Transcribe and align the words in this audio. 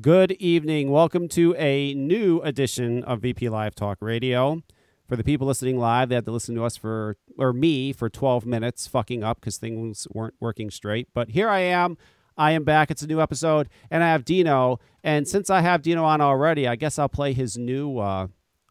Good 0.00 0.32
evening. 0.32 0.90
Welcome 0.90 1.26
to 1.30 1.56
a 1.56 1.92
new 1.94 2.40
edition 2.42 3.02
of 3.02 3.22
VP 3.22 3.48
Live 3.48 3.74
Talk 3.74 3.98
Radio. 4.00 4.62
For 5.08 5.16
the 5.16 5.24
people 5.24 5.46
listening 5.48 5.76
live, 5.76 6.08
they 6.08 6.14
had 6.14 6.26
to 6.26 6.30
listen 6.30 6.54
to 6.54 6.62
us 6.62 6.76
for, 6.76 7.16
or 7.36 7.52
me, 7.52 7.92
for 7.92 8.08
12 8.08 8.46
minutes, 8.46 8.86
fucking 8.86 9.24
up 9.24 9.40
because 9.40 9.56
things 9.56 10.06
weren't 10.12 10.34
working 10.38 10.70
straight. 10.70 11.08
But 11.14 11.30
here 11.30 11.48
I 11.48 11.60
am. 11.60 11.96
I 12.36 12.52
am 12.52 12.62
back. 12.62 12.92
It's 12.92 13.02
a 13.02 13.08
new 13.08 13.20
episode, 13.20 13.68
and 13.90 14.04
I 14.04 14.08
have 14.08 14.24
Dino. 14.24 14.78
And 15.02 15.26
since 15.26 15.50
I 15.50 15.62
have 15.62 15.82
Dino 15.82 16.04
on 16.04 16.20
already, 16.20 16.68
I 16.68 16.76
guess 16.76 16.96
I'll 16.96 17.08
play 17.08 17.32
his 17.32 17.58
new 17.58 17.98
uh, 17.98 18.28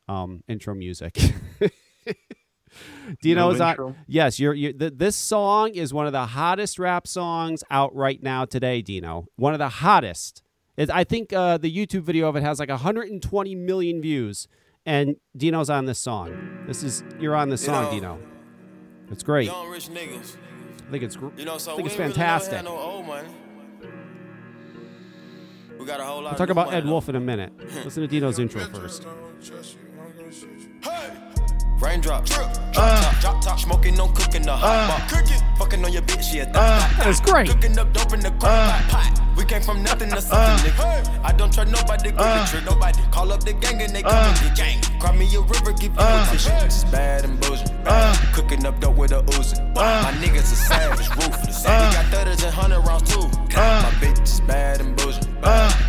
um, 0.07 0.44
intro 0.48 0.75
music. 0.75 1.20
Dino's 3.21 3.59
on. 3.59 3.71
intro? 3.71 3.96
Yes, 4.07 4.39
you're. 4.39 4.54
you're 4.54 4.71
th- 4.71 4.94
this 4.96 5.18
song 5.18 5.71
is 5.71 5.94
one 5.94 6.05
of 6.05 6.14
the 6.14 6.28
hottest 6.28 6.80
rap 6.80 7.05
songs 7.05 7.66
out 7.70 7.94
right 7.94 8.23
now 8.23 8.46
today, 8.46 8.82
Dino. 8.82 9.25
One 9.36 9.52
of 9.52 9.59
the 9.59 9.68
hottest. 9.70 10.44
It, 10.78 10.89
I 10.91 11.04
think 11.04 11.34
uh, 11.34 11.57
the 11.57 11.75
YouTube 11.75 12.04
video 12.04 12.28
of 12.30 12.36
it 12.36 12.44
has 12.44 12.59
like 12.59 12.70
120 12.70 13.55
million 13.55 14.02
views, 14.02 14.48
and 14.85 15.16
Dino's 15.35 15.70
on 15.70 15.85
this 15.85 15.98
song. 15.99 16.63
This 16.68 16.84
is 16.84 17.04
you're 17.20 17.35
on 17.35 17.49
this 17.49 17.62
You 17.63 17.66
song, 17.68 17.84
know, 17.85 17.91
Dino. 17.91 18.20
It's 19.09 19.23
great. 19.23 19.48
Young 19.48 19.70
rich 19.70 19.90
niggas. 19.90 20.35
I 20.88 20.91
think 20.91 21.04
it's. 21.04 21.16
gr- 21.16 21.30
You 21.38 21.45
know, 21.45 21.58
so 21.58 21.73
I 21.73 21.76
think 21.76 21.88
it's 21.88 21.94
ain't 21.95 21.99
really 22.02 22.13
fantastic. 22.13 22.63
no 22.63 23.02
money. 23.04 23.27
We 25.80 25.85
got 25.85 25.99
a 25.99 26.04
whole 26.04 26.21
lot 26.21 26.32
We'll 26.32 26.38
talk 26.38 26.49
about 26.49 26.73
Ed. 26.73 26.85
Wolf 26.85 27.07
in 27.09 27.16
a 27.16 27.20
minute. 27.20 27.54
Listen 27.85 28.02
to 28.02 28.07
Dino's 28.07 28.40
intro 28.40 28.62
first. 28.66 29.05
Hey! 30.84 31.27
Raindrop, 31.80 32.26
drip, 32.26 32.40
ah. 32.40 32.72
drop 32.73 33.02
top, 33.02 33.22
drop 33.22 33.44
top, 33.44 33.59
smoking, 33.59 33.95
no 33.95 34.08
cooking 34.08 34.41
the 34.41 34.52
hot 34.52 34.90
ah. 34.90 34.98
pot. 34.98 35.09
Cooking, 35.09 35.41
fucking 35.59 35.85
on 35.85 35.94
your 35.94 36.02
bitch, 36.02 36.34
yeah, 36.34 36.45
that, 36.45 36.55
ah. 36.55 36.95
That 36.98 37.08
is 37.08 37.22
great. 37.22 37.48
Cooking 37.49 37.77
up 37.77 37.94
dope 37.94 38.13
in 38.13 38.20
the 38.20 38.31
crock 38.31 38.41
pot, 38.41 38.85
pot. 38.90 39.27
We 39.38 39.45
came 39.45 39.62
from 39.62 39.84
nothing 39.84 40.09
to 40.09 40.20
something, 40.20 40.71
nigga. 40.71 41.23
I 41.23 41.32
don't 41.34 41.54
trust 41.54 41.71
nobody, 41.71 42.09
grip 42.09 42.18
the 42.18 42.48
trick. 42.49 42.66
Nobody 42.66 43.04
call 43.12 43.32
up 43.32 43.44
the 43.44 43.54
gang 43.54 43.80
and 43.80 43.95
they 43.95 44.02
come 44.02 44.12
and 44.12 44.40
get 44.41 44.58
gang. 44.58 44.99
Cry 44.99 45.16
me 45.16 45.27
a 45.35 45.41
river, 45.41 45.71
give 45.74 45.93
you 45.93 45.99
a 45.99 46.27
tissue. 46.32 46.49
Just 46.49 46.91
bad 46.91 47.24
and 47.24 47.40
bullshit. 47.40 47.70
Bad. 47.84 48.34
Cooking 48.34 48.66
up 48.66 48.79
dope 48.79 48.98
with 48.98 49.12
a 49.12 49.21
Uzi. 49.38 49.62
My 49.76 50.12
niggas 50.20 50.51
are 50.51 50.62
savage, 50.66 51.10
ruthless. 51.10 51.62
We 51.62 51.70
got 51.70 52.05
thudders 52.05 52.44
and 52.44 52.54
hundred 52.54 52.82
rounds 52.82 53.13
too. 53.13 53.27
My 53.54 53.91
bitch 54.01 54.23
is 54.23 54.40
bad 54.41 54.82
and 54.82 54.96
bullshit. 54.98 55.27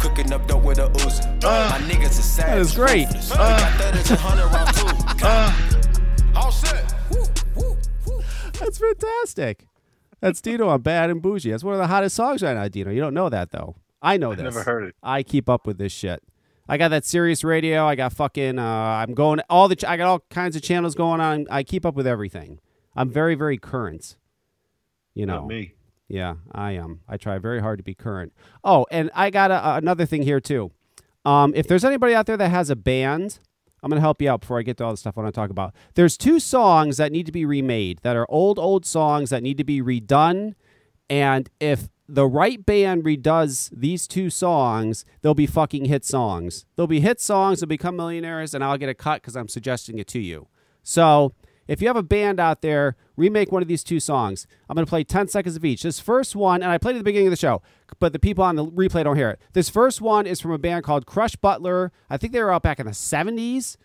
Cooking 0.02 0.30
up 0.34 0.46
dope 0.46 0.62
with 0.62 0.78
a 0.78 0.90
Uzi. 1.00 1.24
My 1.42 1.78
niggas 1.88 2.18
are 2.18 2.22
savage. 2.22 2.66
is 2.66 2.74
great. 2.74 3.06
ruthless. 3.06 3.30
We 3.30 3.36
got 3.38 3.80
thudders 3.80 4.10
and 4.10 4.20
hundred 4.20 4.48
rounds 4.52 5.72
too. 5.72 5.77
All 6.38 6.52
set. 6.52 6.94
That's 8.60 8.78
fantastic. 8.78 9.66
That's 10.20 10.40
Dino 10.40 10.68
on 10.68 10.82
Bad 10.82 11.10
and 11.10 11.20
Bougie. 11.20 11.50
That's 11.50 11.64
one 11.64 11.74
of 11.74 11.80
the 11.80 11.88
hottest 11.88 12.14
songs 12.14 12.42
right 12.42 12.54
now, 12.54 12.68
Dino. 12.68 12.90
You 12.90 13.00
don't 13.00 13.14
know 13.14 13.28
that 13.28 13.50
though. 13.50 13.74
I 14.00 14.16
know 14.16 14.30
this. 14.34 14.40
I 14.40 14.44
never 14.44 14.62
heard 14.62 14.84
it. 14.84 14.94
I 15.02 15.24
keep 15.24 15.48
up 15.48 15.66
with 15.66 15.78
this 15.78 15.92
shit. 15.92 16.22
I 16.68 16.76
got 16.76 16.88
that 16.88 17.04
Sirius 17.04 17.42
Radio. 17.42 17.86
I 17.86 17.96
got 17.96 18.12
fucking. 18.12 18.58
Uh, 18.58 18.62
I'm 18.62 19.14
going 19.14 19.40
all 19.50 19.66
the. 19.66 19.74
Ch- 19.74 19.84
I 19.84 19.96
got 19.96 20.06
all 20.06 20.20
kinds 20.30 20.54
of 20.54 20.62
channels 20.62 20.94
going 20.94 21.20
on. 21.20 21.46
I 21.50 21.64
keep 21.64 21.84
up 21.84 21.94
with 21.96 22.06
everything. 22.06 22.60
I'm 22.94 23.10
very 23.10 23.34
very 23.34 23.58
current. 23.58 24.16
You 25.14 25.26
know. 25.26 25.40
Not 25.40 25.46
me. 25.48 25.74
Yeah, 26.06 26.36
I 26.52 26.72
am. 26.72 27.00
I 27.08 27.16
try 27.16 27.38
very 27.38 27.60
hard 27.60 27.78
to 27.78 27.82
be 27.82 27.94
current. 27.94 28.32
Oh, 28.64 28.86
and 28.90 29.10
I 29.14 29.30
got 29.30 29.50
a, 29.50 29.74
another 29.74 30.06
thing 30.06 30.22
here 30.22 30.40
too. 30.40 30.70
Um, 31.24 31.52
if 31.54 31.66
there's 31.66 31.84
anybody 31.84 32.14
out 32.14 32.26
there 32.26 32.36
that 32.36 32.48
has 32.48 32.70
a 32.70 32.76
band, 32.76 33.40
I'm 33.82 33.90
gonna 33.90 34.00
help 34.00 34.20
you 34.20 34.30
out 34.30 34.40
before 34.40 34.58
I 34.58 34.62
get 34.62 34.76
to 34.78 34.84
all 34.84 34.90
the 34.90 34.96
stuff 34.96 35.16
I 35.16 35.22
want 35.22 35.34
to 35.34 35.40
talk 35.40 35.50
about. 35.50 35.74
There's 35.94 36.16
two 36.16 36.40
songs 36.40 36.96
that 36.96 37.12
need 37.12 37.26
to 37.26 37.32
be 37.32 37.44
remade 37.44 38.00
that 38.02 38.16
are 38.16 38.26
old, 38.28 38.58
old 38.58 38.84
songs 38.84 39.30
that 39.30 39.42
need 39.42 39.58
to 39.58 39.64
be 39.64 39.80
redone. 39.80 40.54
And 41.10 41.48
if 41.60 41.88
the 42.08 42.26
right 42.26 42.64
band 42.64 43.04
redoes 43.04 43.70
these 43.72 44.06
two 44.06 44.30
songs, 44.30 45.04
they'll 45.20 45.34
be 45.34 45.46
fucking 45.46 45.84
hit 45.84 46.04
songs. 46.04 46.64
They'll 46.76 46.86
be 46.86 47.00
hit 47.00 47.20
songs. 47.20 47.60
They'll 47.60 47.68
become 47.68 47.96
millionaires, 47.96 48.54
and 48.54 48.64
I'll 48.64 48.78
get 48.78 48.88
a 48.88 48.94
cut 48.94 49.22
because 49.22 49.36
I'm 49.36 49.48
suggesting 49.48 49.98
it 49.98 50.06
to 50.08 50.18
you. 50.18 50.48
So 50.82 51.34
if 51.68 51.82
you 51.82 51.86
have 51.86 51.96
a 51.96 52.02
band 52.02 52.40
out 52.40 52.62
there, 52.62 52.96
remake 53.16 53.52
one 53.52 53.62
of 53.62 53.68
these 53.68 53.84
two 53.84 54.00
songs. 54.00 54.46
I'm 54.68 54.74
going 54.74 54.86
to 54.86 54.90
play 54.90 55.04
10 55.04 55.28
seconds 55.28 55.54
of 55.54 55.64
each. 55.64 55.82
This 55.82 56.00
first 56.00 56.34
one, 56.34 56.62
and 56.62 56.72
I 56.72 56.78
played 56.78 56.96
at 56.96 56.98
the 56.98 57.04
beginning 57.04 57.28
of 57.28 57.32
the 57.32 57.36
show, 57.36 57.62
but 58.00 58.12
the 58.12 58.18
people 58.18 58.42
on 58.42 58.56
the 58.56 58.64
replay 58.64 59.04
don't 59.04 59.16
hear 59.16 59.30
it. 59.30 59.40
This 59.52 59.68
first 59.68 60.00
one 60.00 60.26
is 60.26 60.40
from 60.40 60.50
a 60.50 60.58
band 60.58 60.84
called 60.84 61.06
Crush 61.06 61.36
Butler. 61.36 61.92
I 62.08 62.16
think 62.16 62.32
they 62.32 62.42
were 62.42 62.52
out 62.52 62.62
back 62.62 62.80
in 62.80 62.86
the 62.86 62.92
70s, 62.92 63.76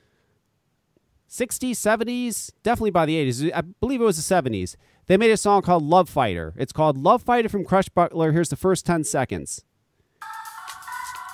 60s, 1.29 1.71
70s, 1.71 2.51
definitely 2.63 2.91
by 2.91 3.05
the 3.05 3.15
80s. 3.15 3.51
I 3.53 3.61
believe 3.61 4.01
it 4.01 4.05
was 4.05 4.25
the 4.25 4.35
70s. 4.35 4.75
They 5.07 5.17
made 5.17 5.31
a 5.31 5.37
song 5.37 5.61
called 5.61 5.83
Love 5.83 6.07
Fighter. 6.07 6.53
It's 6.55 6.71
called 6.71 6.97
Love 6.97 7.21
Fighter 7.21 7.49
from 7.49 7.65
Crush 7.65 7.89
Butler. 7.89 8.31
Here's 8.31 8.49
the 8.49 8.55
first 8.55 8.85
10 8.85 9.03
seconds. 9.03 9.65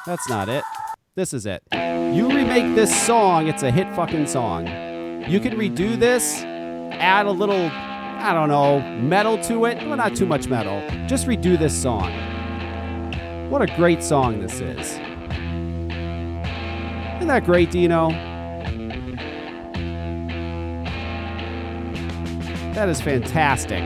That's 0.08 0.28
not 0.28 0.50
it. 0.50 0.64
This 1.14 1.34
is 1.34 1.46
it. 1.46 1.62
You 1.74 2.30
remake 2.30 2.76
this 2.76 3.06
song, 3.06 3.48
it's 3.48 3.62
a 3.62 3.70
hit 3.70 3.94
fucking 3.94 4.26
song. 4.26 4.89
You 5.30 5.40
can 5.40 5.54
redo 5.60 5.96
this, 5.96 6.42
add 6.42 7.28
a 7.28 7.32
little, 7.32 7.70
I 7.72 8.34
don't 8.34 8.50
know, 8.50 8.80
metal 9.00 9.38
to 9.44 9.66
it. 9.66 9.78
Well, 9.86 9.96
not 9.96 10.16
too 10.16 10.26
much 10.26 10.48
metal. 10.48 10.82
Just 11.06 11.28
redo 11.28 11.56
this 11.56 11.80
song. 11.80 12.12
What 13.52 13.62
a 13.62 13.68
great 13.76 14.02
song 14.02 14.42
this 14.42 14.60
is. 14.60 14.94
Isn't 17.18 17.28
that 17.28 17.44
great, 17.46 17.70
Dino? 17.70 18.10
That 22.74 22.90
is 22.90 23.00
fantastic. 23.00 23.84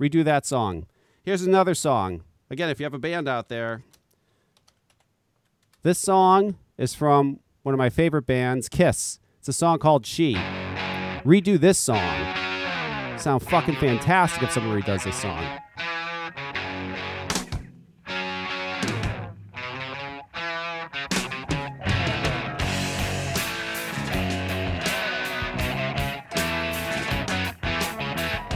Redo 0.00 0.24
that 0.24 0.46
song. 0.46 0.86
Here's 1.22 1.42
another 1.42 1.74
song. 1.74 2.22
Again, 2.52 2.68
if 2.68 2.80
you 2.80 2.84
have 2.84 2.94
a 2.94 2.98
band 2.98 3.28
out 3.28 3.48
there, 3.48 3.84
this 5.84 6.00
song 6.00 6.56
is 6.76 6.94
from 6.94 7.38
one 7.62 7.72
of 7.72 7.78
my 7.78 7.90
favorite 7.90 8.26
bands, 8.26 8.68
Kiss. 8.68 9.20
It's 9.38 9.48
a 9.48 9.52
song 9.52 9.78
called 9.78 10.04
She. 10.04 10.34
Redo 11.24 11.60
this 11.60 11.78
song. 11.78 12.26
Sound 13.18 13.44
fucking 13.44 13.76
fantastic 13.76 14.42
if 14.42 14.50
someone 14.50 14.82
redoes 14.82 15.04
this 15.04 15.14
song. 15.14 15.44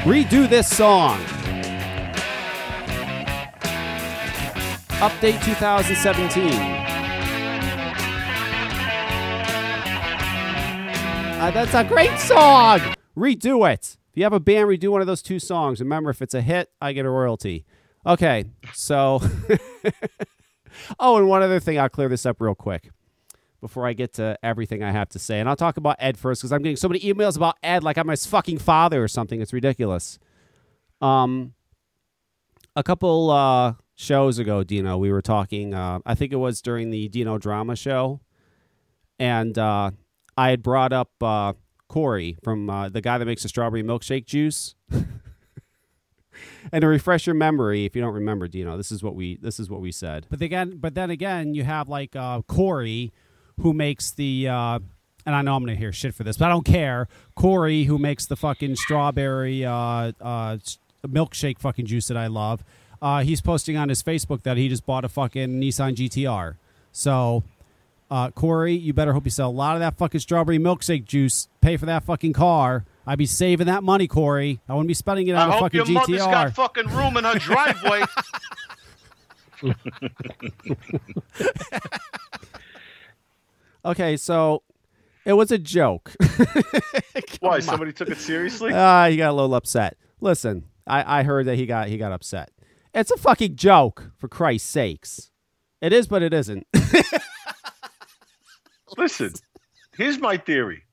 Redo 0.03 0.49
this 0.49 0.69
song. 0.69 1.25
Update 5.01 5.45
2017. 5.45 6.85
Uh, 11.41 11.51
that's 11.51 11.75
a 11.75 11.85
great 11.85 12.19
song. 12.19 12.81
Redo 13.17 13.71
it. 13.71 13.99
If 14.11 14.19
you 14.19 14.23
have 14.23 14.33
a 14.33 14.41
band, 14.41 14.69
redo 14.69 14.89
one 14.89 15.01
of 15.01 15.07
those 15.07 15.21
two 15.21 15.39
songs. 15.39 15.81
Remember, 15.81 16.11
if 16.11 16.23
it's 16.23 16.35
a 16.35 16.41
hit, 16.41 16.71
I 16.81 16.93
get 16.93 17.05
a 17.05 17.11
royalty. 17.11 17.65
Okay, 18.07 18.45
so. 18.73 19.21
oh, 20.99 21.19
and 21.19 21.29
one 21.29 21.43
other 21.43 21.61
thing, 21.61 21.79
I'll 21.79 21.89
clear 21.89 22.09
this 22.09 22.25
up 22.25 22.41
real 22.41 22.55
quick 22.55 22.91
before 23.61 23.87
I 23.87 23.95
get 23.95 24.13
to 24.15 24.39
everything 24.43 24.83
I 24.83 24.93
have 24.93 25.09
to 25.11 25.19
say. 25.19 25.41
And 25.41 25.49
I'll 25.49 25.57
talk 25.57 25.77
about 25.77 25.97
Ed 25.99 26.17
first 26.17 26.43
because 26.43 26.53
I'm 26.53 26.63
getting 26.63 26.77
so 26.77 26.89
many 26.89 27.01
emails 27.01 27.37
about 27.37 27.57
Ed 27.63 27.83
like 27.83 27.99
I'm 27.99 28.09
his 28.09 28.27
fucking 28.27 28.59
father 28.59 29.03
or 29.03 29.09
something. 29.09 29.41
It's 29.41 29.53
ridiculous. 29.53 30.19
Um, 31.01 31.55
a 32.77 32.83
couple 32.83 33.31
uh, 33.31 33.75
shows 33.95 34.39
ago, 34.39 34.65
Dino, 34.65 34.99
we 34.99 35.13
were 35.13 35.23
talking. 35.23 35.75
Uh, 35.75 36.01
I 36.05 36.15
think 36.15 36.33
it 36.33 36.37
was 36.37 36.61
during 36.61 36.91
the 36.91 37.09
Dino 37.09 37.39
drama 37.39 37.77
show, 37.77 38.21
and 39.19 39.57
uh, 39.59 39.93
I 40.37 40.51
had 40.51 40.63
brought 40.63 40.93
up 40.93 41.11
uh, 41.23 41.55
Corey 41.89 42.37
from 42.43 42.69
uh, 42.69 42.89
the 42.89 43.01
guy 43.01 43.19
that 43.19 43.25
makes 43.25 43.43
the 43.43 43.49
strawberry 43.49 43.83
milkshake 43.83 44.27
juice. 44.27 44.75
and 44.91 45.07
to 46.81 46.87
refresh 46.87 47.27
your 47.27 47.35
memory, 47.35 47.85
if 47.85 47.95
you 47.95 48.03
don't 48.03 48.15
remember, 48.15 48.49
Dino, 48.49 48.77
this 48.77 48.91
is 48.91 49.03
what 49.03 49.15
we 49.15 49.37
this 49.37 49.61
is 49.61 49.71
what 49.71 49.81
we 49.81 49.93
said. 49.93 50.27
But 50.31 50.43
again, 50.43 50.79
but 50.79 50.95
then 50.95 51.11
again, 51.11 51.55
you 51.55 51.65
have 51.65 51.89
like 51.89 52.17
uh, 52.17 52.43
Corey, 52.43 53.13
who 53.61 53.73
makes 53.73 54.11
the. 54.11 54.49
Uh, 54.49 54.81
and 55.27 55.35
I 55.35 55.41
know 55.41 55.57
I'm 55.57 55.63
gonna 55.63 55.75
hear 55.75 55.91
shit 55.91 56.15
for 56.15 56.23
this, 56.23 56.37
but 56.37 56.45
I 56.47 56.49
don't 56.51 56.67
care. 56.67 57.09
Corey, 57.35 57.85
who 57.85 57.97
makes 57.97 58.27
the 58.27 58.37
fucking 58.37 58.77
strawberry 58.77 59.61
milkshake 61.07 61.59
fucking 61.59 61.87
juice 61.87 62.09
that 62.09 62.17
I 62.19 62.27
love, 62.27 62.63
uh, 63.05 63.21
he's 63.23 63.41
posting 63.41 63.77
on 63.77 63.89
his 63.91 64.03
Facebook 64.03 64.43
that 64.45 64.57
he 64.57 64.69
just 64.69 64.87
bought 64.87 65.05
a 65.05 65.09
fucking 65.09 65.61
Nissan 65.61 65.95
GTR. 65.95 66.57
So, 66.91 67.45
uh, 68.11 68.31
Corey, 68.31 68.75
you 68.75 68.93
better 68.95 69.13
hope 69.13 69.25
you 69.27 69.31
sell 69.31 69.51
a 69.51 69.53
lot 69.53 69.77
of 69.77 69.81
that 69.81 69.97
fucking 69.99 70.21
strawberry 70.21 70.59
milkshake 70.59 71.05
juice. 71.05 71.49
Pay 71.61 71.77
for 71.77 71.87
that 71.87 72.03
fucking 72.05 72.33
car. 72.33 72.85
I'd 73.07 73.19
be 73.19 73.27
saving 73.27 73.67
that 73.67 73.83
money, 73.85 74.09
Corey. 74.09 74.61
I 74.69 74.73
wouldn't 74.73 74.89
be 74.89 74.95
spending 74.95 75.29
it 75.29 75.35
I 75.35 75.43
on 75.43 75.49
a 75.51 75.53
hope 75.53 75.61
fucking 75.65 75.77
your 75.85 75.89
mother's 75.91 76.21
GTR. 76.23 76.31
got 76.33 76.55
fucking 76.55 76.87
room 76.89 77.17
in 77.19 77.25
her 77.25 77.39
driveway. 77.39 78.05
Okay, 83.85 84.17
so 84.17 84.63
It 85.27 85.35
was 85.35 85.51
a 85.53 85.59
joke. 85.59 86.13
Why? 87.41 87.61
Somebody 87.61 87.93
took 87.93 88.09
it 88.09 88.19
seriously? 88.19 88.73
Ah, 88.75 89.09
he 89.09 89.17
got 89.17 89.31
a 89.31 89.33
little 89.35 89.55
upset. 89.55 89.97
Listen, 90.21 90.65
I, 90.87 91.21
I 91.21 91.23
heard 91.23 91.47
that 91.47 91.57
he 91.57 91.67
got 91.67 91.89
he 91.89 91.97
got 91.99 92.13
upset. 92.13 92.51
It's 92.95 93.11
a 93.11 93.17
fucking 93.17 93.57
joke, 93.57 94.13
for 94.19 94.29
Christ's 94.29 94.69
sakes. 94.69 95.31
It 95.81 95.93
is, 95.93 96.07
but 96.07 96.23
it 96.23 96.33
isn't. 96.33 96.67
Listen, 98.97 99.33
here's 99.97 100.19
my 100.21 100.37
theory. 100.37 100.85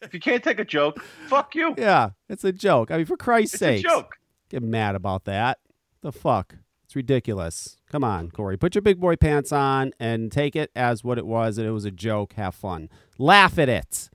If 0.00 0.12
you 0.12 0.18
can't 0.20 0.42
take 0.42 0.58
a 0.58 0.64
joke, 0.64 1.00
fuck 1.28 1.54
you. 1.54 1.74
yeah, 1.78 2.10
it's 2.28 2.42
a 2.44 2.50
joke. 2.52 2.90
I 2.90 2.96
mean, 2.96 3.06
for 3.06 3.16
Christ's 3.16 3.54
It's 3.54 3.60
sake, 3.60 3.84
a 3.84 3.88
joke. 3.88 4.16
get 4.48 4.62
mad 4.62 4.96
about 4.96 5.24
that. 5.26 5.58
The 6.00 6.10
fuck? 6.10 6.56
It's 6.84 6.96
ridiculous. 6.96 7.76
Come 7.90 8.02
on, 8.02 8.30
Corey. 8.32 8.56
Put 8.56 8.74
your 8.74 8.82
big 8.82 8.98
boy 8.98 9.14
pants 9.14 9.52
on 9.52 9.92
and 10.00 10.32
take 10.32 10.56
it 10.56 10.72
as 10.74 11.04
what 11.04 11.18
it 11.18 11.26
was, 11.26 11.56
and 11.56 11.66
it 11.66 11.70
was 11.70 11.84
a 11.84 11.92
joke. 11.92 12.32
Have 12.32 12.54
fun. 12.56 12.88
Laugh 13.18 13.58
at 13.58 13.68
it. 13.68 14.10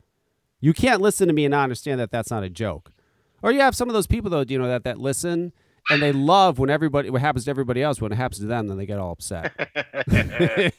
You 0.59 0.73
can't 0.73 0.99
listen 1.01 1.27
to 1.27 1.33
me 1.33 1.45
and 1.45 1.51
not 1.51 1.63
understand 1.63 1.99
that 2.01 2.11
that's 2.11 2.31
not 2.31 2.43
a 2.43 2.49
joke. 2.49 2.91
Or 3.41 3.51
you 3.53 3.61
have 3.61 3.75
some 3.75 3.87
of 3.87 3.93
those 3.93 4.07
people 4.07 4.29
though, 4.29 4.43
do 4.43 4.53
you 4.53 4.59
know, 4.59 4.67
that 4.67 4.83
that 4.83 4.99
listen 4.99 5.53
and 5.89 6.01
they 6.01 6.11
love 6.11 6.59
when 6.59 6.69
everybody 6.69 7.09
what 7.09 7.21
happens 7.21 7.45
to 7.45 7.49
everybody 7.51 7.81
else. 7.81 8.01
When 8.01 8.11
it 8.11 8.15
happens 8.15 8.39
to 8.39 8.45
them, 8.45 8.67
then 8.67 8.77
they 8.77 8.85
get 8.85 8.99
all 8.99 9.11
upset. 9.11 9.53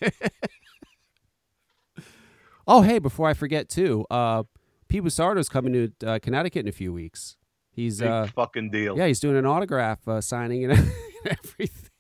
oh, 2.67 2.83
hey, 2.83 2.99
before 2.99 3.29
I 3.29 3.35
forget 3.35 3.69
too, 3.69 4.05
uh, 4.11 4.45
Pete 4.89 5.03
Busardo's 5.03 5.49
coming 5.49 5.73
to 5.73 6.07
uh, 6.07 6.19
Connecticut 6.21 6.61
in 6.65 6.69
a 6.69 6.73
few 6.73 6.93
weeks. 6.93 7.37
He's 7.71 8.01
Big 8.01 8.09
uh, 8.09 8.27
fucking 8.29 8.71
deal. 8.71 8.97
yeah, 8.99 9.07
he's 9.07 9.21
doing 9.21 9.37
an 9.37 9.47
autograph 9.47 10.07
uh, 10.09 10.21
signing 10.21 10.65
and 10.65 10.73
everything. 11.25 11.85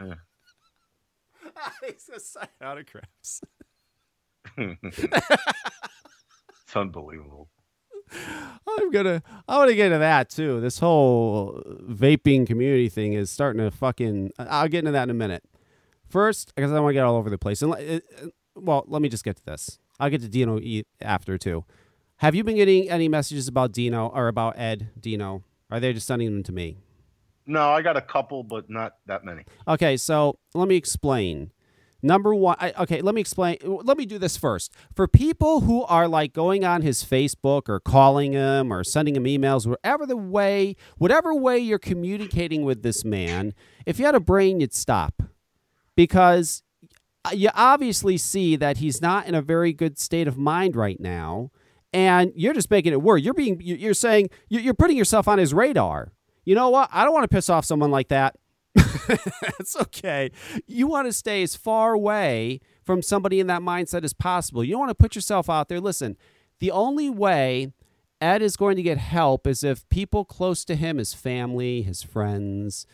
Yeah. 0.00 0.14
he's 1.86 2.04
gonna 2.08 2.18
sign 2.18 2.48
autographs. 2.60 3.40
It's 4.56 4.96
unbelievable. 6.74 7.48
I'm 8.66 8.90
gonna 8.90 9.22
I 9.48 9.58
want 9.58 9.70
to 9.70 9.76
get 9.76 9.86
into 9.86 9.98
that 9.98 10.30
too. 10.30 10.60
This 10.60 10.78
whole 10.78 11.62
vaping 11.88 12.46
community 12.46 12.88
thing 12.88 13.12
is 13.14 13.30
starting 13.30 13.62
to 13.62 13.70
fucking. 13.70 14.32
I'll 14.38 14.68
get 14.68 14.80
into 14.80 14.92
that 14.92 15.04
in 15.04 15.10
a 15.10 15.14
minute. 15.14 15.44
First, 16.08 16.54
because 16.54 16.70
I 16.70 16.74
don't 16.74 16.84
want 16.84 16.92
to 16.92 16.94
get 16.94 17.04
all 17.04 17.16
over 17.16 17.30
the 17.30 17.38
place. 17.38 17.62
And 17.62 18.02
well, 18.54 18.84
let 18.86 19.02
me 19.02 19.08
just 19.08 19.24
get 19.24 19.36
to 19.36 19.44
this. 19.44 19.78
I'll 19.98 20.10
get 20.10 20.20
to 20.22 20.28
Dino 20.28 20.60
after 21.00 21.38
too. 21.38 21.64
Have 22.16 22.34
you 22.34 22.44
been 22.44 22.56
getting 22.56 22.88
any 22.90 23.08
messages 23.08 23.48
about 23.48 23.72
Dino 23.72 24.08
or 24.08 24.28
about 24.28 24.58
Ed 24.58 24.90
Dino? 24.98 25.42
Are 25.70 25.80
they 25.80 25.92
just 25.92 26.06
sending 26.06 26.30
them 26.30 26.42
to 26.44 26.52
me? 26.52 26.78
No, 27.46 27.70
I 27.70 27.82
got 27.82 27.96
a 27.96 28.00
couple, 28.00 28.44
but 28.44 28.70
not 28.70 28.96
that 29.06 29.24
many. 29.24 29.44
Okay, 29.66 29.96
so 29.96 30.38
let 30.54 30.68
me 30.68 30.76
explain. 30.76 31.50
Number 32.04 32.34
one, 32.34 32.56
I, 32.58 32.72
okay, 32.80 33.00
let 33.00 33.14
me 33.14 33.20
explain. 33.20 33.58
Let 33.62 33.96
me 33.96 34.06
do 34.06 34.18
this 34.18 34.36
first. 34.36 34.72
For 34.94 35.06
people 35.06 35.60
who 35.60 35.84
are 35.84 36.08
like 36.08 36.32
going 36.32 36.64
on 36.64 36.82
his 36.82 37.04
Facebook 37.04 37.68
or 37.68 37.78
calling 37.78 38.32
him 38.32 38.72
or 38.72 38.82
sending 38.82 39.14
him 39.14 39.24
emails, 39.24 39.66
whatever 39.66 40.04
the 40.04 40.16
way, 40.16 40.74
whatever 40.98 41.32
way 41.32 41.58
you're 41.58 41.78
communicating 41.78 42.64
with 42.64 42.82
this 42.82 43.04
man, 43.04 43.54
if 43.86 44.00
you 44.00 44.04
had 44.04 44.16
a 44.16 44.20
brain, 44.20 44.58
you'd 44.58 44.74
stop 44.74 45.22
because 45.94 46.62
you 47.32 47.50
obviously 47.54 48.16
see 48.16 48.56
that 48.56 48.78
he's 48.78 49.00
not 49.00 49.26
in 49.26 49.34
a 49.36 49.42
very 49.42 49.72
good 49.72 49.96
state 49.98 50.26
of 50.26 50.36
mind 50.36 50.74
right 50.74 50.98
now, 50.98 51.50
and 51.92 52.32
you're 52.34 52.54
just 52.54 52.70
making 52.70 52.92
it 52.92 53.00
worse. 53.02 53.22
You're 53.22 53.34
being, 53.34 53.60
you- 53.60 53.76
you're 53.76 53.94
saying, 53.94 54.30
you're 54.48 54.74
putting 54.74 54.96
yourself 54.96 55.28
on 55.28 55.38
his 55.38 55.54
radar. 55.54 56.12
You 56.44 56.56
know 56.56 56.70
what? 56.70 56.88
I 56.92 57.04
don't 57.04 57.12
want 57.14 57.22
to 57.30 57.34
piss 57.34 57.48
off 57.48 57.64
someone 57.64 57.92
like 57.92 58.08
that. 58.08 58.34
it's 59.60 59.76
okay. 59.76 60.30
You 60.66 60.86
want 60.86 61.06
to 61.06 61.12
stay 61.12 61.42
as 61.42 61.56
far 61.56 61.92
away 61.92 62.60
from 62.82 63.02
somebody 63.02 63.40
in 63.40 63.46
that 63.48 63.62
mindset 63.62 64.04
as 64.04 64.12
possible. 64.12 64.64
You 64.64 64.72
don't 64.72 64.80
want 64.80 64.90
to 64.90 64.94
put 64.94 65.14
yourself 65.14 65.50
out 65.50 65.68
there. 65.68 65.80
Listen, 65.80 66.16
the 66.58 66.70
only 66.70 67.10
way 67.10 67.72
Ed 68.20 68.40
is 68.40 68.56
going 68.56 68.76
to 68.76 68.82
get 68.82 68.98
help 68.98 69.46
is 69.46 69.64
if 69.64 69.88
people 69.88 70.24
close 70.24 70.64
to 70.66 70.76
him, 70.76 70.98
his 70.98 71.12
family, 71.12 71.82
his 71.82 72.02
friends, 72.02 72.86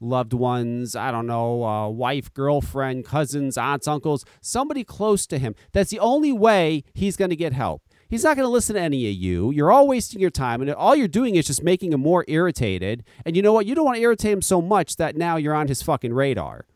loved 0.00 0.32
ones, 0.32 0.94
I 0.94 1.10
don't 1.10 1.26
know, 1.26 1.64
uh, 1.64 1.88
wife, 1.88 2.32
girlfriend, 2.32 3.04
cousins, 3.04 3.58
aunts, 3.58 3.88
uncles, 3.88 4.24
somebody 4.40 4.84
close 4.84 5.26
to 5.28 5.38
him. 5.38 5.54
That's 5.72 5.90
the 5.90 5.98
only 5.98 6.32
way 6.32 6.84
he's 6.94 7.16
going 7.16 7.30
to 7.30 7.36
get 7.36 7.52
help. 7.52 7.82
He's 8.08 8.24
not 8.24 8.36
going 8.36 8.46
to 8.46 8.50
listen 8.50 8.76
to 8.76 8.80
any 8.80 9.08
of 9.08 9.14
you. 9.14 9.50
You're 9.50 9.72
all 9.72 9.88
wasting 9.88 10.20
your 10.20 10.30
time, 10.30 10.60
and 10.60 10.70
all 10.70 10.94
you're 10.94 11.08
doing 11.08 11.34
is 11.34 11.46
just 11.46 11.62
making 11.62 11.92
him 11.92 12.00
more 12.00 12.24
irritated. 12.28 13.04
And 13.24 13.36
you 13.36 13.42
know 13.42 13.52
what? 13.52 13.66
You 13.66 13.74
don't 13.74 13.84
want 13.84 13.96
to 13.96 14.02
irritate 14.02 14.32
him 14.32 14.42
so 14.42 14.62
much 14.62 14.96
that 14.96 15.16
now 15.16 15.36
you're 15.36 15.54
on 15.54 15.68
his 15.68 15.82
fucking 15.82 16.14
radar. 16.14 16.66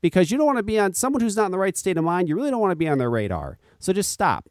Because 0.00 0.30
you 0.30 0.38
don't 0.38 0.46
want 0.46 0.56
to 0.56 0.62
be 0.62 0.78
on 0.78 0.94
someone 0.94 1.20
who's 1.20 1.36
not 1.36 1.46
in 1.46 1.52
the 1.52 1.58
right 1.58 1.76
state 1.76 1.98
of 1.98 2.04
mind. 2.04 2.28
You 2.28 2.36
really 2.36 2.50
don't 2.50 2.60
want 2.60 2.72
to 2.72 2.76
be 2.76 2.88
on 2.88 2.96
their 2.96 3.10
radar. 3.10 3.58
So 3.78 3.92
just 3.92 4.10
stop. 4.10 4.48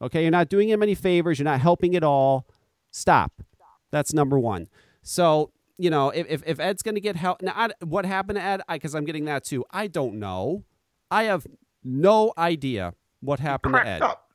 Okay, 0.00 0.22
you're 0.22 0.30
not 0.30 0.48
doing 0.48 0.68
him 0.68 0.82
any 0.82 0.94
favors. 0.94 1.38
You're 1.38 1.44
not 1.44 1.60
helping 1.60 1.96
at 1.96 2.04
all. 2.04 2.46
Stop. 2.92 3.32
That's 3.90 4.12
number 4.12 4.38
one. 4.38 4.68
So 5.02 5.50
you 5.78 5.90
know, 5.90 6.10
if 6.10 6.26
if, 6.28 6.42
if 6.46 6.60
Ed's 6.60 6.82
going 6.82 6.94
to 6.94 7.00
get 7.00 7.16
help, 7.16 7.42
now 7.42 7.52
I, 7.54 7.70
what 7.84 8.06
happened 8.06 8.36
to 8.36 8.42
Ed? 8.42 8.62
Because 8.68 8.94
I'm 8.94 9.04
getting 9.04 9.24
that 9.26 9.44
too. 9.44 9.64
I 9.70 9.86
don't 9.88 10.14
know. 10.14 10.64
I 11.10 11.24
have 11.24 11.46
no 11.84 12.32
idea 12.36 12.94
what 13.20 13.40
happened 13.40 13.74
to 13.74 13.86
Ed. 13.86 14.02
up. 14.02 14.25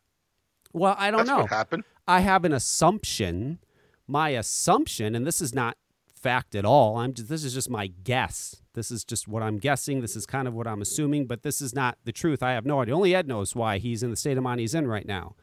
Well, 0.73 0.95
I 0.97 1.12
don't 1.12 1.19
That's 1.19 1.29
know. 1.29 1.39
what 1.41 1.50
happened. 1.50 1.83
I 2.07 2.21
have 2.21 2.45
an 2.45 2.53
assumption. 2.53 3.59
My 4.07 4.29
assumption, 4.29 5.15
and 5.15 5.25
this 5.25 5.41
is 5.41 5.53
not 5.53 5.77
fact 6.13 6.53
at 6.56 6.65
all. 6.65 6.97
I'm 6.97 7.13
just, 7.13 7.29
this 7.29 7.44
is 7.44 7.53
just 7.53 7.69
my 7.69 7.88
guess. 7.88 8.57
This 8.73 8.91
is 8.91 9.03
just 9.03 9.27
what 9.27 9.41
I'm 9.44 9.57
guessing. 9.57 10.01
This 10.01 10.15
is 10.15 10.25
kind 10.25 10.47
of 10.47 10.53
what 10.53 10.68
I'm 10.68 10.81
assuming, 10.81 11.27
but 11.27 11.44
this 11.44 11.62
is 11.62 11.73
not 11.73 11.97
the 12.03 12.12
truth. 12.12 12.44
I 12.44 12.51
have 12.51 12.65
no 12.65 12.81
idea. 12.81 12.95
Only 12.95 13.15
Ed 13.15 13.27
knows 13.27 13.56
why 13.56 13.77
he's 13.77 14.03
in 14.03 14.09
the 14.09 14.15
state 14.15 14.38
of 14.38 14.44
mind 14.44 14.59
he's 14.59 14.75
in 14.75 14.88
right 14.88 15.06
now. 15.06 15.35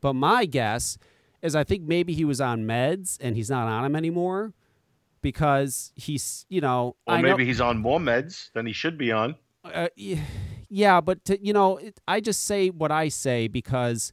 But 0.00 0.14
my 0.14 0.44
guess 0.46 0.98
is 1.42 1.54
I 1.56 1.64
think 1.64 1.82
maybe 1.84 2.12
he 2.14 2.24
was 2.24 2.40
on 2.40 2.64
meds 2.64 3.16
and 3.20 3.36
he's 3.36 3.50
not 3.50 3.66
on 3.68 3.82
them 3.82 3.96
anymore 3.96 4.52
because 5.22 5.92
he's, 5.96 6.46
you 6.48 6.60
know, 6.60 6.96
Or 7.06 7.14
I 7.14 7.20
know- 7.20 7.30
maybe 7.30 7.44
he's 7.44 7.60
on 7.60 7.78
more 7.78 7.98
meds 7.98 8.50
than 8.52 8.66
he 8.66 8.72
should 8.72 8.96
be 8.98 9.12
on. 9.12 9.36
uh, 9.64 9.88
yeah, 10.68 11.00
but 11.00 11.24
to, 11.26 11.44
you 11.44 11.52
know, 11.52 11.76
it, 11.78 12.00
I 12.08 12.20
just 12.20 12.44
say 12.44 12.68
what 12.70 12.90
I 12.92 13.08
say 13.08 13.48
because, 13.48 14.12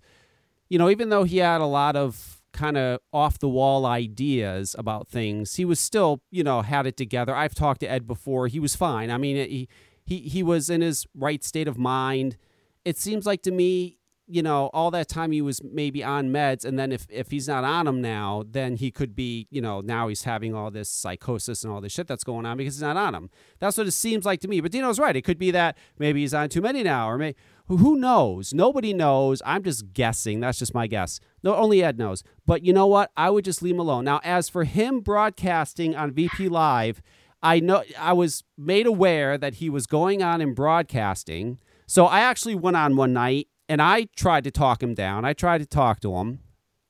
you 0.70 0.78
know, 0.78 0.90
even 0.90 1.10
though 1.10 1.24
he 1.24 1.38
had 1.38 1.62
a 1.62 1.66
lot 1.66 1.96
of 1.96 2.42
kind 2.54 2.78
of 2.78 3.00
off 3.14 3.38
the 3.40 3.48
wall 3.48 3.86
ideas 3.86 4.76
about 4.78 5.08
things, 5.08 5.56
he 5.56 5.66
was 5.66 5.80
still, 5.80 6.22
you 6.32 6.44
know, 6.44 6.62
had 6.62 6.88
it 6.88 6.98
together. 6.98 7.36
I've 7.36 7.56
talked 7.56 7.82
to 7.82 7.88
Ed 7.88 8.08
before; 8.08 8.48
he 8.48 8.60
was 8.60 8.76
fine. 8.76 9.12
I 9.12 9.18
mean, 9.18 9.36
he 9.36 9.70
he 10.06 10.20
he 10.22 10.44
was 10.44 10.70
in 10.70 10.82
his 10.82 11.06
right 11.16 11.44
state 11.44 11.68
of 11.68 11.78
mind. 11.78 12.38
It 12.86 12.98
seems 12.98 13.26
like 13.26 13.42
to 13.44 13.52
me, 13.52 13.98
you 14.28 14.42
know, 14.42 14.70
all 14.74 14.92
that 14.92 15.08
time 15.08 15.32
he 15.32 15.42
was 15.42 15.62
maybe 15.64 16.04
on 16.04 16.30
meds, 16.30 16.66
and 16.66 16.78
then 16.78 16.92
if 16.92 17.08
if 17.10 17.32
he's 17.32 17.48
not 17.48 17.64
on 17.64 17.86
them 17.86 18.02
now, 18.02 18.44
then 18.50 18.76
he 18.76 18.92
could 18.92 19.16
be, 19.16 19.48
you 19.50 19.62
know, 19.62 19.80
now 19.80 20.10
he's 20.10 20.24
having 20.24 20.54
all 20.54 20.70
this 20.70 20.90
psychosis 20.90 21.64
and 21.64 21.72
all 21.72 21.80
this 21.80 21.94
shit 21.94 22.08
that's 22.08 22.24
going 22.24 22.46
on 22.46 22.58
because 22.58 22.76
he's 22.76 22.82
not 22.82 22.98
on 22.98 23.14
them. 23.14 23.30
That's 23.60 23.78
what 23.78 23.88
it 23.88 23.92
seems 23.92 24.26
like 24.26 24.42
to 24.42 24.48
me. 24.48 24.60
But 24.60 24.72
Dino's 24.72 25.00
right. 25.00 25.16
It 25.16 25.24
could 25.24 25.38
be 25.38 25.52
that 25.52 25.78
maybe 25.98 26.22
he's 26.22 26.34
on 26.34 26.50
too 26.50 26.62
many 26.62 26.84
now, 26.84 27.10
or 27.10 27.18
may 27.18 27.36
who 27.68 27.98
knows? 27.98 28.54
Nobody 28.54 28.94
knows. 28.94 29.42
I'm 29.46 29.64
just 29.64 29.94
guessing. 29.94 30.40
That's 30.40 30.60
just 30.60 30.74
my 30.74 30.88
guess. 30.88 31.20
No, 31.44 31.56
only 31.56 31.84
Ed 31.84 31.98
knows. 31.98 32.24
But 32.46 32.64
you 32.64 32.72
know 32.72 32.88
what? 32.88 33.12
I 33.18 33.30
would 33.30 33.44
just 33.44 33.62
leave 33.62 33.76
him 33.76 33.80
alone. 33.80 34.06
Now, 34.06 34.22
as 34.24 34.48
for 34.48 34.64
him 34.64 35.02
broadcasting 35.02 35.96
on 35.96 36.12
VP 36.12 36.48
Live, 36.48 37.02
I 37.44 37.60
know 37.60 37.84
I 38.00 38.14
was 38.14 38.44
made 38.58 38.88
aware 38.88 39.38
that 39.38 39.56
he 39.56 39.70
was 39.70 39.86
going 39.86 40.24
on 40.24 40.42
and 40.42 40.56
broadcasting. 40.56 41.60
So 41.86 42.06
I 42.06 42.22
actually 42.22 42.56
went 42.56 42.78
on 42.78 42.96
one 42.96 43.14
night 43.14 43.48
and 43.68 43.82
I 43.82 44.08
tried 44.16 44.46
to 44.46 44.52
talk 44.52 44.82
him 44.82 44.94
down. 44.94 45.26
I 45.26 45.34
tried 45.34 45.60
to 45.60 45.66
talk 45.66 46.00
to 46.02 46.16
him. 46.16 46.40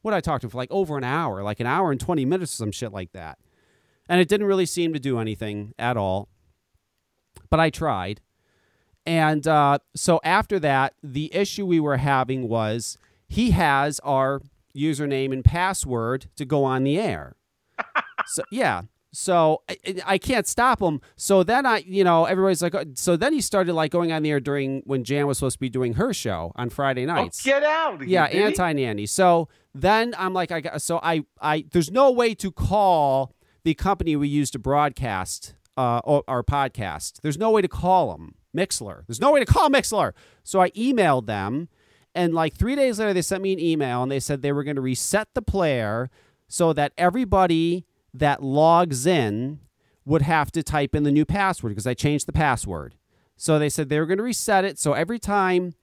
What 0.03 0.13
I 0.13 0.21
talk 0.21 0.41
to 0.41 0.47
him 0.47 0.51
for 0.51 0.57
like 0.57 0.71
over 0.71 0.97
an 0.97 1.03
hour, 1.03 1.43
like 1.43 1.59
an 1.59 1.67
hour 1.67 1.91
and 1.91 1.99
20 1.99 2.23
minutes 2.23 2.53
or 2.53 2.57
some 2.57 2.71
shit 2.71 2.93
like 2.93 3.11
that. 3.13 3.39
And 4.07 4.21
it 4.21 4.29
didn't 4.29 4.47
really 4.47 4.65
seem 4.65 4.93
to 4.93 4.99
do 4.99 5.19
anything 5.19 5.73
at 5.77 5.97
all. 5.97 6.29
But 7.49 7.59
I 7.59 7.69
tried. 7.69 8.21
And 9.07 9.47
uh, 9.47 9.79
so 9.95 10.19
after 10.23 10.59
that, 10.59 10.93
the 11.01 11.33
issue 11.33 11.65
we 11.65 11.79
were 11.79 11.95
having 11.97 12.49
was 12.49 12.97
he 13.27 13.51
has 13.51 13.99
our 14.01 14.41
username 14.75 15.31
and 15.31 15.43
password 15.45 16.27
to 16.35 16.43
go 16.45 16.65
on 16.65 16.83
the 16.83 16.99
air. 16.99 17.35
so 18.27 18.43
yeah. 18.51 18.81
So 19.13 19.61
I, 19.69 19.77
I 20.05 20.17
can't 20.17 20.45
stop 20.45 20.81
him. 20.81 20.99
So 21.15 21.41
then 21.41 21.65
I, 21.65 21.77
you 21.87 22.03
know, 22.03 22.25
everybody's 22.25 22.61
like, 22.61 22.75
uh, 22.75 22.83
so 22.95 23.15
then 23.15 23.31
he 23.31 23.39
started 23.39 23.73
like 23.73 23.91
going 23.91 24.11
on 24.11 24.23
the 24.23 24.29
air 24.29 24.41
during 24.41 24.81
when 24.85 25.05
Jan 25.05 25.25
was 25.25 25.37
supposed 25.37 25.55
to 25.55 25.59
be 25.61 25.69
doing 25.69 25.93
her 25.93 26.13
show 26.13 26.51
on 26.57 26.69
Friday 26.69 27.03
Oh, 27.03 27.13
nights. 27.15 27.41
get 27.41 27.63
out! 27.63 28.05
Yeah, 28.05 28.25
anti 28.25 28.73
nanny. 28.73 29.05
So 29.05 29.47
then 29.73 30.13
I'm 30.17 30.33
like, 30.33 30.51
I 30.51 30.59
got 30.59 30.81
so 30.81 30.99
I 31.01 31.23
I 31.41 31.63
there's 31.71 31.89
no 31.89 32.11
way 32.11 32.35
to 32.35 32.51
call 32.51 33.33
the 33.63 33.73
company 33.73 34.17
we 34.17 34.27
use 34.27 34.51
to 34.51 34.59
broadcast 34.59 35.55
uh, 35.77 36.01
our 36.27 36.43
podcast. 36.43 37.21
There's 37.21 37.37
no 37.37 37.51
way 37.51 37.61
to 37.61 37.67
call 37.69 38.11
them 38.11 38.35
Mixlr. 38.57 39.05
There's 39.07 39.21
no 39.21 39.31
way 39.31 39.39
to 39.39 39.45
call 39.45 39.69
Mixlr. 39.69 40.13
So 40.43 40.61
I 40.61 40.71
emailed 40.71 41.27
them, 41.27 41.69
and 42.15 42.33
like 42.33 42.55
three 42.55 42.75
days 42.75 42.99
later, 42.99 43.13
they 43.13 43.21
sent 43.21 43.43
me 43.43 43.53
an 43.53 43.59
email 43.59 44.01
and 44.01 44.11
they 44.11 44.19
said 44.19 44.41
they 44.41 44.51
were 44.51 44.63
going 44.63 44.75
to 44.75 44.81
reset 44.81 45.29
the 45.33 45.41
player 45.41 46.09
so 46.47 46.73
that 46.73 46.93
everybody 46.97 47.85
that 48.13 48.41
logs 48.41 49.05
in 49.05 49.59
would 50.05 50.23
have 50.23 50.51
to 50.53 50.63
type 50.63 50.95
in 50.95 51.03
the 51.03 51.11
new 51.11 51.25
password 51.25 51.71
because 51.71 51.85
I 51.85 51.93
changed 51.93 52.27
the 52.27 52.33
password. 52.33 52.95
So 53.35 53.59
they 53.59 53.69
said 53.69 53.89
they 53.89 53.99
were 53.99 54.05
going 54.05 54.17
to 54.17 54.23
reset 54.23 54.65
it. 54.65 54.79
So 54.79 54.93
every 54.93 55.19
time 55.19 55.75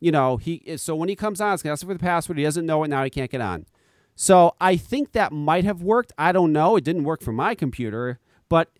you 0.00 0.12
know, 0.12 0.36
he 0.36 0.76
so 0.76 0.94
when 0.94 1.08
he 1.08 1.16
comes 1.16 1.40
on, 1.40 1.54
it's 1.54 1.62
gonna 1.62 1.72
ask 1.72 1.86
for 1.86 1.92
the 1.92 1.98
password. 1.98 2.38
He 2.38 2.44
doesn't 2.44 2.66
know 2.66 2.84
it 2.84 2.88
now. 2.88 3.04
He 3.04 3.10
can't 3.10 3.30
get 3.30 3.40
on. 3.40 3.66
So 4.14 4.54
I 4.60 4.76
think 4.76 5.12
that 5.12 5.32
might 5.32 5.64
have 5.64 5.82
worked. 5.82 6.12
I 6.18 6.32
don't 6.32 6.52
know. 6.52 6.76
It 6.76 6.84
didn't 6.84 7.04
work 7.04 7.22
for 7.22 7.32
my 7.32 7.54
computer, 7.54 8.18
but 8.48 8.70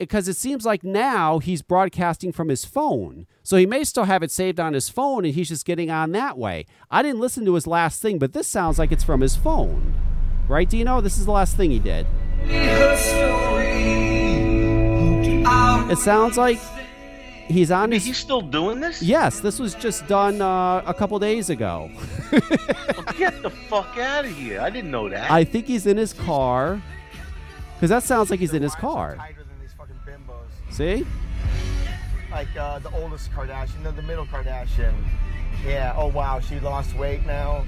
because 0.00 0.26
it 0.26 0.36
seems 0.36 0.64
like 0.64 0.82
now 0.82 1.38
he's 1.38 1.62
broadcasting 1.62 2.32
from 2.32 2.48
his 2.48 2.64
phone. 2.64 3.26
So 3.42 3.56
he 3.56 3.66
may 3.66 3.84
still 3.84 4.04
have 4.04 4.22
it 4.22 4.30
saved 4.30 4.58
on 4.58 4.72
his 4.72 4.88
phone 4.88 5.24
and 5.24 5.34
he's 5.34 5.50
just 5.50 5.66
getting 5.66 5.90
on 5.90 6.12
that 6.12 6.38
way. 6.38 6.66
I 6.90 7.02
didn't 7.02 7.20
listen 7.20 7.44
to 7.44 7.54
his 7.54 7.66
last 7.66 8.00
thing, 8.00 8.18
but 8.18 8.32
this 8.32 8.48
sounds 8.48 8.78
like 8.78 8.90
it's 8.90 9.04
from 9.04 9.20
his 9.20 9.36
phone. 9.36 9.94
Right, 10.48 10.68
Dino? 10.68 11.00
This 11.00 11.18
is 11.18 11.26
the 11.26 11.32
last 11.32 11.56
thing 11.56 11.70
he 11.70 11.78
did. 11.78 12.06
It 15.90 15.98
sounds 15.98 16.38
like 16.38 16.58
he's 17.46 17.70
on 17.70 17.92
his. 17.92 18.04
He's 18.04 18.16
still 18.16 18.40
doing 18.40 18.80
this? 18.80 19.02
Yes, 19.02 19.40
this 19.40 19.58
was 19.58 19.74
just 19.74 20.06
done 20.06 20.40
uh, 20.40 20.82
a 20.86 20.94
couple 20.94 21.18
days 21.18 21.50
ago. 21.50 21.90
Well, 22.32 22.40
get 23.18 23.42
the 23.42 23.50
fuck 23.50 23.98
out 23.98 24.24
of 24.24 24.34
here. 24.34 24.60
I 24.60 24.70
didn't 24.70 24.90
know 24.90 25.08
that. 25.08 25.30
I 25.30 25.44
think 25.44 25.66
he's 25.66 25.86
in 25.86 25.98
his 25.98 26.12
car. 26.12 26.80
Because 27.74 27.90
that 27.90 28.02
sounds 28.02 28.30
like 28.30 28.40
he's 28.40 28.52
in 28.52 28.62
his 28.62 28.74
car. 28.74 29.16
See? 30.70 31.06
Like 32.30 32.54
uh, 32.56 32.78
the 32.78 32.90
oldest 32.90 33.32
Kardashian, 33.32 33.82
the 33.94 34.02
middle 34.02 34.26
Kardashian. 34.26 34.94
Yeah. 35.64 35.94
Oh 35.96 36.06
wow, 36.06 36.40
she 36.40 36.60
lost 36.60 36.94
weight 36.94 37.26
now. 37.26 37.64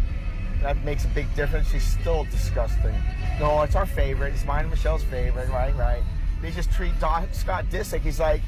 That 0.62 0.82
makes 0.84 1.04
a 1.04 1.08
big 1.08 1.32
difference. 1.34 1.68
She's 1.68 1.84
still 1.84 2.24
disgusting. 2.24 2.94
No, 3.40 3.62
it's 3.62 3.74
our 3.74 3.86
favorite. 3.86 4.32
It's 4.32 4.44
mine 4.44 4.60
and 4.60 4.70
Michelle's 4.70 5.02
favorite. 5.02 5.48
Right, 5.48 5.74
right. 5.76 6.02
They 6.40 6.52
just 6.52 6.70
treat 6.70 6.98
Don, 7.00 7.32
Scott 7.32 7.64
Disick. 7.70 8.00
He's 8.00 8.20
like, 8.20 8.42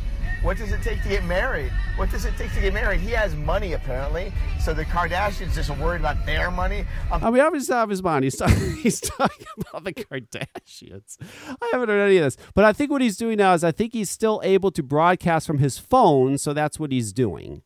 what 0.45 0.59
does 0.59 0.73
it 0.73 0.83
take 0.83 1.03
to 1.03 1.09
get 1.09 1.25
married? 1.25 1.73
What 1.97 2.11
does 2.11 2.27
it 2.27 2.37
take 2.37 2.53
to 2.53 2.61
get 2.61 2.75
married? 2.75 3.01
He 3.01 3.13
has 3.13 3.35
money 3.35 3.73
apparently. 3.73 4.31
So 4.61 4.75
the 4.75 4.85
Kardashians 4.85 5.55
just 5.55 5.71
worried 5.79 6.01
about 6.01 6.27
their 6.27 6.51
money. 6.51 6.85
Um, 7.11 7.25
I 7.25 7.31
mean, 7.31 7.41
obviously, 7.41 7.75
out 7.75 7.85
of 7.85 7.91
his 7.91 8.03
mind, 8.03 8.25
he's 8.25 8.37
talking, 8.37 8.77
he's 8.83 9.01
talking 9.01 9.47
about 9.59 9.85
the 9.85 9.95
Kardashians. 9.95 11.17
I 11.49 11.71
haven't 11.73 11.89
heard 11.89 12.07
any 12.07 12.19
of 12.19 12.25
this, 12.25 12.37
but 12.53 12.67
I 12.67 12.75
think 12.75 12.91
what 12.91 13.01
he's 13.01 13.17
doing 13.17 13.39
now 13.39 13.55
is 13.55 13.65
I 13.65 13.73
think 13.73 13.95
he's 13.95 14.11
still 14.11 14.43
able 14.45 14.71
to 14.73 14.83
broadcast 14.83 15.47
from 15.47 15.59
his 15.59 15.79
phone, 15.79 16.37
so 16.37 16.53
that's 16.53 16.79
what 16.79 16.93
he's 16.93 17.15
doing. 17.15 17.63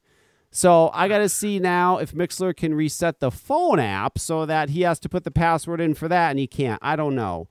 So 0.53 0.91
I 0.95 1.09
got 1.09 1.19
to 1.19 1.29
see 1.29 1.59
now 1.59 1.99
if 1.99 2.13
Mixlr 2.13 2.57
can 2.57 2.75
reset 2.75 3.19
the 3.19 3.33
phone 3.33 3.81
app 3.81 4.21
so 4.21 4.47
that 4.47 4.71
he 4.71 4.83
has 4.83 5.01
to 5.01 5.09
put 5.09 5.25
the 5.25 5.33
password 5.33 5.81
in 5.81 5.95
for 5.95 6.07
that, 6.07 6.31
and 6.31 6.39
he 6.39 6.47
can't. 6.47 6.79
I 6.81 6.95
don't 6.95 7.17
know. 7.17 7.49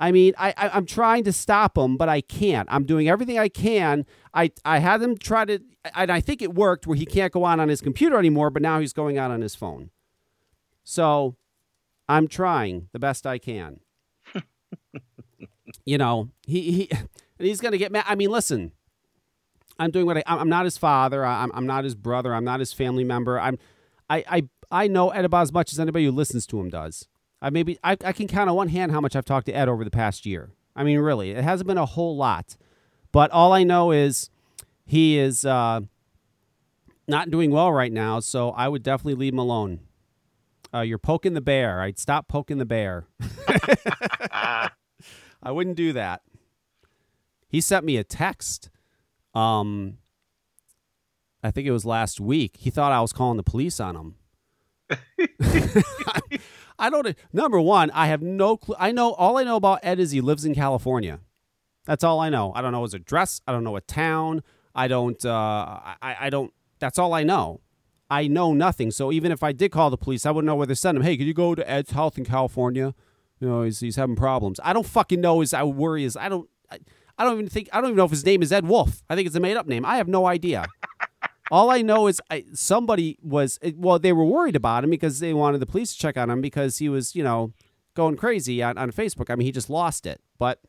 I 0.00 0.12
mean, 0.12 0.32
I, 0.38 0.54
I 0.56 0.70
I'm 0.70 0.86
trying 0.86 1.24
to 1.24 1.32
stop 1.32 1.76
him, 1.76 1.98
but 1.98 2.08
I 2.08 2.22
can't. 2.22 2.66
I'm 2.72 2.84
doing 2.84 3.08
everything 3.08 3.38
I 3.38 3.50
can. 3.50 4.06
I 4.32 4.50
I 4.64 4.78
had 4.78 5.02
him 5.02 5.18
try 5.18 5.44
to, 5.44 5.60
and 5.94 6.10
I 6.10 6.20
think 6.20 6.40
it 6.40 6.54
worked 6.54 6.86
where 6.86 6.96
he 6.96 7.04
can't 7.04 7.30
go 7.32 7.44
on 7.44 7.60
on 7.60 7.68
his 7.68 7.82
computer 7.82 8.18
anymore, 8.18 8.48
but 8.48 8.62
now 8.62 8.80
he's 8.80 8.94
going 8.94 9.18
out 9.18 9.30
on 9.30 9.42
his 9.42 9.54
phone. 9.54 9.90
So 10.82 11.36
I'm 12.08 12.28
trying 12.28 12.88
the 12.92 12.98
best 12.98 13.26
I 13.26 13.36
can. 13.36 13.80
you 15.84 15.98
know, 15.98 16.30
he 16.46 16.72
he 16.72 16.90
and 16.90 17.08
he's 17.38 17.60
gonna 17.60 17.78
get 17.78 17.92
mad. 17.92 18.06
I 18.08 18.14
mean, 18.14 18.30
listen, 18.30 18.72
I'm 19.78 19.90
doing 19.90 20.06
what 20.06 20.16
I. 20.16 20.22
I'm 20.26 20.48
not 20.48 20.64
his 20.64 20.78
father. 20.78 21.26
I'm 21.26 21.52
I'm 21.54 21.66
not 21.66 21.84
his 21.84 21.94
brother. 21.94 22.34
I'm 22.34 22.44
not 22.44 22.58
his 22.58 22.72
family 22.72 23.04
member. 23.04 23.38
I'm 23.38 23.58
I 24.08 24.24
I 24.26 24.48
I 24.70 24.88
know 24.88 25.10
Ed 25.10 25.26
about 25.26 25.42
as 25.42 25.52
much 25.52 25.74
as 25.74 25.78
anybody 25.78 26.06
who 26.06 26.12
listens 26.12 26.46
to 26.46 26.58
him 26.58 26.70
does. 26.70 27.06
I 27.42 27.50
maybe 27.50 27.78
I, 27.82 27.96
I 28.04 28.12
can 28.12 28.28
count 28.28 28.50
on 28.50 28.56
one 28.56 28.68
hand 28.68 28.92
how 28.92 29.00
much 29.00 29.16
I've 29.16 29.24
talked 29.24 29.46
to 29.46 29.52
Ed 29.52 29.68
over 29.68 29.84
the 29.84 29.90
past 29.90 30.26
year. 30.26 30.50
I 30.76 30.84
mean, 30.84 30.98
really, 30.98 31.30
it 31.32 31.42
hasn't 31.42 31.66
been 31.66 31.78
a 31.78 31.86
whole 31.86 32.16
lot, 32.16 32.56
but 33.12 33.30
all 33.30 33.52
I 33.52 33.64
know 33.64 33.90
is 33.90 34.30
he 34.86 35.18
is 35.18 35.44
uh, 35.44 35.80
not 37.08 37.30
doing 37.30 37.50
well 37.50 37.72
right 37.72 37.92
now. 37.92 38.20
So 38.20 38.50
I 38.50 38.68
would 38.68 38.82
definitely 38.82 39.14
leave 39.14 39.32
him 39.32 39.38
alone. 39.38 39.80
Uh, 40.72 40.80
you're 40.80 40.98
poking 40.98 41.34
the 41.34 41.40
bear. 41.40 41.80
I'd 41.80 41.98
stop 41.98 42.28
poking 42.28 42.58
the 42.58 42.64
bear. 42.64 43.06
I 44.32 44.70
wouldn't 45.50 45.76
do 45.76 45.92
that. 45.92 46.22
He 47.48 47.60
sent 47.60 47.84
me 47.84 47.96
a 47.96 48.04
text. 48.04 48.70
Um, 49.34 49.98
I 51.42 51.50
think 51.50 51.66
it 51.66 51.72
was 51.72 51.84
last 51.84 52.20
week. 52.20 52.56
He 52.58 52.70
thought 52.70 52.92
I 52.92 53.00
was 53.00 53.12
calling 53.12 53.36
the 53.36 53.42
police 53.42 53.80
on 53.80 53.96
him. 53.96 54.14
I 56.78 56.90
don't. 56.90 57.16
Number 57.32 57.60
one, 57.60 57.90
I 57.90 58.06
have 58.06 58.22
no 58.22 58.56
clue. 58.56 58.74
I 58.78 58.92
know 58.92 59.12
all 59.12 59.36
I 59.36 59.44
know 59.44 59.56
about 59.56 59.80
Ed 59.82 60.00
is 60.00 60.10
he 60.10 60.20
lives 60.20 60.44
in 60.44 60.54
California. 60.54 61.20
That's 61.84 62.04
all 62.04 62.20
I 62.20 62.28
know. 62.28 62.52
I 62.54 62.62
don't 62.62 62.72
know 62.72 62.82
his 62.82 62.94
address. 62.94 63.40
I 63.46 63.52
don't 63.52 63.64
know 63.64 63.76
a 63.76 63.80
town. 63.80 64.42
I 64.74 64.88
don't. 64.88 65.22
Uh, 65.24 65.78
I, 66.02 66.16
I 66.20 66.30
don't. 66.30 66.52
That's 66.78 66.98
all 66.98 67.12
I 67.12 67.22
know. 67.22 67.60
I 68.10 68.26
know 68.26 68.52
nothing. 68.52 68.90
So 68.90 69.12
even 69.12 69.30
if 69.30 69.42
I 69.42 69.52
did 69.52 69.70
call 69.70 69.90
the 69.90 69.96
police, 69.96 70.26
I 70.26 70.30
wouldn't 70.30 70.46
know 70.46 70.56
where 70.56 70.66
to 70.66 70.74
send 70.74 70.96
him. 70.96 71.04
Hey, 71.04 71.16
could 71.16 71.26
you 71.26 71.34
go 71.34 71.54
to 71.54 71.70
Ed's 71.70 71.92
house 71.92 72.18
in 72.18 72.24
California? 72.24 72.94
You 73.38 73.48
know, 73.48 73.62
he's, 73.62 73.80
he's 73.80 73.96
having 73.96 74.16
problems. 74.16 74.58
I 74.64 74.72
don't 74.72 74.86
fucking 74.86 75.20
know. 75.20 75.40
His 75.40 75.54
I 75.54 75.62
worry 75.62 76.04
is 76.04 76.16
I 76.16 76.28
don't. 76.28 76.48
I, 76.70 76.78
I 77.18 77.24
don't 77.24 77.34
even 77.34 77.48
think. 77.48 77.68
I 77.72 77.80
don't 77.80 77.90
even 77.90 77.96
know 77.96 78.04
if 78.04 78.10
his 78.10 78.24
name 78.24 78.42
is 78.42 78.52
Ed 78.52 78.66
Wolf. 78.66 79.02
I 79.08 79.14
think 79.14 79.26
it's 79.26 79.36
a 79.36 79.40
made 79.40 79.56
up 79.56 79.66
name. 79.66 79.84
I 79.84 79.96
have 79.96 80.08
no 80.08 80.26
idea. 80.26 80.66
All 81.50 81.70
I 81.70 81.82
know 81.82 82.06
is 82.06 82.20
I, 82.30 82.44
somebody 82.52 83.18
was 83.22 83.58
eh, 83.62 83.72
well. 83.76 83.98
They 83.98 84.12
were 84.12 84.24
worried 84.24 84.56
about 84.56 84.84
him 84.84 84.90
because 84.90 85.18
they 85.18 85.34
wanted 85.34 85.58
the 85.58 85.66
police 85.66 85.92
to 85.92 85.98
check 85.98 86.16
on 86.16 86.30
him 86.30 86.40
because 86.40 86.78
he 86.78 86.88
was, 86.88 87.16
you 87.16 87.24
know, 87.24 87.52
going 87.94 88.16
crazy 88.16 88.62
on, 88.62 88.78
on 88.78 88.92
Facebook. 88.92 89.30
I 89.30 89.34
mean, 89.34 89.46
he 89.46 89.52
just 89.52 89.68
lost 89.68 90.06
it. 90.06 90.20
But 90.38 90.60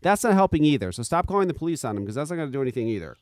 that's 0.00 0.24
not 0.24 0.32
helping 0.32 0.64
either. 0.64 0.92
So 0.92 1.02
stop 1.02 1.26
calling 1.26 1.48
the 1.48 1.54
police 1.54 1.84
on 1.84 1.96
him 1.96 2.04
because 2.04 2.14
that's 2.14 2.30
not 2.30 2.36
going 2.36 2.48
to 2.48 2.52
do 2.52 2.62
anything 2.62 2.88
either. 2.88 3.16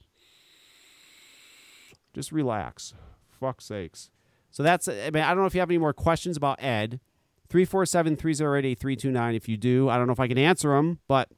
Just 2.14 2.30
relax. 2.30 2.94
Fuck 3.40 3.60
sakes. 3.60 4.10
So 4.50 4.62
that's. 4.62 4.86
Eh, 4.86 5.06
I 5.06 5.10
mean, 5.10 5.24
I 5.24 5.28
don't 5.30 5.38
know 5.38 5.46
if 5.46 5.54
you 5.54 5.60
have 5.60 5.70
any 5.70 5.78
more 5.78 5.92
questions 5.92 6.36
about 6.36 6.62
Ed. 6.62 7.00
347 7.48 8.16
308 8.16 8.68
8329. 8.68 9.34
If 9.34 9.48
you 9.48 9.56
do, 9.56 9.88
I 9.88 9.96
don't 9.96 10.06
know 10.06 10.12
if 10.12 10.20
I 10.20 10.28
can 10.28 10.38
answer 10.38 10.76
them, 10.76 10.98
but 11.08 11.30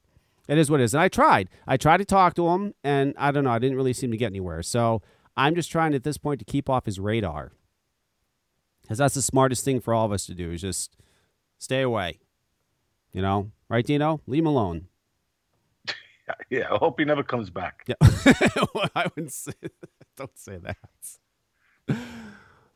it 0.47 0.57
is 0.57 0.69
what 0.69 0.81
it 0.81 0.83
is. 0.83 0.93
And 0.93 1.01
I 1.01 1.07
tried. 1.07 1.49
I 1.65 1.77
tried 1.77 1.97
to 1.97 2.05
talk 2.05 2.35
to 2.35 2.49
him, 2.49 2.73
and 2.83 3.15
I 3.17 3.31
don't 3.31 3.45
know. 3.45 3.51
I 3.51 3.59
didn't 3.59 3.77
really 3.77 3.93
seem 3.93 4.11
to 4.11 4.17
get 4.17 4.27
anywhere. 4.27 4.61
So 4.61 5.01
I'm 5.35 5.55
just 5.55 5.71
trying 5.71 5.93
at 5.93 6.03
this 6.03 6.17
point 6.17 6.39
to 6.39 6.45
keep 6.45 6.69
off 6.69 6.85
his 6.85 6.99
radar. 6.99 7.53
Because 8.81 8.97
that's 8.97 9.15
the 9.15 9.21
smartest 9.21 9.63
thing 9.63 9.79
for 9.79 9.93
all 9.93 10.05
of 10.05 10.11
us 10.11 10.25
to 10.25 10.33
do 10.33 10.51
is 10.51 10.61
just 10.61 10.97
stay 11.57 11.81
away. 11.81 12.19
You 13.13 13.21
know? 13.21 13.51
Right, 13.69 13.85
Dino? 13.85 14.21
Leave 14.27 14.43
him 14.43 14.47
alone. 14.47 14.87
Yeah, 16.49 16.71
I 16.71 16.77
hope 16.77 16.97
he 16.97 17.03
never 17.03 17.23
comes 17.23 17.49
back. 17.49 17.83
Yeah. 17.87 17.95
I 18.01 19.09
wouldn't 19.13 19.33
say 19.33 19.51
Don't 20.15 20.37
say 20.37 20.57
that. 20.57 21.97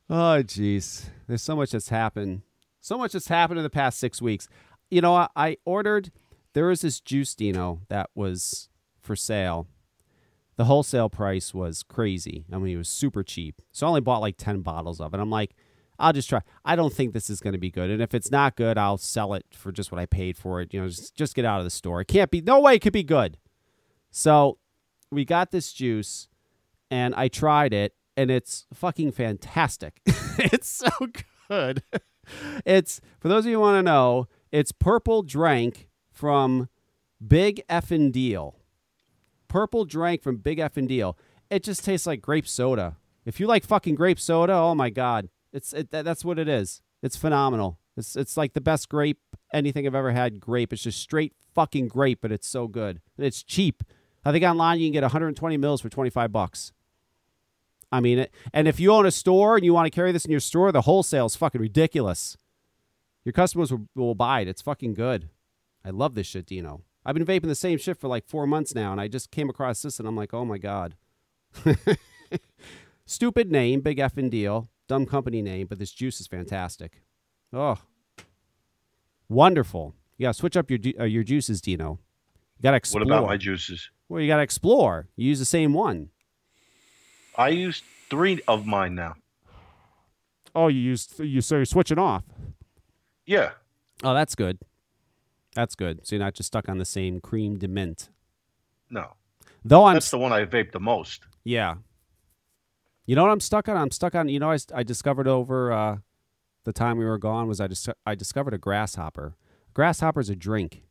Oh, 0.08 0.44
jeez. 0.44 1.06
There's 1.28 1.42
so 1.42 1.56
much 1.56 1.72
that's 1.72 1.90
happened. 1.90 2.44
So 2.80 2.96
much 2.96 3.14
that's 3.14 3.28
happened 3.28 3.58
in 3.58 3.64
the 3.64 3.72
past 3.72 3.98
six 4.00 4.22
weeks. 4.22 4.48
You 4.92 5.02
know, 5.02 5.16
I, 5.16 5.30
I 5.36 5.58
ordered, 5.66 6.12
there 6.54 6.68
was 6.68 6.82
this 6.82 7.00
juice 7.00 7.34
Dino 7.34 7.82
that 7.88 8.12
was 8.14 8.70
for 9.02 9.16
sale. 9.16 9.68
The 10.58 10.66
wholesale 10.66 11.10
price 11.10 11.54
was 11.54 11.84
crazy. 11.84 12.46
I 12.52 12.58
mean, 12.58 12.76
it 12.76 12.78
was 12.78 12.90
super 12.90 13.24
cheap. 13.24 13.62
So 13.72 13.86
I 13.86 13.90
only 13.90 14.02
bought 14.02 14.22
like 14.22 14.38
10 14.38 14.62
bottles 14.62 15.02
of 15.02 15.14
it. 15.14 15.20
I'm 15.20 15.30
like, 15.30 15.56
I'll 16.00 16.14
just 16.14 16.30
try. 16.30 16.42
I 16.64 16.76
don't 16.76 16.94
think 16.94 17.14
this 17.14 17.30
is 17.30 17.40
going 17.40 17.54
to 17.54 17.60
be 17.60 17.72
good. 17.72 17.90
And 17.90 18.02
if 18.02 18.14
it's 18.14 18.32
not 18.32 18.56
good, 18.56 18.78
I'll 18.78 18.98
sell 18.98 19.34
it 19.34 19.46
for 19.52 19.72
just 19.72 19.92
what 19.92 20.00
I 20.00 20.06
paid 20.06 20.38
for 20.38 20.62
it. 20.62 20.74
You 20.74 20.82
know, 20.82 20.88
just, 20.88 21.16
just 21.16 21.36
get 21.36 21.46
out 21.46 21.60
of 21.60 21.66
the 21.66 21.70
store. 21.70 22.02
It 22.02 22.08
can't 22.08 22.32
be, 22.32 22.42
no 22.42 22.60
way 22.60 22.76
it 22.76 22.80
could 22.80 22.94
be 22.94 23.04
good. 23.04 23.38
So 24.12 24.58
we 25.12 25.26
got 25.26 25.52
this 25.52 25.74
juice 25.74 26.28
and 26.90 27.14
I 27.16 27.28
tried 27.28 27.74
it 27.74 27.94
and 28.16 28.32
it's 28.32 28.66
fucking 28.74 29.12
fantastic. 29.12 30.02
it's 30.06 30.70
so 30.70 30.90
good. 31.50 31.84
It's, 32.66 33.02
for 33.20 33.28
those 33.28 33.46
of 33.46 33.52
you 33.52 33.58
who 33.58 33.62
want 33.62 33.78
to 33.78 33.84
know, 33.84 34.28
it's 34.52 34.72
Purple 34.72 35.22
Drank 35.22 35.90
from 36.12 36.70
Big 37.26 37.62
Effin' 37.70 38.12
Deal. 38.12 38.56
Purple 39.56 39.86
Drank 39.86 40.22
from 40.22 40.36
Big 40.36 40.60
F 40.60 40.76
and 40.76 40.86
Deal. 40.86 41.18
It 41.50 41.64
just 41.64 41.86
tastes 41.86 42.06
like 42.06 42.22
grape 42.22 42.46
soda. 42.46 42.98
If 43.24 43.40
you 43.40 43.48
like 43.48 43.64
fucking 43.64 43.96
grape 43.96 44.20
soda, 44.20 44.52
oh 44.52 44.76
my 44.76 44.90
god. 44.90 45.30
It's 45.54 45.72
it, 45.72 45.92
that, 45.92 46.04
that's 46.04 46.26
what 46.26 46.38
it 46.38 46.50
is. 46.50 46.82
It's 47.02 47.16
phenomenal. 47.16 47.80
It's 47.96 48.18
it's 48.18 48.36
like 48.36 48.52
the 48.52 48.60
best 48.60 48.90
grape 48.90 49.22
anything 49.54 49.88
I've 49.88 49.96
ever 49.96 50.12
had. 50.12 50.42
Grape. 50.42 50.74
It's 50.74 50.84
just 50.84 51.00
straight 51.00 51.32
fucking 51.54 51.88
grape, 51.88 52.20
but 52.22 52.34
it's 52.34 52.50
so 52.50 52.68
good. 52.68 53.00
And 53.16 53.26
it's 53.26 53.44
cheap. 53.44 53.82
I 54.26 54.34
think 54.34 54.44
online 54.44 54.82
you 54.82 54.88
can 54.88 54.92
get 54.92 55.04
120 55.04 55.56
mils 55.56 55.80
for 55.80 55.88
25 55.88 56.34
bucks. 56.34 56.74
I 57.94 58.02
mean, 58.02 58.20
it, 58.20 58.34
and 58.52 58.68
if 58.68 58.78
you 58.78 58.92
own 58.92 59.06
a 59.06 59.12
store 59.12 59.56
and 59.56 59.64
you 59.64 59.74
want 59.74 59.86
to 59.86 59.96
carry 59.96 60.12
this 60.12 60.26
in 60.26 60.32
your 60.32 60.42
store, 60.42 60.74
the 60.74 60.82
wholesale 60.82 61.28
is 61.28 61.38
fucking 61.38 61.62
ridiculous. 61.62 62.36
Your 63.24 63.32
customers 63.32 63.72
will, 63.72 63.88
will 63.96 64.16
buy 64.16 64.42
it. 64.42 64.50
It's 64.50 64.62
fucking 64.62 64.96
good. 64.96 65.30
I 65.86 65.92
love 65.92 66.14
this 66.14 66.28
shit, 66.28 66.46
Dino. 66.46 66.82
I've 67.06 67.14
been 67.14 67.26
vaping 67.26 67.48
the 67.48 67.56
same 67.56 67.78
shit 67.78 67.98
for 67.98 68.08
like 68.08 68.26
four 68.28 68.48
months 68.48 68.74
now, 68.74 68.92
and 68.92 69.00
I 69.00 69.08
just 69.08 69.30
came 69.32 69.50
across 69.50 69.82
this, 69.82 70.00
and 70.00 70.08
I'm 70.08 70.16
like, 70.16 70.34
oh 70.34 70.46
my 70.46 70.58
god. 70.58 70.96
Stupid 73.06 73.52
name, 73.52 73.82
big 73.82 73.98
effing 74.00 74.30
deal, 74.32 74.70
dumb 74.88 75.06
company 75.06 75.42
name, 75.42 75.68
but 75.68 75.78
this 75.78 75.92
juice 75.92 76.20
is 76.20 76.28
fantastic. 76.28 77.04
Oh, 77.54 77.78
wonderful. 79.30 79.94
You 80.18 80.26
gotta 80.26 80.34
switch 80.34 80.58
up 80.58 80.72
your 80.72 80.80
uh, 81.00 81.04
your 81.04 81.24
juices, 81.24 81.62
Dino. 81.62 82.00
You 82.58 82.64
gotta 82.64 82.78
explore. 82.78 83.02
What 83.02 83.08
about 83.12 83.28
my 83.28 83.38
juices? 83.38 83.90
Well, 84.10 84.22
you 84.22 84.28
gotta 84.28 84.44
explore. 84.44 85.08
You 85.16 85.28
use 85.30 85.40
the 85.40 85.46
same 85.46 85.74
one. 85.74 86.10
I 87.38 87.50
use 87.50 87.84
three 88.10 88.42
of 88.48 88.66
mine 88.66 88.96
now. 88.96 89.16
oh, 90.56 90.70
you 90.70 90.80
used 90.80 91.20
you 91.20 91.42
so 91.42 91.58
you're 91.58 91.66
switching 91.66 92.00
off. 92.00 92.24
Yeah. 93.26 93.52
Oh, 94.04 94.14
that's 94.14 94.36
good. 94.36 94.58
That's 95.56 95.74
good. 95.74 96.06
So 96.06 96.16
you're 96.16 96.24
not 96.24 96.36
just 96.36 96.48
stuck 96.48 96.70
on 96.70 96.78
the 96.78 96.86
same 96.86 97.20
cream 97.20 97.58
de 97.58 97.68
mint. 97.68 98.10
No. 98.90 99.14
Though 99.64 99.86
I'm 99.86 99.96
That's 99.96 100.12
the 100.12 100.20
one 100.20 100.32
I 100.32 100.46
vape 100.46 100.72
the 100.72 100.80
most. 100.80 101.24
Yeah. 101.44 101.76
You 103.08 103.16
know 103.16 103.24
what 103.24 103.32
I'm 103.32 103.40
stuck 103.40 103.68
on? 103.68 103.78
I'm 103.78 103.92
stuck 103.92 104.14
on. 104.14 104.30
You 104.30 104.40
know, 104.40 104.52
I, 104.52 104.58
I 104.74 104.84
discovered 104.84 105.28
over 105.28 105.72
uh, 105.72 105.98
the 106.66 106.74
time 106.74 106.98
we 106.98 107.06
were 107.06 107.18
gone 107.18 107.48
was 107.48 107.60
I 107.62 107.68
just 107.68 107.90
I 108.06 108.14
discovered 108.14 108.54
a 108.54 108.58
grasshopper. 108.58 109.36
Grasshopper's 109.74 110.30
a 110.30 110.36
drink. 110.36 110.84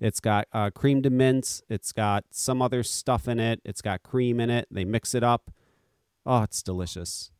It's 0.00 0.20
got 0.20 0.48
uh, 0.52 0.70
cream 0.70 1.00
de 1.00 1.10
mints. 1.10 1.62
It's 1.68 1.92
got 1.92 2.24
some 2.30 2.60
other 2.60 2.82
stuff 2.82 3.26
in 3.26 3.40
it. 3.40 3.60
It's 3.64 3.80
got 3.80 4.02
cream 4.02 4.38
in 4.38 4.50
it. 4.50 4.68
They 4.70 4.84
mix 4.84 5.14
it 5.14 5.22
up. 5.22 5.50
Oh, 6.26 6.42
it's 6.42 6.62
delicious. 6.62 7.30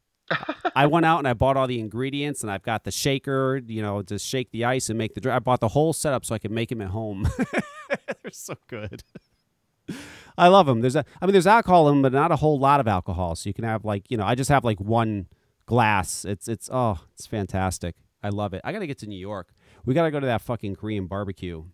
I 0.74 0.86
went 0.86 1.06
out 1.06 1.18
and 1.18 1.28
I 1.28 1.34
bought 1.34 1.56
all 1.56 1.66
the 1.66 1.80
ingredients, 1.80 2.42
and 2.42 2.50
I've 2.50 2.62
got 2.62 2.84
the 2.84 2.90
shaker, 2.90 3.60
you 3.66 3.82
know, 3.82 4.02
to 4.02 4.18
shake 4.18 4.50
the 4.50 4.64
ice 4.64 4.88
and 4.88 4.98
make 4.98 5.14
the 5.14 5.20
drink. 5.20 5.36
I 5.36 5.38
bought 5.38 5.60
the 5.60 5.68
whole 5.68 5.92
setup 5.92 6.24
so 6.24 6.34
I 6.34 6.38
could 6.38 6.50
make 6.50 6.70
them 6.70 6.80
at 6.80 6.88
home. 6.88 7.28
They're 7.88 8.32
so 8.32 8.54
good. 8.68 9.02
I 10.36 10.48
love 10.48 10.66
them. 10.66 10.80
There's 10.80 10.96
a, 10.96 11.04
I 11.20 11.26
mean, 11.26 11.32
there's 11.32 11.46
alcohol 11.46 11.88
in 11.88 11.96
them, 11.96 12.02
but 12.02 12.12
not 12.12 12.32
a 12.32 12.36
whole 12.36 12.58
lot 12.58 12.80
of 12.80 12.88
alcohol. 12.88 13.36
So 13.36 13.48
you 13.48 13.54
can 13.54 13.64
have 13.64 13.84
like, 13.84 14.10
you 14.10 14.16
know, 14.16 14.24
I 14.24 14.34
just 14.34 14.50
have 14.50 14.64
like 14.64 14.80
one 14.80 15.26
glass. 15.66 16.24
It's, 16.24 16.48
it's, 16.48 16.68
oh, 16.72 17.00
it's 17.12 17.26
fantastic. 17.26 17.94
I 18.22 18.30
love 18.30 18.54
it. 18.54 18.62
I 18.64 18.72
got 18.72 18.80
to 18.80 18.86
get 18.86 18.98
to 18.98 19.06
New 19.06 19.18
York. 19.18 19.52
We 19.84 19.94
got 19.94 20.04
to 20.04 20.10
go 20.10 20.18
to 20.18 20.26
that 20.26 20.40
fucking 20.40 20.76
Korean 20.76 21.06
barbecue. 21.06 21.64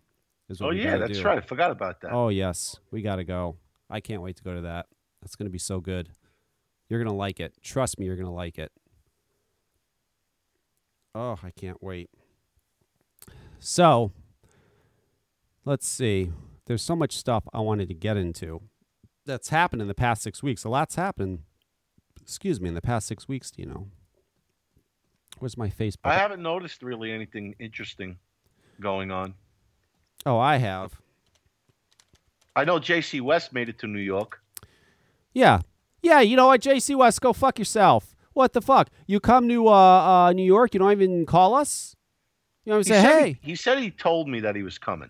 Oh 0.59 0.71
yeah, 0.71 0.97
that's 0.97 1.19
do. 1.19 1.23
right. 1.23 1.37
I 1.37 1.41
forgot 1.41 1.71
about 1.71 2.01
that. 2.01 2.11
Oh 2.11 2.27
yes, 2.27 2.77
we 2.91 3.01
got 3.01 3.15
to 3.15 3.23
go. 3.23 3.55
I 3.89 4.01
can't 4.01 4.21
wait 4.21 4.35
to 4.35 4.43
go 4.43 4.53
to 4.53 4.61
that. 4.61 4.87
That's 5.21 5.37
going 5.37 5.45
to 5.45 5.51
be 5.51 5.57
so 5.57 5.79
good. 5.79 6.09
You're 6.91 6.99
going 6.99 7.09
to 7.09 7.17
like 7.17 7.39
it. 7.39 7.53
Trust 7.63 7.97
me, 7.97 8.05
you're 8.05 8.17
going 8.17 8.27
to 8.27 8.33
like 8.33 8.59
it. 8.59 8.69
Oh, 11.15 11.39
I 11.41 11.49
can't 11.51 11.81
wait. 11.81 12.09
So, 13.59 14.11
let's 15.63 15.87
see. 15.87 16.33
There's 16.65 16.81
so 16.81 16.97
much 16.97 17.15
stuff 17.15 17.45
I 17.53 17.61
wanted 17.61 17.87
to 17.87 17.93
get 17.93 18.17
into 18.17 18.63
that's 19.25 19.47
happened 19.47 19.81
in 19.81 19.87
the 19.87 19.93
past 19.93 20.21
six 20.21 20.43
weeks. 20.43 20.65
A 20.65 20.69
lot's 20.69 20.95
happened, 20.95 21.43
excuse 22.21 22.59
me, 22.59 22.67
in 22.67 22.75
the 22.75 22.81
past 22.81 23.07
six 23.07 23.25
weeks, 23.25 23.51
do 23.51 23.61
you 23.61 23.69
know? 23.69 23.87
Where's 25.39 25.55
my 25.55 25.69
Facebook? 25.69 25.99
I 26.03 26.15
haven't 26.15 26.43
noticed 26.43 26.83
really 26.83 27.13
anything 27.13 27.55
interesting 27.57 28.17
going 28.81 29.11
on. 29.11 29.35
oh, 30.25 30.37
I 30.37 30.57
have. 30.57 30.99
I 32.53 32.65
know 32.65 32.79
J.C. 32.79 33.21
West 33.21 33.53
made 33.53 33.69
it 33.69 33.79
to 33.79 33.87
New 33.87 34.01
York. 34.01 34.41
Yeah. 35.33 35.61
Yeah, 36.01 36.21
you 36.21 36.35
know 36.35 36.47
what, 36.47 36.61
JC 36.61 36.95
West, 36.95 37.21
go 37.21 37.33
fuck 37.33 37.59
yourself. 37.59 38.15
What 38.33 38.53
the 38.53 38.61
fuck? 38.61 38.89
You 39.07 39.19
come 39.19 39.47
to 39.49 39.67
uh, 39.67 39.71
uh, 39.71 40.33
New 40.33 40.45
York, 40.45 40.73
you 40.73 40.79
don't 40.79 40.91
even 40.91 41.25
call 41.25 41.53
us? 41.53 41.95
You 42.65 42.71
know 42.71 42.77
what 42.77 42.87
I'm 42.87 42.93
saying? 42.93 43.05
said 43.05 43.21
Hey, 43.21 43.39
he, 43.41 43.55
said 43.55 43.79
he 43.79 43.91
told 43.91 44.27
me 44.27 44.39
that 44.39 44.55
he 44.55 44.63
was 44.63 44.77
coming. 44.77 45.09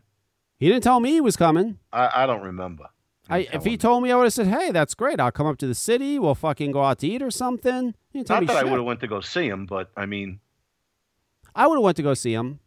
he 0.57 0.67
didn't 0.67 0.83
tell 0.83 1.00
me 1.00 1.12
he 1.12 1.21
was 1.21 1.38
coming. 1.38 1.77
I, 1.91 2.24
I 2.24 2.25
don't 2.25 2.41
remember. 2.41 2.86
I, 3.29 3.48
if 3.53 3.63
he 3.63 3.71
me. 3.71 3.77
told 3.77 4.03
me, 4.03 4.12
I 4.12 4.15
would 4.15 4.24
have 4.25 4.33
said, 4.33 4.48
hey, 4.48 4.71
that's 4.71 4.93
great. 4.93 5.19
I'll 5.19 5.31
come 5.31 5.48
up 5.48 5.57
to 5.60 5.67
the 5.67 5.75
city. 5.75 6.19
We'll 6.19 6.36
fucking 6.36 6.71
go 6.71 6.83
out 6.83 7.00
to 7.00 7.07
eat 7.07 7.21
or 7.21 7.31
something. 7.31 7.93
He 8.10 8.19
didn't 8.19 8.27
tell 8.27 8.41
not 8.41 8.48
that 8.48 8.57
I 8.57 8.63
would 8.63 8.77
have 8.77 8.83
went 8.83 9.00
to 9.01 9.07
go 9.07 9.21
see 9.21 9.48
him, 9.48 9.65
but 9.65 9.89
I 9.95 10.05
mean, 10.05 10.39
I 11.55 11.67
would 11.67 11.75
have 11.75 11.83
went 11.83 11.98
to 11.98 12.03
go 12.03 12.13
see 12.13 12.33
him. 12.33 12.60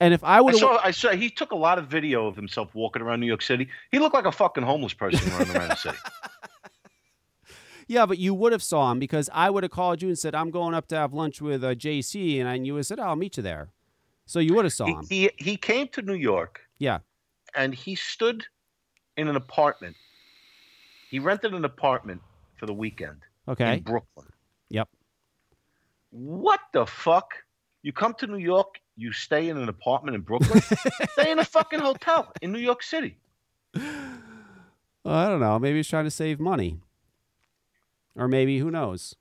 And 0.00 0.12
if 0.14 0.24
I 0.24 0.38
I 0.38 0.40
would 0.40 0.54
have... 0.54 0.60
saw, 0.60 0.78
I 0.82 0.90
saw 0.90 1.10
he 1.12 1.30
took 1.30 1.52
a 1.52 1.56
lot 1.56 1.78
of 1.78 1.86
video 1.86 2.26
of 2.26 2.36
himself 2.36 2.74
walking 2.74 3.02
around 3.02 3.20
New 3.20 3.26
York 3.26 3.42
City. 3.42 3.68
He 3.90 3.98
looked 3.98 4.14
like 4.14 4.26
a 4.26 4.32
fucking 4.32 4.62
homeless 4.62 4.92
person 4.92 5.30
running 5.32 5.56
around 5.56 5.68
the 5.68 5.76
city. 5.76 5.98
Yeah, 7.86 8.06
but 8.06 8.18
you 8.18 8.34
would 8.34 8.52
have 8.52 8.62
saw 8.62 8.90
him 8.90 8.98
because 8.98 9.28
I 9.32 9.50
would 9.50 9.62
have 9.62 9.72
called 9.72 10.00
you 10.02 10.08
and 10.08 10.18
said, 10.18 10.34
I'm 10.34 10.50
going 10.50 10.74
up 10.74 10.86
to 10.88 10.96
have 10.96 11.12
lunch 11.12 11.40
with 11.40 11.62
uh, 11.62 11.74
JC. 11.74 12.40
And 12.40 12.48
I, 12.48 12.54
and 12.54 12.66
you 12.66 12.74
would 12.74 12.80
have 12.80 12.86
said, 12.86 12.98
oh, 13.00 13.04
I'll 13.04 13.16
meet 13.16 13.36
you 13.36 13.42
there. 13.42 13.68
So 14.26 14.38
you 14.38 14.54
would 14.54 14.64
have 14.64 14.72
saw 14.72 14.86
He, 14.86 14.92
him. 14.92 15.04
he 15.08 15.30
he 15.36 15.56
came 15.56 15.88
to 15.88 16.00
New 16.02 16.14
York 16.14 16.60
Yeah. 16.78 17.00
and 17.54 17.74
he 17.74 17.94
stood 17.94 18.44
in 19.18 19.28
an 19.28 19.36
apartment. 19.36 19.96
He 21.10 21.18
rented 21.18 21.52
an 21.52 21.64
apartment 21.64 22.22
for 22.56 22.64
the 22.66 22.72
weekend 22.72 23.18
Okay. 23.46 23.74
in 23.74 23.80
Brooklyn. 23.82 24.26
Yep. 24.70 24.88
What 26.10 26.60
the 26.72 26.86
fuck? 26.86 27.34
You 27.82 27.92
come 27.92 28.14
to 28.14 28.26
New 28.26 28.38
York, 28.38 28.80
you 28.96 29.12
stay 29.12 29.50
in 29.50 29.58
an 29.58 29.68
apartment 29.68 30.14
in 30.14 30.22
Brooklyn? 30.22 30.62
stay 31.12 31.30
in 31.30 31.38
a 31.38 31.44
fucking 31.44 31.80
hotel 31.80 32.32
in 32.40 32.50
New 32.50 32.58
York 32.60 32.82
City. 32.82 33.18
Well, 33.74 33.84
I 35.14 35.28
don't 35.28 35.40
know. 35.40 35.58
Maybe 35.58 35.76
he's 35.76 35.88
trying 35.88 36.04
to 36.04 36.10
save 36.10 36.40
money. 36.40 36.78
Or 38.16 38.28
maybe 38.28 38.58
who 38.58 38.70
knows. 38.70 39.14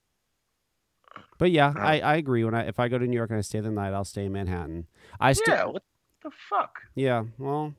But 1.37 1.51
yeah, 1.51 1.73
I, 1.75 1.99
I 1.99 2.15
agree. 2.15 2.43
When 2.43 2.53
I 2.55 2.67
if 2.67 2.79
I 2.79 2.87
go 2.87 2.97
to 2.97 3.05
New 3.07 3.15
York 3.15 3.29
and 3.29 3.39
I 3.39 3.41
stay 3.41 3.59
the 3.59 3.71
night, 3.71 3.93
I'll 3.93 4.05
stay 4.05 4.25
in 4.25 4.31
Manhattan. 4.33 4.87
I 5.19 5.33
still 5.33 5.53
yeah, 5.55 5.65
what 5.65 5.83
the 6.23 6.31
fuck? 6.49 6.79
yeah. 6.95 7.23
Well, 7.37 7.73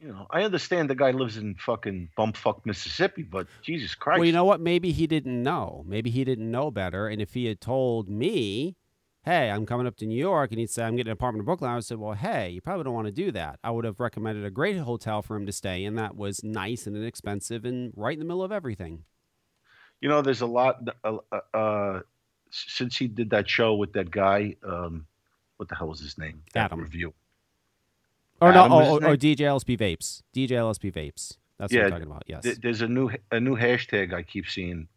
You 0.00 0.08
know, 0.08 0.26
I 0.30 0.42
understand 0.42 0.90
the 0.90 0.94
guy 0.94 1.10
lives 1.10 1.36
in 1.36 1.54
fucking 1.56 2.10
bumfuck 2.18 2.64
Mississippi, 2.66 3.22
but 3.22 3.46
Jesus 3.62 3.94
Christ. 3.94 4.18
well, 4.18 4.26
you 4.26 4.32
know 4.32 4.44
what? 4.44 4.60
Maybe 4.60 4.92
he 4.92 5.06
didn't 5.06 5.42
know. 5.42 5.84
Maybe 5.86 6.10
he 6.10 6.24
didn't 6.24 6.50
know 6.50 6.70
better. 6.70 7.06
And 7.08 7.20
if 7.20 7.34
he 7.34 7.46
had 7.46 7.60
told 7.60 8.08
me, 8.08 8.76
"Hey, 9.24 9.50
I'm 9.50 9.66
coming 9.66 9.86
up 9.86 9.96
to 9.98 10.06
New 10.06 10.18
York," 10.18 10.50
and 10.50 10.58
he'd 10.58 10.70
say, 10.70 10.82
"I'm 10.84 10.96
getting 10.96 11.10
an 11.10 11.18
apartment 11.18 11.42
in 11.42 11.46
Brooklyn," 11.46 11.70
I 11.70 11.74
would 11.76 11.84
say, 11.84 11.94
"Well, 11.96 12.14
hey, 12.14 12.50
you 12.50 12.60
probably 12.60 12.84
don't 12.84 12.94
want 12.94 13.06
to 13.06 13.12
do 13.12 13.30
that." 13.32 13.58
I 13.62 13.70
would 13.70 13.84
have 13.84 14.00
recommended 14.00 14.44
a 14.44 14.50
great 14.50 14.78
hotel 14.78 15.22
for 15.22 15.36
him 15.36 15.46
to 15.46 15.52
stay 15.52 15.84
in 15.84 15.94
that 15.96 16.16
was 16.16 16.42
nice 16.42 16.86
and 16.86 16.96
inexpensive 16.96 17.64
and 17.64 17.92
right 17.94 18.14
in 18.14 18.18
the 18.20 18.24
middle 18.26 18.42
of 18.42 18.52
everything. 18.52 19.04
You 20.00 20.08
know, 20.08 20.22
there's 20.22 20.40
a 20.40 20.46
lot. 20.46 20.80
Uh, 21.02 21.18
uh, 21.32 21.40
uh, 21.56 22.00
since 22.50 22.96
he 22.96 23.08
did 23.08 23.30
that 23.30 23.48
show 23.48 23.74
with 23.74 23.92
that 23.94 24.10
guy, 24.10 24.56
um, 24.62 25.06
what 25.56 25.68
the 25.68 25.74
hell 25.74 25.88
was 25.88 26.00
his 26.00 26.18
name? 26.18 26.42
That 26.54 26.76
Review. 26.76 27.14
Or 28.40 28.50
Adam 28.50 28.70
no, 28.70 28.82
oh, 28.82 28.96
or? 28.96 29.16
DJ 29.16 29.38
LSP 29.38 29.78
Vapes. 29.78 30.22
DJ 30.34 30.50
LSP 30.50 30.92
Vapes. 30.92 31.38
That's 31.58 31.72
what 31.72 31.84
I'm 31.84 31.90
talking 31.90 32.06
about. 32.06 32.24
Yes. 32.26 32.42
Th- 32.42 32.58
There's 32.58 32.82
a 32.82 32.88
new 32.88 33.10
a 33.30 33.40
new 33.40 33.56
hashtag 33.56 34.12
I 34.12 34.22
keep 34.22 34.46
seeing 34.48 34.88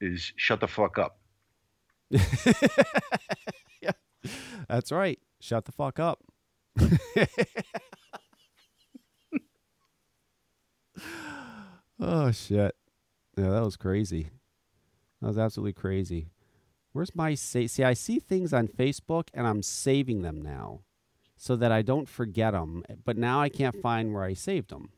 is 0.00 0.32
"Shut 0.36 0.58
the 0.60 0.66
fuck 0.66 0.98
up." 0.98 1.18
yeah. 3.80 3.92
That's 4.68 4.90
right. 4.90 5.20
Shut 5.40 5.64
the 5.64 5.72
fuck 5.72 6.00
up. 6.00 6.18
oh 12.00 12.32
shit. 12.32 12.74
Yeah, 13.36 13.50
that 13.50 13.62
was 13.64 13.76
crazy. 13.76 14.30
That 15.20 15.28
was 15.28 15.38
absolutely 15.38 15.72
crazy. 15.72 16.28
Where's 16.92 17.14
my 17.14 17.34
sa- 17.34 17.66
see? 17.66 17.84
I 17.84 17.94
see 17.94 18.18
things 18.18 18.52
on 18.52 18.68
Facebook 18.68 19.28
and 19.32 19.46
I'm 19.46 19.62
saving 19.62 20.22
them 20.22 20.42
now, 20.42 20.80
so 21.36 21.56
that 21.56 21.72
I 21.72 21.80
don't 21.82 22.08
forget 22.08 22.52
them. 22.52 22.84
Eh, 22.88 22.94
but 23.04 23.16
now 23.16 23.40
I 23.40 23.48
can't 23.48 23.80
find 23.80 24.12
where 24.12 24.24
I 24.24 24.34
saved 24.34 24.70
them. 24.70 24.90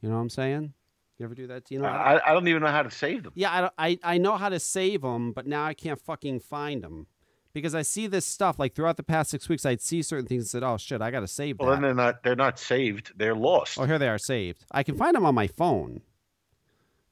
You 0.00 0.08
know 0.08 0.14
what 0.16 0.20
I'm 0.22 0.30
saying? 0.30 0.72
You 1.18 1.24
ever 1.24 1.34
do 1.34 1.46
that? 1.48 1.70
You 1.70 1.80
know? 1.80 1.86
I, 1.88 2.20
I 2.24 2.32
don't 2.34 2.46
even 2.46 2.62
know 2.62 2.68
how 2.68 2.82
to 2.82 2.90
save 2.90 3.22
them. 3.24 3.32
Yeah, 3.34 3.50
I, 3.52 3.60
don't- 3.62 3.72
I 3.78 3.98
I 4.14 4.18
know 4.18 4.36
how 4.36 4.50
to 4.50 4.60
save 4.60 5.00
them, 5.02 5.32
but 5.32 5.46
now 5.46 5.64
I 5.64 5.74
can't 5.74 6.00
fucking 6.00 6.40
find 6.40 6.82
them 6.84 7.06
because 7.54 7.74
I 7.74 7.82
see 7.82 8.06
this 8.06 8.26
stuff 8.26 8.58
like 8.58 8.74
throughout 8.74 8.98
the 8.98 9.02
past 9.02 9.30
six 9.30 9.48
weeks. 9.48 9.64
I'd 9.64 9.80
see 9.80 10.02
certain 10.02 10.26
things 10.26 10.42
and 10.42 10.50
said, 10.50 10.62
"Oh 10.62 10.76
shit, 10.76 11.00
I 11.00 11.10
got 11.10 11.20
to 11.20 11.26
save 11.28 11.58
Well, 11.58 11.70
then 11.70 11.80
they're 11.82 11.94
not 11.94 12.22
they're 12.22 12.36
not 12.36 12.58
saved. 12.58 13.12
They're 13.16 13.34
lost. 13.34 13.78
Oh, 13.80 13.84
here 13.86 13.98
they 13.98 14.08
are 14.08 14.18
saved. 14.18 14.66
I 14.70 14.82
can 14.82 14.96
find 14.96 15.16
them 15.16 15.24
on 15.24 15.34
my 15.34 15.46
phone. 15.46 16.02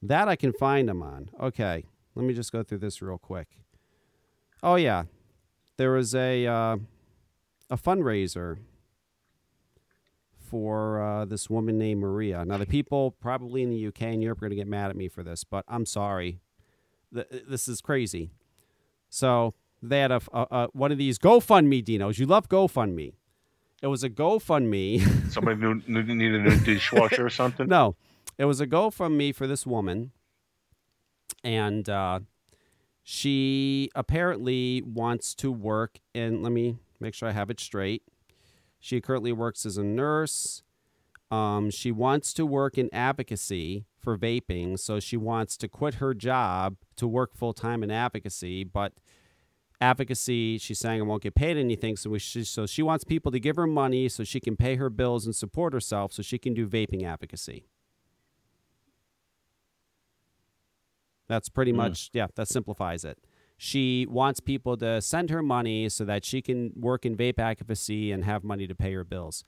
That 0.05 0.29
I 0.29 0.37
can 0.37 0.53
find 0.53 0.87
them 0.87 1.03
on. 1.03 1.31
Okay, 1.41 1.87
let 2.15 2.27
me 2.27 2.35
just 2.35 2.53
go 2.53 2.63
through 2.63 2.79
this 2.79 3.01
real 3.01 3.17
quick. 3.17 3.49
Oh 4.63 4.75
yeah, 4.75 5.05
there 5.79 5.93
was 5.93 6.15
a 6.15 6.47
uh, 6.47 6.77
a 7.71 7.77
fundraiser 7.79 8.59
for 10.39 11.03
uh, 11.03 11.25
this 11.25 11.49
woman 11.49 11.79
named 11.79 12.03
Maria. 12.03 12.45
Now 12.45 12.59
the 12.59 12.67
people 12.67 13.13
probably 13.13 13.63
in 13.63 13.71
the 13.71 13.87
UK 13.87 14.03
and 14.03 14.23
Europe 14.23 14.39
are 14.39 14.41
going 14.43 14.51
to 14.51 14.57
get 14.57 14.69
mad 14.69 14.91
at 14.91 14.97
me 14.97 15.09
for 15.09 15.23
this, 15.23 15.43
but 15.43 15.65
I'm 15.69 15.87
sorry. 15.87 16.41
Th- 17.13 17.27
this 17.49 17.67
is 17.67 17.81
crazy. 17.81 18.31
So 19.09 19.55
they 19.83 20.01
had 20.01 20.13
a, 20.13 20.21
a, 20.35 20.47
a 20.51 20.69
one 20.75 20.93
of 20.93 20.99
these 20.99 21.19
GoFundMe 21.19 21.83
dinos. 21.83 22.19
You 22.19 22.27
love 22.27 22.51
GoFundMe. 22.51 23.15
It 23.83 23.87
was 23.87 24.05
a 24.05 24.11
GoFundMe. 24.11 25.31
Somebody 25.33 25.61
knew, 25.61 25.83
knew, 25.87 26.03
needed 26.03 26.47
a 26.47 26.51
new 26.51 26.57
dishwasher 26.65 27.25
or 27.25 27.31
something. 27.31 27.67
No, 27.69 27.97
it 28.39 28.45
was 28.47 28.61
a 28.61 28.67
GoFundMe 28.67 29.35
for 29.35 29.47
this 29.47 29.67
woman, 29.67 30.13
and 31.43 31.89
uh, 31.89 32.21
she 33.03 33.91
apparently 33.95 34.83
wants 34.83 35.35
to 35.37 35.53
work 35.53 35.99
in. 36.15 36.43
Let 36.43 36.53
me 36.53 36.79
make 37.01 37.15
sure 37.15 37.29
I 37.29 37.33
have 37.33 37.51
it 37.51 37.61
straight. 37.61 38.03
She 38.81 39.01
currently 39.01 39.33
works 39.33 39.65
as 39.65 39.77
a 39.79 39.85
nurse. 39.85 40.63
Um, 41.31 41.71
she 41.71 41.91
wants 41.91 42.33
to 42.35 42.45
work 42.45 42.77
in 42.77 42.93
advocacy 42.93 43.87
for 43.99 44.17
vaping, 44.17 44.79
so 44.79 45.01
she 45.01 45.17
wants 45.17 45.57
to 45.57 45.69
quit 45.69 45.95
her 45.95 46.15
job 46.15 46.77
to 46.97 47.09
work 47.09 47.35
full 47.35 47.53
time 47.55 47.83
in 47.83 47.91
advocacy, 47.91 48.63
but 48.65 48.93
advocacy 49.81 50.57
she's 50.59 50.79
saying 50.79 51.01
I 51.01 51.05
won't 51.05 51.23
get 51.23 51.35
paid 51.35 51.57
anything 51.57 51.97
so 51.97 52.11
we 52.11 52.19
she, 52.19 52.45
so 52.45 52.65
she 52.65 52.83
wants 52.83 53.05
people 53.05 53.33
to 53.33 53.41
give 53.41 53.57
her 53.57 53.67
money 53.67 54.09
so 54.09 54.25
she 54.25 54.41
can 54.41 54.57
pay 54.57 54.77
her 54.77 54.89
bills 54.89 55.27
and 55.27 55.35
support 55.35 55.73
herself 55.73 56.13
so 56.13 56.23
she 56.23 56.39
can 56.39 56.55
do 56.55 56.67
vaping 56.67 57.05
advocacy 57.05 57.67
that's 61.29 61.49
pretty 61.49 61.73
much 61.73 62.11
yeah 62.13 62.27
that 62.37 62.49
simplifies 62.49 63.05
it 63.05 63.19
she 63.57 64.07
wants 64.11 64.41
people 64.41 64.77
to 64.79 65.01
send 65.01 65.31
her 65.31 65.43
money 65.43 65.89
so 65.89 66.05
that 66.05 66.25
she 66.25 66.43
can 66.43 66.73
work 66.77 67.07
in 67.07 67.17
vape 67.17 67.39
advocacy 67.39 68.11
and 68.11 68.25
have 68.25 68.43
money 68.43 68.67
to 68.67 68.75
pay 68.75 68.93
her 68.93 69.05
bills. 69.05 69.45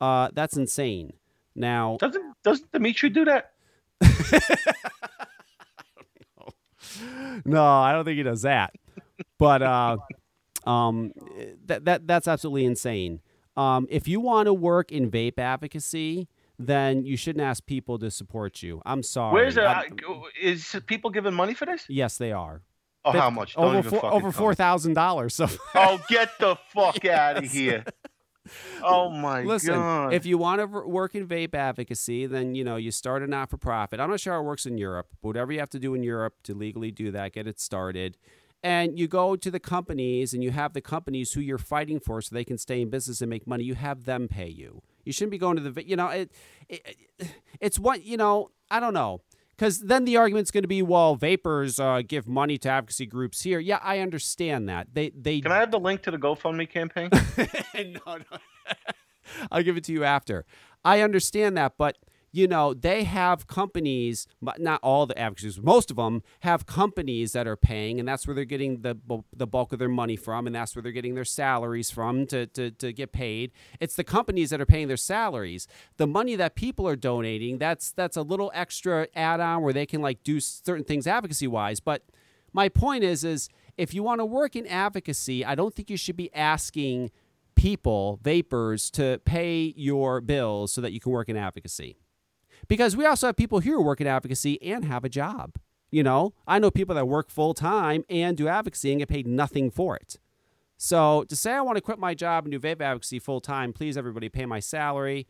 Uh, 0.00 0.30
that's 0.32 0.56
insane. 0.56 1.12
Now, 1.54 1.98
Doesn't 2.00 2.36
doesn't 2.42 2.72
Dimitri 2.72 3.10
do 3.10 3.26
that? 3.26 3.52
no, 7.44 7.64
I 7.64 7.92
don't 7.92 8.04
think 8.04 8.16
he 8.16 8.22
does 8.22 8.42
that. 8.42 8.74
But 9.38 9.62
uh, 9.62 9.98
um, 10.64 11.12
that 11.66 11.84
that 11.84 12.06
that's 12.06 12.28
absolutely 12.28 12.64
insane. 12.64 13.20
Um, 13.56 13.86
if 13.90 14.08
you 14.08 14.20
want 14.20 14.46
to 14.46 14.54
work 14.54 14.90
in 14.90 15.10
vape 15.10 15.38
advocacy, 15.38 16.28
then 16.66 17.04
you 17.06 17.16
shouldn't 17.16 17.44
ask 17.44 17.64
people 17.64 17.98
to 17.98 18.10
support 18.10 18.62
you. 18.62 18.82
I'm 18.84 19.02
sorry. 19.02 19.32
Where's 19.34 19.54
the, 19.54 19.62
I- 19.64 19.88
uh, 20.08 20.20
is 20.40 20.76
people 20.86 21.10
giving 21.10 21.34
money 21.34 21.54
for 21.54 21.64
this? 21.66 21.84
yes, 21.88 22.18
they 22.18 22.32
are. 22.32 22.62
Oh, 23.04 23.12
how 23.12 23.30
much? 23.30 23.54
Don't 23.54 23.76
Over 23.76 23.88
four, 23.90 24.04
over 24.12 24.30
four 24.32 24.54
thousand 24.54 24.92
dollars. 24.92 25.34
So 25.34 25.48
Oh, 25.74 25.98
get 26.10 26.38
the 26.38 26.56
fuck 26.68 27.02
out 27.06 27.38
of 27.38 27.44
here! 27.50 27.82
Oh 28.82 29.08
my 29.08 29.40
God. 29.40 29.46
Listen, 29.48 29.74
god! 29.74 30.12
if 30.12 30.26
you 30.26 30.36
want 30.36 30.60
to 30.60 30.66
work 30.66 31.14
in 31.14 31.26
vape 31.26 31.54
advocacy, 31.54 32.26
then 32.26 32.54
you 32.54 32.62
know 32.62 32.76
you 32.76 32.90
start 32.90 33.22
a 33.22 33.26
not 33.26 33.48
for 33.48 33.56
profit. 33.56 34.00
I'm 34.00 34.10
not 34.10 34.20
sure 34.20 34.34
how 34.34 34.40
it 34.40 34.44
works 34.44 34.66
in 34.66 34.76
Europe, 34.76 35.06
but 35.22 35.28
whatever 35.28 35.50
you 35.50 35.60
have 35.60 35.70
to 35.70 35.78
do 35.78 35.94
in 35.94 36.02
Europe 36.02 36.34
to 36.44 36.54
legally 36.54 36.90
do 36.90 37.10
that, 37.12 37.32
get 37.32 37.46
it 37.46 37.58
started. 37.58 38.18
And 38.62 38.98
you 38.98 39.08
go 39.08 39.34
to 39.36 39.50
the 39.50 39.60
companies 39.60 40.34
and 40.34 40.44
you 40.44 40.50
have 40.50 40.74
the 40.74 40.82
companies 40.82 41.32
who 41.32 41.40
you're 41.40 41.56
fighting 41.56 41.98
for 42.00 42.20
so 42.20 42.34
they 42.34 42.44
can 42.44 42.58
stay 42.58 42.82
in 42.82 42.90
business 42.90 43.22
and 43.22 43.30
make 43.30 43.46
money. 43.46 43.64
You 43.64 43.76
have 43.76 44.04
them 44.04 44.28
pay 44.28 44.48
you. 44.48 44.82
You 45.04 45.12
shouldn't 45.12 45.32
be 45.32 45.38
going 45.38 45.56
to 45.56 45.70
the, 45.70 45.86
you 45.86 45.96
know, 45.96 46.08
it, 46.08 46.30
it 46.68 46.96
it's 47.60 47.78
what, 47.78 48.04
you 48.04 48.16
know, 48.16 48.50
I 48.70 48.80
don't 48.80 48.94
know. 48.94 49.22
Because 49.56 49.80
then 49.80 50.06
the 50.06 50.16
argument's 50.16 50.50
going 50.50 50.62
to 50.62 50.68
be, 50.68 50.80
well, 50.80 51.16
vapors 51.16 51.78
uh, 51.78 52.00
give 52.06 52.26
money 52.26 52.56
to 52.58 52.68
advocacy 52.70 53.04
groups 53.04 53.42
here. 53.42 53.58
Yeah, 53.58 53.78
I 53.82 53.98
understand 53.98 54.70
that. 54.70 54.94
They 54.94 55.10
they 55.10 55.42
Can 55.42 55.52
I 55.52 55.58
have 55.58 55.70
the 55.70 55.78
link 55.78 56.00
to 56.04 56.10
the 56.10 56.16
GoFundMe 56.16 56.66
campaign? 56.66 57.10
no, 57.74 58.16
no. 58.16 58.38
I'll 59.50 59.62
give 59.62 59.76
it 59.76 59.84
to 59.84 59.92
you 59.92 60.02
after. 60.02 60.46
I 60.82 61.02
understand 61.02 61.58
that, 61.58 61.74
but 61.76 61.98
you 62.32 62.46
know 62.46 62.74
they 62.74 63.04
have 63.04 63.46
companies, 63.46 64.26
but 64.40 64.60
not 64.60 64.80
all 64.82 65.06
the 65.06 65.18
advocacies. 65.18 65.60
Most 65.60 65.90
of 65.90 65.96
them 65.96 66.22
have 66.40 66.66
companies 66.66 67.32
that 67.32 67.46
are 67.46 67.56
paying, 67.56 67.98
and 67.98 68.08
that's 68.08 68.26
where 68.26 68.34
they're 68.34 68.44
getting 68.44 68.82
the 68.82 68.96
the 69.34 69.46
bulk 69.46 69.72
of 69.72 69.78
their 69.78 69.88
money 69.88 70.16
from, 70.16 70.46
and 70.46 70.54
that's 70.54 70.74
where 70.74 70.82
they're 70.82 70.92
getting 70.92 71.14
their 71.14 71.24
salaries 71.24 71.90
from 71.90 72.26
to, 72.26 72.46
to 72.46 72.70
to 72.70 72.92
get 72.92 73.12
paid. 73.12 73.52
It's 73.80 73.96
the 73.96 74.04
companies 74.04 74.50
that 74.50 74.60
are 74.60 74.66
paying 74.66 74.88
their 74.88 74.96
salaries. 74.96 75.66
The 75.96 76.06
money 76.06 76.36
that 76.36 76.54
people 76.54 76.86
are 76.86 76.96
donating, 76.96 77.58
that's 77.58 77.92
that's 77.92 78.16
a 78.16 78.22
little 78.22 78.50
extra 78.54 79.08
add 79.14 79.40
on 79.40 79.62
where 79.62 79.72
they 79.72 79.86
can 79.86 80.00
like 80.00 80.22
do 80.22 80.40
certain 80.40 80.84
things 80.84 81.06
advocacy 81.06 81.46
wise, 81.46 81.80
but 81.80 82.02
my 82.52 82.68
point 82.68 83.04
is 83.04 83.24
is 83.24 83.48
if 83.76 83.94
you 83.94 84.02
want 84.02 84.20
to 84.20 84.24
work 84.24 84.56
in 84.56 84.66
advocacy 84.66 85.44
i 85.44 85.54
don't 85.54 85.74
think 85.74 85.90
you 85.90 85.96
should 85.96 86.16
be 86.16 86.34
asking 86.34 87.10
people 87.54 88.18
vapors 88.22 88.90
to 88.90 89.20
pay 89.24 89.72
your 89.76 90.20
bills 90.20 90.72
so 90.72 90.80
that 90.80 90.92
you 90.92 91.00
can 91.00 91.12
work 91.12 91.28
in 91.28 91.36
advocacy 91.36 91.96
because 92.70 92.96
we 92.96 93.04
also 93.04 93.26
have 93.26 93.36
people 93.36 93.58
here 93.58 93.74
who 93.74 93.82
work 93.82 94.00
in 94.00 94.06
advocacy 94.06 94.62
and 94.62 94.84
have 94.84 95.04
a 95.04 95.08
job 95.08 95.56
you 95.90 96.02
know 96.02 96.32
i 96.46 96.58
know 96.58 96.70
people 96.70 96.94
that 96.94 97.06
work 97.06 97.28
full 97.28 97.52
time 97.52 98.04
and 98.08 98.36
do 98.36 98.48
advocacy 98.48 98.92
and 98.92 99.00
get 99.00 99.08
paid 99.08 99.26
nothing 99.26 99.70
for 99.70 99.96
it 99.96 100.18
so 100.78 101.24
to 101.24 101.36
say 101.36 101.52
i 101.52 101.60
want 101.60 101.76
to 101.76 101.82
quit 101.82 101.98
my 101.98 102.14
job 102.14 102.44
and 102.44 102.52
do 102.52 102.60
vape 102.60 102.80
advocacy 102.80 103.18
full 103.18 103.40
time 103.40 103.72
please 103.72 103.98
everybody 103.98 104.28
pay 104.28 104.46
my 104.46 104.60
salary 104.60 105.26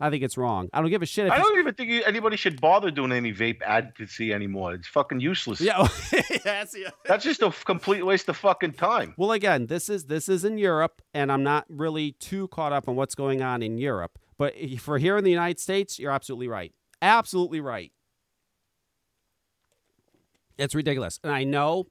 i 0.00 0.10
think 0.10 0.22
it's 0.22 0.36
wrong 0.36 0.68
i 0.74 0.80
don't 0.82 0.90
give 0.90 1.00
a 1.00 1.06
shit 1.06 1.26
if 1.26 1.32
I 1.32 1.38
don't 1.38 1.58
even 1.58 1.72
think 1.72 2.04
anybody 2.06 2.36
should 2.36 2.60
bother 2.60 2.90
doing 2.90 3.10
any 3.10 3.32
vape 3.32 3.62
advocacy 3.62 4.34
anymore. 4.34 4.74
It's 4.74 4.88
fucking 4.88 5.20
useless. 5.20 5.60
yeah, 5.60 5.86
that's, 6.44 6.76
yeah. 6.76 6.90
That's 7.06 7.24
just 7.24 7.40
a 7.40 7.50
complete 7.50 8.04
waste 8.04 8.28
of 8.28 8.36
fucking 8.36 8.72
time. 8.72 9.14
Well, 9.16 9.32
again, 9.32 9.66
this 9.66 9.88
is 9.88 10.06
this 10.06 10.28
is 10.28 10.44
in 10.44 10.58
Europe, 10.58 11.02
and 11.14 11.30
I'm 11.30 11.42
not 11.42 11.66
really 11.68 12.12
too 12.12 12.48
caught 12.48 12.72
up 12.72 12.88
on 12.88 12.96
what's 12.96 13.14
going 13.14 13.42
on 13.42 13.62
in 13.62 13.78
Europe. 13.78 14.18
But 14.38 14.54
for 14.80 14.98
here 14.98 15.16
in 15.16 15.24
the 15.24 15.30
United 15.30 15.60
States, 15.60 16.00
you're 16.00 16.10
absolutely 16.10 16.48
right. 16.48 16.72
Absolutely 17.02 17.60
right. 17.60 17.92
It's 20.56 20.74
ridiculous, 20.74 21.18
and 21.24 21.32
I 21.32 21.44
know 21.44 21.88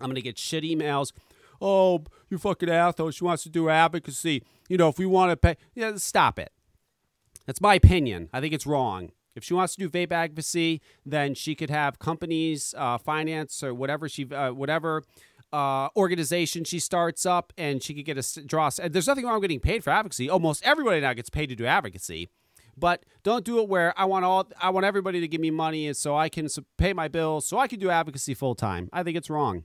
I'm 0.00 0.10
gonna 0.10 0.20
get 0.20 0.38
shit 0.38 0.64
emails. 0.64 1.12
Oh, 1.60 2.04
you 2.28 2.38
fucking 2.38 2.68
Athos. 2.68 3.14
She 3.14 3.24
wants 3.24 3.44
to 3.44 3.48
do 3.48 3.68
advocacy. 3.68 4.42
You 4.68 4.76
know, 4.76 4.88
if 4.88 4.98
we 4.98 5.06
want 5.06 5.30
to 5.30 5.36
pay, 5.36 5.56
yeah, 5.74 5.96
stop 5.96 6.38
it. 6.38 6.52
That's 7.46 7.60
my 7.60 7.74
opinion. 7.74 8.28
I 8.32 8.40
think 8.40 8.54
it's 8.54 8.66
wrong. 8.66 9.12
If 9.36 9.44
she 9.44 9.54
wants 9.54 9.76
to 9.76 9.86
do 9.86 9.88
vape 9.88 10.10
advocacy, 10.10 10.80
then 11.06 11.34
she 11.34 11.54
could 11.54 11.70
have 11.70 11.98
companies, 11.98 12.74
uh, 12.76 12.98
finance, 12.98 13.62
or 13.62 13.72
whatever 13.74 14.08
she, 14.08 14.26
uh, 14.32 14.52
whatever 14.52 15.04
uh, 15.52 15.88
organization 15.96 16.64
she 16.64 16.78
starts 16.78 17.24
up, 17.26 17.52
and 17.56 17.82
she 17.82 17.94
could 17.94 18.04
get 18.04 18.18
a 18.18 18.42
draw. 18.42 18.70
There's 18.70 19.06
nothing 19.06 19.24
wrong 19.26 19.34
with 19.34 19.42
getting 19.42 19.60
paid 19.60 19.84
for 19.84 19.90
advocacy. 19.90 20.28
Almost 20.28 20.64
everybody 20.64 21.00
now 21.00 21.12
gets 21.12 21.30
paid 21.30 21.48
to 21.48 21.54
do 21.54 21.66
advocacy, 21.66 22.28
but 22.80 23.04
don't 23.22 23.44
do 23.44 23.60
it 23.60 23.68
where 23.68 23.92
I 23.98 24.06
want 24.06 24.24
all, 24.24 24.48
I 24.60 24.70
want 24.70 24.86
everybody 24.86 25.20
to 25.20 25.28
give 25.28 25.40
me 25.40 25.50
money, 25.50 25.86
and 25.86 25.96
so 25.96 26.16
I 26.16 26.28
can 26.28 26.48
pay 26.78 26.92
my 26.92 27.08
bills, 27.08 27.46
so 27.46 27.58
I 27.58 27.68
can 27.68 27.78
do 27.78 27.90
advocacy 27.90 28.34
full 28.34 28.54
time. 28.54 28.88
I 28.92 29.02
think 29.02 29.16
it's 29.16 29.30
wrong. 29.30 29.64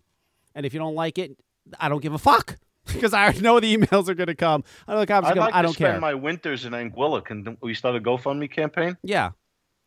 And 0.54 0.66
if 0.66 0.74
you 0.74 0.80
don't 0.80 0.96
like 0.96 1.18
it, 1.18 1.38
I 1.80 1.90
don't 1.90 2.02
give 2.02 2.14
a 2.14 2.18
fuck 2.18 2.58
because 2.94 3.14
I 3.14 3.32
know 3.32 3.60
the 3.60 3.76
emails 3.76 4.08
are 4.10 4.14
going 4.14 4.28
to 4.28 4.36
come. 4.36 4.64
I 4.88 4.94
know 4.94 5.00
the 5.00 5.08
comments 5.08 5.30
are 5.30 5.34
I'd 5.34 5.46
like 5.46 5.54
I 5.56 5.62
to 5.62 5.68
don't 5.68 5.74
spend 5.74 5.94
care. 5.94 6.00
my 6.02 6.14
winters 6.14 6.66
in 6.66 6.74
Anguilla. 6.74 7.24
Can 7.24 7.58
we 7.62 7.74
start 7.74 7.96
a 7.96 8.00
GoFundMe 8.00 8.52
campaign? 8.52 8.98
Yeah. 9.04 9.32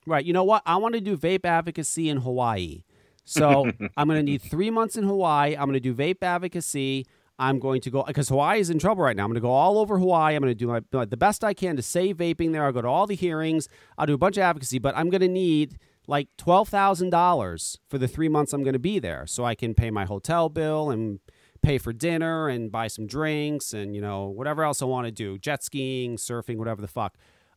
Right. 0.06 0.24
You 0.24 0.32
know 0.32 0.44
what? 0.44 0.62
I 0.66 0.76
want 0.76 0.94
to 0.94 1.00
do 1.00 1.16
vape 1.16 1.44
advocacy 1.44 2.08
in 2.08 2.18
Hawaii. 2.18 2.82
So 3.24 3.70
I'm 3.96 4.08
going 4.08 4.18
to 4.18 4.22
need 4.22 4.42
three 4.42 4.70
months 4.70 4.96
in 4.96 5.04
Hawaii. 5.04 5.54
I'm 5.54 5.64
going 5.66 5.74
to 5.74 5.80
do 5.80 5.94
vape 5.94 6.22
advocacy. 6.22 7.06
I'm 7.38 7.58
going 7.60 7.80
to 7.82 7.90
go 7.90 8.02
because 8.02 8.28
Hawaii 8.28 8.58
is 8.60 8.68
in 8.70 8.78
trouble 8.78 9.04
right 9.04 9.16
now. 9.16 9.22
I'm 9.24 9.28
going 9.30 9.36
to 9.36 9.40
go 9.40 9.50
all 9.50 9.78
over 9.78 9.98
Hawaii. 9.98 10.34
I'm 10.34 10.42
going 10.42 10.50
to 10.50 10.54
do 10.56 10.66
my, 10.66 10.80
my- 10.92 11.04
the 11.04 11.16
best 11.16 11.44
I 11.44 11.54
can 11.54 11.76
to 11.76 11.82
save 11.82 12.16
vaping 12.16 12.52
there. 12.52 12.64
I'll 12.64 12.72
go 12.72 12.82
to 12.82 12.88
all 12.88 13.06
the 13.06 13.14
hearings. 13.14 13.68
I'll 13.96 14.06
do 14.06 14.14
a 14.14 14.18
bunch 14.18 14.36
of 14.36 14.42
advocacy, 14.42 14.78
but 14.78 14.96
I'm 14.96 15.08
going 15.10 15.20
to 15.20 15.28
need 15.28 15.78
like 16.08 16.28
twelve 16.36 16.68
thousand 16.68 17.10
dollars 17.10 17.78
for 17.88 17.98
the 17.98 18.08
three 18.08 18.28
months 18.28 18.52
I'm 18.52 18.62
going 18.62 18.72
to 18.72 18.78
be 18.78 18.98
there, 18.98 19.26
so 19.26 19.44
I 19.44 19.54
can 19.54 19.74
pay 19.74 19.90
my 19.90 20.04
hotel 20.06 20.48
bill 20.48 20.90
and 20.90 21.20
pay 21.60 21.76
for 21.78 21.92
dinner 21.92 22.48
and 22.48 22.70
buy 22.72 22.86
some 22.88 23.06
drinks 23.06 23.72
and 23.74 23.94
you 23.94 24.00
know 24.00 24.26
whatever 24.26 24.62
else 24.64 24.80
I 24.82 24.86
want 24.86 25.06
to 25.06 25.10
do, 25.12 25.38
jet 25.38 25.62
skiing, 25.62 26.16
surfing, 26.16 26.56
whatever 26.56 26.80
the 26.80 26.88
fuck. 26.88 27.16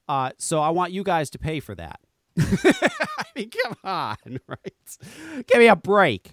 Uh, 0.09 0.31
so 0.37 0.59
I 0.59 0.69
want 0.69 0.91
you 0.91 1.03
guys 1.03 1.29
to 1.31 1.39
pay 1.39 1.59
for 1.59 1.73
that. 1.75 1.99
I 2.37 3.23
mean, 3.35 3.49
come 3.49 3.75
on, 3.83 4.17
right? 4.47 5.45
Give 5.47 5.59
me 5.59 5.67
a 5.67 5.75
break. 5.75 6.31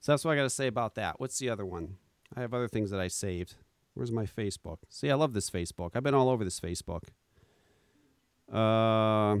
So 0.00 0.12
that's 0.12 0.24
what 0.24 0.32
I 0.32 0.36
got 0.36 0.42
to 0.44 0.50
say 0.50 0.68
about 0.68 0.94
that. 0.94 1.18
What's 1.18 1.38
the 1.38 1.48
other 1.50 1.66
one? 1.66 1.96
I 2.36 2.40
have 2.40 2.52
other 2.52 2.68
things 2.68 2.90
that 2.90 3.00
I 3.00 3.08
saved. 3.08 3.54
Where's 3.94 4.12
my 4.12 4.26
Facebook? 4.26 4.78
See, 4.90 5.10
I 5.10 5.14
love 5.14 5.32
this 5.32 5.48
Facebook. 5.48 5.92
I've 5.94 6.02
been 6.02 6.14
all 6.14 6.28
over 6.28 6.44
this 6.44 6.60
Facebook. 6.60 7.04
Uh, 8.52 9.40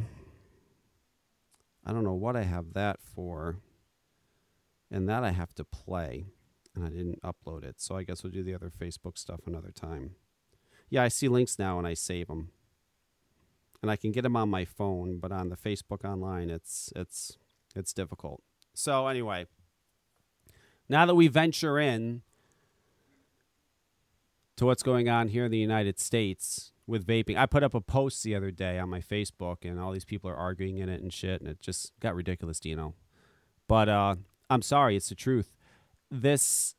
I 1.84 1.92
don't 1.92 2.04
know 2.04 2.14
what 2.14 2.36
I 2.36 2.42
have 2.42 2.72
that 2.72 3.00
for. 3.00 3.58
And 4.90 5.08
that 5.08 5.24
I 5.24 5.32
have 5.32 5.54
to 5.56 5.64
play. 5.64 6.26
And 6.74 6.84
I 6.84 6.88
didn't 6.88 7.20
upload 7.22 7.64
it. 7.64 7.80
So 7.80 7.96
I 7.96 8.02
guess 8.02 8.22
we'll 8.22 8.32
do 8.32 8.42
the 8.42 8.54
other 8.54 8.70
Facebook 8.70 9.18
stuff 9.18 9.40
another 9.46 9.72
time. 9.72 10.12
Yeah, 10.88 11.02
I 11.02 11.08
see 11.08 11.28
links 11.28 11.58
now 11.58 11.78
and 11.78 11.86
I 11.86 11.94
save 11.94 12.28
them 12.28 12.50
and 13.82 13.90
I 13.90 13.96
can 13.96 14.12
get 14.12 14.22
them 14.22 14.36
on 14.36 14.48
my 14.48 14.64
phone, 14.64 15.18
but 15.18 15.32
on 15.32 15.48
the 15.48 15.56
Facebook 15.56 16.04
online, 16.04 16.50
it's 16.50 16.92
it's 16.96 17.38
it's 17.74 17.92
difficult. 17.92 18.42
So 18.74 19.06
anyway, 19.06 19.46
now 20.88 21.06
that 21.06 21.14
we 21.14 21.28
venture 21.28 21.78
in 21.78 22.22
to 24.56 24.66
what's 24.66 24.82
going 24.82 25.08
on 25.08 25.28
here 25.28 25.44
in 25.44 25.50
the 25.50 25.58
United 25.58 25.98
States 25.98 26.72
with 26.86 27.06
vaping, 27.06 27.36
I 27.36 27.46
put 27.46 27.62
up 27.62 27.74
a 27.74 27.80
post 27.80 28.22
the 28.22 28.34
other 28.34 28.50
day 28.50 28.78
on 28.78 28.88
my 28.88 29.00
Facebook, 29.00 29.58
and 29.64 29.78
all 29.80 29.92
these 29.92 30.04
people 30.04 30.30
are 30.30 30.36
arguing 30.36 30.78
in 30.78 30.88
it 30.88 31.02
and 31.02 31.12
shit, 31.12 31.40
and 31.40 31.50
it 31.50 31.60
just 31.60 31.92
got 32.00 32.14
ridiculous, 32.14 32.60
Dino. 32.60 32.94
But 33.68 33.88
uh, 33.88 34.16
I'm 34.48 34.62
sorry, 34.62 34.96
it's 34.96 35.08
the 35.08 35.14
truth. 35.14 35.52
This 36.10 36.74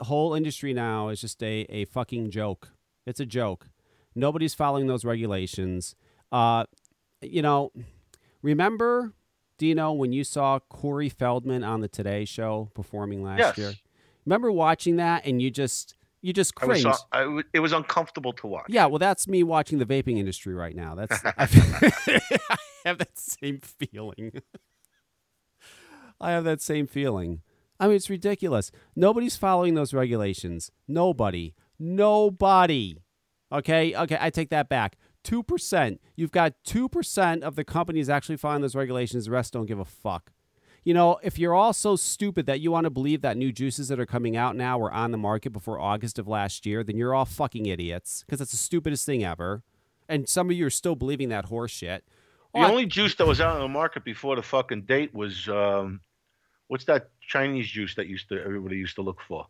whole 0.00 0.34
industry 0.34 0.72
now 0.72 1.08
is 1.08 1.20
just 1.20 1.42
a, 1.42 1.66
a 1.68 1.84
fucking 1.84 2.30
joke. 2.30 2.70
It's 3.06 3.20
a 3.20 3.26
joke. 3.26 3.68
Nobody's 4.14 4.54
following 4.54 4.86
those 4.86 5.04
regulations. 5.04 5.94
Uh, 6.32 6.64
you 7.20 7.42
know, 7.42 7.70
remember, 8.42 9.12
Dino, 9.58 9.92
when 9.92 10.12
you 10.12 10.24
saw 10.24 10.58
Corey 10.58 11.08
Feldman 11.08 11.62
on 11.62 11.80
the 11.80 11.88
Today 11.88 12.24
Show 12.24 12.70
performing 12.74 13.22
last 13.22 13.38
Yes. 13.38 13.58
year? 13.58 13.72
Remember 14.24 14.50
watching 14.50 14.96
that 14.96 15.26
and 15.26 15.42
you 15.42 15.50
just 15.50 15.94
you 16.24 16.32
just 16.32 16.54
I 16.58 16.64
was, 16.64 16.82
cringed. 16.82 16.98
I 17.12 17.20
w- 17.20 17.42
it 17.52 17.60
was 17.60 17.74
uncomfortable 17.74 18.32
to 18.32 18.46
watch. 18.46 18.64
Yeah, 18.70 18.86
well, 18.86 18.98
that's 18.98 19.28
me 19.28 19.42
watching 19.42 19.76
the 19.76 19.84
vaping 19.84 20.18
industry 20.18 20.54
right 20.54 20.74
now. 20.74 20.94
That's 20.94 21.22
I, 21.24 21.32
I 21.38 22.58
have 22.86 22.96
that 22.96 23.18
same 23.18 23.60
feeling. 23.60 24.32
I 26.18 26.30
have 26.30 26.44
that 26.44 26.62
same 26.62 26.86
feeling. 26.86 27.42
I 27.78 27.88
mean, 27.88 27.96
it's 27.96 28.08
ridiculous. 28.08 28.72
Nobody's 28.96 29.36
following 29.36 29.74
those 29.74 29.92
regulations. 29.92 30.70
Nobody. 30.88 31.54
Nobody. 31.78 32.96
Okay. 33.52 33.94
Okay. 33.94 34.16
I 34.18 34.30
take 34.30 34.48
that 34.48 34.70
back. 34.70 34.96
Two 35.22 35.42
percent. 35.42 36.00
You've 36.16 36.32
got 36.32 36.54
two 36.64 36.88
percent 36.88 37.44
of 37.44 37.54
the 37.54 37.64
companies 37.64 38.08
actually 38.08 38.38
following 38.38 38.62
those 38.62 38.74
regulations. 38.74 39.26
The 39.26 39.32
rest 39.32 39.52
don't 39.52 39.66
give 39.66 39.78
a 39.78 39.84
fuck. 39.84 40.32
You 40.84 40.92
know, 40.92 41.18
if 41.22 41.38
you're 41.38 41.54
all 41.54 41.72
so 41.72 41.96
stupid 41.96 42.44
that 42.46 42.60
you 42.60 42.70
want 42.70 42.84
to 42.84 42.90
believe 42.90 43.22
that 43.22 43.36
new 43.38 43.50
juices 43.52 43.88
that 43.88 43.98
are 43.98 44.04
coming 44.06 44.36
out 44.36 44.54
now 44.54 44.76
were 44.78 44.92
on 44.92 45.12
the 45.12 45.18
market 45.18 45.50
before 45.50 45.80
August 45.80 46.18
of 46.18 46.28
last 46.28 46.66
year, 46.66 46.84
then 46.84 46.98
you're 46.98 47.14
all 47.14 47.24
fucking 47.24 47.64
idiots 47.66 48.22
because 48.26 48.38
that's 48.38 48.50
the 48.50 48.58
stupidest 48.58 49.06
thing 49.06 49.24
ever. 49.24 49.62
And 50.10 50.28
some 50.28 50.50
of 50.50 50.56
you 50.56 50.66
are 50.66 50.70
still 50.70 50.94
believing 50.94 51.30
that 51.30 51.46
horse 51.46 51.70
shit. 51.70 52.04
The 52.52 52.60
Oh, 52.60 52.62
I- 52.64 52.70
only 52.70 52.84
juice 52.86 53.14
that 53.16 53.26
was 53.26 53.40
out 53.40 53.56
on 53.56 53.62
the 53.62 53.68
market 53.68 54.04
before 54.04 54.36
the 54.36 54.42
fucking 54.42 54.82
date 54.82 55.14
was 55.14 55.48
um, 55.48 56.00
what's 56.68 56.84
that 56.84 57.08
Chinese 57.20 57.66
juice 57.68 57.94
that 57.94 58.06
used 58.06 58.28
to 58.28 58.38
everybody 58.44 58.76
used 58.76 58.96
to 58.96 59.02
look 59.02 59.20
for? 59.26 59.46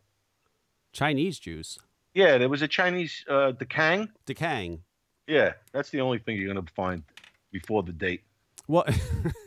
Chinese 0.93 1.37
juice, 1.37 1.77
Yeah, 2.13 2.37
there 2.37 2.47
was 2.47 2.61
a 2.61 2.67
Chinese 2.69 3.25
uh, 3.27 3.51
Dekang. 3.51 4.07
decaying. 4.25 4.81
Yeah, 5.27 5.53
that's 5.73 5.89
the 5.89 5.99
only 5.99 6.19
thing 6.19 6.37
you're 6.37 6.47
gonna 6.53 6.65
find 6.73 7.03
before 7.51 7.83
the 7.83 7.91
date. 7.91 8.21
Well, 8.69 8.85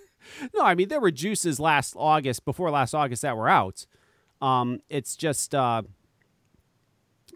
no, 0.55 0.63
I 0.63 0.75
mean 0.75 0.89
there 0.89 1.01
were 1.01 1.11
juices 1.11 1.61
last 1.61 1.95
August, 1.97 2.45
before 2.45 2.71
last 2.71 2.95
August, 2.95 3.23
that 3.23 3.37
were 3.37 3.49
out. 3.49 3.87
Um, 4.41 4.81
it's 4.89 5.17
just, 5.17 5.55
uh, 5.55 5.83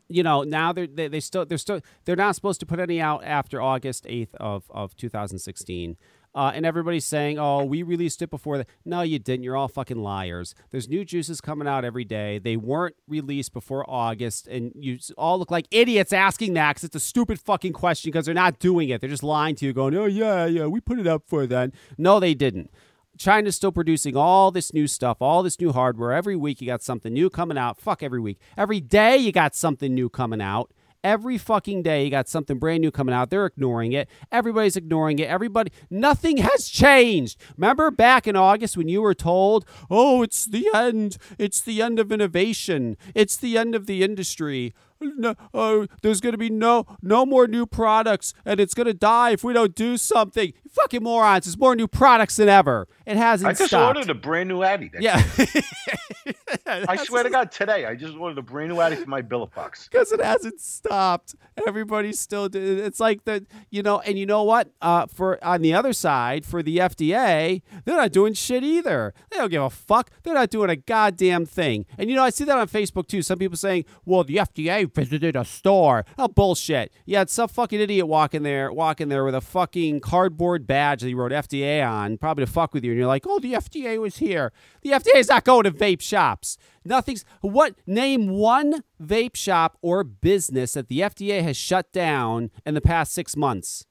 you 0.09 0.23
know, 0.23 0.43
now 0.43 0.73
they're 0.73 0.87
they, 0.87 1.09
they 1.09 1.21
still 1.21 1.45
they're 1.45 1.59
still 1.59 1.81
they're 2.05 2.17
not 2.17 2.35
supposed 2.35 2.61
to 2.61 2.67
put 2.67 2.79
any 2.79 3.01
out 3.01 3.25
after 3.25 3.61
August 3.61 4.07
eighth 4.09 4.35
of 4.37 4.65
of 4.71 4.97
2016. 4.97 5.97
Uh, 6.35 6.51
and 6.55 6.65
everybody's 6.65 7.05
saying, 7.05 7.39
"Oh, 7.39 7.63
we 7.63 7.83
released 7.83 8.23
it 8.23 8.31
before 8.31 8.57
that." 8.59 8.67
No, 8.87 9.03
you 9.03 9.19
didn't. 9.19 9.45
You're 9.45 9.57
all 9.57 9.69
fucking 9.69 10.03
liars. 10.03 10.55
There's 10.71 10.89
new 10.89 11.05
juices 11.05 11.43
coming 11.43 11.69
out 11.69 11.85
every 11.85 12.05
day. 12.05 12.39
They 12.39 12.57
weren't 12.57 12.97
released 13.07 13.53
before 13.53 13.89
August, 13.89 14.49
and 14.49 14.73
you 14.75 14.99
all 15.19 15.39
look 15.39 15.51
like 15.51 15.67
idiots 15.71 16.11
asking 16.11 16.55
that 16.55 16.71
because 16.71 16.85
it's 16.85 16.97
a 16.97 17.01
stupid 17.01 17.39
fucking 17.39 17.75
question 17.75 18.11
because 18.11 18.25
they're 18.25 18.35
not 18.35 18.59
doing 18.59 18.89
it. 18.89 19.03
They're 19.03 19.11
just 19.11 19.23
lying 19.23 19.57
to 19.57 19.67
you, 19.67 19.75
going, 19.75 19.95
"Oh 19.95 20.07
yeah, 20.07 20.47
yeah, 20.47 20.67
we 20.67 20.81
put 20.81 20.99
it 20.99 21.07
up 21.07 21.25
for 21.27 21.47
then." 21.47 21.73
No, 21.99 22.19
they 22.19 22.33
didn't. 22.33 22.71
China's 23.19 23.57
still 23.57 23.73
producing 23.73 24.17
all 24.17 24.51
this 24.51 24.73
new 24.73 24.87
stuff, 24.87 25.19
all 25.21 25.43
this 25.43 25.61
new 25.61 25.73
hardware. 25.73 26.13
Every 26.13 26.37
week 26.37 26.61
you 26.61 26.67
got 26.67 26.83
something 26.83 27.13
new 27.13 27.31
coming 27.31 27.59
out. 27.59 27.81
Fuck 27.81 28.03
every 28.03 28.21
week. 28.21 28.39
Every 28.57 28.81
day 28.81 29.17
you 29.17 29.33
got 29.33 29.55
something 29.55 29.95
new 29.95 30.09
coming 30.09 30.41
out. 30.41 30.73
Every 31.05 31.37
fucking 31.37 31.83
day 31.83 32.05
you 32.05 32.11
got 32.11 32.29
something 32.29 32.59
brand 32.59 32.81
new 32.81 32.93
coming 32.93 33.15
out. 33.15 33.31
They're 33.31 33.47
ignoring 33.47 33.93
it. 33.93 34.09
Everybody's 34.31 34.77
ignoring 34.77 35.19
it. 35.19 35.29
Everybody, 35.29 35.73
nothing 35.91 36.37
has 36.37 36.69
changed. 36.69 37.41
Remember 37.57 37.91
back 37.91 38.29
in 38.29 38.37
August 38.37 38.77
when 38.77 38.89
you 38.89 39.03
were 39.03 39.15
told, 39.15 39.65
oh, 39.91 40.23
it's 40.23 40.47
the 40.47 40.69
end. 40.73 41.19
It's 41.39 41.61
the 41.61 41.83
end 41.83 41.99
of 41.99 42.13
innovation. 42.13 42.97
It's 43.17 43.37
the 43.37 43.59
end 43.59 43.75
of 43.75 43.87
the 43.87 44.05
industry. 44.05 44.75
No, 45.01 45.35
oh, 45.53 45.89
there's 46.03 46.21
going 46.21 46.33
to 46.33 46.39
be 46.39 46.51
no 46.51 46.87
no 47.03 47.27
more 47.27 47.49
new 47.49 47.67
products 47.67 48.35
and 48.45 48.61
it's 48.61 48.73
going 48.73 48.87
to 48.87 48.95
die 48.95 49.31
if 49.33 49.43
we 49.43 49.53
don't 49.53 49.75
do 49.75 49.97
something. 49.97 50.53
Fucking 50.71 51.03
morons. 51.03 51.47
There's 51.47 51.59
more 51.59 51.75
new 51.75 51.89
products 51.89 52.37
than 52.37 52.49
ever. 52.49 52.87
It 53.07 53.17
hasn't 53.17 53.49
I 53.49 53.53
just 53.53 53.67
stopped. 53.69 53.97
ordered 53.97 54.11
a 54.11 54.15
brand 54.15 54.49
new 54.49 54.63
atty. 54.63 54.91
Yeah. 54.99 55.23
I 56.67 56.97
swear 57.05 57.23
to 57.25 57.31
God, 57.31 57.51
today 57.51 57.85
I 57.87 57.95
just 57.95 58.17
ordered 58.17 58.39
a 58.39 58.43
brand 58.43 58.71
new 58.71 58.81
atty 58.81 58.97
for 58.97 59.09
my 59.09 59.23
Billabong. 59.23 59.71
because 59.91 60.13
it 60.13 60.21
hasn't 60.21 60.61
stopped. 60.61 61.35
Everybody's 61.67 62.21
still. 62.21 62.49
It's 62.53 63.01
like 63.01 63.25
the 63.25 63.47
you 63.71 63.83
know, 63.83 64.01
and 64.01 64.19
you 64.19 64.27
know 64.27 64.43
what? 64.43 64.71
Uh, 64.81 65.07
for 65.07 65.43
on 65.45 65.63
the 65.63 65.75
other 65.75 65.93
side, 65.93 66.45
for 66.45 66.63
the 66.63 66.79
FDA, 66.79 67.63
they're 67.85 67.97
not 67.97 68.13
doing 68.13 68.35
shit 68.35 68.63
either. 68.63 69.15
They 69.31 69.39
don't 69.39 69.51
give 69.51 69.63
a 69.63 69.71
fuck. 69.71 70.11
They're 70.23 70.35
not 70.35 70.51
doing 70.51 70.71
a 70.71 70.77
goddamn 70.77 71.47
thing. 71.47 71.87
And 71.99 72.09
you 72.09 72.17
know, 72.17 72.25
I 72.25 72.31
see 72.31 72.45
that 72.45 72.57
on 72.59 72.69
Facebook 72.69 73.07
too. 73.09 73.23
Some 73.23 73.39
people 73.39 73.57
saying, 73.57 73.85
"Well, 74.05 74.25
the 74.25 74.37
FDA 74.37 74.93
visited 74.93 75.37
a 75.37 75.45
store." 75.45 76.05
Oh, 76.19 76.29
bullshit. 76.29 76.93
Yeah, 77.07 77.23
it's 77.23 77.33
some 77.33 77.49
fucking 77.49 77.81
idiot 77.81 78.07
walking 78.07 78.43
there, 78.43 78.73
walking 78.73 79.09
there 79.09 79.25
with 79.25 79.35
a 79.35 79.41
fucking 79.41 80.01
cardboard 80.01 80.67
badge 80.67 81.01
that 81.01 81.09
he 81.09 81.15
wrote 81.15 81.33
FDA 81.33 81.87
on, 81.87 82.19
probably 82.19 82.45
to 82.45 82.51
fuck 82.51 82.73
with 82.75 82.85
you. 82.85 82.92
And 82.93 82.99
you're 82.99 83.09
like, 83.09 83.27
"Oh, 83.27 83.39
the 83.39 83.55
FDA 83.55 83.99
was 83.99 84.19
here." 84.19 84.53
The 84.83 84.91
FDA 84.91 85.17
is 85.17 85.29
not 85.29 85.45
going 85.45 85.65
to 85.65 85.71
vape 85.71 86.01
shops. 86.01 86.57
Nothing's 86.85 87.25
what 87.41 87.75
name 87.87 88.29
one 88.29 88.83
vape 89.03 89.37
shop 89.37 89.79
or 89.83 90.05
business 90.05 90.75
that 90.75 90.89
the 90.89 91.01
FDA 91.01 91.43
has 91.43 91.57
shut 91.57 91.93
down 91.93 92.51
in 92.65 92.75
the 92.75 92.81
past 92.81 93.13
six 93.13 93.37
months. 93.37 93.87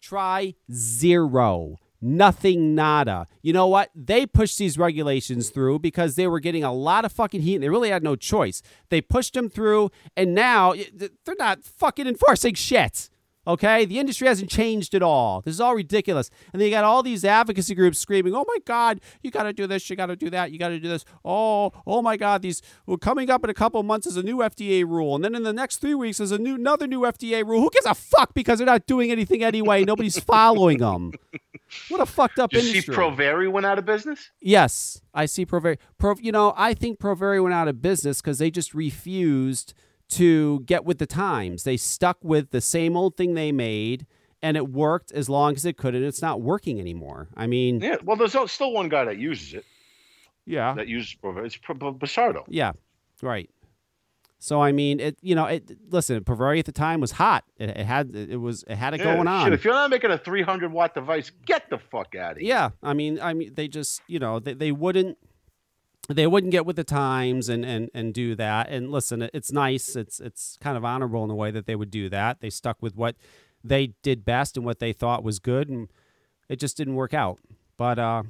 Try 0.00 0.54
zero. 0.72 1.78
Nothing, 2.06 2.74
nada. 2.74 3.26
You 3.40 3.54
know 3.54 3.66
what? 3.66 3.88
They 3.94 4.26
pushed 4.26 4.58
these 4.58 4.76
regulations 4.76 5.48
through 5.48 5.78
because 5.78 6.16
they 6.16 6.26
were 6.26 6.38
getting 6.38 6.62
a 6.62 6.70
lot 6.70 7.06
of 7.06 7.12
fucking 7.12 7.40
heat 7.40 7.54
and 7.54 7.64
they 7.64 7.70
really 7.70 7.88
had 7.88 8.02
no 8.02 8.14
choice. 8.14 8.60
They 8.90 9.00
pushed 9.00 9.32
them 9.32 9.48
through 9.48 9.90
and 10.14 10.34
now 10.34 10.74
they're 10.92 11.34
not 11.38 11.64
fucking 11.64 12.06
enforcing 12.06 12.52
shit. 12.52 13.08
Okay? 13.46 13.84
The 13.84 13.98
industry 13.98 14.28
hasn't 14.28 14.50
changed 14.50 14.94
at 14.94 15.02
all. 15.02 15.40
This 15.42 15.54
is 15.54 15.60
all 15.60 15.74
ridiculous. 15.74 16.30
And 16.52 16.60
then 16.60 16.66
you 16.66 16.74
got 16.74 16.84
all 16.84 17.02
these 17.02 17.24
advocacy 17.24 17.74
groups 17.74 17.98
screaming, 17.98 18.34
oh 18.34 18.44
my 18.46 18.58
God, 18.64 19.00
you 19.22 19.30
got 19.30 19.44
to 19.44 19.52
do 19.52 19.66
this, 19.66 19.88
you 19.88 19.96
got 19.96 20.06
to 20.06 20.16
do 20.16 20.30
that, 20.30 20.52
you 20.52 20.58
got 20.58 20.68
to 20.68 20.80
do 20.80 20.88
this. 20.88 21.04
Oh, 21.24 21.72
oh 21.86 22.02
my 22.02 22.16
God, 22.16 22.42
these, 22.42 22.62
well, 22.86 22.96
coming 22.96 23.30
up 23.30 23.44
in 23.44 23.50
a 23.50 23.54
couple 23.54 23.82
months 23.82 24.06
is 24.06 24.16
a 24.16 24.22
new 24.22 24.38
FDA 24.38 24.84
rule. 24.84 25.14
And 25.14 25.24
then 25.24 25.34
in 25.34 25.42
the 25.42 25.52
next 25.52 25.78
three 25.78 25.94
weeks 25.94 26.20
is 26.20 26.32
a 26.32 26.38
new, 26.38 26.54
another 26.54 26.86
new 26.86 27.00
FDA 27.00 27.46
rule. 27.46 27.60
Who 27.60 27.70
gives 27.70 27.86
a 27.86 27.94
fuck 27.94 28.34
because 28.34 28.58
they're 28.58 28.66
not 28.66 28.86
doing 28.86 29.10
anything 29.10 29.42
anyway? 29.42 29.84
Nobody's 29.84 30.18
following 30.24 30.78
them. 30.78 31.12
What 31.88 32.00
a 32.00 32.06
fucked 32.06 32.38
up 32.38 32.50
Did 32.50 32.58
you 32.58 32.62
see 32.62 32.70
industry. 32.78 32.94
Provari 32.94 33.50
went 33.50 33.66
out 33.66 33.78
of 33.78 33.84
business? 33.84 34.30
Yes, 34.40 35.00
I 35.12 35.26
see 35.26 35.44
Provari. 35.44 35.78
Pro, 35.98 36.14
you 36.20 36.32
know, 36.32 36.54
I 36.56 36.74
think 36.74 36.98
Provari 36.98 37.42
went 37.42 37.54
out 37.54 37.68
of 37.68 37.82
business 37.82 38.20
because 38.20 38.38
they 38.38 38.50
just 38.50 38.74
refused 38.74 39.74
to 40.10 40.60
get 40.60 40.84
with 40.84 40.98
the 40.98 41.06
times. 41.06 41.64
They 41.64 41.76
stuck 41.76 42.18
with 42.22 42.50
the 42.50 42.60
same 42.60 42.96
old 42.96 43.16
thing 43.16 43.34
they 43.34 43.52
made, 43.52 44.06
and 44.42 44.56
it 44.56 44.68
worked 44.70 45.12
as 45.12 45.28
long 45.28 45.54
as 45.54 45.64
it 45.64 45.76
could, 45.76 45.94
and 45.94 46.04
it's 46.04 46.22
not 46.22 46.40
working 46.42 46.80
anymore. 46.80 47.28
I 47.36 47.46
mean, 47.46 47.80
Yeah. 47.80 47.96
Well, 48.04 48.16
there's 48.16 48.36
still 48.52 48.72
one 48.72 48.88
guy 48.88 49.04
that 49.06 49.18
uses 49.18 49.54
it. 49.54 49.64
yeah, 50.46 50.74
That 50.74 50.86
uses. 50.88 51.16
It's 51.22 51.56
Busardo. 51.58 52.44
yeah, 52.48 52.72
right. 53.22 53.48
So 54.38 54.60
I 54.60 54.72
mean, 54.72 55.00
it. 55.00 55.16
You 55.22 55.34
know, 55.34 55.46
it. 55.46 55.70
Listen, 55.90 56.22
Provari 56.22 56.58
at 56.58 56.66
the 56.66 56.72
time 56.72 57.00
was 57.00 57.12
hot. 57.12 57.44
It, 57.56 57.70
it 57.70 57.86
had. 57.86 58.14
It 58.14 58.36
was. 58.36 58.62
It 58.68 58.76
had 58.76 58.92
it 58.92 59.00
Yeah, 59.00 59.14
going 59.14 59.26
on. 59.26 59.46
Shit, 59.46 59.54
if 59.54 59.64
you're 59.64 59.72
not 59.72 59.88
making 59.88 60.10
a 60.10 60.18
300 60.18 60.70
watt 60.70 60.94
device, 60.94 61.30
get 61.46 61.70
the 61.70 61.78
fuck 61.78 62.14
out 62.14 62.32
of 62.32 62.38
here. 62.38 62.48
Yeah, 62.50 62.70
I 62.82 62.92
mean, 62.92 63.18
I 63.22 63.32
mean, 63.32 63.54
they 63.54 63.68
just, 63.68 64.02
you 64.06 64.18
know, 64.18 64.40
they, 64.40 64.52
they 64.52 64.70
wouldn't, 64.70 65.16
they 66.08 66.26
wouldn't 66.26 66.52
get 66.52 66.66
with 66.66 66.76
the 66.76 66.84
times 66.84 67.48
and 67.48 67.64
and 67.64 67.90
and 67.94 68.12
do 68.12 68.34
that. 68.34 68.68
And 68.68 68.90
listen, 68.90 69.28
it's 69.32 69.52
nice. 69.52 69.96
It's 69.96 70.20
it's 70.20 70.58
kind 70.60 70.76
of 70.76 70.84
honorable 70.84 71.24
in 71.24 71.30
a 71.30 71.34
way 71.34 71.50
that 71.50 71.66
they 71.66 71.76
would 71.76 71.90
do 71.90 72.08
that. 72.10 72.40
They 72.40 72.50
stuck 72.50 72.76
with 72.80 72.96
what 72.96 73.16
they 73.62 73.94
did 74.02 74.24
best 74.24 74.56
and 74.56 74.66
what 74.66 74.78
they 74.78 74.92
thought 74.92 75.24
was 75.24 75.38
good, 75.38 75.68
and 75.68 75.88
it 76.48 76.56
just 76.56 76.76
didn't 76.76 76.94
work 76.94 77.14
out. 77.14 77.38
But 77.76 77.98
uh, 77.98 78.24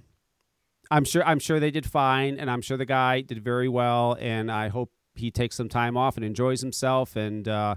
I'm 0.90 1.04
sure 1.04 1.24
I'm 1.24 1.38
sure 1.38 1.58
they 1.58 1.70
did 1.70 1.86
fine, 1.86 2.38
and 2.38 2.50
I'm 2.50 2.62
sure 2.62 2.76
the 2.76 2.84
guy 2.84 3.20
did 3.20 3.42
very 3.42 3.68
well. 3.68 4.16
And 4.20 4.50
I 4.50 4.68
hope 4.68 4.92
he 5.14 5.30
takes 5.30 5.56
some 5.56 5.68
time 5.68 5.96
off 5.96 6.16
and 6.16 6.24
enjoys 6.24 6.60
himself, 6.60 7.16
and 7.16 7.48
uh, 7.48 7.76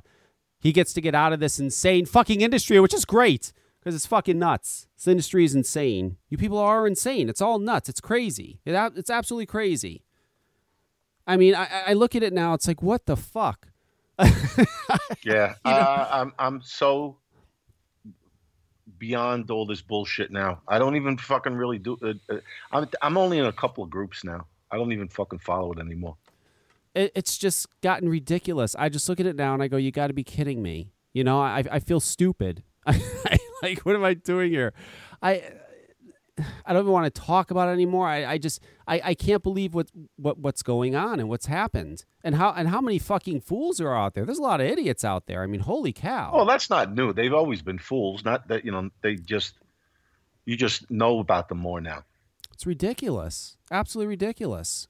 he 0.60 0.71
gets 0.71 0.93
to 0.93 1.01
get 1.01 1.15
out 1.15 1.33
of 1.33 1.39
this 1.39 1.60
insane 1.60 2.05
fucking 2.05 2.41
industry, 2.41 2.79
which 2.79 2.93
is 2.93 3.05
great 3.05 3.53
because 3.88 3.95
it's 3.95 4.06
fucking 4.06 4.38
nuts. 4.38 4.86
This 4.97 5.08
industry 5.08 5.45
is 5.45 5.56
insane. 5.56 6.17
You 6.30 6.38
people 6.38 6.58
are 6.58 6.86
insane. 6.86 7.30
It's 7.30 7.39
all 7.39 7.58
nuts. 7.58 7.88
It's 7.88 8.02
crazy. 8.02 8.60
It, 8.65 8.73
it's 8.97 9.10
absolutely 9.10 9.45
crazy. 9.45 10.04
I 11.26 11.38
mean, 11.38 11.56
I, 11.56 11.67
I- 11.88 11.93
look 11.93 12.13
at 12.13 12.21
it 12.21 12.34
now. 12.34 12.54
It's 12.54 12.67
like, 12.67 12.84
what 12.84 13.06
the 13.06 13.15
fuck? 13.15 13.69
Yeah. 15.23 15.54
uh, 15.65 16.08
I'm 16.12 16.34
I'm 16.38 16.62
so 16.62 17.17
beyond 18.97 19.52
all 19.52 19.65
this 19.65 19.82
bullshit 19.82 20.32
now. 20.32 20.62
I 20.67 20.80
don't 20.80 20.97
even 20.97 21.17
fucking 21.17 21.54
really 21.54 21.80
do. 21.80 21.97
Uh, 22.04 22.13
uh, 22.34 22.39
I'm 22.73 22.89
I'm 23.02 23.17
only 23.17 23.38
in 23.39 23.45
a 23.45 23.54
couple 23.54 23.86
of 23.86 23.89
groups 23.89 24.26
now. 24.26 24.47
I 24.69 24.76
don't 24.76 24.91
even 24.91 25.08
fucking 25.08 25.39
follow 25.39 25.71
it 25.71 25.80
anymore. 25.80 26.17
It, 26.93 27.13
it's 27.15 27.38
just 27.38 27.67
gotten 27.82 28.10
ridiculous. 28.10 28.76
I 28.78 28.89
just 28.89 29.08
look 29.08 29.21
at 29.21 29.26
it 29.26 29.38
now 29.38 29.54
and 29.54 29.63
I 29.63 29.69
go, 29.69 29.78
you 29.78 29.91
got 29.91 30.08
to 30.08 30.13
be 30.13 30.26
kidding 30.26 30.62
me. 30.62 30.91
You 31.13 31.23
know, 31.23 31.39
I, 31.39 31.63
I 31.71 31.80
feel 31.80 32.02
stupid. 32.02 32.63
I, 32.86 33.38
like, 33.63 33.80
what 33.80 33.96
am 33.96 34.04
I 34.04 34.13
doing 34.13 34.52
here? 34.52 34.74
I 35.22 35.43
I 36.65 36.74
don't 36.74 36.84
even 36.84 36.91
want 36.91 37.13
to 37.13 37.22
talk 37.22 37.50
about 37.50 37.70
it 37.70 37.72
anymore. 37.72 38.08
I, 38.08 38.26
I 38.26 38.38
just 38.38 38.62
I, 38.88 39.02
I 39.04 39.13
can't 39.15 39.41
believe 39.41 39.74
what, 39.74 39.89
what 40.17 40.38
what's 40.38 40.62
going 40.62 40.96
on 40.96 41.20
and 41.20 41.30
what's 41.30 41.48
happened 41.48 42.06
and 42.24 42.36
how 42.36 42.52
and 42.52 42.70
how 42.70 42.82
many 42.82 43.00
fucking 43.00 43.41
fools 43.41 43.82
are 43.82 43.96
out 43.96 44.13
there. 44.13 44.26
There's 44.26 44.38
a 44.38 44.43
lot 44.43 44.62
of 44.62 44.67
idiots 44.67 45.04
out 45.04 45.26
there. 45.26 45.41
I 45.41 45.48
mean, 45.48 45.62
holy 45.62 45.93
cow. 45.93 46.32
Oh, 46.34 46.46
that's 46.46 46.70
not 46.70 46.93
new. 46.93 47.13
They've 47.13 47.34
always 47.34 47.62
been 47.62 47.80
fools. 47.80 48.24
Not 48.24 48.48
that 48.50 48.65
you 48.65 48.72
know 48.72 48.89
they 49.02 49.15
just 49.15 49.56
you 50.46 50.56
just 50.56 50.89
know 50.91 51.20
about 51.20 51.50
them 51.50 51.58
more 51.58 51.82
now. 51.82 52.04
It's 52.54 52.65
ridiculous. 52.65 53.58
Absolutely 53.72 54.10
ridiculous. 54.10 54.88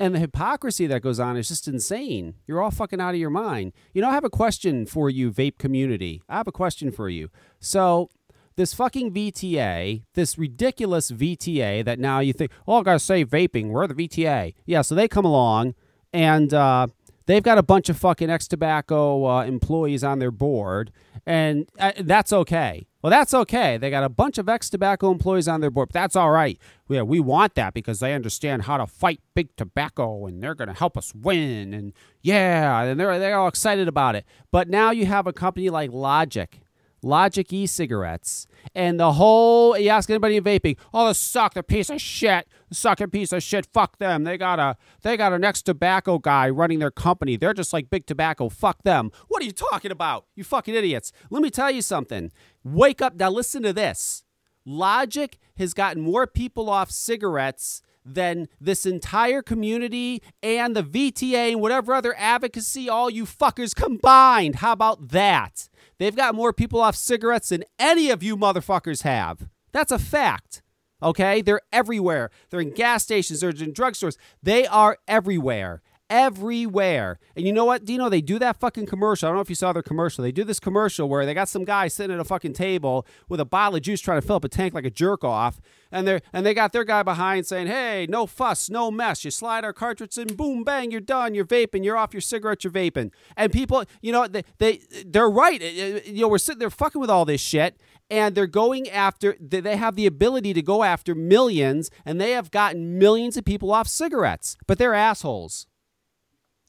And 0.00 0.14
the 0.14 0.18
hypocrisy 0.18 0.86
that 0.86 1.02
goes 1.02 1.20
on 1.20 1.36
is 1.36 1.48
just 1.48 1.68
insane. 1.68 2.34
You're 2.46 2.62
all 2.62 2.70
fucking 2.70 3.02
out 3.02 3.12
of 3.12 3.20
your 3.20 3.28
mind. 3.28 3.74
You 3.92 4.00
know, 4.00 4.08
I 4.08 4.14
have 4.14 4.24
a 4.24 4.30
question 4.30 4.86
for 4.86 5.10
you, 5.10 5.30
vape 5.30 5.58
community. 5.58 6.22
I 6.26 6.38
have 6.38 6.48
a 6.48 6.52
question 6.52 6.90
for 6.90 7.10
you. 7.10 7.28
So, 7.58 8.08
this 8.56 8.72
fucking 8.72 9.12
VTA, 9.12 10.04
this 10.14 10.38
ridiculous 10.38 11.10
VTA 11.10 11.84
that 11.84 11.98
now 11.98 12.20
you 12.20 12.32
think, 12.32 12.50
oh, 12.66 12.80
I 12.80 12.82
gotta 12.82 12.98
say 12.98 13.26
vaping, 13.26 13.68
we're 13.68 13.86
the 13.86 13.94
VTA. 13.94 14.54
Yeah, 14.64 14.80
so 14.80 14.94
they 14.94 15.06
come 15.06 15.26
along 15.26 15.74
and 16.14 16.52
uh, 16.54 16.86
They've 17.30 17.44
got 17.44 17.58
a 17.58 17.62
bunch 17.62 17.88
of 17.88 17.96
fucking 17.96 18.28
ex 18.28 18.48
tobacco 18.48 19.24
uh, 19.24 19.44
employees 19.44 20.02
on 20.02 20.18
their 20.18 20.32
board, 20.32 20.90
and 21.24 21.68
uh, 21.78 21.92
that's 22.00 22.32
okay. 22.32 22.88
Well, 23.02 23.10
that's 23.12 23.32
okay. 23.32 23.78
They 23.78 23.88
got 23.88 24.02
a 24.02 24.08
bunch 24.08 24.36
of 24.36 24.48
ex 24.48 24.68
tobacco 24.68 25.12
employees 25.12 25.46
on 25.46 25.60
their 25.60 25.70
board. 25.70 25.90
But 25.90 26.00
that's 26.00 26.16
all 26.16 26.32
right. 26.32 26.58
Yeah, 26.88 27.02
we 27.02 27.20
want 27.20 27.54
that 27.54 27.72
because 27.72 28.00
they 28.00 28.14
understand 28.14 28.62
how 28.62 28.78
to 28.78 28.86
fight 28.88 29.20
big 29.36 29.54
tobacco, 29.54 30.26
and 30.26 30.42
they're 30.42 30.56
going 30.56 30.70
to 30.70 30.74
help 30.74 30.98
us 30.98 31.14
win. 31.14 31.72
And 31.72 31.92
yeah, 32.20 32.82
and 32.82 32.98
they're 32.98 33.16
they're 33.20 33.38
all 33.38 33.46
excited 33.46 33.86
about 33.86 34.16
it. 34.16 34.24
But 34.50 34.68
now 34.68 34.90
you 34.90 35.06
have 35.06 35.28
a 35.28 35.32
company 35.32 35.70
like 35.70 35.92
Logic 35.92 36.60
Logic 37.02 37.50
e-cigarettes, 37.50 38.46
and 38.74 39.00
the 39.00 39.12
whole. 39.12 39.76
You 39.78 39.88
ask 39.88 40.10
anybody 40.10 40.36
in 40.36 40.44
vaping, 40.44 40.76
oh, 40.92 41.08
the 41.08 41.14
suck, 41.14 41.54
the 41.54 41.62
piece 41.62 41.88
of 41.88 41.98
shit, 42.00 42.46
sucking 42.70 43.08
piece 43.08 43.32
of 43.32 43.42
shit. 43.42 43.66
Fuck 43.72 43.98
them. 43.98 44.24
They 44.24 44.36
got 44.36 44.58
a 44.58 44.76
they 45.02 45.16
got 45.16 45.32
an 45.32 45.42
ex 45.42 45.62
tobacco 45.62 46.18
guy 46.18 46.50
running 46.50 46.78
their 46.78 46.90
company. 46.90 47.36
They're 47.36 47.54
just 47.54 47.72
like 47.72 47.88
big 47.88 48.04
tobacco. 48.04 48.50
Fuck 48.50 48.82
them. 48.82 49.12
What 49.28 49.42
are 49.42 49.46
you 49.46 49.52
talking 49.52 49.90
about? 49.90 50.26
You 50.34 50.44
fucking 50.44 50.74
idiots. 50.74 51.10
Let 51.30 51.42
me 51.42 51.50
tell 51.50 51.70
you 51.70 51.80
something. 51.80 52.32
Wake 52.62 53.00
up 53.00 53.14
now. 53.14 53.30
Listen 53.30 53.62
to 53.62 53.72
this. 53.72 54.24
Logic 54.66 55.38
has 55.56 55.72
gotten 55.72 56.02
more 56.02 56.26
people 56.26 56.68
off 56.68 56.90
cigarettes 56.90 57.80
than 58.04 58.48
this 58.60 58.86
entire 58.86 59.42
community 59.42 60.22
and 60.42 60.74
the 60.74 60.82
VTA 60.82 61.52
and 61.52 61.60
whatever 61.60 61.94
other 61.94 62.14
advocacy, 62.16 62.88
all 62.88 63.10
you 63.10 63.24
fuckers 63.24 63.74
combined. 63.74 64.56
How 64.56 64.72
about 64.72 65.08
that? 65.08 65.68
They've 65.98 66.16
got 66.16 66.34
more 66.34 66.52
people 66.52 66.80
off 66.80 66.96
cigarettes 66.96 67.50
than 67.50 67.64
any 67.78 68.10
of 68.10 68.22
you 68.22 68.36
motherfuckers 68.36 69.02
have. 69.02 69.48
That's 69.72 69.92
a 69.92 69.98
fact. 69.98 70.62
Okay? 71.02 71.42
They're 71.42 71.60
everywhere. 71.72 72.30
They're 72.48 72.60
in 72.60 72.72
gas 72.72 73.02
stations, 73.02 73.40
they're 73.40 73.50
in 73.50 73.72
drugstores. 73.72 74.16
They 74.42 74.66
are 74.66 74.98
everywhere 75.06 75.82
everywhere. 76.10 77.18
And 77.36 77.46
you 77.46 77.52
know 77.52 77.64
what, 77.64 77.84
Dino? 77.84 78.08
They 78.08 78.20
do 78.20 78.38
that 78.40 78.58
fucking 78.58 78.86
commercial. 78.86 79.26
I 79.26 79.30
don't 79.30 79.36
know 79.36 79.42
if 79.42 79.48
you 79.48 79.54
saw 79.54 79.72
their 79.72 79.82
commercial. 79.82 80.22
They 80.22 80.32
do 80.32 80.44
this 80.44 80.60
commercial 80.60 81.08
where 81.08 81.24
they 81.24 81.32
got 81.32 81.48
some 81.48 81.64
guy 81.64 81.88
sitting 81.88 82.12
at 82.12 82.20
a 82.20 82.24
fucking 82.24 82.52
table 82.52 83.06
with 83.28 83.40
a 83.40 83.44
bottle 83.44 83.76
of 83.76 83.82
juice 83.82 84.00
trying 84.00 84.20
to 84.20 84.26
fill 84.26 84.36
up 84.36 84.44
a 84.44 84.48
tank 84.48 84.74
like 84.74 84.84
a 84.84 84.90
jerk 84.90 85.24
off. 85.24 85.60
And 85.92 86.06
they're 86.06 86.20
and 86.32 86.44
they 86.44 86.52
got 86.52 86.72
their 86.72 86.84
guy 86.84 87.02
behind 87.02 87.46
saying, 87.46 87.68
Hey, 87.68 88.06
no 88.08 88.26
fuss, 88.26 88.68
no 88.68 88.90
mess. 88.90 89.24
You 89.24 89.30
slide 89.30 89.64
our 89.64 89.72
cartridge 89.72 90.18
in, 90.18 90.34
boom, 90.34 90.64
bang, 90.64 90.90
you're 90.90 91.00
done. 91.00 91.34
You're 91.34 91.46
vaping, 91.46 91.84
you're 91.84 91.96
off 91.96 92.12
your 92.12 92.20
cigarette, 92.20 92.64
you're 92.64 92.72
vaping. 92.72 93.12
And 93.36 93.52
people, 93.52 93.84
you 94.02 94.12
know, 94.12 94.26
they, 94.26 94.44
they 94.58 94.80
they're 95.06 95.30
right. 95.30 95.62
Uh, 95.62 95.66
uh, 95.66 96.00
you 96.04 96.22
know, 96.22 96.28
we're 96.28 96.38
sitting 96.38 96.58
there 96.58 96.70
fucking 96.70 97.00
with 97.00 97.10
all 97.10 97.24
this 97.24 97.40
shit 97.40 97.76
and 98.10 98.34
they're 98.34 98.46
going 98.46 98.90
after 98.90 99.36
they 99.40 99.76
have 99.76 99.94
the 99.94 100.06
ability 100.06 100.52
to 100.52 100.62
go 100.62 100.82
after 100.82 101.14
millions 101.14 101.90
and 102.04 102.20
they 102.20 102.32
have 102.32 102.50
gotten 102.50 102.98
millions 102.98 103.36
of 103.36 103.44
people 103.44 103.70
off 103.72 103.86
cigarettes 103.86 104.56
but 104.66 104.78
they're 104.78 104.94
assholes 104.94 105.66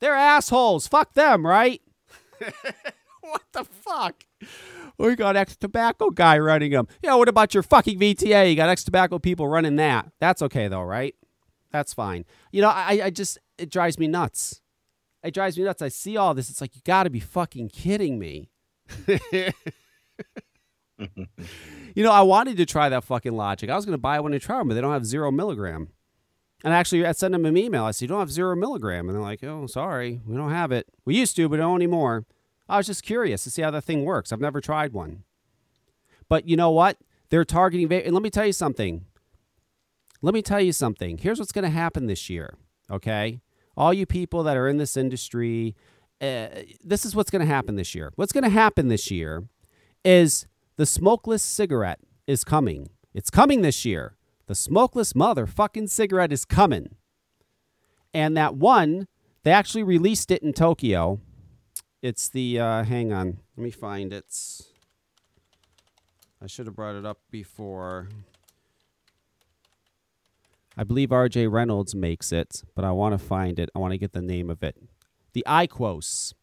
they're 0.01 0.15
assholes. 0.15 0.87
Fuck 0.87 1.13
them, 1.13 1.45
right? 1.45 1.81
what 3.21 3.43
the 3.53 3.63
fuck? 3.63 4.25
Oh, 4.99 5.07
we 5.07 5.15
got 5.15 5.37
ex 5.37 5.55
tobacco 5.55 6.09
guy 6.09 6.37
running 6.37 6.71
them. 6.71 6.87
Yeah, 7.01 7.15
what 7.15 7.29
about 7.29 7.53
your 7.53 7.63
fucking 7.63 7.99
VTA? 7.99 8.49
You 8.49 8.55
got 8.55 8.69
ex 8.69 8.83
tobacco 8.83 9.19
people 9.19 9.47
running 9.47 9.77
that. 9.77 10.11
That's 10.19 10.41
okay 10.41 10.67
though, 10.67 10.83
right? 10.83 11.15
That's 11.71 11.93
fine. 11.93 12.25
You 12.51 12.61
know, 12.61 12.69
I, 12.69 13.01
I 13.05 13.09
just 13.09 13.37
it 13.57 13.69
drives 13.69 13.97
me 13.97 14.07
nuts. 14.07 14.61
It 15.23 15.33
drives 15.33 15.57
me 15.57 15.63
nuts. 15.63 15.81
I 15.81 15.87
see 15.87 16.17
all 16.17 16.33
this. 16.33 16.49
It's 16.49 16.61
like 16.61 16.75
you 16.75 16.81
got 16.83 17.03
to 17.03 17.09
be 17.09 17.19
fucking 17.19 17.69
kidding 17.69 18.19
me. 18.19 18.49
you 19.07 19.53
know, 21.95 22.11
I 22.11 22.21
wanted 22.21 22.57
to 22.57 22.65
try 22.65 22.89
that 22.89 23.03
fucking 23.03 23.33
logic. 23.33 23.69
I 23.69 23.75
was 23.75 23.85
going 23.85 23.93
to 23.93 24.01
buy 24.01 24.19
one 24.19 24.33
and 24.33 24.41
try 24.41 24.57
them, 24.57 24.67
but 24.67 24.73
they 24.73 24.81
don't 24.81 24.93
have 24.93 25.05
zero 25.05 25.31
milligram. 25.31 25.89
And 26.63 26.73
actually, 26.73 27.05
I 27.05 27.11
sent 27.13 27.31
them 27.31 27.45
an 27.45 27.57
email. 27.57 27.85
I 27.85 27.91
said, 27.91 28.03
You 28.03 28.07
don't 28.09 28.19
have 28.19 28.31
zero 28.31 28.55
milligram. 28.55 29.07
And 29.07 29.15
they're 29.15 29.21
like, 29.21 29.43
Oh, 29.43 29.67
sorry, 29.67 30.21
we 30.25 30.35
don't 30.35 30.51
have 30.51 30.71
it. 30.71 30.87
We 31.05 31.17
used 31.17 31.35
to, 31.37 31.49
but 31.49 31.57
don't 31.57 31.75
anymore. 31.75 32.25
I 32.69 32.77
was 32.77 32.87
just 32.87 33.03
curious 33.03 33.43
to 33.43 33.51
see 33.51 33.61
how 33.61 33.71
that 33.71 33.83
thing 33.83 34.05
works. 34.05 34.31
I've 34.31 34.39
never 34.39 34.61
tried 34.61 34.93
one. 34.93 35.23
But 36.29 36.47
you 36.47 36.55
know 36.55 36.71
what? 36.71 36.97
They're 37.29 37.43
targeting. 37.43 37.91
And 37.91 38.13
let 38.13 38.23
me 38.23 38.29
tell 38.29 38.45
you 38.45 38.53
something. 38.53 39.05
Let 40.21 40.33
me 40.33 40.41
tell 40.41 40.61
you 40.61 40.71
something. 40.71 41.17
Here's 41.17 41.39
what's 41.39 41.51
going 41.51 41.63
to 41.63 41.69
happen 41.69 42.05
this 42.05 42.29
year, 42.29 42.55
okay? 42.89 43.41
All 43.75 43.93
you 43.93 44.05
people 44.05 44.43
that 44.43 44.55
are 44.55 44.67
in 44.67 44.77
this 44.77 44.95
industry, 44.95 45.75
uh, 46.21 46.47
this 46.83 47.05
is 47.05 47.15
what's 47.15 47.31
going 47.31 47.41
to 47.41 47.51
happen 47.51 47.75
this 47.75 47.95
year. 47.95 48.11
What's 48.15 48.31
going 48.31 48.43
to 48.43 48.49
happen 48.49 48.87
this 48.87 49.09
year 49.09 49.45
is 50.05 50.45
the 50.77 50.85
smokeless 50.85 51.41
cigarette 51.41 51.99
is 52.27 52.43
coming. 52.43 52.89
It's 53.13 53.29
coming 53.29 53.61
this 53.61 53.83
year. 53.83 54.15
The 54.47 54.55
smokeless 54.55 55.13
motherfucking 55.13 55.89
cigarette 55.89 56.33
is 56.33 56.45
coming. 56.45 56.95
And 58.13 58.35
that 58.35 58.55
one, 58.55 59.07
they 59.43 59.51
actually 59.51 59.83
released 59.83 60.31
it 60.31 60.43
in 60.43 60.53
Tokyo. 60.53 61.21
It's 62.01 62.29
the, 62.29 62.59
uh, 62.59 62.83
hang 62.83 63.13
on, 63.13 63.39
let 63.55 63.63
me 63.63 63.71
find 63.71 64.11
it. 64.11 64.25
I 66.41 66.47
should 66.47 66.65
have 66.65 66.75
brought 66.75 66.95
it 66.95 67.05
up 67.05 67.19
before. 67.29 68.09
I 70.75 70.83
believe 70.83 71.09
RJ 71.09 71.51
Reynolds 71.51 71.93
makes 71.93 72.31
it, 72.31 72.63
but 72.75 72.83
I 72.83 72.91
want 72.91 73.13
to 73.13 73.19
find 73.19 73.59
it. 73.59 73.69
I 73.75 73.79
want 73.79 73.91
to 73.91 73.97
get 73.97 74.13
the 74.13 74.21
name 74.21 74.49
of 74.49 74.63
it. 74.63 74.77
The 75.33 75.43
IQOS. 75.47 76.33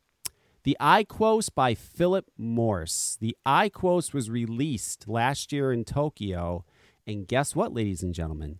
The 0.62 0.76
IQOS 0.80 1.48
by 1.52 1.74
Philip 1.74 2.26
Morris. 2.36 3.16
The 3.20 3.36
IQOS 3.46 4.12
was 4.12 4.30
released 4.30 5.08
last 5.08 5.52
year 5.52 5.72
in 5.72 5.84
Tokyo 5.84 6.64
and 7.08 7.26
guess 7.26 7.56
what, 7.56 7.72
ladies 7.72 8.02
and 8.02 8.14
gentlemen? 8.14 8.58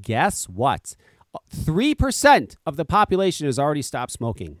Guess 0.00 0.48
what? 0.48 0.96
3% 1.54 2.56
of 2.66 2.76
the 2.76 2.84
population 2.84 3.46
has 3.46 3.58
already 3.58 3.82
stopped 3.82 4.10
smoking. 4.10 4.56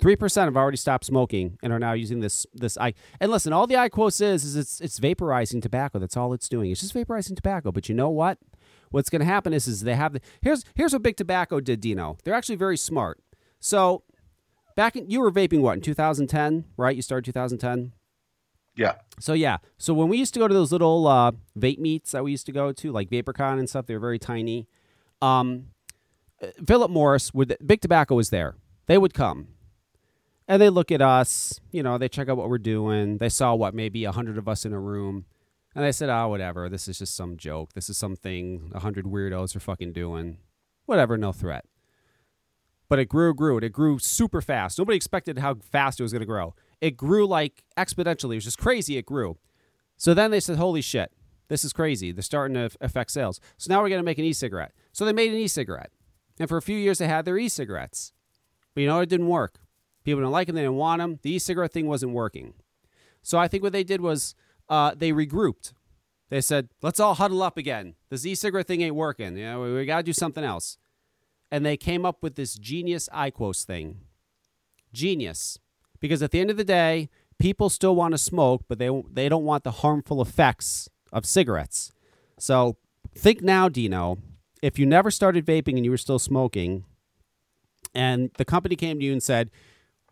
3% 0.00 0.44
have 0.44 0.56
already 0.56 0.76
stopped 0.76 1.04
smoking 1.04 1.58
and 1.62 1.72
are 1.72 1.78
now 1.78 1.92
using 1.92 2.18
this 2.18 2.44
this 2.52 2.76
i 2.76 2.92
and 3.20 3.30
listen 3.30 3.52
all 3.52 3.68
the 3.68 3.76
IQOS 3.76 4.20
is 4.20 4.44
is 4.44 4.56
it's 4.56 4.80
it's 4.80 4.98
vaporizing 4.98 5.62
tobacco. 5.62 6.00
That's 6.00 6.16
all 6.16 6.32
it's 6.32 6.48
doing. 6.48 6.72
It's 6.72 6.80
just 6.80 6.92
vaporizing 6.92 7.36
tobacco. 7.36 7.70
But 7.70 7.88
you 7.88 7.94
know 7.94 8.10
what? 8.10 8.38
What's 8.90 9.08
going 9.08 9.20
to 9.20 9.26
happen 9.26 9.52
is 9.52 9.68
is 9.68 9.82
they 9.82 9.94
have 9.94 10.14
the 10.14 10.20
here's 10.40 10.64
here's 10.74 10.92
what 10.92 11.02
big 11.02 11.16
tobacco 11.16 11.60
did 11.60 11.80
dino. 11.80 12.16
They're 12.24 12.34
actually 12.34 12.56
very 12.56 12.76
smart. 12.76 13.20
So 13.60 14.02
back 14.74 14.96
in 14.96 15.08
you 15.08 15.20
were 15.20 15.30
vaping 15.30 15.60
what 15.60 15.74
in 15.74 15.80
2010 15.82 16.64
right? 16.76 16.96
You 16.96 17.02
started 17.02 17.24
2010 17.26 17.92
yeah. 18.74 18.94
So 19.20 19.34
yeah, 19.34 19.58
so 19.78 19.94
when 19.94 20.08
we 20.08 20.16
used 20.16 20.34
to 20.34 20.40
go 20.40 20.48
to 20.48 20.54
those 20.54 20.72
little 20.72 21.06
uh, 21.06 21.32
vape 21.58 21.78
meets 21.78 22.12
that 22.12 22.24
we 22.24 22.30
used 22.30 22.46
to 22.46 22.52
go 22.52 22.72
to, 22.72 22.92
like 22.92 23.10
VaporCon 23.10 23.58
and 23.58 23.68
stuff, 23.68 23.86
they 23.86 23.94
were 23.94 24.00
very 24.00 24.18
tiny. 24.18 24.66
Um, 25.20 25.68
uh, 26.42 26.48
Philip 26.66 26.90
Morris 26.90 27.32
would 27.34 27.56
Big 27.64 27.80
Tobacco 27.80 28.14
was 28.14 28.30
there. 28.30 28.56
They 28.86 28.98
would 28.98 29.14
come, 29.14 29.48
and 30.48 30.60
they 30.60 30.70
look 30.70 30.90
at 30.90 31.02
us. 31.02 31.60
You 31.70 31.82
know, 31.82 31.98
they 31.98 32.08
check 32.08 32.28
out 32.28 32.36
what 32.36 32.48
we're 32.48 32.58
doing. 32.58 33.18
They 33.18 33.28
saw 33.28 33.54
what 33.54 33.74
maybe 33.74 34.04
a 34.04 34.12
hundred 34.12 34.38
of 34.38 34.48
us 34.48 34.64
in 34.64 34.72
a 34.72 34.80
room, 34.80 35.26
and 35.74 35.84
they 35.84 35.92
said, 35.92 36.08
"Oh, 36.08 36.28
whatever. 36.28 36.68
This 36.68 36.88
is 36.88 36.98
just 36.98 37.14
some 37.14 37.36
joke. 37.36 37.74
This 37.74 37.90
is 37.90 37.98
something 37.98 38.72
a 38.74 38.80
hundred 38.80 39.04
weirdos 39.04 39.54
are 39.54 39.60
fucking 39.60 39.92
doing. 39.92 40.38
Whatever. 40.86 41.16
No 41.18 41.32
threat." 41.32 41.66
But 42.88 42.98
it 42.98 43.08
grew, 43.08 43.32
grew. 43.34 43.56
It 43.58 43.72
grew 43.72 43.98
super 43.98 44.42
fast. 44.42 44.78
Nobody 44.78 44.96
expected 44.96 45.38
how 45.38 45.54
fast 45.54 45.98
it 45.98 46.02
was 46.02 46.12
going 46.12 46.20
to 46.20 46.26
grow 46.26 46.54
it 46.82 46.96
grew 46.96 47.26
like 47.26 47.62
exponentially. 47.78 48.32
It 48.32 48.38
was 48.38 48.44
just 48.44 48.58
crazy. 48.58 48.98
It 48.98 49.06
grew. 49.06 49.38
So 49.96 50.12
then 50.12 50.32
they 50.32 50.40
said, 50.40 50.56
holy 50.56 50.82
shit, 50.82 51.12
this 51.48 51.64
is 51.64 51.72
crazy. 51.72 52.10
They're 52.10 52.22
starting 52.22 52.56
to 52.56 52.70
affect 52.80 53.12
sales. 53.12 53.40
So 53.56 53.72
now 53.72 53.80
we're 53.80 53.88
going 53.88 54.00
to 54.00 54.04
make 54.04 54.18
an 54.18 54.24
e 54.24 54.32
cigarette. 54.32 54.72
So 54.92 55.04
they 55.04 55.12
made 55.12 55.30
an 55.30 55.38
e 55.38 55.46
cigarette. 55.46 55.92
And 56.40 56.48
for 56.48 56.56
a 56.56 56.62
few 56.62 56.76
years, 56.76 56.98
they 56.98 57.06
had 57.06 57.24
their 57.24 57.38
e 57.38 57.48
cigarettes. 57.48 58.12
But 58.74 58.80
you 58.80 58.88
know, 58.88 58.98
it 58.98 59.08
didn't 59.08 59.28
work. 59.28 59.60
People 60.02 60.22
didn't 60.22 60.32
like 60.32 60.48
them. 60.48 60.56
They 60.56 60.62
didn't 60.62 60.74
want 60.74 61.00
them. 61.00 61.20
The 61.22 61.34
e 61.34 61.38
cigarette 61.38 61.72
thing 61.72 61.86
wasn't 61.86 62.12
working. 62.12 62.54
So 63.22 63.38
I 63.38 63.46
think 63.46 63.62
what 63.62 63.72
they 63.72 63.84
did 63.84 64.00
was 64.00 64.34
uh, 64.68 64.92
they 64.96 65.12
regrouped. 65.12 65.72
They 66.30 66.40
said, 66.40 66.70
let's 66.82 66.98
all 66.98 67.14
huddle 67.14 67.44
up 67.44 67.56
again. 67.56 67.94
This 68.10 68.26
e 68.26 68.34
cigarette 68.34 68.66
thing 68.66 68.80
ain't 68.80 68.96
working. 68.96 69.36
You 69.36 69.44
know, 69.44 69.60
we, 69.60 69.72
we 69.72 69.86
got 69.86 69.98
to 69.98 70.02
do 70.02 70.12
something 70.12 70.42
else. 70.42 70.78
And 71.48 71.64
they 71.64 71.76
came 71.76 72.04
up 72.04 72.24
with 72.24 72.34
this 72.34 72.54
genius 72.54 73.08
IQOS 73.14 73.64
thing. 73.64 74.00
Genius 74.92 75.58
because 76.02 76.22
at 76.22 76.32
the 76.32 76.40
end 76.40 76.50
of 76.50 76.58
the 76.58 76.64
day, 76.64 77.08
people 77.38 77.70
still 77.70 77.96
want 77.96 78.12
to 78.12 78.18
smoke, 78.18 78.64
but 78.68 78.78
they 78.78 78.90
they 79.10 79.30
don't 79.30 79.44
want 79.44 79.64
the 79.64 79.70
harmful 79.70 80.20
effects 80.20 80.90
of 81.12 81.24
cigarettes. 81.24 81.92
So 82.38 82.76
think 83.16 83.40
now, 83.40 83.70
Dino, 83.70 84.18
if 84.60 84.78
you 84.78 84.84
never 84.84 85.10
started 85.10 85.46
vaping 85.46 85.76
and 85.76 85.84
you 85.84 85.90
were 85.92 85.96
still 85.96 86.18
smoking, 86.18 86.84
and 87.94 88.30
the 88.36 88.44
company 88.44 88.76
came 88.76 88.98
to 88.98 89.04
you 89.04 89.12
and 89.12 89.22
said, 89.22 89.50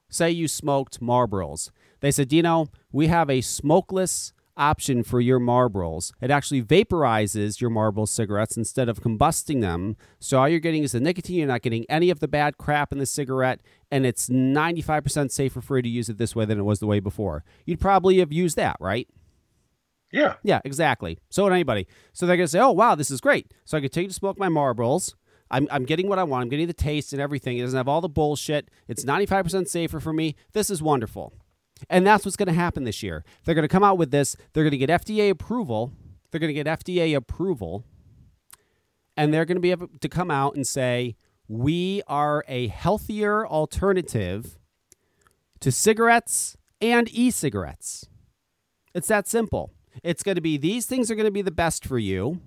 say 0.09 0.31
you 0.31 0.47
smoked 0.49 1.01
Marlboros, 1.01 1.71
they 2.01 2.13
said, 2.13 2.29
Dino, 2.29 2.69
we 2.93 3.09
have 3.09 3.29
a 3.29 3.41
smokeless 3.41 4.33
option 4.57 5.03
for 5.03 5.21
your 5.21 5.41
Marlboros. 5.41 6.13
It 6.21 6.31
actually 6.31 6.63
vaporizes 6.63 7.61
your 7.61 7.71
Marlboro 7.71 8.05
cigarettes 8.05 8.57
instead 8.57 8.89
of 8.89 9.01
combusting 9.01 9.61
them. 9.61 9.97
So 10.19 10.39
all 10.39 10.49
you're 10.49 10.61
getting 10.61 10.83
is 10.83 10.93
the 10.93 11.01
nicotine. 11.01 11.39
You're 11.39 11.49
not 11.49 11.63
getting 11.63 11.85
any 11.89 12.11
of 12.11 12.21
the 12.21 12.29
bad 12.29 12.59
crap 12.59 12.93
in 12.93 12.99
the 12.99 13.07
cigarette, 13.07 13.61
and 13.91 14.05
it's 14.05 14.29
95% 14.29 15.31
safer 15.31 15.61
for 15.61 15.77
you 15.79 15.83
to 15.83 15.89
use 15.89 16.09
it 16.09 16.19
this 16.19 16.37
way 16.37 16.45
than 16.45 16.59
it 16.59 16.65
was 16.65 16.79
the 16.81 16.87
way 16.87 17.01
before. 17.01 17.45
You'd 17.65 17.81
probably 17.81 18.19
have 18.19 18.33
used 18.33 18.57
that, 18.57 18.77
right? 18.81 19.09
Yeah. 20.13 20.35
Yeah, 20.43 20.61
exactly. 20.65 21.19
So 21.31 21.45
would 21.45 21.53
anybody. 21.53 21.87
So 22.13 22.27
they're 22.27 22.37
gonna 22.37 22.49
say, 22.49 22.59
"Oh, 22.59 22.73
wow, 22.73 22.95
this 22.95 23.11
is 23.11 23.21
great." 23.21 23.53
So 23.65 23.79
I 23.79 23.81
continue 23.81 24.09
to 24.09 24.15
smoke 24.15 24.39
my 24.39 24.49
Marlboros. 24.49 25.15
I'm, 25.51 25.67
I'm 25.71 25.85
getting 25.85 26.09
what 26.09 26.19
I 26.19 26.25
want. 26.25 26.43
I'm 26.43 26.49
getting 26.49 26.67
the 26.67 26.73
taste 26.73 27.13
and 27.13 27.21
everything. 27.21 27.59
It 27.59 27.63
doesn't 27.63 27.77
have 27.77 27.89
all 27.89 28.01
the 28.01 28.09
bullshit. 28.09 28.71
It's 28.87 29.05
95% 29.05 29.69
safer 29.69 29.99
for 29.99 30.13
me. 30.13 30.37
This 30.53 30.71
is 30.71 30.81
wonderful. 30.81 31.33
And 31.89 32.07
that's 32.07 32.25
what's 32.25 32.37
going 32.37 32.49
to 32.49 32.53
happen 32.53 32.85
this 32.85 33.03
year. 33.03 33.25
They're 33.45 33.55
going 33.55 33.63
to 33.63 33.69
come 33.69 33.85
out 33.85 33.99
with 33.99 34.11
this. 34.11 34.37
They're 34.53 34.65
going 34.65 34.73
to 34.73 34.79
get 34.79 34.91
FDA 34.91 35.31
approval. 35.31 35.93
They're 36.31 36.41
going 36.41 36.55
to 36.55 36.65
get 36.65 36.67
FDA 36.67 37.17
approval. 37.17 37.85
And 39.17 39.33
they're 39.33 39.45
going 39.45 39.57
to 39.57 39.63
be 39.63 39.71
able 39.71 39.89
to 40.01 40.09
come 40.09 40.31
out 40.31 40.55
and 40.55 40.67
say, 40.67 41.17
we 41.49 42.03
are 42.07 42.45
a 42.47 42.69
healthier 42.69 43.47
alternative 43.47 44.59
to 45.61 45.73
cigarettes 45.73 46.57
and 46.81 47.09
e 47.13 47.31
cigarettes. 47.31 48.07
It's 48.95 49.09
that 49.09 49.29
simple. 49.29 49.73
It's 50.03 50.23
going 50.23 50.37
to 50.37 50.41
be 50.41 50.57
these 50.57 50.87
things 50.87 51.11
are 51.11 51.15
going 51.15 51.27
to 51.27 51.33
be 51.33 51.43
the 51.43 51.51
best 51.51 51.85
for 51.85 51.99
you. 51.99 52.41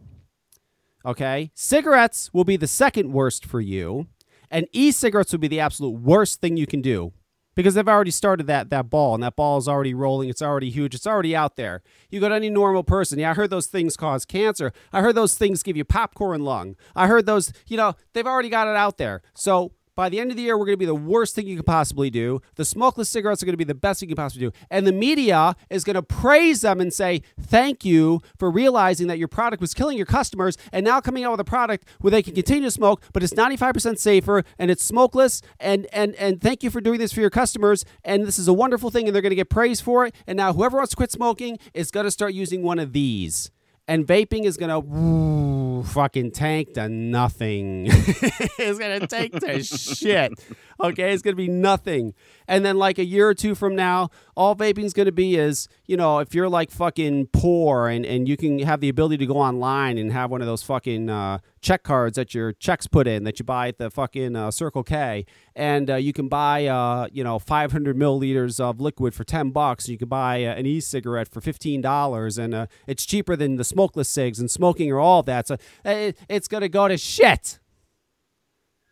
Okay. 1.05 1.51
Cigarettes 1.53 2.33
will 2.33 2.45
be 2.45 2.57
the 2.57 2.67
second 2.67 3.11
worst 3.11 3.45
for 3.45 3.59
you. 3.59 4.07
And 4.49 4.67
e 4.71 4.91
cigarettes 4.91 5.31
will 5.31 5.39
be 5.39 5.47
the 5.47 5.59
absolute 5.59 5.99
worst 5.99 6.39
thing 6.39 6.57
you 6.57 6.67
can 6.67 6.81
do 6.81 7.11
because 7.55 7.73
they've 7.73 7.87
already 7.87 8.11
started 8.11 8.47
that 8.47 8.69
that 8.69 8.89
ball 8.89 9.13
and 9.13 9.23
that 9.23 9.35
ball 9.35 9.57
is 9.57 9.67
already 9.67 9.93
rolling. 9.93 10.29
It's 10.29 10.41
already 10.41 10.69
huge. 10.69 10.95
It's 10.95 11.07
already 11.07 11.35
out 11.35 11.55
there. 11.55 11.81
You 12.09 12.19
go 12.19 12.29
to 12.29 12.35
any 12.35 12.49
normal 12.49 12.83
person. 12.83 13.19
Yeah 13.19 13.31
i 13.31 13.33
heard 13.33 13.49
those 13.49 13.67
things 13.67 13.97
cause 13.97 14.25
cancer. 14.25 14.71
I 14.91 15.01
heard 15.01 15.15
those 15.15 15.35
things 15.35 15.63
give 15.63 15.75
you 15.77 15.83
popcorn 15.83 16.43
lung. 16.43 16.75
I 16.95 17.07
heard 17.07 17.25
those 17.25 17.51
you 17.67 17.77
know 17.77 17.95
they've 18.13 18.27
already 18.27 18.49
got 18.49 18.67
it 18.67 18.75
out 18.75 18.97
there. 18.97 19.21
So 19.33 19.71
by 19.95 20.09
the 20.09 20.19
end 20.19 20.31
of 20.31 20.37
the 20.37 20.43
year, 20.43 20.57
we're 20.57 20.65
going 20.65 20.73
to 20.73 20.77
be 20.77 20.85
the 20.85 20.95
worst 20.95 21.35
thing 21.35 21.47
you 21.47 21.55
could 21.55 21.65
possibly 21.65 22.09
do. 22.09 22.41
The 22.55 22.65
smokeless 22.65 23.09
cigarettes 23.09 23.43
are 23.43 23.45
going 23.45 23.53
to 23.53 23.57
be 23.57 23.63
the 23.63 23.75
best 23.75 23.99
thing 23.99 24.09
you 24.09 24.15
can 24.15 24.23
possibly 24.23 24.47
do. 24.47 24.53
And 24.71 24.87
the 24.87 24.91
media 24.91 25.55
is 25.69 25.83
going 25.83 25.95
to 25.95 26.01
praise 26.01 26.61
them 26.61 26.81
and 26.81 26.93
say, 26.93 27.21
thank 27.39 27.85
you 27.85 28.21
for 28.37 28.49
realizing 28.49 29.07
that 29.07 29.19
your 29.19 29.27
product 29.27 29.61
was 29.61 29.73
killing 29.73 29.97
your 29.97 30.05
customers 30.05 30.57
and 30.71 30.83
now 30.83 30.99
coming 30.99 31.23
out 31.23 31.31
with 31.31 31.39
a 31.39 31.45
product 31.45 31.87
where 32.01 32.11
they 32.11 32.23
can 32.23 32.33
continue 32.33 32.63
to 32.63 32.71
smoke, 32.71 33.03
but 33.13 33.23
it's 33.23 33.33
95% 33.33 33.97
safer 33.99 34.43
and 34.57 34.71
it's 34.71 34.83
smokeless. 34.83 35.41
And, 35.59 35.87
and, 35.93 36.15
and 36.15 36.41
thank 36.41 36.63
you 36.63 36.69
for 36.69 36.81
doing 36.81 36.99
this 36.99 37.13
for 37.13 37.21
your 37.21 37.29
customers. 37.29 37.85
And 38.03 38.25
this 38.25 38.39
is 38.39 38.47
a 38.47 38.53
wonderful 38.53 38.89
thing. 38.89 39.07
And 39.07 39.15
they're 39.15 39.21
going 39.21 39.31
to 39.31 39.35
get 39.35 39.49
praise 39.49 39.81
for 39.81 40.05
it. 40.05 40.15
And 40.25 40.37
now 40.37 40.53
whoever 40.53 40.77
wants 40.77 40.91
to 40.91 40.95
quit 40.95 41.11
smoking 41.11 41.59
is 41.73 41.91
going 41.91 42.05
to 42.05 42.11
start 42.11 42.33
using 42.33 42.63
one 42.63 42.79
of 42.79 42.93
these 42.93 43.51
and 43.87 44.07
vaping 44.07 44.45
is 44.45 44.55
gonna 44.57 45.83
fucking 45.83 46.31
tank 46.31 46.73
to 46.75 46.87
nothing. 46.87 47.85
it's 47.87 48.79
gonna 48.79 49.05
tank 49.07 49.39
to 49.39 49.63
shit. 49.63 50.33
Okay, 50.81 51.11
it's 51.11 51.21
gonna 51.21 51.35
be 51.35 51.49
nothing. 51.49 52.13
And 52.47 52.65
then 52.65 52.77
like 52.77 52.97
a 52.97 53.03
year 53.03 53.27
or 53.27 53.33
two 53.33 53.55
from 53.55 53.75
now, 53.75 54.09
all 54.35 54.55
vaping's 54.55 54.93
gonna 54.93 55.11
be 55.11 55.35
is 55.35 55.67
you 55.85 55.97
know 55.97 56.19
if 56.19 56.33
you're 56.33 56.49
like 56.49 56.71
fucking 56.71 57.27
poor 57.27 57.87
and 57.87 58.05
and 58.05 58.27
you 58.27 58.37
can 58.37 58.59
have 58.59 58.79
the 58.79 58.89
ability 58.89 59.17
to 59.17 59.25
go 59.25 59.37
online 59.37 59.97
and 59.97 60.11
have 60.13 60.31
one 60.31 60.41
of 60.41 60.47
those 60.47 60.63
fucking 60.63 61.09
uh, 61.09 61.39
check 61.63 61.81
cards 61.81 62.17
that 62.17 62.35
your 62.35 62.51
checks 62.51 62.85
put 62.85 63.07
in 63.07 63.23
that 63.23 63.39
you 63.39 63.45
buy 63.45 63.69
at 63.69 63.77
the 63.79 63.89
fucking 63.89 64.35
uh, 64.35 64.51
Circle 64.51 64.83
K, 64.83 65.25
and 65.55 65.89
uh, 65.89 65.95
you 65.95 66.13
can 66.13 66.27
buy 66.27 66.67
uh, 66.67 67.07
you 67.11 67.23
know 67.23 67.39
500 67.39 67.97
milliliters 67.97 68.59
of 68.59 68.79
liquid 68.79 69.15
for 69.15 69.23
10 69.23 69.49
bucks. 69.49 69.89
You 69.89 69.97
can 69.97 70.09
buy 70.09 70.43
uh, 70.43 70.53
an 70.53 70.65
e-cigarette 70.67 71.27
for 71.27 71.41
15 71.41 71.81
dollars, 71.81 72.37
and 72.37 72.53
uh, 72.53 72.67
it's 72.85 73.05
cheaper 73.05 73.35
than 73.35 73.55
the 73.55 73.63
smokeless 73.63 74.09
cigs 74.09 74.39
and 74.39 74.51
smoking 74.51 74.91
or 74.91 74.99
all 74.99 75.23
that. 75.23 75.47
So 75.47 75.57
it, 75.83 76.17
it's 76.29 76.47
gonna 76.47 76.69
go 76.69 76.87
to 76.87 76.97
shit. 76.97 77.59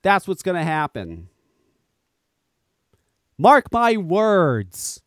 That's 0.02 0.28
what's 0.28 0.42
gonna 0.42 0.64
happen. 0.64 1.28
Mark 3.38 3.72
my 3.72 3.98
words. 3.98 5.02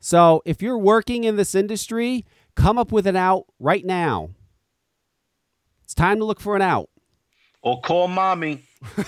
So 0.00 0.42
if 0.44 0.62
you're 0.62 0.78
working 0.78 1.24
in 1.24 1.36
this 1.36 1.54
industry, 1.54 2.24
come 2.54 2.78
up 2.78 2.90
with 2.92 3.06
an 3.06 3.16
out 3.16 3.46
right 3.58 3.84
now. 3.84 4.30
It's 5.90 5.94
time 5.96 6.20
to 6.20 6.24
look 6.24 6.38
for 6.38 6.54
an 6.54 6.62
out. 6.62 6.88
Or 7.62 7.80
call 7.80 8.06
mommy. 8.06 8.62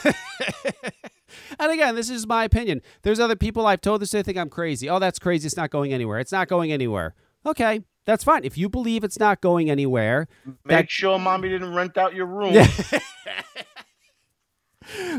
And 1.59 1.71
again, 1.71 1.95
this 1.95 2.11
is 2.11 2.27
my 2.27 2.43
opinion. 2.45 2.83
There's 3.03 3.21
other 3.21 3.37
people 3.37 3.67
I've 3.67 3.81
told 3.81 4.03
this 4.03 4.11
they 4.11 4.23
think 4.23 4.37
I'm 4.37 4.51
crazy. 4.51 4.89
Oh, 4.91 4.99
that's 4.99 5.19
crazy. 5.21 5.47
It's 5.47 5.57
not 5.57 5.71
going 5.71 5.93
anywhere. 5.93 6.19
It's 6.19 6.33
not 6.33 6.49
going 6.49 6.73
anywhere. 6.73 7.15
Okay, 7.47 7.83
that's 8.05 8.25
fine. 8.25 8.45
If 8.45 8.59
you 8.59 8.69
believe 8.69 9.05
it's 9.05 9.19
not 9.19 9.41
going 9.41 9.71
anywhere, 9.71 10.27
Make 10.45 10.57
that- 10.67 10.91
sure 10.91 11.19
mommy 11.19 11.49
didn't 11.51 11.73
rent 11.73 11.97
out 11.97 12.15
your 12.15 12.27
room. 12.27 12.53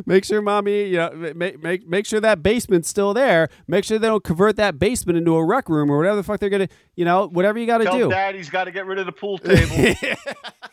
make 0.05 0.25
sure 0.25 0.41
mommy, 0.41 0.85
you 0.87 0.97
know, 0.97 1.33
make, 1.35 1.63
make 1.63 1.87
make 1.87 2.05
sure 2.05 2.19
that 2.19 2.43
basement's 2.43 2.89
still 2.89 3.13
there. 3.13 3.47
Make 3.67 3.85
sure 3.85 3.97
they 3.97 4.07
don't 4.07 4.23
convert 4.23 4.57
that 4.57 4.77
basement 4.77 5.17
into 5.17 5.35
a 5.35 5.43
rec 5.45 5.69
room 5.69 5.89
or 5.89 5.97
whatever 5.97 6.17
the 6.17 6.23
fuck 6.23 6.39
they're 6.41 6.49
gonna, 6.49 6.69
you 6.95 7.05
know, 7.05 7.27
whatever 7.27 7.57
you 7.57 7.65
got 7.65 7.79
to 7.79 7.85
Tell 7.85 7.97
do. 7.97 8.09
daddy's 8.09 8.49
got 8.49 8.65
to 8.65 8.71
get 8.71 8.85
rid 8.85 8.99
of 8.99 9.05
the 9.05 9.11
pool 9.13 9.37
table. 9.37 9.95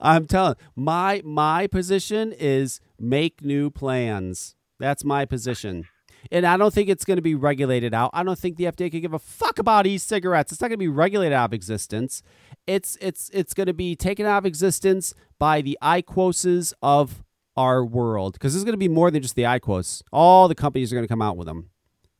I'm 0.00 0.26
telling 0.26 0.56
my 0.76 1.22
my 1.24 1.66
position 1.66 2.32
is 2.32 2.80
make 2.98 3.42
new 3.42 3.70
plans. 3.70 4.56
That's 4.78 5.04
my 5.04 5.24
position. 5.24 5.86
And 6.30 6.46
I 6.46 6.56
don't 6.56 6.74
think 6.74 6.88
it's 6.88 7.04
going 7.04 7.16
to 7.16 7.22
be 7.22 7.34
regulated 7.34 7.94
out. 7.94 8.10
I 8.12 8.22
don't 8.22 8.38
think 8.38 8.56
the 8.56 8.64
FDA 8.64 8.90
could 8.90 9.02
give 9.02 9.14
a 9.14 9.18
fuck 9.18 9.58
about 9.58 9.86
e-cigarettes. 9.86 10.50
It's 10.52 10.60
not 10.60 10.68
going 10.68 10.76
to 10.76 10.78
be 10.78 10.88
regulated 10.88 11.32
out 11.32 11.46
of 11.46 11.52
existence. 11.52 12.22
It's 12.66 12.96
it's 13.00 13.30
it's 13.32 13.54
going 13.54 13.66
to 13.66 13.74
be 13.74 13.96
taken 13.96 14.26
out 14.26 14.38
of 14.38 14.46
existence 14.46 15.14
by 15.38 15.60
the 15.62 15.78
IQOSes 15.82 16.72
of 16.82 17.24
our 17.56 17.84
world 17.84 18.34
because 18.34 18.52
there's 18.52 18.64
going 18.64 18.74
to 18.74 18.78
be 18.78 18.88
more 18.88 19.10
than 19.10 19.22
just 19.22 19.36
the 19.36 19.42
IQOS. 19.42 20.02
All 20.12 20.48
the 20.48 20.54
companies 20.54 20.92
are 20.92 20.96
going 20.96 21.04
to 21.04 21.08
come 21.08 21.22
out 21.22 21.36
with 21.36 21.46
them. 21.46 21.70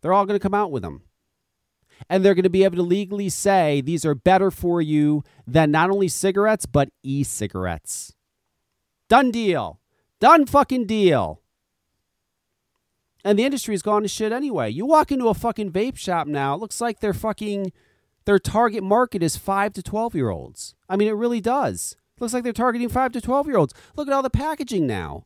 They're 0.00 0.12
all 0.12 0.26
going 0.26 0.38
to 0.38 0.42
come 0.42 0.54
out 0.54 0.70
with 0.70 0.82
them 0.82 1.02
and 2.08 2.24
they're 2.24 2.34
going 2.34 2.42
to 2.42 2.50
be 2.50 2.64
able 2.64 2.76
to 2.76 2.82
legally 2.82 3.28
say 3.28 3.80
these 3.80 4.04
are 4.04 4.14
better 4.14 4.50
for 4.50 4.80
you 4.80 5.22
than 5.46 5.70
not 5.70 5.90
only 5.90 6.08
cigarettes 6.08 6.66
but 6.66 6.90
e-cigarettes. 7.02 8.14
Done 9.08 9.30
deal. 9.30 9.80
Done 10.20 10.46
fucking 10.46 10.86
deal. 10.86 11.40
And 13.24 13.38
the 13.38 13.44
industry 13.44 13.74
has 13.74 13.82
gone 13.82 14.02
to 14.02 14.08
shit 14.08 14.32
anyway. 14.32 14.70
You 14.70 14.86
walk 14.86 15.10
into 15.10 15.28
a 15.28 15.34
fucking 15.34 15.72
vape 15.72 15.96
shop 15.96 16.26
now, 16.26 16.54
it 16.54 16.60
looks 16.60 16.80
like 16.80 17.00
their 17.00 17.14
fucking 17.14 17.72
their 18.24 18.38
target 18.38 18.82
market 18.82 19.22
is 19.22 19.36
5 19.36 19.72
to 19.74 19.82
12 19.82 20.14
year 20.14 20.30
olds. 20.30 20.74
I 20.88 20.96
mean 20.96 21.08
it 21.08 21.12
really 21.12 21.40
does. 21.40 21.96
Looks 22.20 22.34
like 22.34 22.44
they're 22.44 22.52
targeting 22.52 22.88
5 22.88 23.12
to 23.12 23.20
12 23.20 23.46
year 23.46 23.56
olds. 23.56 23.74
Look 23.96 24.08
at 24.08 24.14
all 24.14 24.22
the 24.22 24.30
packaging 24.30 24.86
now 24.86 25.24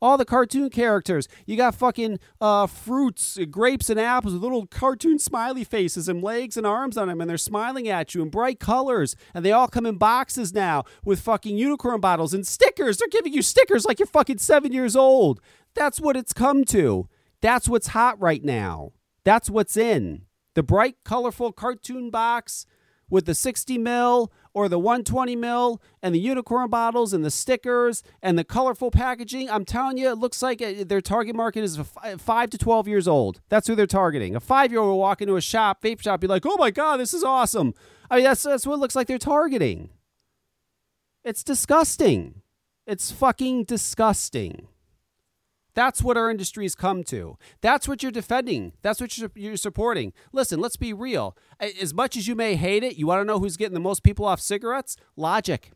all 0.00 0.16
the 0.16 0.24
cartoon 0.24 0.70
characters. 0.70 1.28
You 1.46 1.56
got 1.56 1.74
fucking 1.74 2.18
uh, 2.40 2.66
fruits, 2.66 3.38
uh, 3.38 3.44
grapes, 3.44 3.90
and 3.90 3.98
apples 3.98 4.34
with 4.34 4.42
little 4.42 4.66
cartoon 4.66 5.18
smiley 5.18 5.64
faces 5.64 6.08
and 6.08 6.22
legs 6.22 6.56
and 6.56 6.66
arms 6.66 6.96
on 6.96 7.08
them, 7.08 7.20
and 7.20 7.28
they're 7.28 7.38
smiling 7.38 7.88
at 7.88 8.14
you 8.14 8.22
in 8.22 8.30
bright 8.30 8.60
colors. 8.60 9.16
And 9.32 9.44
they 9.44 9.52
all 9.52 9.68
come 9.68 9.86
in 9.86 9.96
boxes 9.96 10.52
now 10.52 10.84
with 11.04 11.20
fucking 11.20 11.56
unicorn 11.56 12.00
bottles 12.00 12.34
and 12.34 12.46
stickers. 12.46 12.98
They're 12.98 13.08
giving 13.08 13.32
you 13.32 13.42
stickers 13.42 13.84
like 13.84 13.98
you're 13.98 14.06
fucking 14.06 14.38
seven 14.38 14.72
years 14.72 14.96
old. 14.96 15.40
That's 15.74 16.00
what 16.00 16.16
it's 16.16 16.32
come 16.32 16.64
to. 16.66 17.08
That's 17.40 17.68
what's 17.68 17.88
hot 17.88 18.20
right 18.20 18.42
now. 18.42 18.92
That's 19.24 19.50
what's 19.50 19.76
in. 19.76 20.22
The 20.54 20.62
bright, 20.62 20.96
colorful 21.04 21.52
cartoon 21.52 22.10
box 22.10 22.66
with 23.10 23.26
the 23.26 23.34
60 23.34 23.78
mil 23.78 24.32
or 24.54 24.68
the 24.68 24.78
120 24.78 25.36
mil 25.36 25.82
and 26.00 26.14
the 26.14 26.20
unicorn 26.20 26.70
bottles 26.70 27.12
and 27.12 27.24
the 27.24 27.30
stickers 27.30 28.02
and 28.22 28.38
the 28.38 28.44
colorful 28.44 28.90
packaging. 28.90 29.50
I'm 29.50 29.64
telling 29.64 29.98
you, 29.98 30.08
it 30.10 30.18
looks 30.18 30.40
like 30.40 30.62
uh, 30.62 30.84
their 30.86 31.00
target 31.00 31.34
market 31.34 31.64
is 31.64 31.76
5 31.76 32.50
to 32.50 32.58
12 32.58 32.88
years 32.88 33.08
old. 33.08 33.40
That's 33.48 33.66
who 33.66 33.74
they're 33.74 33.86
targeting. 33.86 34.36
A 34.36 34.40
five 34.40 34.70
year 34.70 34.80
old 34.80 34.90
will 34.90 34.98
walk 34.98 35.20
into 35.20 35.36
a 35.36 35.40
shop, 35.40 35.82
vape 35.82 36.00
shop, 36.00 36.20
be 36.20 36.28
like, 36.28 36.46
oh 36.46 36.56
my 36.56 36.70
God, 36.70 36.98
this 36.98 37.12
is 37.12 37.24
awesome. 37.24 37.74
I 38.10 38.16
mean, 38.16 38.24
that's, 38.24 38.44
that's 38.44 38.66
what 38.66 38.74
it 38.74 38.78
looks 38.78 38.94
like 38.94 39.08
they're 39.08 39.18
targeting. 39.18 39.90
It's 41.24 41.42
disgusting. 41.42 42.42
It's 42.86 43.10
fucking 43.10 43.64
disgusting. 43.64 44.68
That's 45.74 46.02
what 46.02 46.16
our 46.16 46.30
industry's 46.30 46.74
come 46.74 47.02
to. 47.04 47.36
That's 47.60 47.88
what 47.88 48.02
you're 48.02 48.12
defending. 48.12 48.72
That's 48.82 49.00
what 49.00 49.18
you're, 49.18 49.30
you're 49.34 49.56
supporting. 49.56 50.12
Listen, 50.32 50.60
let's 50.60 50.76
be 50.76 50.92
real. 50.92 51.36
As 51.58 51.92
much 51.92 52.16
as 52.16 52.28
you 52.28 52.36
may 52.36 52.54
hate 52.54 52.84
it, 52.84 52.96
you 52.96 53.08
want 53.08 53.20
to 53.20 53.24
know 53.24 53.40
who's 53.40 53.56
getting 53.56 53.74
the 53.74 53.80
most 53.80 54.02
people 54.02 54.24
off 54.24 54.40
cigarettes? 54.40 54.96
Logic. 55.16 55.70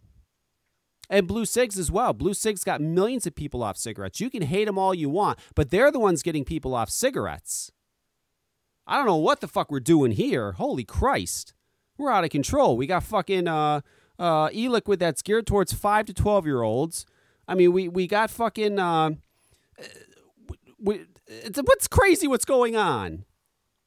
And 1.11 1.27
Blue 1.27 1.45
Cigs 1.45 1.79
as 1.79 1.91
well. 1.91 2.13
Blue 2.13 2.35
Cigs 2.35 2.65
got 2.65 2.81
millions 2.81 3.27
of 3.27 3.35
people 3.35 3.63
off 3.63 3.77
cigarettes. 3.77 4.21
You 4.21 4.31
can 4.31 4.43
hate 4.43 4.67
them 4.67 4.79
all 4.79 4.95
you 4.95 5.09
want, 5.09 5.39
but 5.55 5.71
they're 5.71 5.91
the 5.91 5.99
ones 5.99 6.23
getting 6.23 6.45
people 6.45 6.75
off 6.75 6.91
cigarettes. 6.91 7.73
I 8.87 8.97
don't 8.97 9.07
know 9.07 9.17
what 9.17 9.41
the 9.41 9.49
fuck 9.49 9.71
we're 9.71 9.81
doing 9.81 10.13
here. 10.13 10.53
Holy 10.53 10.85
Christ. 10.85 11.55
We're 11.97 12.11
out 12.11 12.25
of 12.25 12.31
control. 12.31 12.77
We 12.77 12.87
got 12.87 13.03
fucking 13.03 13.49
uh, 13.49 13.81
uh, 14.19 14.51
e-liquid 14.53 15.01
that's 15.01 15.23
geared 15.23 15.47
towards 15.47 15.73
5 15.73 16.07
to 16.07 16.15
12 16.15 16.47
year 16.47 16.63
olds. 16.63 17.05
I 17.49 17.55
mean, 17.55 17.73
we, 17.73 17.89
we 17.89 18.07
got 18.07 18.31
fucking... 18.31 18.79
Uh, 18.79 19.13
what's 20.79 21.89
crazy 21.89 22.27
what's 22.27 22.45
going 22.45 22.77
on 22.77 23.25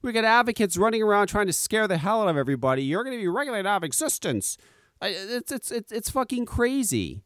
we 0.02 0.12
got 0.12 0.26
advocates 0.26 0.78
running 0.78 1.02
around 1.02 1.28
trying 1.28 1.48
to 1.48 1.54
scare 1.54 1.88
the 1.88 1.98
hell 1.98 2.22
out 2.22 2.28
of 2.28 2.38
everybody 2.38 2.84
you're 2.84 3.04
going 3.04 3.16
to 3.16 3.22
be 3.22 3.28
regulated 3.28 3.66
out 3.66 3.78
of 3.78 3.84
existence 3.84 4.58
it's, 5.02 5.52
it's, 5.52 5.72
it's, 5.72 5.92
it's 5.92 6.10
fucking 6.12 6.46
crazy 6.46 7.24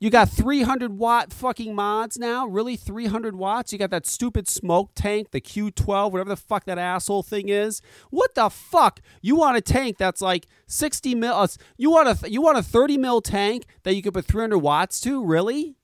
You 0.00 0.10
got 0.10 0.28
300 0.30 0.98
watt 0.98 1.32
fucking 1.32 1.74
mods 1.76 2.18
now? 2.18 2.46
Really? 2.46 2.74
300 2.76 3.36
watts? 3.36 3.72
You 3.72 3.78
got 3.78 3.90
that 3.90 4.06
stupid 4.06 4.46
SMOK 4.46 4.88
tank, 4.96 5.30
the 5.30 5.40
Q12, 5.40 6.10
whatever 6.10 6.30
the 6.30 6.36
fuck 6.36 6.64
that 6.64 6.78
asshole 6.78 7.22
thing 7.22 7.48
is. 7.48 7.80
What 8.10 8.34
the 8.34 8.48
fuck? 8.48 9.00
You 9.20 9.36
want 9.36 9.58
a 9.58 9.60
tank 9.60 9.98
that's 9.98 10.20
like 10.20 10.48
60 10.66 11.14
mil? 11.14 11.32
Uh, 11.34 11.46
you 11.76 11.90
want 11.90 12.08
a 12.08 12.30
you 12.30 12.42
want 12.42 12.58
a 12.58 12.62
30 12.62 12.98
mil 12.98 13.20
tank 13.20 13.66
that 13.84 13.94
you 13.94 14.02
could 14.02 14.14
put 14.14 14.24
300 14.24 14.58
watts 14.58 14.98
to? 15.02 15.24
Really? 15.24 15.76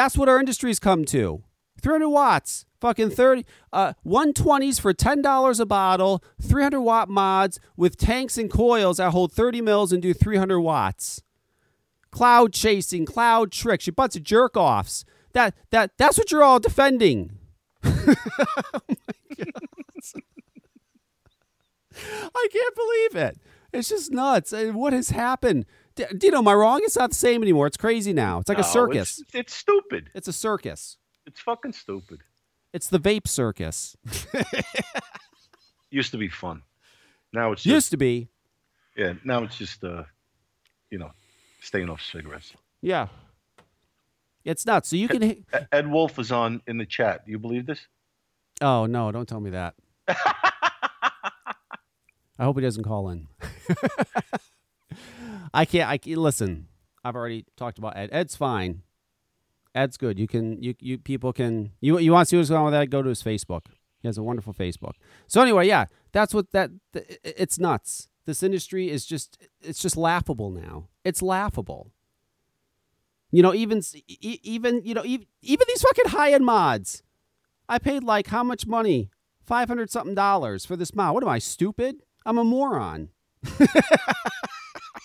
That's 0.00 0.16
what 0.16 0.30
our 0.30 0.40
industry's 0.40 0.78
come 0.78 1.04
to. 1.06 1.42
300 1.82 2.08
watts. 2.08 2.64
Fucking 2.80 3.10
30 3.10 3.44
uh 3.70 3.92
120s 4.06 4.80
for 4.80 4.94
$10 4.94 5.60
a 5.60 5.66
bottle, 5.66 6.24
300 6.40 6.80
watt 6.80 7.10
mods 7.10 7.60
with 7.76 7.98
tanks 7.98 8.38
and 8.38 8.50
coils 8.50 8.96
that 8.96 9.10
hold 9.10 9.30
30 9.30 9.60
mils 9.60 9.92
and 9.92 10.00
do 10.00 10.14
300 10.14 10.58
watts 10.58 11.20
cloud 12.10 12.54
chasing, 12.54 13.04
cloud 13.04 13.52
tricks, 13.52 13.86
your 13.86 13.92
bunch 13.92 14.16
of 14.16 14.22
jerk 14.22 14.56
offs. 14.56 15.04
That 15.34 15.54
that 15.68 15.90
that's 15.98 16.16
what 16.16 16.32
you're 16.32 16.42
all 16.42 16.60
defending. 16.60 17.32
oh 17.84 17.94
I 22.34 22.48
can't 22.50 22.74
believe 22.74 23.16
it. 23.16 23.38
It's 23.74 23.90
just 23.90 24.10
nuts. 24.10 24.54
What 24.54 24.94
has 24.94 25.10
happened? 25.10 25.66
Dino, 26.16 26.38
am 26.38 26.48
I 26.48 26.54
wrong? 26.54 26.80
It's 26.82 26.96
not 26.96 27.10
the 27.10 27.16
same 27.16 27.42
anymore. 27.42 27.66
It's 27.66 27.76
crazy 27.76 28.12
now. 28.12 28.38
It's 28.40 28.48
like 28.48 28.58
No, 28.58 28.62
a 28.64 28.66
circus. 28.66 29.20
It's, 29.20 29.34
it's 29.34 29.54
stupid. 29.54 30.10
It's 30.14 30.28
a 30.28 30.32
circus. 30.32 30.96
It's 31.26 31.40
fucking 31.40 31.72
stupid. 31.72 32.20
It's 32.72 32.88
the 32.88 32.98
vape 33.00 33.26
circus. 33.28 33.96
Used 35.90 36.12
to 36.12 36.18
be 36.18 36.28
fun. 36.28 36.62
Now 37.32 37.52
it's 37.52 37.62
just 37.62 37.72
Used 37.74 37.90
to 37.90 37.96
be. 37.96 38.28
yeah. 38.96 39.14
Now 39.24 39.42
it's 39.44 39.56
just 39.58 39.82
uh, 39.84 40.04
you 40.90 40.98
know, 40.98 41.10
staying 41.60 41.88
off 41.90 42.00
cigarettes. 42.02 42.52
Yeah. 42.80 43.08
It's 44.44 44.64
not. 44.66 44.86
So 44.86 44.96
you 44.96 45.08
can. 45.08 45.44
Ed 45.72 45.90
Wolf 45.90 46.18
is 46.18 46.32
on 46.32 46.62
in 46.66 46.78
the 46.78 46.86
chat. 46.86 47.26
Do 47.26 47.32
you 47.32 47.38
believe 47.38 47.66
this? 47.66 47.80
Oh 48.62 48.86
no! 48.86 49.12
Don't 49.12 49.28
tell 49.28 49.40
me 49.40 49.50
that. 49.50 49.74
I 50.08 51.54
hope 52.44 52.56
he 52.56 52.62
doesn't 52.62 52.84
call 52.84 53.10
in. 53.10 53.28
I 55.52 55.64
can't. 55.64 55.88
I 55.88 55.98
can't, 55.98 56.18
listen. 56.18 56.68
I've 57.04 57.16
already 57.16 57.46
talked 57.56 57.78
about 57.78 57.96
Ed. 57.96 58.10
Ed's 58.12 58.36
fine. 58.36 58.82
Ed's 59.74 59.96
good. 59.96 60.18
You 60.18 60.26
can. 60.26 60.62
You 60.62 60.74
you 60.80 60.98
people 60.98 61.32
can. 61.32 61.72
You 61.80 61.98
you 61.98 62.12
want 62.12 62.26
to 62.26 62.30
see 62.30 62.36
what's 62.36 62.48
going 62.48 62.60
on 62.60 62.66
with 62.66 62.74
Ed? 62.74 62.90
Go 62.90 63.02
to 63.02 63.08
his 63.08 63.22
Facebook. 63.22 63.62
He 64.00 64.08
has 64.08 64.18
a 64.18 64.22
wonderful 64.22 64.54
Facebook. 64.54 64.94
So 65.26 65.42
anyway, 65.42 65.66
yeah, 65.66 65.86
that's 66.12 66.34
what 66.34 66.52
that. 66.52 66.70
It's 66.94 67.58
nuts. 67.58 68.08
This 68.26 68.42
industry 68.42 68.90
is 68.90 69.06
just. 69.06 69.38
It's 69.60 69.80
just 69.80 69.96
laughable 69.96 70.50
now. 70.50 70.88
It's 71.04 71.22
laughable. 71.22 71.92
You 73.30 73.42
know, 73.42 73.54
even 73.54 73.82
even 74.08 74.82
you 74.84 74.94
know 74.94 75.04
even, 75.04 75.26
even 75.42 75.66
these 75.68 75.82
fucking 75.82 76.10
high 76.10 76.32
end 76.32 76.44
mods. 76.44 77.02
I 77.68 77.78
paid 77.78 78.02
like 78.02 78.28
how 78.28 78.42
much 78.42 78.66
money? 78.66 79.10
Five 79.44 79.68
hundred 79.68 79.90
something 79.90 80.14
dollars 80.14 80.64
for 80.66 80.76
this 80.76 80.94
mod. 80.94 81.14
What 81.14 81.22
am 81.22 81.28
I 81.28 81.38
stupid? 81.38 82.02
I'm 82.26 82.38
a 82.38 82.44
moron. 82.44 83.10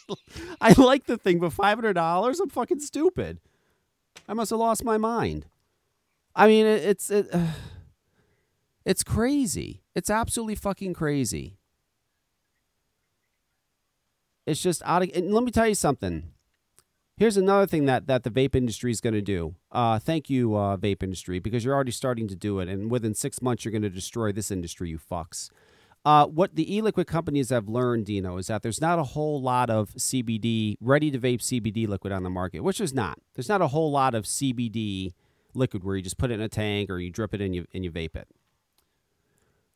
I 0.61 0.73
like 0.73 1.05
the 1.05 1.17
thing, 1.17 1.39
but 1.39 1.53
five 1.53 1.77
hundred 1.77 1.93
dollars? 1.93 2.39
I'm 2.39 2.49
fucking 2.49 2.79
stupid. 2.79 3.39
I 4.27 4.33
must 4.33 4.49
have 4.49 4.59
lost 4.59 4.83
my 4.83 4.97
mind. 4.97 5.45
I 6.35 6.47
mean, 6.47 6.65
it, 6.65 6.83
it's 6.83 7.09
it, 7.09 7.27
it's 8.85 9.03
crazy. 9.03 9.81
It's 9.95 10.09
absolutely 10.09 10.55
fucking 10.55 10.93
crazy. 10.93 11.57
It's 14.45 14.61
just 14.61 14.81
out 14.85 15.03
of. 15.03 15.09
And 15.15 15.33
let 15.33 15.43
me 15.43 15.51
tell 15.51 15.67
you 15.67 15.75
something. 15.75 16.31
Here's 17.17 17.37
another 17.37 17.65
thing 17.65 17.85
that, 17.85 18.07
that 18.07 18.23
the 18.23 18.29
vape 18.29 18.55
industry 18.55 18.91
is 18.91 18.99
going 18.99 19.13
to 19.13 19.21
do. 19.21 19.55
Uh, 19.71 19.99
thank 19.99 20.29
you, 20.29 20.53
uh, 20.53 20.75
vape 20.75 21.01
industry, 21.01 21.39
because 21.39 21.63
you're 21.63 21.73
already 21.73 21.93
starting 21.93 22.27
to 22.27 22.35
do 22.35 22.59
it, 22.59 22.67
and 22.67 22.91
within 22.91 23.13
six 23.13 23.41
months 23.41 23.63
you're 23.63 23.71
going 23.71 23.81
to 23.83 23.89
destroy 23.89 24.33
this 24.33 24.51
industry, 24.51 24.89
you 24.89 24.99
fucks. 24.99 25.49
Uh, 26.05 26.27
what 26.27 26.55
the 26.55 26.75
e-liquid 26.75 27.07
companies 27.07 27.49
have 27.49 27.67
learned, 27.67 28.05
Dino, 28.05 28.37
is 28.37 28.45
that 28.45 28.61
there's 28.61 28.79
not 28.79 28.99
a 28.99 29.03
whole 29.03 29.41
lot 29.41 29.71
of 29.71 29.89
CBD, 29.95 30.77
ready 30.79 31.09
to 31.09 31.17
vape 31.17 31.41
CBD 31.41 31.87
liquid 31.87 32.13
on 32.13 32.21
the 32.21 32.29
market, 32.29 32.59
which 32.59 32.79
is 32.79 32.93
not. 32.93 33.19
There's 33.33 33.49
not 33.49 33.61
a 33.61 33.67
whole 33.67 33.91
lot 33.91 34.13
of 34.13 34.25
CBD 34.25 35.13
liquid 35.55 35.83
where 35.83 35.95
you 35.95 36.03
just 36.03 36.19
put 36.19 36.29
it 36.29 36.35
in 36.35 36.41
a 36.41 36.49
tank 36.49 36.91
or 36.91 36.99
you 36.99 37.09
drip 37.09 37.33
it 37.33 37.41
and 37.41 37.55
you 37.55 37.65
and 37.73 37.83
you 37.83 37.91
vape 37.91 38.15
it. 38.15 38.27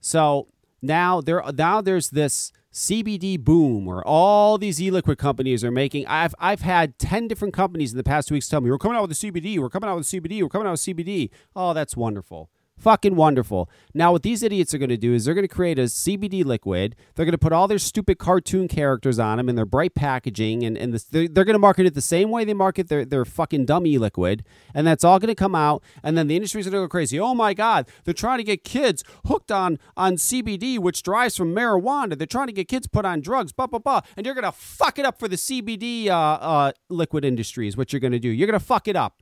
So 0.01 0.47
now 0.83 1.19
there 1.19 1.41
now 1.55 1.81
there's 1.81 2.11
this 2.11 2.51
CBD 2.71 3.39
boom 3.39 3.85
where 3.85 4.05
all 4.05 4.59
these 4.59 4.79
e-liquid 4.79 5.17
companies 5.17 5.63
are 5.63 5.71
making. 5.71 6.05
I've 6.05 6.35
I've 6.37 6.61
had 6.61 6.99
ten 6.99 7.27
different 7.27 7.55
companies 7.55 7.91
in 7.91 7.97
the 7.97 8.03
past 8.03 8.27
two 8.27 8.35
weeks 8.35 8.47
tell 8.47 8.61
me 8.61 8.69
we're 8.69 8.77
coming 8.77 8.97
out 8.97 9.07
with 9.07 9.17
the 9.17 9.31
CBD, 9.31 9.57
we're 9.57 9.69
coming 9.69 9.89
out 9.89 9.97
with 9.97 10.05
CBD, 10.05 10.43
we're 10.43 10.49
coming 10.49 10.67
out 10.67 10.71
with 10.71 10.81
CBD. 10.81 11.31
Oh, 11.55 11.73
that's 11.73 11.97
wonderful. 11.97 12.51
Fucking 12.79 13.17
wonderful. 13.17 13.69
Now, 13.93 14.13
what 14.13 14.23
these 14.23 14.41
idiots 14.41 14.73
are 14.73 14.77
going 14.77 14.89
to 14.89 14.97
do 14.97 15.13
is 15.13 15.25
they're 15.25 15.33
going 15.33 15.47
to 15.47 15.53
create 15.53 15.77
a 15.77 15.83
CBD 15.83 16.45
liquid. 16.45 16.95
They're 17.13 17.25
going 17.25 17.33
to 17.33 17.37
put 17.37 17.51
all 17.51 17.67
their 17.67 17.77
stupid 17.77 18.19
cartoon 18.19 18.69
characters 18.69 19.19
on 19.19 19.37
them 19.37 19.49
and 19.49 19.57
their 19.57 19.65
bright 19.65 19.95
packaging, 19.95 20.63
and, 20.63 20.77
and 20.77 20.93
this, 20.93 21.03
they're, 21.03 21.27
they're 21.27 21.43
going 21.43 21.55
to 21.55 21.59
market 21.59 21.85
it 21.85 21.93
the 21.93 22.01
same 22.01 22.29
way 22.29 22.45
they 22.45 22.53
market 22.53 22.87
their, 22.87 23.03
their 23.03 23.25
fucking 23.25 23.65
dummy 23.65 23.97
liquid. 23.97 24.45
And 24.73 24.87
that's 24.87 25.03
all 25.03 25.19
going 25.19 25.27
to 25.27 25.35
come 25.35 25.55
out. 25.55 25.83
And 26.03 26.17
then 26.17 26.27
the 26.27 26.37
industry's 26.37 26.67
going 26.67 26.81
to 26.81 26.85
go 26.85 26.87
crazy. 26.87 27.19
Oh 27.19 27.35
my 27.35 27.53
God, 27.53 27.85
they're 28.05 28.13
trying 28.13 28.37
to 28.37 28.45
get 28.45 28.63
kids 28.63 29.03
hooked 29.25 29.51
on, 29.51 29.77
on 29.97 30.15
CBD, 30.15 30.79
which 30.79 31.03
derives 31.03 31.35
from 31.35 31.53
marijuana. 31.53 32.17
They're 32.17 32.27
trying 32.27 32.47
to 32.47 32.53
get 32.53 32.69
kids 32.69 32.87
put 32.87 33.03
on 33.03 33.19
drugs, 33.19 33.51
blah, 33.51 33.67
blah, 33.67 33.79
blah. 33.79 34.01
And 34.15 34.25
you're 34.25 34.35
going 34.35 34.45
to 34.45 34.53
fuck 34.53 34.97
it 34.97 35.05
up 35.05 35.19
for 35.19 35.27
the 35.27 35.35
CBD 35.35 36.07
uh, 36.07 36.13
uh, 36.13 36.71
liquid 36.87 37.25
industry, 37.25 37.67
is 37.67 37.75
what 37.75 37.91
you're 37.91 37.99
going 37.99 38.13
to 38.13 38.19
do. 38.19 38.29
You're 38.29 38.47
going 38.47 38.57
to 38.57 38.65
fuck 38.65 38.87
it 38.87 38.95
up. 38.95 39.21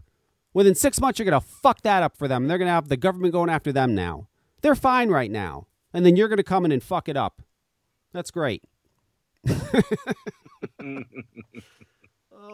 Within 0.57 0.73
six 0.73 0.99
months, 0.99 1.19
you're 1.19 1.29
going 1.29 1.39
to 1.39 1.47
fuck 1.47 1.83
that 1.83 2.01
up 2.01 2.17
for 2.17 2.27
them. 2.27 2.47
They're 2.47 2.57
going 2.57 2.67
to 2.67 2.73
have 2.73 2.89
the 2.89 2.97
government 2.97 3.31
going 3.31 3.47
after 3.47 3.71
them 3.71 3.93
now. 3.93 4.27
They're 4.61 4.73
fine 4.73 5.11
right 5.11 5.29
now. 5.29 5.67
And 5.93 6.03
then 6.03 6.15
you're 6.15 6.29
going 6.29 6.37
to 6.37 6.43
come 6.43 6.65
in 6.65 6.71
and 6.71 6.81
fuck 6.81 7.07
it 7.07 7.15
up. 7.15 7.43
That's 8.11 8.31
great. 8.31 8.63
oh 10.81 11.03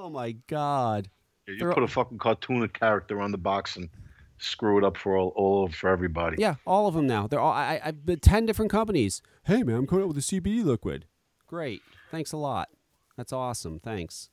my 0.09 0.33
God. 0.47 1.07
Yeah, 1.47 1.53
you 1.53 1.59
They're- 1.59 1.73
put 1.73 1.83
a 1.83 1.87
fucking 1.87 2.17
cartoon 2.17 2.67
character 2.67 3.21
on 3.21 3.31
the 3.31 3.37
box 3.37 3.77
and 3.77 3.87
screw 4.37 4.77
it 4.77 4.83
up 4.83 4.97
for 4.97 5.15
all, 5.15 5.29
all 5.37 5.69
for 5.69 5.89
everybody. 5.89 6.35
Yeah, 6.39 6.55
all 6.67 6.87
of 6.87 6.95
them 6.95 7.07
now. 7.07 7.27
They're 7.27 7.39
all, 7.39 7.53
I, 7.53 7.75
I, 7.75 7.81
I've 7.85 8.05
been 8.05 8.19
10 8.19 8.45
different 8.45 8.69
companies. 8.69 9.21
Hey, 9.45 9.63
man, 9.63 9.77
I'm 9.77 9.87
coming 9.87 10.03
out 10.03 10.09
with 10.09 10.17
a 10.17 10.19
CBD 10.19 10.65
liquid. 10.65 11.05
Great. 11.47 11.81
Thanks 12.11 12.33
a 12.33 12.37
lot. 12.37 12.67
That's 13.15 13.31
awesome. 13.31 13.79
Thanks. 13.79 14.29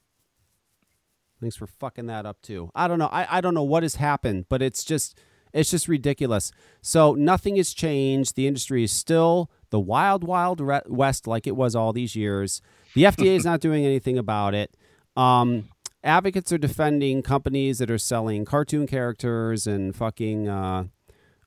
Thanks 1.40 1.56
for 1.56 1.66
fucking 1.66 2.06
that 2.06 2.26
up 2.26 2.42
too. 2.42 2.70
I 2.74 2.86
don't 2.86 2.98
know. 2.98 3.08
I, 3.08 3.38
I 3.38 3.40
don't 3.40 3.54
know 3.54 3.62
what 3.62 3.82
has 3.82 3.96
happened, 3.96 4.46
but 4.48 4.60
it's 4.60 4.84
just 4.84 5.18
it's 5.52 5.70
just 5.70 5.88
ridiculous. 5.88 6.52
So 6.80 7.14
nothing 7.14 7.56
has 7.56 7.72
changed. 7.72 8.36
The 8.36 8.46
industry 8.46 8.84
is 8.84 8.92
still 8.92 9.50
the 9.70 9.80
wild, 9.80 10.22
wild 10.24 10.60
west 10.60 11.26
like 11.26 11.46
it 11.46 11.56
was 11.56 11.74
all 11.74 11.92
these 11.92 12.14
years. 12.14 12.60
The 12.94 13.04
FDA 13.04 13.36
is 13.36 13.44
not 13.44 13.60
doing 13.60 13.84
anything 13.84 14.18
about 14.18 14.54
it. 14.54 14.76
Um, 15.16 15.68
advocates 16.04 16.52
are 16.52 16.58
defending 16.58 17.22
companies 17.22 17.78
that 17.78 17.90
are 17.90 17.98
selling 17.98 18.44
cartoon 18.44 18.86
characters 18.86 19.66
and 19.66 19.94
fucking 19.94 20.48
uh, 20.48 20.84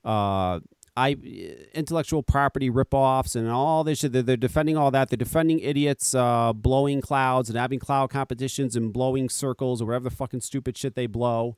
uh, 0.04 0.60
I 0.96 1.16
intellectual 1.74 2.22
property 2.22 2.70
ripoffs 2.70 3.34
and 3.34 3.48
all 3.50 3.82
this 3.82 3.98
shit. 4.00 4.12
They're, 4.12 4.22
they're 4.22 4.36
defending 4.36 4.76
all 4.76 4.90
that. 4.92 5.10
They're 5.10 5.16
defending 5.16 5.58
idiots 5.58 6.14
uh, 6.14 6.52
blowing 6.52 7.00
clouds 7.00 7.48
and 7.48 7.58
having 7.58 7.80
cloud 7.80 8.10
competitions 8.10 8.76
and 8.76 8.92
blowing 8.92 9.28
circles 9.28 9.82
or 9.82 9.86
whatever 9.86 10.04
the 10.04 10.14
fucking 10.14 10.40
stupid 10.42 10.76
shit 10.76 10.94
they 10.94 11.06
blow. 11.06 11.56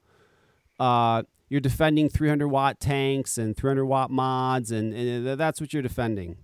Uh, 0.80 1.22
you're 1.48 1.60
defending 1.60 2.08
300 2.08 2.48
watt 2.48 2.80
tanks 2.80 3.38
and 3.38 3.56
300 3.56 3.84
watt 3.84 4.10
mods, 4.10 4.70
and, 4.70 4.92
and 4.94 5.38
that's 5.38 5.60
what 5.60 5.72
you're 5.72 5.82
defending. 5.82 6.38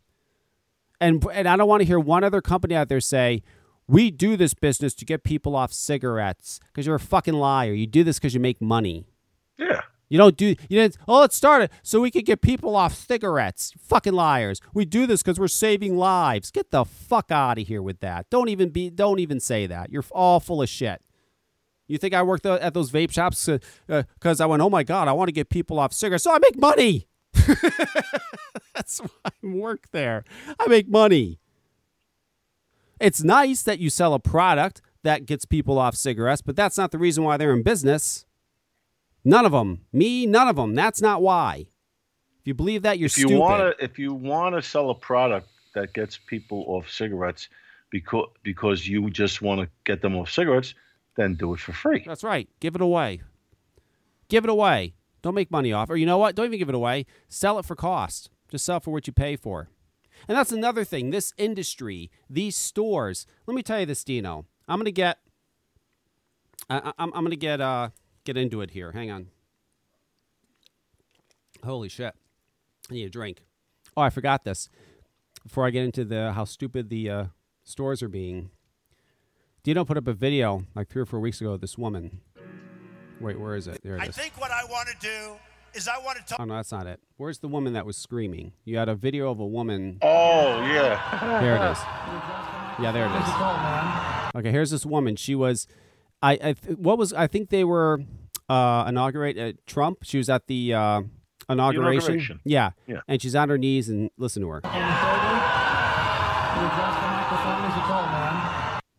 And 1.00 1.24
and 1.32 1.48
I 1.48 1.56
don't 1.56 1.68
want 1.68 1.80
to 1.80 1.86
hear 1.86 1.98
one 1.98 2.22
other 2.22 2.40
company 2.40 2.74
out 2.76 2.88
there 2.88 3.00
say 3.00 3.42
we 3.88 4.10
do 4.10 4.36
this 4.36 4.54
business 4.54 4.94
to 4.94 5.04
get 5.04 5.24
people 5.24 5.56
off 5.56 5.72
cigarettes 5.72 6.60
because 6.66 6.86
you're 6.86 6.94
a 6.94 7.00
fucking 7.00 7.34
liar. 7.34 7.72
You 7.72 7.86
do 7.86 8.04
this 8.04 8.18
because 8.18 8.34
you 8.34 8.40
make 8.40 8.60
money. 8.60 9.06
Yeah. 9.58 9.80
You 10.12 10.18
don't 10.18 10.36
do 10.36 10.48
you 10.48 10.56
didn't 10.68 10.98
oh 11.08 11.20
let's 11.20 11.34
start 11.34 11.62
it 11.62 11.72
so 11.82 11.98
we 11.98 12.10
could 12.10 12.26
get 12.26 12.42
people 12.42 12.76
off 12.76 12.92
cigarettes. 12.92 13.72
Fucking 13.78 14.12
liars. 14.12 14.60
We 14.74 14.84
do 14.84 15.06
this 15.06 15.22
because 15.22 15.40
we're 15.40 15.48
saving 15.48 15.96
lives. 15.96 16.50
Get 16.50 16.70
the 16.70 16.84
fuck 16.84 17.30
out 17.30 17.58
of 17.58 17.66
here 17.66 17.80
with 17.80 18.00
that. 18.00 18.28
Don't 18.28 18.50
even 18.50 18.68
be 18.68 18.90
don't 18.90 19.20
even 19.20 19.40
say 19.40 19.66
that. 19.66 19.90
You're 19.90 20.04
all 20.10 20.38
full 20.38 20.60
of 20.60 20.68
shit. 20.68 21.00
You 21.88 21.96
think 21.96 22.12
I 22.12 22.22
worked 22.22 22.44
at 22.44 22.74
those 22.74 22.92
vape 22.92 23.10
shops 23.10 23.48
uh, 23.48 23.56
uh, 23.88 24.02
because 24.12 24.42
I 24.42 24.44
went, 24.44 24.60
oh 24.60 24.68
my 24.68 24.82
God, 24.82 25.08
I 25.08 25.12
want 25.12 25.28
to 25.28 25.32
get 25.32 25.48
people 25.48 25.78
off 25.78 25.94
cigarettes. 25.94 26.24
So 26.24 26.34
I 26.34 26.38
make 26.40 26.58
money. 26.58 27.08
That's 28.74 28.98
why 28.98 29.08
I 29.24 29.30
work 29.46 29.86
there. 29.92 30.24
I 30.60 30.66
make 30.66 30.90
money. 30.90 31.38
It's 33.00 33.24
nice 33.24 33.62
that 33.62 33.78
you 33.78 33.88
sell 33.88 34.12
a 34.12 34.20
product 34.20 34.82
that 35.04 35.24
gets 35.24 35.46
people 35.46 35.78
off 35.78 35.94
cigarettes, 35.94 36.42
but 36.42 36.54
that's 36.54 36.76
not 36.76 36.90
the 36.92 36.98
reason 36.98 37.24
why 37.24 37.36
they're 37.36 37.52
in 37.54 37.62
business. 37.62 38.26
None 39.24 39.46
of 39.46 39.52
them. 39.52 39.82
Me, 39.92 40.26
none 40.26 40.48
of 40.48 40.56
them. 40.56 40.74
That's 40.74 41.00
not 41.00 41.22
why. 41.22 41.66
If 42.40 42.46
you 42.46 42.54
believe 42.54 42.82
that, 42.82 42.98
you're 42.98 43.06
If 43.06 43.18
you 43.18 43.28
stupid. 43.28 43.38
want 43.38 43.78
to, 43.78 43.84
if 43.84 43.98
you 43.98 44.14
want 44.14 44.54
to 44.56 44.62
sell 44.62 44.90
a 44.90 44.94
product 44.94 45.48
that 45.74 45.92
gets 45.92 46.18
people 46.18 46.64
off 46.66 46.90
cigarettes, 46.90 47.48
because 47.90 48.28
because 48.42 48.88
you 48.88 49.10
just 49.10 49.42
want 49.42 49.60
to 49.60 49.68
get 49.84 50.02
them 50.02 50.16
off 50.16 50.30
cigarettes, 50.30 50.74
then 51.16 51.34
do 51.34 51.54
it 51.54 51.60
for 51.60 51.72
free. 51.72 52.02
That's 52.04 52.24
right. 52.24 52.48
Give 52.58 52.74
it 52.74 52.80
away. 52.80 53.22
Give 54.28 54.44
it 54.44 54.50
away. 54.50 54.94
Don't 55.22 55.34
make 55.34 55.50
money 55.50 55.72
off. 55.72 55.88
Or 55.88 55.96
you 55.96 56.06
know 56.06 56.18
what? 56.18 56.34
Don't 56.34 56.46
even 56.46 56.58
give 56.58 56.68
it 56.68 56.74
away. 56.74 57.06
Sell 57.28 57.58
it 57.58 57.64
for 57.64 57.76
cost. 57.76 58.28
Just 58.50 58.64
sell 58.64 58.80
for 58.80 58.90
what 58.90 59.06
you 59.06 59.12
pay 59.12 59.36
for. 59.36 59.68
And 60.28 60.36
that's 60.36 60.52
another 60.52 60.84
thing. 60.84 61.10
This 61.10 61.32
industry, 61.36 62.10
these 62.28 62.56
stores. 62.56 63.26
Let 63.46 63.54
me 63.54 63.62
tell 63.62 63.78
you 63.80 63.86
this, 63.86 64.02
Dino. 64.04 64.46
I'm 64.66 64.78
gonna 64.80 64.90
get. 64.90 65.18
I, 66.68 66.92
I'm, 66.98 67.12
I'm 67.14 67.24
gonna 67.24 67.36
get 67.36 67.60
uh 67.60 67.90
get 68.24 68.36
into 68.36 68.60
it 68.60 68.70
here. 68.70 68.92
Hang 68.92 69.10
on. 69.10 69.26
Holy 71.64 71.88
shit! 71.88 72.14
I 72.90 72.94
need 72.94 73.04
a 73.04 73.10
drink. 73.10 73.42
Oh, 73.96 74.02
I 74.02 74.10
forgot 74.10 74.44
this. 74.44 74.68
Before 75.44 75.66
I 75.66 75.70
get 75.70 75.84
into 75.84 76.04
the 76.04 76.32
how 76.32 76.44
stupid 76.44 76.88
the 76.88 77.10
uh, 77.10 77.24
stores 77.62 78.02
are 78.02 78.08
being, 78.08 78.50
Dino 79.62 79.84
put 79.84 79.96
up 79.96 80.08
a 80.08 80.12
video 80.12 80.64
like 80.74 80.88
three 80.88 81.02
or 81.02 81.06
four 81.06 81.20
weeks 81.20 81.40
ago 81.40 81.52
of 81.52 81.60
this 81.60 81.78
woman. 81.78 82.20
Wait, 83.20 83.38
where 83.38 83.54
is 83.54 83.68
it? 83.68 83.80
There 83.84 83.96
it 83.96 84.00
I 84.02 84.06
is. 84.06 84.16
think 84.16 84.40
what 84.40 84.50
I 84.50 84.64
want 84.64 84.88
to 84.88 84.96
do 85.00 85.34
is 85.74 85.86
I 85.86 85.98
want 85.98 86.18
to 86.18 86.24
talk. 86.24 86.40
Oh 86.40 86.44
no, 86.44 86.54
that's 86.56 86.72
not 86.72 86.86
it. 86.88 86.98
Where's 87.16 87.38
the 87.38 87.48
woman 87.48 87.74
that 87.74 87.86
was 87.86 87.96
screaming? 87.96 88.52
You 88.64 88.78
had 88.78 88.88
a 88.88 88.96
video 88.96 89.30
of 89.30 89.38
a 89.38 89.46
woman. 89.46 89.98
Oh 90.02 90.60
yeah. 90.64 91.38
There 91.40 91.54
it 91.56 91.70
is. 91.70 91.78
Yeah, 92.82 92.90
there 92.92 93.06
it 93.06 94.32
is. 94.32 94.34
Okay, 94.40 94.50
here's 94.50 94.70
this 94.70 94.84
woman. 94.84 95.14
She 95.14 95.34
was, 95.36 95.68
I, 96.22 96.32
I 96.32 96.52
th- 96.52 96.78
what 96.78 96.98
was 96.98 97.12
I 97.12 97.26
think 97.26 97.50
they 97.50 97.64
were 97.64 98.00
uh, 98.48 98.84
inaugurate 98.88 99.38
uh, 99.38 99.52
Trump. 99.66 99.98
She 100.02 100.18
was 100.18 100.28
at 100.28 100.46
the 100.46 100.74
uh, 100.74 101.02
inauguration. 101.48 102.14
inauguration. 102.14 102.40
Yeah. 102.44 102.70
Yeah. 102.86 103.00
and 103.08 103.20
she's 103.20 103.34
on 103.34 103.48
her 103.48 103.58
knees 103.58 103.88
and 103.88 104.10
listen 104.16 104.42
to 104.42 104.48
her. 104.48 104.60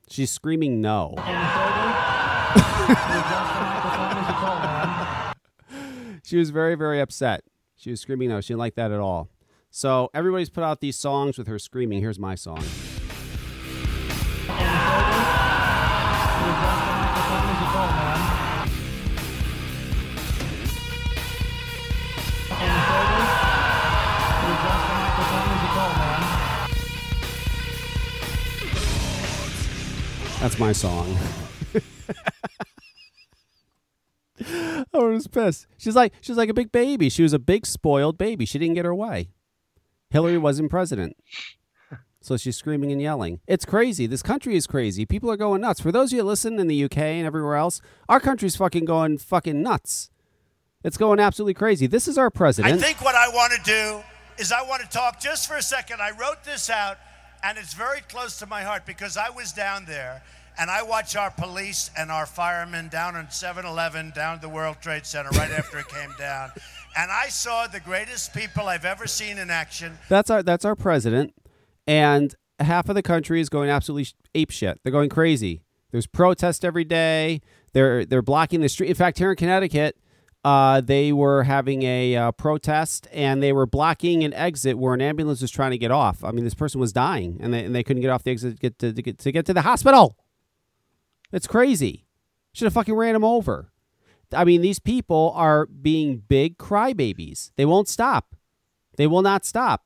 She's 0.09 0.31
screaming 0.31 0.79
no. 0.79 1.15
she 6.23 6.37
was 6.37 6.51
very, 6.51 6.75
very 6.75 6.99
upset. 6.99 7.43
She 7.75 7.89
was 7.89 8.01
screaming 8.01 8.29
no. 8.29 8.39
She 8.41 8.49
didn't 8.49 8.59
like 8.59 8.75
that 8.75 8.91
at 8.91 8.99
all. 8.99 9.29
So 9.71 10.11
everybody's 10.13 10.51
put 10.51 10.63
out 10.63 10.81
these 10.81 10.97
songs 10.97 11.37
with 11.39 11.47
her 11.47 11.57
screaming. 11.57 12.01
Here's 12.01 12.19
my 12.19 12.35
song. 12.35 12.63
That's 30.43 30.59
my 30.59 30.73
song. 30.73 31.17
I 34.45 34.97
was 34.97 35.25
pissed. 35.27 35.67
She's 35.77 35.95
like 35.95 36.11
she's 36.19 36.35
like 36.35 36.49
a 36.49 36.53
big 36.53 36.69
baby. 36.69 37.07
She 37.07 37.23
was 37.23 37.31
a 37.31 37.39
big 37.39 37.65
spoiled 37.65 38.17
baby. 38.17 38.43
She 38.43 38.59
didn't 38.59 38.75
get 38.75 38.83
her 38.83 38.93
way. 38.93 39.29
Hillary 40.09 40.37
wasn't 40.37 40.69
president. 40.69 41.15
So 42.19 42.35
she's 42.35 42.57
screaming 42.57 42.91
and 42.91 43.01
yelling. 43.01 43.39
It's 43.47 43.63
crazy. 43.63 44.05
This 44.05 44.21
country 44.21 44.57
is 44.57 44.67
crazy. 44.67 45.05
People 45.05 45.31
are 45.31 45.37
going 45.37 45.61
nuts. 45.61 45.79
For 45.79 45.93
those 45.93 46.11
of 46.11 46.17
you 46.17 46.23
listening 46.23 46.59
in 46.59 46.67
the 46.67 46.83
UK 46.83 46.97
and 46.97 47.25
everywhere 47.25 47.55
else, 47.55 47.79
our 48.09 48.19
country's 48.19 48.57
fucking 48.57 48.83
going 48.83 49.19
fucking 49.19 49.63
nuts. 49.63 50.09
It's 50.83 50.97
going 50.97 51.21
absolutely 51.21 51.53
crazy. 51.53 51.87
This 51.87 52.05
is 52.05 52.17
our 52.17 52.29
president. 52.29 52.81
I 52.81 52.85
think 52.85 53.01
what 53.01 53.15
I 53.15 53.29
want 53.29 53.53
to 53.53 53.61
do 53.63 54.03
is 54.37 54.51
I 54.51 54.61
want 54.63 54.81
to 54.81 54.89
talk 54.89 55.21
just 55.21 55.47
for 55.47 55.55
a 55.55 55.61
second. 55.61 56.01
I 56.01 56.11
wrote 56.19 56.43
this 56.43 56.69
out, 56.69 56.97
and 57.43 57.57
it's 57.57 57.73
very 57.73 58.01
close 58.01 58.39
to 58.39 58.45
my 58.45 58.63
heart 58.63 58.85
because 58.85 59.17
I 59.17 59.29
was 59.29 59.51
down 59.51 59.85
there 59.85 60.23
and 60.57 60.69
I 60.69 60.83
watch 60.83 61.15
our 61.15 61.31
police 61.31 61.89
and 61.97 62.11
our 62.11 62.25
firemen 62.25 62.87
down 62.87 63.15
on 63.15 63.29
7 63.31 63.65
Eleven, 63.65 64.11
down 64.15 64.35
at 64.35 64.41
the 64.41 64.49
World 64.49 64.77
Trade 64.81 65.05
Center 65.05 65.29
right 65.31 65.51
after 65.57 65.79
it 65.79 65.87
came 65.87 66.13
down. 66.17 66.51
And 66.95 67.11
I 67.11 67.27
saw 67.29 67.67
the 67.67 67.79
greatest 67.79 68.33
people 68.33 68.67
I've 68.67 68.85
ever 68.85 69.07
seen 69.07 69.37
in 69.37 69.49
action. 69.49 69.97
That's 70.09 70.29
our 70.29 70.43
that's 70.43 70.63
our 70.63 70.75
president, 70.75 71.33
and 71.87 72.35
half 72.59 72.87
of 72.87 72.93
the 72.95 73.01
country 73.01 73.41
is 73.41 73.49
going 73.49 73.71
absolutely 73.71 74.03
sh- 74.03 74.13
ape 74.35 74.51
shit. 74.51 74.79
They're 74.83 74.91
going 74.91 75.09
crazy. 75.09 75.61
There's 75.91 76.05
protests 76.05 76.63
every 76.63 76.83
day. 76.83 77.41
They're 77.73 78.05
they're 78.05 78.21
blocking 78.21 78.61
the 78.61 78.69
street. 78.69 78.89
In 78.89 78.95
fact, 78.95 79.17
here 79.17 79.31
in 79.31 79.37
Connecticut, 79.37 79.97
uh, 80.43 80.81
they 80.81 81.13
were 81.13 81.43
having 81.43 81.83
a 81.83 82.15
uh, 82.15 82.31
protest 82.33 83.07
and 83.13 83.41
they 83.41 83.53
were 83.53 83.65
blocking 83.65 84.23
an 84.23 84.33
exit 84.33 84.77
where 84.77 84.93
an 84.93 85.01
ambulance 85.01 85.41
was 85.41 85.51
trying 85.51 85.71
to 85.71 85.77
get 85.77 85.91
off. 85.91 86.23
I 86.23 86.31
mean, 86.31 86.43
this 86.43 86.53
person 86.53 86.81
was 86.81 86.91
dying, 86.91 87.37
and 87.39 87.53
they 87.53 87.63
and 87.63 87.73
they 87.73 87.83
couldn't 87.83 88.01
get 88.01 88.09
off 88.09 88.23
the 88.23 88.31
exit 88.31 88.55
to 88.55 88.59
get 88.59 88.79
to, 88.79 88.93
to 88.93 89.01
get 89.01 89.17
to 89.19 89.31
get 89.31 89.45
to 89.45 89.53
the 89.53 89.61
hospital. 89.61 90.17
It's 91.31 91.47
crazy. 91.47 92.05
Should 92.53 92.65
have 92.65 92.73
fucking 92.73 92.93
ran 92.93 93.15
him 93.15 93.23
over. 93.23 93.71
I 94.31 94.43
mean, 94.43 94.61
these 94.61 94.79
people 94.79 95.31
are 95.35 95.65
being 95.65 96.23
big 96.27 96.57
crybabies. 96.57 97.51
They 97.55 97.65
won't 97.65 97.87
stop. 97.87 98.35
They 98.97 99.07
will 99.07 99.21
not 99.21 99.45
stop. 99.45 99.85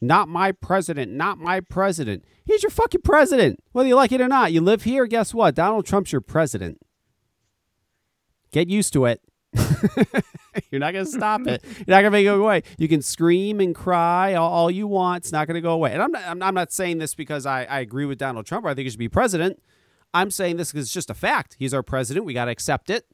Not 0.00 0.28
my 0.28 0.52
president. 0.52 1.12
Not 1.12 1.38
my 1.38 1.60
president. 1.60 2.24
He's 2.44 2.62
your 2.62 2.70
fucking 2.70 3.02
president. 3.02 3.62
Whether 3.72 3.88
you 3.88 3.96
like 3.96 4.12
it 4.12 4.20
or 4.20 4.28
not. 4.28 4.52
You 4.52 4.60
live 4.60 4.84
here, 4.84 5.06
guess 5.06 5.34
what? 5.34 5.54
Donald 5.54 5.84
Trump's 5.84 6.12
your 6.12 6.22
president. 6.22 6.80
Get 8.52 8.68
used 8.68 8.92
to 8.94 9.06
it. 9.06 9.20
You're 10.70 10.80
not 10.80 10.92
going 10.92 11.04
to 11.04 11.10
stop 11.10 11.46
it. 11.46 11.64
You're 11.86 11.86
not 11.88 12.02
going 12.02 12.04
to 12.04 12.10
make 12.10 12.22
it 12.22 12.26
go 12.26 12.42
away. 12.42 12.62
You 12.78 12.88
can 12.88 13.02
scream 13.02 13.60
and 13.60 13.74
cry 13.74 14.34
all, 14.34 14.50
all 14.50 14.70
you 14.70 14.86
want. 14.86 15.24
It's 15.24 15.32
not 15.32 15.46
going 15.46 15.56
to 15.56 15.60
go 15.60 15.72
away. 15.72 15.92
And 15.92 16.02
I'm 16.02 16.12
not, 16.12 16.22
I'm, 16.26 16.42
I'm 16.42 16.54
not 16.54 16.72
saying 16.72 16.98
this 16.98 17.14
because 17.14 17.46
I, 17.46 17.64
I 17.64 17.80
agree 17.80 18.04
with 18.04 18.18
Donald 18.18 18.46
Trump 18.46 18.64
or 18.64 18.68
I 18.68 18.74
think 18.74 18.84
he 18.84 18.90
should 18.90 18.98
be 18.98 19.08
president. 19.08 19.60
I'm 20.12 20.30
saying 20.30 20.56
this 20.56 20.72
because 20.72 20.86
it's 20.86 20.94
just 20.94 21.10
a 21.10 21.14
fact. 21.14 21.56
He's 21.58 21.74
our 21.74 21.82
president. 21.82 22.26
We 22.26 22.34
got 22.34 22.46
to 22.46 22.50
accept 22.50 22.90
it. 22.90 23.06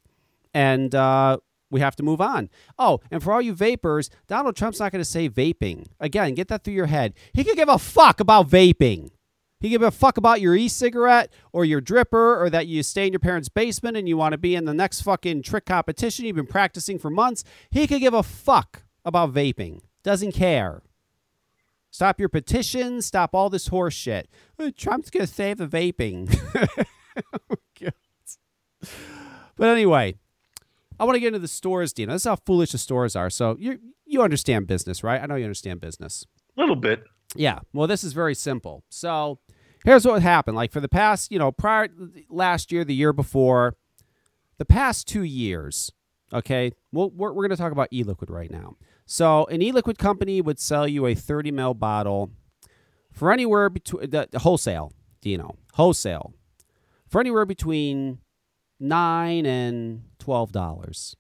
And 0.55 0.95
uh, 0.95 1.39
we 1.71 1.81
have 1.81 1.97
to 1.97 2.03
move 2.03 2.21
on. 2.21 2.49
Oh, 2.79 3.01
and 3.11 3.23
for 3.23 3.33
all 3.33 3.43
you 3.43 3.53
vapors, 3.53 4.11
Donald 4.27 4.57
Trump's 4.57 4.81
not 4.81 4.93
going 4.93 5.01
to 5.01 5.05
say 5.05 5.29
vaping. 5.29 5.87
Again, 6.01 6.35
get 6.35 6.49
that 6.49 6.65
through 6.65 6.75
your 6.75 6.87
head. 6.87 7.15
He 7.33 7.45
could 7.45 7.57
give 7.57 7.69
a 7.69 7.79
fuck 7.79 8.21
about 8.21 8.49
vaping. 8.49 9.11
He 9.59 9.71
give 9.71 9.83
a 9.83 9.91
fuck 9.91 10.19
about 10.19 10.41
your 10.41 10.55
e-cigarette 10.55 11.33
or 11.53 11.65
your 11.65 11.81
dripper 11.81 12.41
or 12.41 12.51
that 12.51 12.67
you 12.67 12.83
stay 12.83 13.07
in 13.07 13.13
your 13.13 13.21
parents' 13.21 13.49
basement 13.49 13.97
and 13.97 14.09
you 14.09 14.17
want 14.17 14.33
to 14.33 14.39
be 14.39 14.55
in 14.55 14.67
the 14.67 14.75
next 14.75 15.01
fucking 15.01 15.43
trick 15.43 15.65
competition 15.65 16.27
you've 16.27 16.37
been 16.37 16.47
practicing 16.47 16.99
for 16.99 17.11
months. 17.11 17.43
He 17.71 17.87
could 17.87 18.01
give 18.01 18.15
a 18.15 18.23
fuck 18.23 18.83
about 19.05 19.33
vaping. 19.33 19.81
Doesn't 20.03 20.33
care. 20.33 20.83
Stop 21.91 22.21
your 22.21 22.29
petitions. 22.29 23.07
Stop 23.07 23.35
all 23.35 23.49
this 23.49 23.69
horse 23.69 23.95
shit. 23.95 24.29
Trump's 24.77 25.11
to 25.11 25.27
save 25.27 25.59
the 25.59 25.67
vaping. 25.67 26.35
Oh, 27.49 27.57
but 29.57 29.69
anyway, 29.69 30.17
I 31.01 31.05
want 31.05 31.17
to 31.17 31.21
get 31.21 31.29
into 31.29 31.39
the 31.39 31.49
stores, 31.49 31.93
Dina. 31.93 32.13
This 32.13 32.23
is 32.23 32.27
how 32.27 32.37
foolish 32.37 32.73
the 32.73 32.79
stores 32.79 33.17
are. 33.17 33.31
So 33.31 33.57
you 33.59 33.79
you 34.05 34.23
understand 34.23 34.67
business, 34.67 35.03
right? 35.03 35.21
I 35.21 35.27
know 35.27 35.35
you 35.35 35.45
understand 35.45 35.81
business. 35.81 36.27
A 36.57 36.61
little 36.61 36.77
bit. 36.77 37.05
Yeah. 37.35 37.61
Well, 37.73 37.87
this 37.87 38.05
is 38.05 38.13
very 38.13 38.35
simple. 38.35 38.85
So 38.89 39.39
here's 39.85 40.07
what 40.07 40.23
happened. 40.23 40.57
Like 40.57 40.73
for 40.73 40.81
the 40.81 40.89
past, 40.89 41.33
you 41.33 41.39
know, 41.39 41.51
prior 41.53 41.89
last 42.29 42.71
year, 42.73 42.85
the 42.85 42.95
year 42.95 43.13
before, 43.13 43.77
the 44.59 44.65
past 44.65 45.07
two 45.09 45.23
years. 45.23 45.91
Okay, 46.33 46.73
well, 46.93 47.11
we're 47.11 47.33
we're 47.33 47.47
going 47.47 47.51
to 47.51 47.57
talk 47.57 47.71
about 47.73 47.89
e-liquid 47.93 48.31
right 48.31 48.51
now. 48.51 48.75
So 49.07 49.45
an 49.45 49.63
e-liquid 49.63 49.97
company 49.97 50.41
would 50.41 50.59
sell 50.59 50.87
you 50.89 51.07
a 51.07 51.15
30 51.15 51.53
ml 51.53 51.79
bottle 51.79 52.33
for 53.13 53.31
anywhere 53.33 53.71
between 53.71 54.11
the, 54.11 54.29
the 54.31 54.41
wholesale. 54.41 54.93
You 55.23 55.39
know 55.39 55.57
wholesale 55.75 56.35
for 57.09 57.21
anywhere 57.21 57.47
between 57.47 58.19
nine 58.81 59.47
and 59.47 60.03
twelve 60.19 60.53
dollars. 60.53 61.17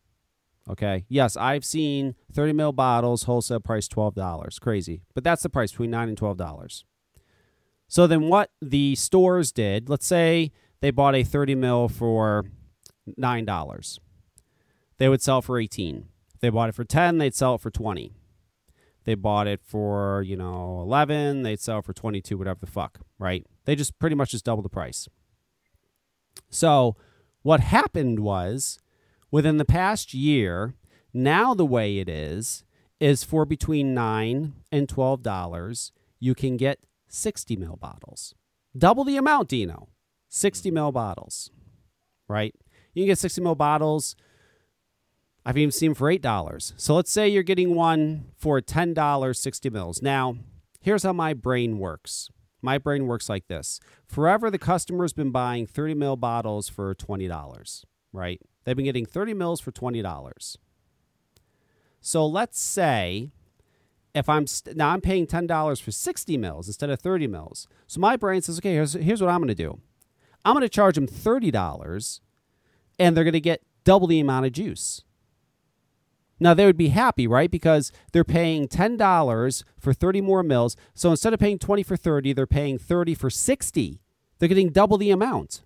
Okay. 0.68 1.04
Yes, 1.08 1.36
I've 1.36 1.64
seen 1.64 2.14
30 2.32 2.52
ml 2.52 2.74
bottles 2.74 3.24
wholesale 3.24 3.60
price 3.60 3.88
$12. 3.88 4.60
Crazy. 4.60 5.02
But 5.14 5.24
that's 5.24 5.42
the 5.42 5.48
price 5.48 5.70
between 5.70 5.90
9 5.90 6.08
and 6.08 6.18
$12. 6.18 6.84
So 7.88 8.06
then 8.06 8.22
what 8.22 8.50
the 8.60 8.96
stores 8.96 9.52
did, 9.52 9.88
let's 9.88 10.06
say 10.06 10.50
they 10.80 10.90
bought 10.90 11.14
a 11.14 11.22
30 11.22 11.54
ml 11.54 11.90
for 11.90 12.44
$9. 13.18 13.98
They 14.98 15.08
would 15.08 15.22
sell 15.22 15.40
for 15.42 15.58
18. 15.58 16.08
If 16.34 16.40
they 16.40 16.48
bought 16.50 16.68
it 16.68 16.74
for 16.74 16.84
10, 16.84 17.18
they'd 17.18 17.34
sell 17.34 17.54
it 17.54 17.60
for 17.60 17.70
20. 17.70 18.12
They 19.04 19.14
bought 19.14 19.46
it 19.46 19.60
for, 19.64 20.22
you 20.22 20.36
know, 20.36 20.80
11, 20.80 21.42
they'd 21.42 21.60
sell 21.60 21.80
for 21.80 21.92
22, 21.92 22.36
whatever 22.36 22.58
the 22.60 22.66
fuck, 22.66 22.98
right? 23.20 23.46
They 23.64 23.76
just 23.76 23.96
pretty 24.00 24.16
much 24.16 24.32
just 24.32 24.44
doubled 24.44 24.64
the 24.64 24.68
price. 24.68 25.08
So 26.50 26.96
what 27.42 27.60
happened 27.60 28.18
was 28.18 28.80
within 29.36 29.58
the 29.58 29.66
past 29.66 30.14
year, 30.14 30.72
now 31.12 31.52
the 31.52 31.66
way 31.66 31.98
it 31.98 32.08
is 32.08 32.64
is 32.98 33.22
for 33.22 33.44
between 33.44 33.92
nine 33.92 34.54
and 34.72 34.88
twelve 34.88 35.22
dollars, 35.22 35.92
you 36.18 36.34
can 36.34 36.56
get 36.56 36.78
sixty 37.06 37.54
ml 37.54 37.78
bottles, 37.78 38.34
double 38.74 39.04
the 39.04 39.18
amount, 39.18 39.50
Dino. 39.50 39.88
Sixty 40.30 40.70
ml 40.70 40.90
bottles, 40.90 41.50
right? 42.26 42.54
You 42.94 43.02
can 43.02 43.08
get 43.08 43.18
sixty 43.18 43.42
ml 43.42 43.58
bottles. 43.58 44.16
I've 45.44 45.58
even 45.58 45.70
seen 45.70 45.90
them 45.90 45.96
for 45.96 46.08
eight 46.08 46.22
dollars. 46.22 46.72
So 46.78 46.94
let's 46.94 47.10
say 47.10 47.28
you're 47.28 47.42
getting 47.42 47.74
one 47.74 48.28
for 48.38 48.62
ten 48.62 48.94
dollars, 48.94 49.38
sixty 49.38 49.68
mils. 49.68 50.00
Now, 50.00 50.38
here's 50.80 51.02
how 51.02 51.12
my 51.12 51.34
brain 51.34 51.78
works. 51.78 52.30
My 52.62 52.78
brain 52.78 53.06
works 53.06 53.28
like 53.28 53.48
this. 53.48 53.80
Forever, 54.06 54.50
the 54.50 54.58
customer's 54.58 55.12
been 55.12 55.30
buying 55.30 55.66
30 55.66 55.94
ml 55.96 56.18
bottles 56.18 56.70
for 56.70 56.94
$20, 56.94 57.84
right? 58.14 58.40
They've 58.66 58.76
been 58.76 58.84
getting 58.84 59.06
30 59.06 59.32
mils 59.32 59.60
for 59.60 59.70
$20. 59.70 60.56
So 62.00 62.26
let's 62.26 62.58
say 62.58 63.30
if 64.12 64.28
I'm 64.28 64.48
st- 64.48 64.76
now 64.76 64.90
I'm 64.90 65.00
paying 65.00 65.26
$10 65.26 65.80
for 65.80 65.92
60 65.92 66.36
mils 66.36 66.66
instead 66.66 66.90
of 66.90 66.98
30 67.00 67.28
mils. 67.28 67.68
So 67.86 68.00
my 68.00 68.16
brain 68.16 68.42
says, 68.42 68.58
okay, 68.58 68.72
here's, 68.74 68.94
here's 68.94 69.22
what 69.22 69.30
I'm 69.30 69.38
going 69.38 69.48
to 69.48 69.54
do. 69.54 69.80
I'm 70.44 70.54
going 70.54 70.62
to 70.62 70.68
charge 70.68 70.96
them 70.96 71.06
$30 71.06 72.20
and 72.98 73.16
they're 73.16 73.24
going 73.24 73.34
to 73.34 73.40
get 73.40 73.62
double 73.84 74.08
the 74.08 74.18
amount 74.18 74.46
of 74.46 74.52
juice. 74.52 75.04
Now 76.40 76.52
they 76.52 76.66
would 76.66 76.76
be 76.76 76.88
happy, 76.88 77.28
right? 77.28 77.50
Because 77.50 77.92
they're 78.12 78.24
paying 78.24 78.66
$10 78.66 79.64
for 79.78 79.94
30 79.94 80.20
more 80.22 80.42
mils. 80.42 80.76
So 80.92 81.10
instead 81.10 81.34
of 81.34 81.38
paying 81.38 81.60
20 81.60 81.84
for 81.84 81.96
30, 81.96 82.32
they're 82.32 82.48
paying 82.48 82.78
30 82.78 83.14
for 83.14 83.30
60. 83.30 84.00
They're 84.38 84.48
getting 84.48 84.70
double 84.70 84.98
the 84.98 85.12
amount. 85.12 85.62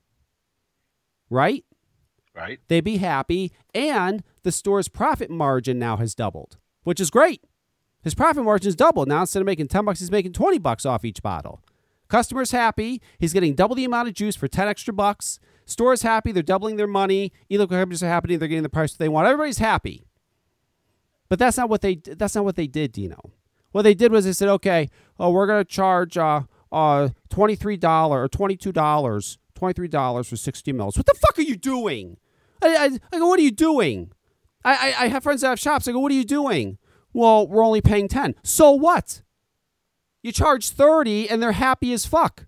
Right? 1.30 1.64
Right. 2.35 2.61
They'd 2.68 2.85
be 2.85 2.99
happy 2.99 3.53
and 3.74 4.22
the 4.43 4.53
store's 4.53 4.89
profit 4.89 5.31
margin 5.31 5.78
now 5.78 5.97
has 5.97 6.14
doubled, 6.14 6.59
which 6.85 7.01
is 7.01 7.11
great. 7.11 7.43
His 8.03 8.14
profit 8.14 8.45
margin 8.45 8.68
is 8.68 8.76
doubled. 8.76 9.09
Now 9.09 9.22
instead 9.22 9.41
of 9.41 9.47
making 9.47 9.68
10 9.68 9.85
bucks, 9.85 10.01
he's 10.01 10.11
making 10.11 10.33
20 10.33 10.59
bucks 10.59 10.87
off 10.87 11.05
each 11.05 11.22
bottle. 11.22 11.62
Customer's 12.09 12.51
happy. 12.51 13.01
He's 13.18 13.33
getting 13.33 13.55
double 13.55 13.76
the 13.76 13.85
amount 13.85 14.09
of 14.09 14.14
juice 14.14 14.37
for 14.37 14.49
10 14.49 14.68
extra 14.68 14.93
bucks. 14.93 15.39
Store's 15.64 16.03
happy. 16.03 16.33
They're 16.33 16.43
doubling 16.43 16.76
their 16.76 16.89
money. 16.89 17.33
E-liquid 17.49 17.78
companies 17.78 18.03
are 18.03 18.09
happy. 18.09 18.35
They're 18.37 18.49
getting 18.49 18.64
the 18.64 18.68
price 18.68 18.93
they 18.95 19.09
want. 19.09 19.28
Everybody's 19.28 19.59
happy. 19.59 20.07
But 21.28 21.39
that's 21.39 21.57
not 21.57 21.68
what 21.68 21.81
they 21.81 21.95
that's 21.95 22.35
not 22.35 22.45
what 22.45 22.57
they 22.57 22.66
did, 22.66 22.91
Dino. 22.91 23.31
What 23.70 23.83
they 23.83 23.95
did 23.95 24.11
was 24.11 24.24
they 24.24 24.33
said, 24.33 24.49
okay, 24.49 24.89
oh, 25.18 25.31
we're 25.31 25.47
gonna 25.47 25.64
charge 25.64 26.18
uh 26.18 26.43
uh 26.72 27.11
twenty 27.28 27.55
three 27.55 27.76
dollar 27.76 28.24
or 28.24 28.28
twenty 28.28 28.57
two 29.61 29.88
dollars, 29.88 30.28
for 30.28 30.36
sixty 30.36 30.72
mils. 30.72 30.96
What 30.96 31.06
the 31.06 31.14
fuck 31.14 31.38
are 31.38 31.42
you 31.42 31.56
doing? 31.56 32.16
I, 32.62 32.76
I, 32.76 32.84
I 33.12 33.18
go, 33.18 33.28
what 33.28 33.38
are 33.38 33.42
you 33.42 33.50
doing? 33.50 34.12
I, 34.64 34.92
I 34.98 35.04
I 35.04 35.08
have 35.08 35.22
friends 35.22 35.40
that 35.42 35.48
have 35.48 35.61
shops. 35.61 35.88
I 35.88 35.92
go, 35.92 36.00
what 36.00 36.12
are 36.12 36.16
you 36.16 36.24
doing? 36.24 36.78
Well, 37.12 37.46
we're 37.46 37.64
only 37.64 37.80
paying 37.80 38.08
ten. 38.08 38.34
So 38.42 38.70
what? 38.72 39.22
You 40.22 40.32
charge 40.32 40.70
thirty, 40.70 41.28
and 41.28 41.42
they're 41.42 41.52
happy 41.52 41.92
as 41.92 42.04
fuck, 42.06 42.46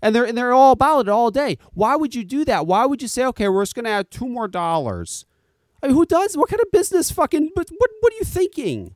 and 0.00 0.14
they're 0.14 0.24
and 0.24 0.36
they're 0.36 0.52
all 0.52 0.72
about 0.72 1.06
it 1.06 1.08
all 1.08 1.30
day. 1.30 1.58
Why 1.72 1.96
would 1.96 2.14
you 2.14 2.24
do 2.24 2.44
that? 2.46 2.66
Why 2.66 2.86
would 2.86 3.00
you 3.02 3.08
say, 3.08 3.24
okay, 3.26 3.48
we're 3.48 3.62
just 3.62 3.74
gonna 3.74 3.90
add 3.90 4.10
two 4.10 4.28
more 4.28 4.48
dollars? 4.48 5.24
I 5.82 5.88
mean, 5.88 5.96
who 5.96 6.06
does? 6.06 6.36
What 6.36 6.48
kind 6.48 6.62
of 6.62 6.70
business 6.70 7.10
fucking 7.10 7.50
what 7.54 7.68
what 7.78 8.12
are 8.12 8.16
you 8.16 8.24
thinking? 8.24 8.94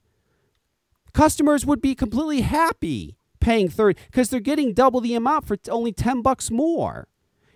Customers 1.12 1.64
would 1.64 1.80
be 1.80 1.94
completely 1.94 2.42
happy 2.42 3.16
paying 3.40 3.68
30 3.68 3.98
cuz 4.12 4.28
they're 4.28 4.40
getting 4.40 4.74
double 4.74 5.00
the 5.00 5.14
amount 5.14 5.46
for 5.46 5.56
only 5.70 5.92
10 5.92 6.20
bucks 6.20 6.50
more. 6.50 7.08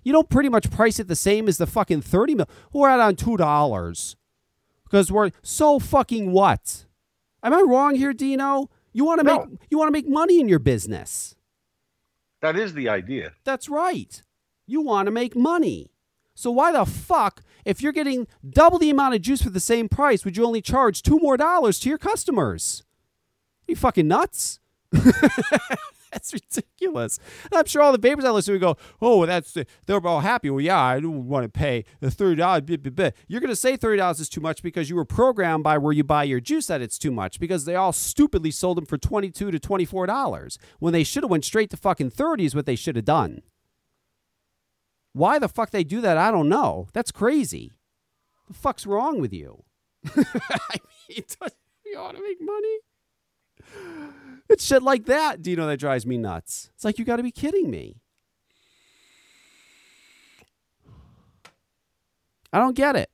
You 0.02 0.12
don't 0.12 0.28
pretty 0.30 0.48
much 0.48 0.70
price 0.70 0.98
it 0.98 1.08
the 1.08 1.16
same 1.16 1.48
as 1.48 1.58
the 1.58 1.66
fucking 1.66 2.02
30 2.02 2.34
mil. 2.34 2.48
We're 2.72 2.88
at 2.88 3.00
on 3.00 3.16
$2 3.16 4.16
because 4.84 5.12
we're 5.12 5.30
so 5.42 5.78
fucking 5.78 6.32
what? 6.32 6.86
Am 7.42 7.54
I 7.54 7.60
wrong 7.60 7.94
here, 7.94 8.12
Dino? 8.12 8.70
You 8.92 9.04
want 9.04 9.20
to 9.20 9.24
No. 9.24 9.38
make 9.46 9.58
you 9.70 9.78
want 9.78 9.88
to 9.88 9.92
make 9.92 10.08
money 10.08 10.40
in 10.40 10.48
your 10.48 10.58
business. 10.58 11.36
That 12.42 12.56
is 12.56 12.74
the 12.74 12.88
idea. 12.88 13.32
That's 13.44 13.68
right. 13.68 14.22
You 14.66 14.80
want 14.80 15.06
to 15.06 15.10
make 15.12 15.36
money. 15.36 15.92
So 16.34 16.50
why 16.50 16.72
the 16.72 16.86
fuck, 16.86 17.42
if 17.66 17.82
you're 17.82 17.92
getting 17.92 18.26
double 18.48 18.78
the 18.78 18.88
amount 18.90 19.14
of 19.14 19.20
juice 19.20 19.42
for 19.42 19.50
the 19.50 19.60
same 19.60 19.88
price, 19.88 20.24
would 20.24 20.36
you 20.38 20.44
only 20.46 20.62
charge 20.62 21.02
two 21.02 21.18
more 21.18 21.36
dollars 21.36 21.78
to 21.80 21.88
your 21.90 21.98
customers? 21.98 22.82
you 23.68 23.76
fucking 23.76 24.08
nuts? 24.08 24.58
that's 26.12 26.32
ridiculous. 26.32 27.18
And 27.44 27.58
I'm 27.58 27.66
sure 27.66 27.82
all 27.82 27.92
the 27.92 27.98
vapors 27.98 28.24
I 28.24 28.30
listen 28.30 28.54
to 28.54 28.60
go, 28.60 28.76
oh, 29.00 29.26
that's 29.26 29.56
they're 29.86 30.06
all 30.06 30.20
happy. 30.20 30.50
Well, 30.50 30.60
yeah, 30.60 30.80
I 30.80 31.00
don't 31.00 31.28
want 31.28 31.44
to 31.44 31.48
pay 31.48 31.84
the 32.00 32.10
thirty 32.10 32.36
dollars. 32.36 32.64
You're 33.28 33.40
gonna 33.40 33.56
say 33.56 33.76
thirty 33.76 33.98
dollars 33.98 34.20
is 34.20 34.28
too 34.28 34.40
much 34.40 34.62
because 34.62 34.90
you 34.90 34.96
were 34.96 35.04
programmed 35.04 35.64
by 35.64 35.78
where 35.78 35.92
you 35.92 36.04
buy 36.04 36.24
your 36.24 36.40
juice 36.40 36.66
that 36.66 36.82
it's 36.82 36.98
too 36.98 37.12
much 37.12 37.38
because 37.38 37.64
they 37.64 37.76
all 37.76 37.92
stupidly 37.92 38.50
sold 38.50 38.76
them 38.76 38.86
for 38.86 38.98
twenty 38.98 39.30
two 39.30 39.50
to 39.50 39.58
twenty 39.58 39.84
four 39.84 40.06
dollars 40.06 40.58
when 40.78 40.92
they 40.92 41.04
should 41.04 41.22
have 41.22 41.30
went 41.30 41.44
straight 41.44 41.70
to 41.70 41.76
fucking 41.76 42.10
thirty 42.10 42.44
is 42.44 42.54
what 42.54 42.66
they 42.66 42.76
should 42.76 42.96
have 42.96 43.04
done. 43.04 43.42
Why 45.12 45.38
the 45.38 45.48
fuck 45.48 45.70
they 45.70 45.84
do 45.84 46.00
that, 46.00 46.16
I 46.16 46.30
don't 46.30 46.48
know. 46.48 46.88
That's 46.92 47.10
crazy. 47.10 47.72
The 48.48 48.54
fuck's 48.54 48.86
wrong 48.86 49.20
with 49.20 49.32
you? 49.32 49.64
I 50.06 50.76
mean, 51.08 51.24
you 51.86 51.98
ought 51.98 52.14
to 52.14 52.22
make 52.22 52.40
money? 52.40 52.78
It's 54.50 54.64
shit 54.64 54.82
like 54.82 55.04
that, 55.06 55.42
Dino, 55.42 55.64
that 55.68 55.78
drives 55.78 56.04
me 56.04 56.18
nuts. 56.18 56.72
It's 56.74 56.84
like 56.84 56.98
you 56.98 57.04
got 57.04 57.16
to 57.16 57.22
be 57.22 57.30
kidding 57.30 57.70
me. 57.70 58.00
I 62.52 62.58
don't 62.58 62.74
get 62.74 62.96
it. 62.96 63.10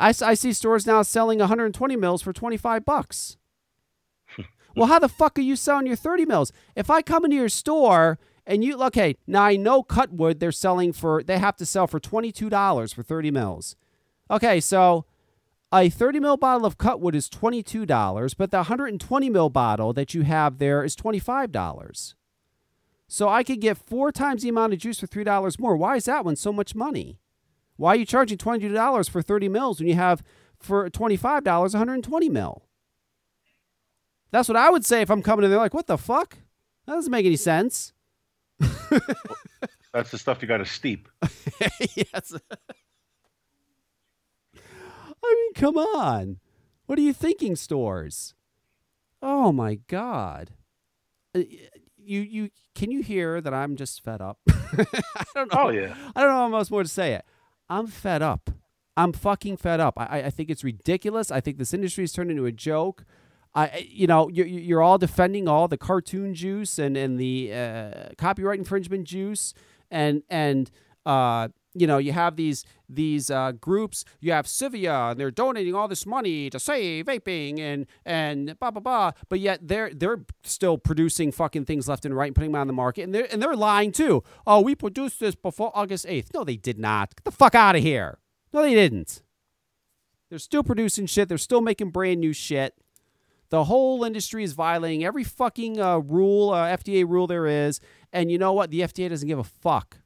I, 0.00 0.08
I 0.08 0.34
see 0.34 0.52
stores 0.52 0.84
now 0.84 1.02
selling 1.02 1.38
120 1.38 1.94
mils 1.94 2.22
for 2.22 2.32
25 2.32 2.84
bucks. 2.84 3.36
well, 4.76 4.88
how 4.88 4.98
the 4.98 5.08
fuck 5.08 5.38
are 5.38 5.42
you 5.42 5.54
selling 5.54 5.86
your 5.86 5.94
30 5.94 6.26
mils? 6.26 6.52
If 6.74 6.90
I 6.90 7.02
come 7.02 7.24
into 7.24 7.36
your 7.36 7.48
store 7.48 8.18
and 8.44 8.64
you 8.64 8.82
okay, 8.82 9.14
now 9.28 9.44
I 9.44 9.54
know 9.54 9.84
Cuttwood 9.84 10.40
they're 10.40 10.50
selling 10.50 10.92
for 10.92 11.22
they 11.22 11.38
have 11.38 11.54
to 11.58 11.66
sell 11.66 11.86
for 11.86 12.00
$22 12.00 12.92
for 12.92 13.02
30 13.04 13.30
mils. 13.30 13.76
Okay, 14.28 14.58
so 14.58 15.04
a 15.72 15.88
30 15.88 16.20
mil 16.20 16.36
bottle 16.36 16.66
of 16.66 16.78
Cuttwood 16.78 17.14
is 17.14 17.28
$22, 17.28 18.36
but 18.36 18.50
the 18.50 18.58
120 18.58 19.30
mil 19.30 19.48
bottle 19.48 19.92
that 19.92 20.14
you 20.14 20.22
have 20.22 20.58
there 20.58 20.84
is 20.84 20.94
$25. 20.94 22.14
So 23.08 23.28
I 23.28 23.42
could 23.42 23.60
get 23.60 23.76
four 23.76 24.10
times 24.12 24.42
the 24.42 24.48
amount 24.48 24.72
of 24.72 24.78
juice 24.78 25.00
for 25.00 25.06
$3 25.06 25.58
more. 25.58 25.76
Why 25.76 25.96
is 25.96 26.06
that 26.06 26.24
one 26.24 26.36
so 26.36 26.52
much 26.52 26.74
money? 26.74 27.18
Why 27.76 27.90
are 27.90 27.96
you 27.96 28.06
charging 28.06 28.38
$22 28.38 29.10
for 29.10 29.22
30 29.22 29.48
mils 29.48 29.80
when 29.80 29.88
you 29.88 29.94
have 29.94 30.22
for 30.58 30.88
$25 30.88 31.44
120 31.44 32.28
mil? 32.28 32.62
That's 34.30 34.48
what 34.48 34.56
I 34.56 34.70
would 34.70 34.84
say 34.84 35.02
if 35.02 35.10
I'm 35.10 35.22
coming 35.22 35.44
in 35.44 35.50
there 35.50 35.58
like, 35.58 35.74
what 35.74 35.86
the 35.86 35.98
fuck? 35.98 36.38
That 36.86 36.94
doesn't 36.94 37.10
make 37.10 37.26
any 37.26 37.36
sense. 37.36 37.92
That's 39.92 40.10
the 40.10 40.18
stuff 40.18 40.40
you 40.40 40.48
got 40.48 40.58
to 40.58 40.66
steep. 40.66 41.08
yes. 41.94 42.34
I 45.24 45.34
mean, 45.34 45.54
come 45.54 45.76
on. 45.78 46.38
What 46.86 46.98
are 46.98 47.02
you 47.02 47.12
thinking, 47.12 47.56
stores? 47.56 48.34
Oh 49.22 49.52
my 49.52 49.76
god. 49.88 50.50
Uh, 51.34 51.42
You 52.04 52.20
you 52.20 52.50
can 52.74 52.90
you 52.90 53.02
hear 53.02 53.40
that 53.40 53.54
I'm 53.54 53.76
just 53.76 54.02
fed 54.02 54.20
up? 54.20 54.38
I 54.50 55.24
don't 55.34 55.52
know. 55.52 55.60
Oh 55.64 55.68
yeah. 55.70 55.94
I 56.16 56.20
don't 56.22 56.30
know 56.30 56.36
how 56.36 56.48
much 56.48 56.70
more 56.70 56.82
to 56.82 56.88
say 56.88 57.14
it. 57.14 57.24
I'm 57.68 57.86
fed 57.86 58.22
up. 58.22 58.50
I'm 58.96 59.12
fucking 59.12 59.56
fed 59.58 59.78
up. 59.80 59.94
I, 59.96 60.06
I- 60.20 60.26
I 60.26 60.30
think 60.30 60.50
it's 60.50 60.64
ridiculous. 60.64 61.30
I 61.30 61.40
think 61.40 61.58
this 61.58 61.72
industry 61.72 62.02
has 62.02 62.12
turned 62.12 62.30
into 62.30 62.44
a 62.44 62.52
joke. 62.52 63.04
I, 63.54 63.64
I- 63.66 63.86
you 63.88 64.06
know, 64.08 64.28
you're, 64.28 64.46
you're 64.46 64.82
all 64.82 64.98
defending 64.98 65.46
all 65.48 65.68
the 65.68 65.78
cartoon 65.78 66.34
juice 66.34 66.78
and 66.78 66.96
and 66.96 67.18
the 67.20 67.52
uh, 67.54 68.08
copyright 68.18 68.58
infringement 68.58 69.04
juice, 69.06 69.54
and 69.90 70.22
and 70.28 70.70
uh, 71.06 71.48
you 71.74 71.86
know, 71.86 71.98
you 71.98 72.12
have 72.12 72.36
these 72.36 72.64
these 72.88 73.30
uh, 73.30 73.52
groups. 73.52 74.04
You 74.20 74.32
have 74.32 74.46
Civia, 74.46 75.12
and 75.12 75.20
they're 75.20 75.30
donating 75.30 75.74
all 75.74 75.88
this 75.88 76.04
money 76.04 76.50
to 76.50 76.60
save 76.60 77.06
vaping 77.06 77.58
and 77.58 77.86
and 78.04 78.58
blah 78.58 78.70
blah 78.70 78.80
blah. 78.80 79.12
But 79.28 79.40
yet 79.40 79.66
they're 79.66 79.92
they're 79.94 80.20
still 80.44 80.76
producing 80.78 81.32
fucking 81.32 81.64
things 81.64 81.88
left 81.88 82.04
and 82.04 82.16
right 82.16 82.26
and 82.26 82.34
putting 82.34 82.52
them 82.52 82.60
on 82.60 82.66
the 82.66 82.72
market, 82.72 83.02
and 83.02 83.14
they're 83.14 83.28
and 83.32 83.42
they're 83.42 83.56
lying 83.56 83.92
too. 83.92 84.22
Oh, 84.46 84.60
we 84.60 84.74
produced 84.74 85.20
this 85.20 85.34
before 85.34 85.72
August 85.74 86.06
eighth. 86.08 86.30
No, 86.34 86.44
they 86.44 86.56
did 86.56 86.78
not. 86.78 87.16
Get 87.16 87.24
the 87.24 87.30
fuck 87.30 87.54
out 87.54 87.76
of 87.76 87.82
here. 87.82 88.18
No, 88.52 88.62
they 88.62 88.74
didn't. 88.74 89.22
They're 90.28 90.38
still 90.38 90.62
producing 90.62 91.06
shit. 91.06 91.28
They're 91.28 91.38
still 91.38 91.60
making 91.60 91.90
brand 91.90 92.20
new 92.20 92.32
shit. 92.32 92.74
The 93.50 93.64
whole 93.64 94.02
industry 94.02 94.44
is 94.44 94.54
violating 94.54 95.04
every 95.04 95.24
fucking 95.24 95.78
uh, 95.78 95.98
rule, 95.98 96.50
uh, 96.50 96.74
FDA 96.74 97.06
rule 97.06 97.26
there 97.26 97.46
is. 97.46 97.80
And 98.10 98.32
you 98.32 98.38
know 98.38 98.54
what? 98.54 98.70
The 98.70 98.80
FDA 98.80 99.10
doesn't 99.10 99.28
give 99.28 99.38
a 99.38 99.44
fuck. 99.44 99.98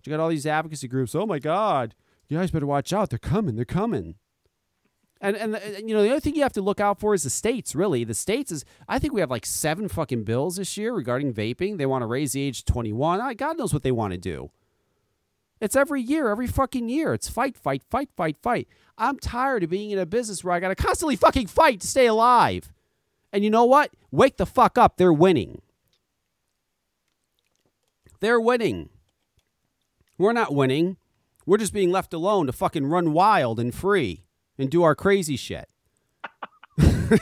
But 0.00 0.06
you 0.06 0.16
got 0.16 0.22
all 0.22 0.30
these 0.30 0.46
advocacy 0.46 0.88
groups. 0.88 1.14
Oh 1.14 1.26
my 1.26 1.38
God, 1.38 1.94
you 2.28 2.38
guys 2.38 2.50
better 2.50 2.64
watch 2.64 2.92
out. 2.92 3.10
They're 3.10 3.18
coming. 3.18 3.56
They're 3.56 3.66
coming. 3.66 4.14
And, 5.20 5.36
and 5.36 5.54
and, 5.54 5.86
you 5.86 5.94
know 5.94 6.02
the 6.02 6.10
other 6.10 6.20
thing 6.20 6.34
you 6.34 6.42
have 6.42 6.54
to 6.54 6.62
look 6.62 6.80
out 6.80 6.98
for 6.98 7.12
is 7.12 7.24
the 7.24 7.30
states. 7.30 7.74
Really, 7.74 8.04
the 8.04 8.14
states 8.14 8.50
is 8.50 8.64
I 8.88 8.98
think 8.98 9.12
we 9.12 9.20
have 9.20 9.30
like 9.30 9.44
seven 9.44 9.88
fucking 9.88 10.24
bills 10.24 10.56
this 10.56 10.78
year 10.78 10.94
regarding 10.94 11.34
vaping. 11.34 11.76
They 11.76 11.84
want 11.84 12.00
to 12.00 12.06
raise 12.06 12.32
the 12.32 12.40
age 12.40 12.64
to 12.64 12.72
twenty 12.72 12.94
one. 12.94 13.36
God 13.36 13.58
knows 13.58 13.74
what 13.74 13.82
they 13.82 13.92
want 13.92 14.12
to 14.12 14.18
do. 14.18 14.50
It's 15.60 15.76
every 15.76 16.00
year, 16.00 16.30
every 16.30 16.46
fucking 16.46 16.88
year. 16.88 17.12
It's 17.12 17.28
fight, 17.28 17.54
fight, 17.54 17.82
fight, 17.90 18.08
fight, 18.16 18.38
fight. 18.40 18.66
I'm 18.96 19.18
tired 19.18 19.62
of 19.62 19.68
being 19.68 19.90
in 19.90 19.98
a 19.98 20.06
business 20.06 20.42
where 20.42 20.54
I 20.54 20.60
got 20.60 20.68
to 20.68 20.74
constantly 20.74 21.16
fucking 21.16 21.48
fight 21.48 21.80
to 21.82 21.86
stay 21.86 22.06
alive. 22.06 22.72
And 23.30 23.44
you 23.44 23.50
know 23.50 23.66
what? 23.66 23.90
Wake 24.10 24.38
the 24.38 24.46
fuck 24.46 24.78
up. 24.78 24.96
They're 24.96 25.12
winning. 25.12 25.60
They're 28.20 28.40
winning. 28.40 28.88
We're 30.20 30.34
not 30.34 30.54
winning. 30.54 30.98
We're 31.46 31.56
just 31.56 31.72
being 31.72 31.90
left 31.90 32.12
alone 32.12 32.44
to 32.44 32.52
fucking 32.52 32.84
run 32.84 33.14
wild 33.14 33.58
and 33.58 33.74
free 33.74 34.22
and 34.58 34.70
do 34.70 34.82
our 34.82 34.94
crazy 34.94 35.36
shit. 35.36 35.66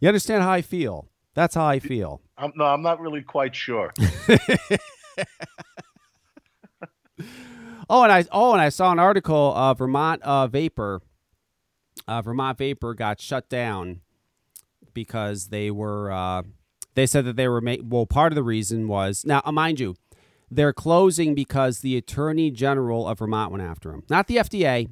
You 0.00 0.08
understand 0.08 0.42
how 0.42 0.50
I 0.50 0.60
feel? 0.60 1.08
That's 1.32 1.54
how 1.54 1.64
I 1.64 1.78
feel. 1.78 2.20
I'm, 2.36 2.52
no, 2.56 2.66
I'm 2.66 2.82
not 2.82 3.00
really 3.00 3.22
quite 3.22 3.56
sure. 3.56 3.94
Oh, 7.88 8.02
and 8.02 8.10
I 8.10 8.24
oh, 8.32 8.52
and 8.52 8.62
I 8.62 8.70
saw 8.70 8.92
an 8.92 8.98
article. 8.98 9.54
Uh, 9.54 9.74
Vermont 9.74 10.22
uh, 10.22 10.46
Vapor, 10.46 11.02
uh, 12.08 12.22
Vermont 12.22 12.56
Vapor 12.56 12.94
got 12.94 13.20
shut 13.20 13.48
down 13.48 14.00
because 14.94 15.48
they 15.48 15.70
were. 15.70 16.10
They 16.94 17.06
said 17.06 17.24
that 17.24 17.36
they 17.36 17.48
were 17.48 17.60
make. 17.60 17.80
Well, 17.84 18.06
part 18.06 18.32
of 18.32 18.36
the 18.36 18.42
reason 18.42 18.88
was 18.88 19.24
now, 19.24 19.42
uh, 19.44 19.52
mind 19.52 19.80
you, 19.80 19.96
they're 20.50 20.72
closing 20.72 21.34
because 21.34 21.80
the 21.80 21.96
Attorney 21.96 22.50
General 22.50 23.08
of 23.08 23.18
Vermont 23.18 23.50
went 23.50 23.64
after 23.64 23.90
them, 23.90 24.04
not 24.08 24.26
the 24.26 24.36
FDA, 24.36 24.88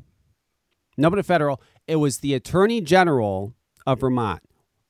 nobody 0.96 1.22
federal. 1.22 1.60
It 1.86 1.96
was 1.96 2.18
the 2.18 2.34
Attorney 2.34 2.80
General 2.80 3.54
of 3.86 4.00
Vermont. 4.00 4.42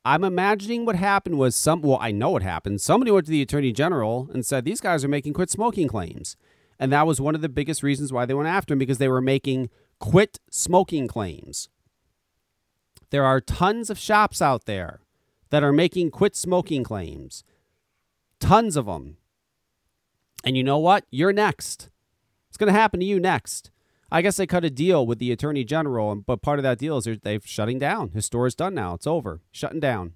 I'm 0.05 0.23
imagining 0.23 0.85
what 0.85 0.95
happened 0.97 1.37
was 1.37 1.55
some. 1.55 1.81
Well, 1.81 1.99
I 2.01 2.11
know 2.11 2.31
what 2.31 2.43
happened. 2.43 2.81
Somebody 2.81 3.11
went 3.11 3.25
to 3.25 3.31
the 3.31 3.41
Attorney 3.41 3.71
General 3.71 4.29
and 4.33 4.45
said 4.45 4.65
these 4.65 4.81
guys 4.81 5.05
are 5.05 5.09
making 5.09 5.33
quit 5.33 5.49
smoking 5.49 5.87
claims. 5.87 6.35
And 6.79 6.91
that 6.91 7.07
was 7.07 7.21
one 7.21 7.35
of 7.35 7.41
the 7.41 7.49
biggest 7.49 7.83
reasons 7.83 8.11
why 8.11 8.25
they 8.25 8.33
went 8.33 8.49
after 8.49 8.73
him 8.73 8.79
because 8.79 8.97
they 8.97 9.07
were 9.07 9.21
making 9.21 9.69
quit 9.99 10.39
smoking 10.49 11.07
claims. 11.07 11.69
There 13.11 13.23
are 13.23 13.39
tons 13.39 13.89
of 13.89 13.97
shops 13.97 14.41
out 14.41 14.65
there 14.65 14.99
that 15.53 15.63
are 15.63 15.71
making 15.71 16.09
quit 16.09 16.35
smoking 16.35 16.83
claims. 16.83 17.43
Tons 18.39 18.75
of 18.75 18.87
them. 18.87 19.17
And 20.43 20.57
you 20.57 20.63
know 20.63 20.79
what? 20.79 21.05
You're 21.11 21.31
next. 21.31 21.91
It's 22.49 22.57
going 22.57 22.73
to 22.73 22.79
happen 22.79 22.99
to 23.01 23.05
you 23.05 23.19
next. 23.19 23.69
I 24.11 24.23
guess 24.23 24.37
they 24.37 24.47
cut 24.47 24.65
a 24.65 24.71
deal 24.71 25.05
with 25.05 25.19
the 25.19 25.31
attorney 25.31 25.63
general, 25.63 26.15
but 26.15 26.41
part 26.41 26.57
of 26.57 26.63
that 26.63 26.79
deal 26.79 26.97
is 26.97 27.07
they're, 27.21 27.39
shutting 27.45 27.77
down. 27.77 28.09
His 28.13 28.25
store 28.25 28.47
is 28.47 28.55
done 28.55 28.73
now. 28.73 28.95
It's 28.95 29.05
over. 29.05 29.41
Shutting 29.51 29.79
down. 29.79 30.13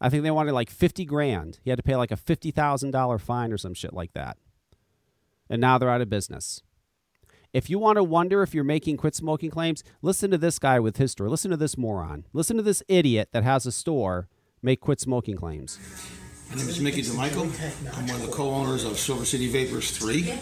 I 0.00 0.08
think 0.08 0.22
they 0.22 0.30
wanted 0.30 0.52
like 0.52 0.70
50 0.70 1.04
grand. 1.04 1.58
He 1.64 1.70
had 1.70 1.76
to 1.80 1.82
pay 1.82 1.96
like 1.96 2.12
a 2.12 2.16
$50,000 2.16 3.20
fine 3.20 3.52
or 3.52 3.58
some 3.58 3.74
shit 3.74 3.92
like 3.92 4.12
that 4.12 4.38
and 5.52 5.60
now 5.60 5.76
they're 5.76 5.90
out 5.90 6.00
of 6.00 6.08
business. 6.08 6.62
If 7.52 7.68
you 7.68 7.78
want 7.78 7.96
to 7.96 8.02
wonder 8.02 8.42
if 8.42 8.54
you're 8.54 8.64
making 8.64 8.96
quit 8.96 9.14
smoking 9.14 9.50
claims, 9.50 9.84
listen 10.00 10.30
to 10.30 10.38
this 10.38 10.58
guy 10.58 10.80
with 10.80 10.96
his 10.96 11.12
store. 11.12 11.28
Listen 11.28 11.50
to 11.50 11.56
this 11.58 11.76
moron. 11.76 12.24
Listen 12.32 12.56
to 12.56 12.62
this 12.62 12.82
idiot 12.88 13.28
that 13.32 13.44
has 13.44 13.66
a 13.66 13.72
store 13.72 14.26
make 14.62 14.80
quit 14.80 15.00
smoking 15.00 15.36
claims. 15.36 15.78
My 16.48 16.56
name 16.56 16.68
is 16.70 16.80
Mickey 16.80 17.02
DeMichael. 17.02 17.52
I'm 17.94 18.06
one 18.06 18.16
of 18.16 18.22
the 18.22 18.32
co-owners 18.32 18.84
of 18.84 18.98
Silver 18.98 19.26
City 19.26 19.48
Vapors 19.48 19.90
3, 19.90 20.32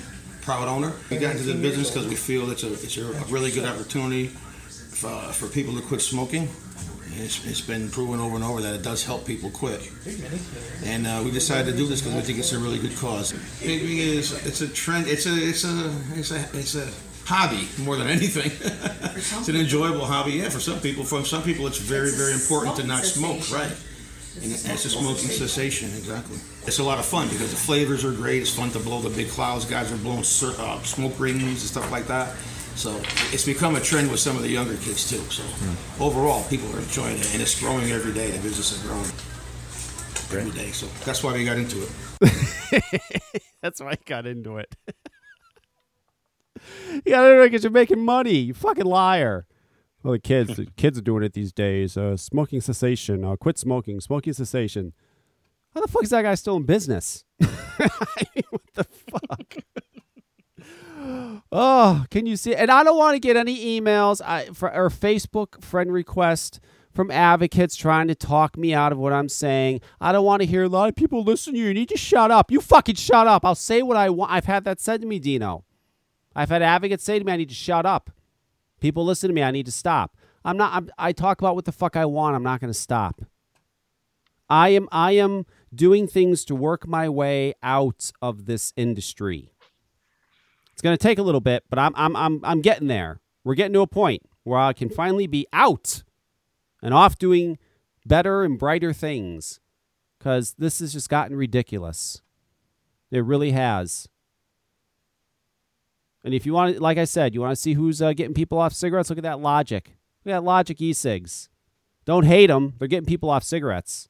proud 0.43 0.69
owner. 0.69 0.93
We 1.11 1.17
got 1.17 1.33
into 1.33 1.53
the 1.53 1.61
business 1.61 1.91
because 1.91 2.07
we 2.07 2.15
feel 2.15 2.49
it's 2.53 2.63
a, 2.63 2.73
it's 2.73 2.97
a 2.97 3.03
really 3.25 3.51
good 3.51 3.65
opportunity 3.65 4.29
for, 4.29 5.09
for 5.33 5.49
people 5.49 5.75
to 5.75 5.83
quit 5.83 6.03
smoking. 6.03 6.49
It's, 7.21 7.45
it's 7.47 7.61
been 7.61 7.91
proven 7.91 8.21
over 8.21 8.37
and 8.37 8.45
over 8.45 8.61
that 8.63 8.75
it 8.75 8.83
does 8.83 9.05
help 9.05 9.27
people 9.27 9.51
quit. 9.51 9.91
And 10.85 11.07
uh, 11.07 11.23
we 11.25 11.31
decided 11.31 11.71
to 11.73 11.77
do 11.77 11.87
this 11.87 12.01
because 12.01 12.17
we 12.17 12.23
think 12.23 12.39
it's 12.39 12.53
a 12.53 12.59
really 12.59 12.79
good 12.79 12.97
cause. 12.97 13.33
Vaping 13.33 13.99
is 13.99 14.47
it's 14.47 14.61
a 14.63 14.69
trend. 14.69 15.07
It's 15.07 15.27
a 15.27 15.35
it's 15.35 15.65
a 15.65 15.93
it's 16.15 16.31
a 16.31 16.59
it's 16.59 16.75
a 16.75 16.89
hobby 17.25 17.69
more 17.83 17.97
than 17.97 18.09
anything. 18.09 18.51
it's 19.17 19.49
an 19.49 19.57
enjoyable 19.57 20.07
hobby. 20.07 20.33
Yeah, 20.33 20.49
for 20.49 20.61
some 20.61 20.81
people. 20.81 21.05
For 21.05 21.25
some 21.25 21.43
people, 21.43 21.67
it's 21.67 21.79
very 21.79 22.11
very 22.11 22.33
important 22.33 22.77
to 22.77 22.87
not 22.87 23.05
smoke. 23.05 23.51
Right. 23.51 23.73
And 24.37 24.53
it's 24.53 24.85
a 24.85 24.89
smoking 24.89 25.29
cessation, 25.29 25.89
exactly. 25.89 26.39
It's 26.65 26.79
a 26.79 26.85
lot 26.85 26.99
of 26.99 27.05
fun 27.05 27.29
because 27.29 27.51
the 27.51 27.57
flavors 27.57 28.05
are 28.05 28.13
great. 28.13 28.41
It's 28.41 28.55
fun 28.55 28.71
to 28.71 28.79
blow 28.79 29.01
the 29.01 29.11
big 29.11 29.29
clouds. 29.29 29.65
Guys 29.65 29.93
are 29.93 29.97
blowing 29.97 30.21
uh, 30.21 30.83
smoke 30.83 31.19
rings 31.19 31.43
and 31.43 31.59
stuff 31.59 31.91
like 31.91 32.07
that. 32.07 32.37
So 32.81 32.97
it's 33.31 33.45
become 33.45 33.77
a 33.77 33.81
trend 33.81 34.11
with 34.11 34.21
some 34.21 34.37
of 34.37 34.43
the 34.43 34.49
younger 34.49 34.75
kids 34.79 35.07
too. 35.07 35.19
So 35.29 35.43
overall, 36.03 36.43
people 36.45 36.75
are 36.75 36.79
enjoying 36.79 37.19
it, 37.19 37.31
and 37.35 37.43
it's 37.43 37.61
growing 37.61 37.91
every 37.93 38.15
day. 38.15 38.31
The 38.31 38.39
business 38.39 38.73
is 38.73 38.83
growing 38.83 39.05
every 40.33 40.59
day. 40.59 40.71
So 40.71 40.87
that's 41.05 41.23
why 41.23 41.35
we 41.35 41.45
got 41.45 41.59
into 41.59 41.83
it. 41.83 41.91
That's 43.63 43.83
why 43.83 43.91
I 43.91 43.99
got 44.07 44.27
into 44.27 44.57
it. 44.57 44.75
you 47.05 47.13
got 47.13 47.27
into 47.27 47.43
it 47.43 47.51
because 47.51 47.65
you're 47.65 47.71
making 47.71 48.03
money. 48.03 48.37
You 48.37 48.55
fucking 48.55 48.87
liar. 48.87 49.47
Well, 50.03 50.13
the 50.13 50.19
kids, 50.19 50.57
the 50.57 50.65
kids 50.77 50.97
are 50.97 51.03
doing 51.03 51.23
it 51.23 51.35
these 51.35 51.53
days. 51.53 51.99
Uh, 51.99 52.17
smoking 52.17 52.63
cessation. 52.63 53.27
Uh, 53.27 53.37
quit 53.37 53.59
smoking. 53.59 54.01
Smoking 54.01 54.33
cessation. 54.33 54.95
How 55.75 55.83
the 55.83 55.89
fuck 55.89 56.05
is 56.05 56.11
that 56.11 56.23
guy 56.23 56.35
still 56.35 56.57
in 56.57 56.63
business? 56.63 57.25
I 57.43 57.47
mean, 58.35 58.45
what 58.49 58.63
the 58.73 58.85
fuck? 58.85 59.57
Oh, 61.53 62.05
can 62.11 62.27
you 62.27 62.37
see? 62.37 62.55
And 62.55 62.71
I 62.71 62.83
don't 62.83 62.99
want 62.99 63.15
to 63.15 63.21
get 63.21 63.37
any 63.37 63.81
emails 63.81 64.21
I, 64.25 64.47
or 64.49 64.89
Facebook 64.91 65.63
friend 65.63 65.93
request 65.93 66.61
from 66.93 67.11
advocates 67.11 67.77
trying 67.77 68.09
to 68.09 68.15
talk 68.15 68.57
me 68.57 68.75
out 68.75 68.93
of 68.93 68.99
what 68.99 69.13
I'm 69.13 69.29
saying. 69.29 69.81
I 70.01 70.13
don't 70.13 70.25
want 70.25 70.43
to 70.43 70.47
hear 70.47 70.65
a 70.65 70.69
lot 70.69 70.89
of 70.89 70.97
people 70.97 71.23
listen 71.23 71.55
to 71.55 71.59
you. 71.59 71.67
You 71.67 71.75
need 71.75 71.89
to 71.91 71.97
shut 71.97 72.31
up. 72.31 72.51
You 72.51 72.61
fucking 72.61 72.97
shut 72.97 73.27
up. 73.27 73.45
I'll 73.45 73.55
say 73.55 73.83
what 73.83 73.97
I 73.97 74.11
want. 74.11 74.33
I've 74.33 74.47
had 74.47 74.65
that 74.65 74.81
said 74.81 75.01
to 75.03 75.07
me, 75.07 75.19
Dino. 75.19 75.65
I've 76.35 76.49
had 76.49 76.63
advocates 76.63 77.05
say 77.05 77.19
to 77.19 77.25
me, 77.25 77.33
I 77.33 77.37
need 77.37 77.49
to 77.49 77.55
shut 77.55 77.87
up. 77.87 78.11
People 78.81 79.05
listen 79.05 79.29
to 79.29 79.35
me. 79.35 79.43
I 79.43 79.51
need 79.51 79.67
to 79.67 79.73
stop. 79.73 80.17
I'm 80.45 80.57
not. 80.57 80.73
I'm, 80.73 80.91
I 80.99 81.13
talk 81.13 81.41
about 81.41 81.55
what 81.55 81.65
the 81.65 81.73
fuck 81.73 81.97
I 81.97 82.07
want. 82.07 82.35
I'm 82.35 82.43
not 82.43 82.61
going 82.61 82.73
to 82.73 82.79
stop. 82.79 83.23
I 84.49 84.71
am. 84.71 84.89
I 84.91 85.13
am 85.13 85.45
doing 85.75 86.07
things 86.07 86.45
to 86.47 86.55
work 86.55 86.87
my 86.87 87.09
way 87.09 87.55
out 87.63 88.11
of 88.23 88.47
this 88.47 88.73
industry. 88.77 89.50
It's 90.81 90.83
going 90.83 90.97
to 90.97 91.03
take 91.03 91.19
a 91.19 91.23
little 91.23 91.43
bit, 91.43 91.65
but 91.69 91.79
I'm. 91.79 91.93
I'm. 91.95 92.17
I'm. 92.17 92.41
I'm 92.43 92.63
getting 92.63 92.89
there. 92.89 93.21
We're 93.45 93.55
getting 93.55 93.75
to 93.75 93.83
a 93.83 93.87
point 93.87 94.23
where 94.45 94.59
I 94.59 94.73
can 94.73 94.89
finally 94.89 95.27
be 95.27 95.47
out 95.53 96.03
and 96.83 96.95
off 96.95 97.19
doing 97.19 97.59
better 98.07 98.45
and 98.45 98.59
brighter 98.59 98.95
things, 98.95 99.61
because 100.19 100.55
this 100.57 100.79
has 100.79 100.95
just 100.95 101.11
gotten 101.11 101.37
ridiculous. 101.37 102.23
It 103.11 103.23
really 103.27 103.51
has. 103.51 104.09
And 106.25 106.33
if 106.33 106.47
you 106.47 106.55
want, 106.55 106.81
like 106.81 106.97
I 106.97 107.05
said, 107.05 107.35
you 107.35 107.43
want 107.43 107.53
to 107.53 107.61
see 107.61 107.75
who's 107.75 108.01
uh, 108.01 108.15
getting 108.15 108.33
people 108.33 108.57
off 108.57 108.73
cigarettes, 108.73 109.11
look 109.11 109.19
at 109.19 109.25
that 109.25 109.41
Logic. 109.41 109.85
Look 110.25 110.33
at 110.33 110.39
that 110.39 110.45
Logic 110.45 110.81
e-cigs. 110.81 111.51
Don't 112.07 112.25
hate 112.25 112.47
them. 112.47 112.73
They're 112.79 112.89
getting 112.89 113.05
people 113.05 113.29
off 113.29 113.45
cigarettes. 113.45 114.09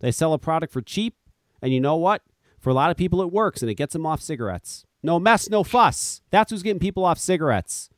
They 0.00 0.10
sell 0.10 0.32
a 0.32 0.38
product 0.38 0.72
for 0.72 0.80
cheap, 0.80 1.16
and 1.60 1.70
you 1.70 1.82
know 1.82 1.96
what? 1.96 2.22
For 2.58 2.70
a 2.70 2.74
lot 2.74 2.90
of 2.90 2.96
people, 2.96 3.20
it 3.20 3.30
works, 3.30 3.60
and 3.60 3.70
it 3.70 3.74
gets 3.74 3.92
them 3.92 4.06
off 4.06 4.22
cigarettes. 4.22 4.86
No 5.02 5.18
mess, 5.18 5.50
no 5.50 5.64
fuss. 5.64 6.20
That's 6.30 6.50
who's 6.50 6.62
getting 6.62 6.78
people 6.80 7.04
off 7.04 7.18
cigarettes. 7.18 7.88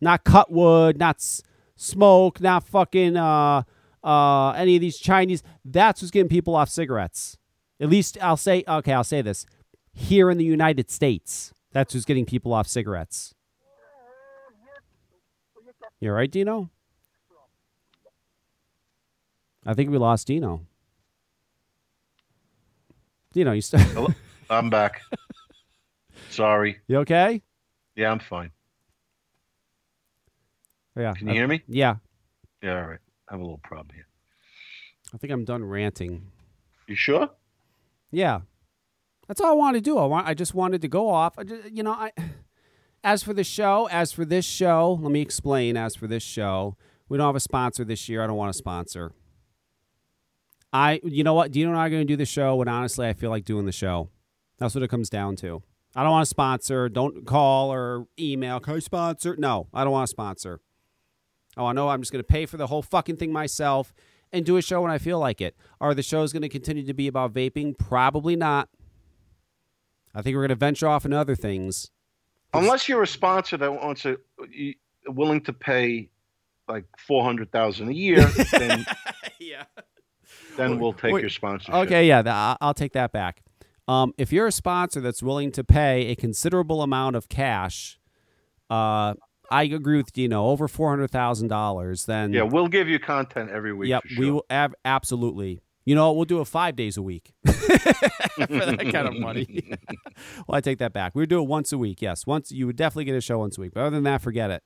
Not 0.00 0.24
Cuttwood, 0.24 0.96
not 0.96 1.16
s- 1.16 1.42
SMOK, 1.78 2.40
not 2.40 2.64
fucking 2.64 3.16
uh, 3.16 3.62
uh, 4.02 4.50
any 4.52 4.76
of 4.76 4.80
these 4.80 4.98
Chinese. 4.98 5.42
That's 5.64 6.00
who's 6.00 6.10
getting 6.10 6.28
people 6.28 6.54
off 6.54 6.68
cigarettes. 6.68 7.36
At 7.80 7.88
least 7.88 8.16
I'll 8.22 8.36
say, 8.36 8.62
okay, 8.68 8.92
I'll 8.92 9.02
say 9.02 9.22
this. 9.22 9.44
Here 9.92 10.30
in 10.30 10.38
the 10.38 10.44
United 10.44 10.90
States, 10.90 11.52
that's 11.72 11.92
who's 11.92 12.04
getting 12.04 12.26
people 12.26 12.52
off 12.52 12.68
cigarettes. 12.68 13.34
You 16.00 16.10
all 16.10 16.16
right, 16.16 16.30
Dino? 16.30 16.70
I 19.66 19.72
think 19.74 19.90
we 19.90 19.96
lost 19.98 20.26
Dino. 20.26 20.60
Dino, 23.32 23.52
you 23.52 23.62
st- 23.62 23.82
Hello? 23.82 24.08
I'm 24.50 24.68
back. 24.70 25.00
Sorry. 26.34 26.80
you 26.88 26.98
okay? 26.98 27.42
Yeah, 27.96 28.10
I'm 28.10 28.18
fine. 28.18 28.50
Yeah. 30.96 31.12
Can 31.14 31.28
you 31.28 31.34
hear 31.34 31.46
me? 31.48 31.62
Yeah. 31.68 31.96
Yeah, 32.62 32.80
all 32.80 32.88
right. 32.88 33.00
I 33.28 33.34
have 33.34 33.40
a 33.40 33.42
little 33.42 33.60
problem 33.62 33.94
here. 33.94 34.06
I 35.12 35.16
think 35.18 35.32
I'm 35.32 35.44
done 35.44 35.64
ranting. 35.64 36.26
You 36.86 36.96
sure? 36.96 37.30
Yeah. 38.10 38.40
That's 39.28 39.40
all 39.40 39.50
I 39.50 39.54
wanted 39.54 39.84
to 39.84 39.90
do. 39.90 39.98
I 39.98 40.06
want 40.06 40.26
I 40.26 40.34
just 40.34 40.54
wanted 40.54 40.82
to 40.82 40.88
go 40.88 41.08
off. 41.08 41.38
I 41.38 41.44
just, 41.44 41.70
you 41.70 41.82
know, 41.82 41.92
I 41.92 42.12
as 43.04 43.22
for 43.22 43.32
the 43.32 43.44
show, 43.44 43.88
as 43.90 44.12
for 44.12 44.24
this 44.24 44.44
show, 44.44 44.98
let 45.00 45.10
me 45.12 45.20
explain. 45.20 45.76
As 45.76 45.94
for 45.94 46.06
this 46.06 46.22
show, 46.22 46.76
we 47.08 47.16
don't 47.16 47.26
have 47.26 47.36
a 47.36 47.40
sponsor 47.40 47.84
this 47.84 48.08
year. 48.08 48.22
I 48.22 48.26
don't 48.26 48.36
want 48.36 48.50
a 48.50 48.58
sponsor. 48.58 49.12
I 50.72 51.00
you 51.04 51.24
know 51.24 51.34
what? 51.34 51.52
Do 51.52 51.60
you 51.60 51.70
know 51.70 51.74
I'm 51.76 51.90
going 51.90 52.06
to 52.06 52.12
do 52.12 52.16
the 52.16 52.26
show 52.26 52.56
when 52.56 52.68
honestly 52.68 53.06
I 53.06 53.12
feel 53.12 53.30
like 53.30 53.44
doing 53.44 53.66
the 53.66 53.72
show. 53.72 54.10
That's 54.58 54.74
what 54.74 54.84
it 54.84 54.88
comes 54.88 55.08
down 55.08 55.36
to. 55.36 55.62
I 55.96 56.02
don't 56.02 56.12
want 56.12 56.24
a 56.24 56.26
sponsor. 56.26 56.88
Don't 56.88 57.24
call 57.26 57.72
or 57.72 58.06
email. 58.18 58.60
Can 58.60 58.74
I 58.74 58.78
sponsor? 58.80 59.36
No, 59.38 59.68
I 59.72 59.84
don't 59.84 59.92
want 59.92 60.08
a 60.08 60.10
sponsor. 60.10 60.60
Oh, 61.56 61.66
I 61.66 61.72
know 61.72 61.88
I'm 61.88 62.02
just 62.02 62.10
going 62.10 62.22
to 62.22 62.26
pay 62.26 62.46
for 62.46 62.56
the 62.56 62.66
whole 62.66 62.82
fucking 62.82 63.16
thing 63.16 63.32
myself 63.32 63.92
and 64.32 64.44
do 64.44 64.56
a 64.56 64.62
show 64.62 64.82
when 64.82 64.90
I 64.90 64.98
feel 64.98 65.20
like 65.20 65.40
it. 65.40 65.56
Are 65.80 65.94
the 65.94 66.02
shows 66.02 66.32
going 66.32 66.42
to 66.42 66.48
continue 66.48 66.84
to 66.84 66.94
be 66.94 67.06
about 67.06 67.32
vaping? 67.32 67.78
Probably 67.78 68.34
not. 68.34 68.68
I 70.14 70.22
think 70.22 70.34
we're 70.34 70.42
going 70.42 70.48
to 70.48 70.56
venture 70.56 70.88
off 70.88 71.04
into 71.04 71.16
other 71.16 71.36
things. 71.36 71.90
Unless 72.52 72.88
you're 72.88 73.02
a 73.02 73.06
sponsor 73.06 73.56
that 73.56 73.72
wants 73.72 74.02
to, 74.02 74.18
willing 75.06 75.40
to 75.42 75.52
pay 75.52 76.08
like 76.68 76.84
four 76.98 77.22
hundred 77.24 77.50
thousand 77.52 77.88
a 77.88 77.92
year, 77.92 78.24
then 78.52 78.86
yeah. 79.40 79.64
then 80.56 80.78
we'll 80.78 80.92
take 80.92 81.12
Wait, 81.12 81.20
your 81.20 81.30
sponsorship. 81.30 81.74
Okay, 81.74 82.06
yeah, 82.06 82.56
I'll 82.60 82.74
take 82.74 82.92
that 82.92 83.12
back. 83.12 83.42
Um, 83.86 84.14
if 84.16 84.32
you're 84.32 84.46
a 84.46 84.52
sponsor 84.52 85.00
that's 85.00 85.22
willing 85.22 85.52
to 85.52 85.64
pay 85.64 86.06
a 86.06 86.16
considerable 86.16 86.82
amount 86.82 87.16
of 87.16 87.28
cash 87.28 87.98
uh, 88.70 89.14
I 89.50 89.64
agree 89.64 89.98
with 89.98 90.12
Dino. 90.12 90.46
Over 90.46 90.68
four 90.68 90.90
hundred 90.90 91.10
thousand 91.10 91.48
dollars, 91.48 92.06
then 92.06 92.32
Yeah, 92.32 92.42
we'll 92.42 92.68
give 92.68 92.88
you 92.88 92.98
content 92.98 93.50
every 93.50 93.72
week. 93.72 93.88
Yep, 93.90 94.02
for 94.14 94.20
we 94.20 94.30
will 94.30 94.44
ab- 94.50 94.74
absolutely. 94.84 95.60
You 95.84 95.94
know, 95.94 96.12
we'll 96.12 96.24
do 96.24 96.40
it 96.40 96.46
five 96.46 96.76
days 96.76 96.96
a 96.96 97.02
week 97.02 97.34
for 97.44 97.52
that 97.52 98.88
kind 98.90 99.06
of 99.06 99.18
money. 99.18 99.70
well, 100.48 100.56
I 100.56 100.62
take 100.62 100.78
that 100.78 100.94
back. 100.94 101.14
We 101.14 101.20
would 101.20 101.28
do 101.28 101.40
it 101.40 101.46
once 101.46 101.72
a 101.72 101.78
week. 101.78 102.00
Yes, 102.00 102.26
once 102.26 102.50
you 102.50 102.66
would 102.66 102.76
definitely 102.76 103.04
get 103.04 103.16
a 103.16 103.20
show 103.20 103.38
once 103.38 103.58
a 103.58 103.60
week. 103.60 103.74
But 103.74 103.80
other 103.80 103.90
than 103.90 104.04
that, 104.04 104.22
forget 104.22 104.50
it. 104.50 104.62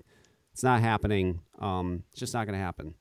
It's 0.52 0.62
not 0.62 0.80
happening. 0.80 1.40
Um, 1.58 2.04
it's 2.12 2.20
just 2.20 2.34
not 2.34 2.46
going 2.46 2.56
to 2.56 2.64
happen. 2.64 2.94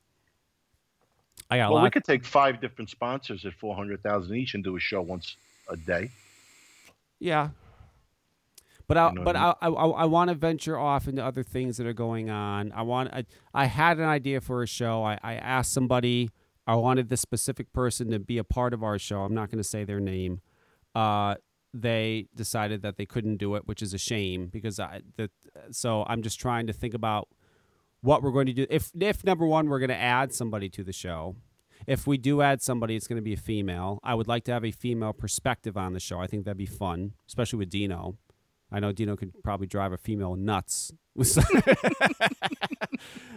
I 1.52 1.58
got 1.58 1.70
a 1.70 1.74
Well, 1.76 1.84
we 1.84 1.92
could 1.92 2.04
take 2.04 2.26
five 2.26 2.60
different 2.60 2.90
sponsors 2.90 3.46
at 3.46 3.54
four 3.54 3.76
hundred 3.76 4.02
thousand 4.02 4.36
each 4.36 4.56
and 4.56 4.64
do 4.64 4.76
a 4.76 4.80
show 4.80 5.02
once 5.02 5.36
a 5.70 5.78
day. 5.78 6.12
Yeah. 7.20 7.50
But 8.88 8.98
I 8.98 9.10
You 9.10 9.16
know 9.16 9.24
but 9.24 9.36
what 9.36 9.58
I 9.62 9.68
I, 9.68 9.70
I 9.70 10.06
want 10.06 10.30
to 10.30 10.36
venture 10.36 10.78
off 10.78 11.08
into 11.08 11.24
other 11.24 11.44
things 11.44 11.78
that 11.78 11.86
are 11.86 11.94
going 11.94 12.30
on. 12.30 12.72
I 12.72 12.84
want 12.84 13.14
I, 13.14 13.26
I 13.54 13.66
had 13.66 13.98
an 13.98 14.06
idea 14.06 14.40
for 14.40 14.64
a 14.64 14.68
show. 14.68 15.04
I, 15.04 15.20
I 15.22 15.36
asked 15.36 15.74
somebody. 15.74 16.30
I 16.66 16.76
wanted 16.76 17.10
this 17.10 17.22
specific 17.22 17.72
person 17.74 18.12
to 18.12 18.20
be 18.20 18.38
a 18.38 18.44
part 18.44 18.74
of 18.74 18.84
our 18.84 19.00
show. 19.00 19.22
I'm 19.22 19.34
not 19.34 19.50
going 19.50 19.60
to 19.60 19.68
say 19.68 19.84
their 19.84 20.00
name. 20.00 20.42
Uh, 20.96 21.36
they 21.74 22.28
decided 22.36 22.82
that 22.82 22.98
they 22.98 23.06
couldn't 23.06 23.38
do 23.38 23.56
it, 23.56 23.68
which 23.68 23.82
is 23.82 23.94
a 23.94 23.98
shame 23.98 24.48
because 24.48 24.80
I 24.80 25.02
that. 25.18 25.32
so 25.72 26.06
I'm 26.08 26.22
just 26.22 26.40
trying 26.40 26.68
to 26.68 26.74
think 26.74 26.94
about 26.94 27.28
what 28.02 28.24
we're 28.24 28.32
going 28.32 28.48
to 28.48 28.54
do. 28.54 28.66
If 28.70 28.92
if 29.00 29.24
number 29.24 29.46
one 29.46 29.70
we're 29.70 29.80
going 29.80 29.90
to 29.90 29.96
add 29.96 30.34
somebody 30.34 30.70
to 30.70 30.84
the 30.84 30.94
show. 30.94 31.36
If 31.88 32.06
we 32.06 32.18
do 32.18 32.42
add 32.42 32.62
somebody, 32.62 32.96
it's 32.98 33.08
going 33.08 33.18
to 33.18 33.24
be 33.24 33.34
a 33.34 33.38
female. 33.38 34.00
I 34.04 34.14
would 34.14 34.28
like 34.28 34.44
to 34.46 34.52
have 34.52 34.66
a 34.66 34.72
female 34.72 35.14
perspective 35.14 35.78
on 35.78 35.94
the 35.94 36.00
show. 36.02 36.20
I 36.20 36.28
think 36.28 36.44
that'd 36.44 36.58
be 36.58 36.66
fun, 36.66 37.14
especially 37.28 37.60
with 37.60 37.70
Dino. 37.70 38.18
I 38.70 38.82
know 38.82 38.92
Dino 38.92 39.16
could 39.16 39.32
probably 39.44 39.68
drive 39.68 39.94
a 39.94 39.98
female 39.98 40.36
nuts. 40.36 40.92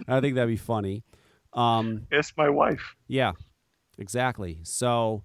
I 0.08 0.20
think 0.20 0.34
that'd 0.34 0.48
be 0.48 0.56
funny. 0.56 1.04
Um, 1.52 2.06
Ask 2.12 2.36
my 2.36 2.48
wife. 2.48 2.96
yeah, 3.06 3.32
exactly. 3.98 4.58
So 4.64 5.22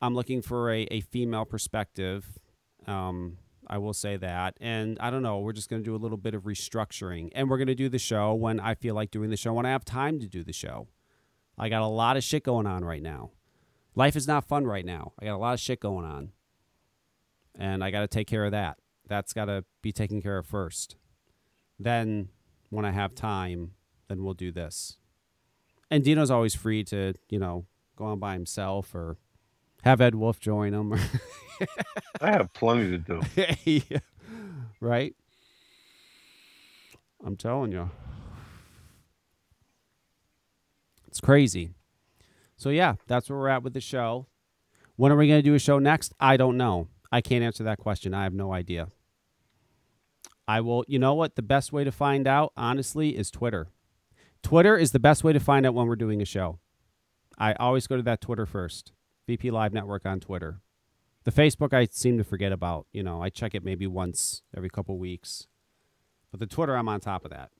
I'm 0.00 0.14
looking 0.14 0.42
for 0.42 0.70
a, 0.70 0.82
a 0.84 1.00
female 1.00 1.44
perspective. 1.44 2.38
Um, 2.86 3.38
I 3.66 3.78
will 3.78 3.92
say 3.94 4.16
that. 4.16 4.56
And 4.60 4.98
I 5.00 5.10
don't 5.10 5.22
know, 5.22 5.38
we're 5.40 5.52
just 5.52 5.68
going 5.68 5.82
to 5.82 5.84
do 5.84 5.94
a 5.94 5.98
little 5.98 6.16
bit 6.18 6.34
of 6.34 6.42
restructuring. 6.44 7.30
And 7.34 7.48
we're 7.50 7.58
going 7.58 7.68
to 7.68 7.74
do 7.74 7.88
the 7.88 7.98
show 7.98 8.34
when 8.34 8.60
I 8.60 8.74
feel 8.74 8.94
like 8.94 9.10
doing 9.10 9.30
the 9.30 9.36
show, 9.36 9.52
when 9.52 9.66
I 9.66 9.70
have 9.70 9.84
time 9.84 10.20
to 10.20 10.28
do 10.28 10.44
the 10.44 10.52
show. 10.52 10.88
I 11.58 11.68
got 11.68 11.82
a 11.82 11.86
lot 11.86 12.16
of 12.16 12.24
shit 12.24 12.44
going 12.44 12.66
on 12.66 12.84
right 12.84 13.02
now. 13.02 13.30
Life 13.94 14.16
is 14.16 14.26
not 14.26 14.46
fun 14.48 14.66
right 14.66 14.84
now. 14.84 15.12
I 15.20 15.26
got 15.26 15.34
a 15.34 15.38
lot 15.38 15.54
of 15.54 15.60
shit 15.60 15.80
going 15.80 16.04
on. 16.04 16.30
And 17.58 17.84
I 17.84 17.90
got 17.90 18.00
to 18.00 18.08
take 18.08 18.26
care 18.26 18.44
of 18.44 18.52
that. 18.52 18.78
That's 19.06 19.32
got 19.32 19.44
to 19.46 19.64
be 19.82 19.92
taken 19.92 20.22
care 20.22 20.38
of 20.38 20.46
first. 20.46 20.96
Then, 21.78 22.28
when 22.70 22.84
I 22.84 22.92
have 22.92 23.14
time, 23.14 23.72
then 24.08 24.24
we'll 24.24 24.34
do 24.34 24.50
this. 24.50 24.96
And 25.90 26.02
Dino's 26.02 26.30
always 26.30 26.54
free 26.54 26.84
to, 26.84 27.12
you 27.28 27.38
know, 27.38 27.66
go 27.96 28.06
on 28.06 28.18
by 28.18 28.32
himself 28.32 28.94
or 28.94 29.18
have 29.82 30.00
Ed 30.00 30.14
Wolf 30.14 30.40
join 30.40 30.72
him. 30.72 30.94
I 32.20 32.30
have 32.30 32.52
plenty 32.54 32.90
to 32.92 32.98
do. 32.98 33.20
Yeah. 33.64 33.98
right? 34.80 35.14
I'm 37.24 37.36
telling 37.36 37.72
you. 37.72 37.90
It's 41.12 41.20
crazy. 41.20 41.74
So, 42.56 42.70
yeah, 42.70 42.94
that's 43.06 43.28
where 43.28 43.38
we're 43.38 43.50
at 43.50 43.62
with 43.62 43.74
the 43.74 43.82
show. 43.82 44.28
When 44.96 45.12
are 45.12 45.16
we 45.16 45.28
going 45.28 45.40
to 45.40 45.42
do 45.42 45.54
a 45.54 45.58
show 45.58 45.78
next? 45.78 46.14
I 46.18 46.38
don't 46.38 46.56
know. 46.56 46.88
I 47.12 47.20
can't 47.20 47.44
answer 47.44 47.62
that 47.64 47.76
question. 47.76 48.14
I 48.14 48.22
have 48.22 48.32
no 48.32 48.54
idea. 48.54 48.88
I 50.48 50.62
will, 50.62 50.86
you 50.88 50.98
know 50.98 51.12
what? 51.12 51.36
The 51.36 51.42
best 51.42 51.70
way 51.70 51.84
to 51.84 51.92
find 51.92 52.26
out, 52.26 52.54
honestly, 52.56 53.10
is 53.14 53.30
Twitter. 53.30 53.66
Twitter 54.42 54.78
is 54.78 54.92
the 54.92 54.98
best 54.98 55.22
way 55.22 55.34
to 55.34 55.38
find 55.38 55.66
out 55.66 55.74
when 55.74 55.86
we're 55.86 55.96
doing 55.96 56.22
a 56.22 56.24
show. 56.24 56.60
I 57.36 57.52
always 57.54 57.86
go 57.86 57.98
to 57.98 58.02
that 58.04 58.22
Twitter 58.22 58.46
first. 58.46 58.92
VP 59.26 59.50
Live 59.50 59.74
Network 59.74 60.06
on 60.06 60.18
Twitter. 60.18 60.62
The 61.24 61.30
Facebook 61.30 61.74
I 61.74 61.88
seem 61.90 62.16
to 62.16 62.24
forget 62.24 62.52
about. 62.52 62.86
You 62.90 63.02
know, 63.02 63.22
I 63.22 63.28
check 63.28 63.54
it 63.54 63.62
maybe 63.62 63.86
once 63.86 64.40
every 64.56 64.70
couple 64.70 64.96
weeks. 64.96 65.46
But 66.30 66.40
the 66.40 66.46
Twitter, 66.46 66.74
I'm 66.74 66.88
on 66.88 67.00
top 67.00 67.26
of 67.26 67.30
that. 67.32 67.50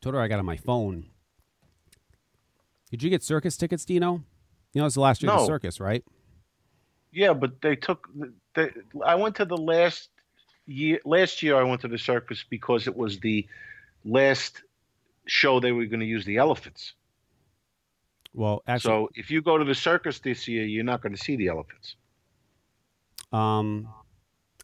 Twitter, 0.00 0.20
I 0.20 0.28
got 0.28 0.38
on 0.38 0.46
my 0.46 0.56
phone. 0.56 1.06
Did 2.90 3.02
you 3.02 3.10
get 3.10 3.22
circus 3.22 3.56
tickets, 3.56 3.84
Dino? 3.84 4.24
You 4.72 4.80
know, 4.80 4.86
it's 4.86 4.94
the 4.94 5.00
last 5.00 5.22
year 5.22 5.30
of 5.32 5.40
the 5.40 5.46
circus, 5.46 5.80
right? 5.80 6.04
Yeah, 7.12 7.32
but 7.32 7.60
they 7.60 7.76
took. 7.76 8.08
They, 8.54 8.70
I 9.04 9.14
went 9.16 9.36
to 9.36 9.44
the 9.44 9.56
last 9.56 10.08
year. 10.66 11.00
Last 11.04 11.42
year, 11.42 11.56
I 11.56 11.62
went 11.64 11.80
to 11.82 11.88
the 11.88 11.98
circus 11.98 12.44
because 12.48 12.86
it 12.86 12.96
was 12.96 13.18
the 13.20 13.46
last 14.04 14.62
show 15.26 15.60
they 15.60 15.72
were 15.72 15.86
going 15.86 16.00
to 16.00 16.06
use 16.06 16.24
the 16.24 16.38
elephants. 16.38 16.94
Well, 18.32 18.62
actually, 18.66 18.90
so 18.90 19.10
if 19.14 19.30
you 19.30 19.42
go 19.42 19.58
to 19.58 19.64
the 19.64 19.74
circus 19.74 20.20
this 20.20 20.46
year, 20.46 20.64
you're 20.64 20.84
not 20.84 21.00
going 21.02 21.14
to 21.14 21.22
see 21.22 21.36
the 21.36 21.48
elephants. 21.48 21.96
um, 23.32 23.88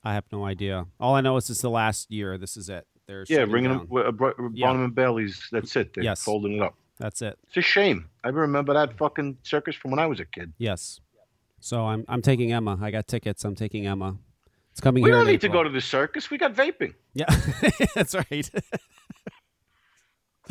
I 0.05 0.15
have 0.15 0.25
no 0.31 0.45
idea. 0.45 0.87
All 1.01 1.17
I 1.17 1.21
know 1.21 1.37
is 1.37 1.51
it's 1.51 1.63
the 1.63 1.71
last 1.71 2.11
year. 2.13 2.39
This 2.39 2.57
is 2.57 2.69
it. 2.69 2.87
They're 3.07 3.25
Yeah, 3.29 3.45
bringing 3.45 3.71
them 3.71 3.89
uh, 3.95 4.11
Br- 4.11 4.31
Yeah. 4.53 4.71
And 4.73 4.95
Bailey's. 4.95 5.47
That's 5.53 5.75
it. 5.77 5.95
They're 5.95 6.05
Yes. 6.05 6.23
folding 6.25 6.53
it 6.55 6.63
up. 6.63 6.75
That's 6.99 7.23
it. 7.23 7.39
It's 7.49 7.57
a 7.57 7.61
shame. 7.61 8.09
I 8.25 8.29
remember 8.29 8.75
that 8.75 8.97
fucking 8.99 9.39
circus 9.43 9.77
from 9.77 9.91
when 9.93 10.01
I 10.01 10.07
was 10.07 10.19
a 10.19 10.25
kid. 10.25 10.53
Yes. 10.59 11.01
So 11.61 11.87
I'm 11.87 12.05
I'm 12.09 12.23
taking 12.23 12.53
Emma. 12.53 12.79
I 12.81 12.91
got 12.91 13.07
tickets. 13.07 13.45
I'm 13.45 13.55
taking 13.55 13.87
Emma. 13.87 14.17
It's 14.73 14.81
coming 14.81 15.03
We 15.03 15.11
don't 15.11 15.27
need 15.27 15.41
to 15.43 15.49
go 15.49 15.63
to 15.63 15.71
the 15.71 15.81
circus. 15.81 16.31
We 16.31 16.37
got 16.39 16.53
vaping. 16.55 16.95
Yeah, 17.15 17.27
that's 17.95 18.15
right. 18.15 18.51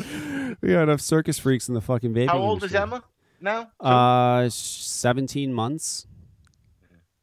we 0.60 0.68
got 0.72 0.82
enough 0.84 1.00
circus 1.00 1.38
freaks 1.38 1.68
in 1.68 1.74
the 1.74 1.80
fucking 1.80 2.12
vaping. 2.12 2.28
How 2.28 2.38
old 2.38 2.64
is. 2.64 2.74
Emma 2.74 3.02
now? 3.40 3.70
Uh, 3.80 4.48
seventeen 4.48 5.52
months. 5.52 6.06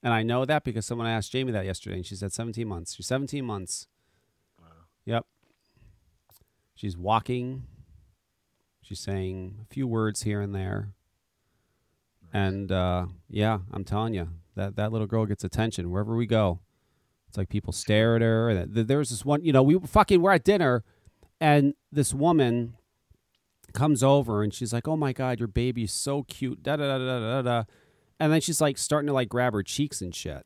And 0.01 0.13
I 0.13 0.21
know 0.23 0.43
that 0.45 0.63
because 0.65 0.86
someone 0.86 1.07
asked 1.07 1.31
Jamie 1.31 1.51
that 1.53 1.65
yesterday, 1.65 1.95
and 1.97 2.05
she 2.05 2.15
said 2.15 2.34
seventeen 2.34 2.67
months. 2.67 2.93
She's 2.95 3.07
seventeen 3.07 3.45
months. 3.45 3.88
Yep. 5.06 5.26
She's 6.76 6.97
walking. 6.97 7.64
She's 8.82 8.99
saying 8.99 9.60
a 9.62 9.74
few 9.74 9.88
words 9.88 10.24
here 10.24 10.41
and 10.41 10.54
there. 10.54 10.89
And 12.34 12.72
uh, 12.72 13.06
yeah, 13.30 13.60
I'm 13.72 13.84
telling 13.84 14.14
you 14.14 14.30
that 14.56 14.76
that 14.76 14.91
little 14.91 15.08
girl 15.08 15.26
gets 15.26 15.43
attention 15.43 15.91
wherever 15.91 16.16
we 16.16 16.26
go. 16.26 16.60
It's 17.28 17.38
like 17.38 17.49
people 17.49 17.74
stare 17.74 18.16
at 18.16 18.22
her. 18.22 18.49
And 18.49 18.74
th- 18.74 18.88
there 18.88 18.97
was 18.97 19.10
this 19.10 19.24
one, 19.24 19.43
you 19.43 19.54
know, 19.54 19.64
we 19.64 19.76
were 19.76 19.88
fucking 19.88 20.22
we're 20.22 20.32
at 20.32 20.43
dinner, 20.43 20.84
and 21.39 21.74
this 21.91 22.14
woman 22.14 22.76
comes 23.74 24.04
over 24.04 24.43
and 24.43 24.54
she's 24.54 24.72
like, 24.72 24.88
"Oh 24.88 24.95
my 24.95 25.14
god, 25.14 25.39
your 25.39 25.47
baby's 25.47 25.91
so 25.93 26.24
cute." 26.24 26.62
Da 26.62 26.76
da 26.76 26.97
da 26.97 26.97
da 26.97 27.20
da 27.20 27.41
da. 27.41 27.64
And 28.20 28.32
then 28.32 28.41
she's 28.41 28.62
like 28.62 28.78
starting 28.78 29.08
to 29.08 29.14
like 29.14 29.30
grab 29.30 29.54
her 29.54 29.64
cheeks 29.64 30.01
and 30.01 30.14
shit. 30.14 30.45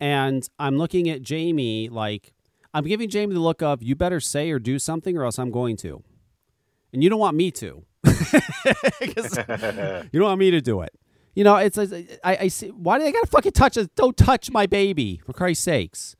And 0.00 0.48
I'm 0.58 0.78
looking 0.78 1.08
at 1.08 1.22
Jamie 1.22 1.88
like 1.88 2.32
I'm 2.72 2.84
giving 2.84 3.08
Jamie 3.08 3.34
the 3.34 3.40
look 3.40 3.62
of 3.62 3.82
you 3.82 3.96
better 3.96 4.20
say 4.20 4.50
or 4.50 4.58
do 4.58 4.78
something 4.78 5.16
or 5.16 5.24
else 5.24 5.38
I'm 5.38 5.50
going 5.50 5.76
to. 5.78 6.02
And 6.92 7.02
you 7.02 7.10
don't 7.10 7.18
want 7.18 7.36
me 7.36 7.50
to. 7.52 7.84
you 8.04 10.20
don't 10.20 10.22
want 10.22 10.38
me 10.38 10.50
to 10.50 10.60
do 10.60 10.80
it. 10.82 10.92
You 11.34 11.44
know, 11.44 11.56
it's 11.56 11.78
I, 11.78 12.06
I 12.24 12.48
see 12.48 12.68
why 12.68 12.98
do 12.98 13.04
they 13.04 13.12
gotta 13.12 13.26
fucking 13.26 13.52
touch 13.52 13.78
us? 13.78 13.86
Don't 13.94 14.16
touch 14.16 14.50
my 14.50 14.66
baby, 14.66 15.20
for 15.24 15.32
Christ's 15.32 15.64
sakes. 15.64 16.16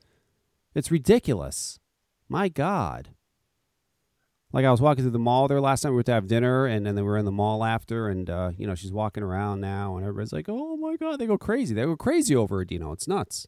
It's 0.73 0.89
ridiculous. 0.89 1.79
My 2.29 2.47
God. 2.47 3.09
Like 4.53 4.65
I 4.65 4.71
was 4.71 4.81
walking 4.81 5.03
through 5.03 5.11
the 5.11 5.19
mall 5.19 5.47
there 5.47 5.61
last 5.61 5.81
time. 5.81 5.91
We 5.91 5.97
were 5.97 6.03
to 6.03 6.13
have 6.13 6.27
dinner, 6.27 6.65
and, 6.65 6.87
and 6.87 6.97
then 6.97 7.05
we 7.05 7.11
were 7.11 7.17
in 7.17 7.25
the 7.25 7.31
mall 7.31 7.63
after, 7.63 8.09
and 8.09 8.29
uh, 8.29 8.51
you 8.57 8.67
know 8.67 8.75
she's 8.75 8.91
walking 8.91 9.23
around 9.23 9.61
now, 9.61 9.95
and 9.95 10.05
everybody's 10.05 10.33
like, 10.33 10.47
"Oh 10.49 10.75
my 10.77 10.97
god!" 10.97 11.19
They 11.19 11.25
go 11.25 11.37
crazy. 11.37 11.73
They 11.73 11.83
go 11.83 11.95
crazy 11.95 12.35
over 12.35 12.61
it. 12.61 12.71
You 12.71 12.79
know, 12.79 12.91
it's 12.91 13.07
nuts. 13.07 13.47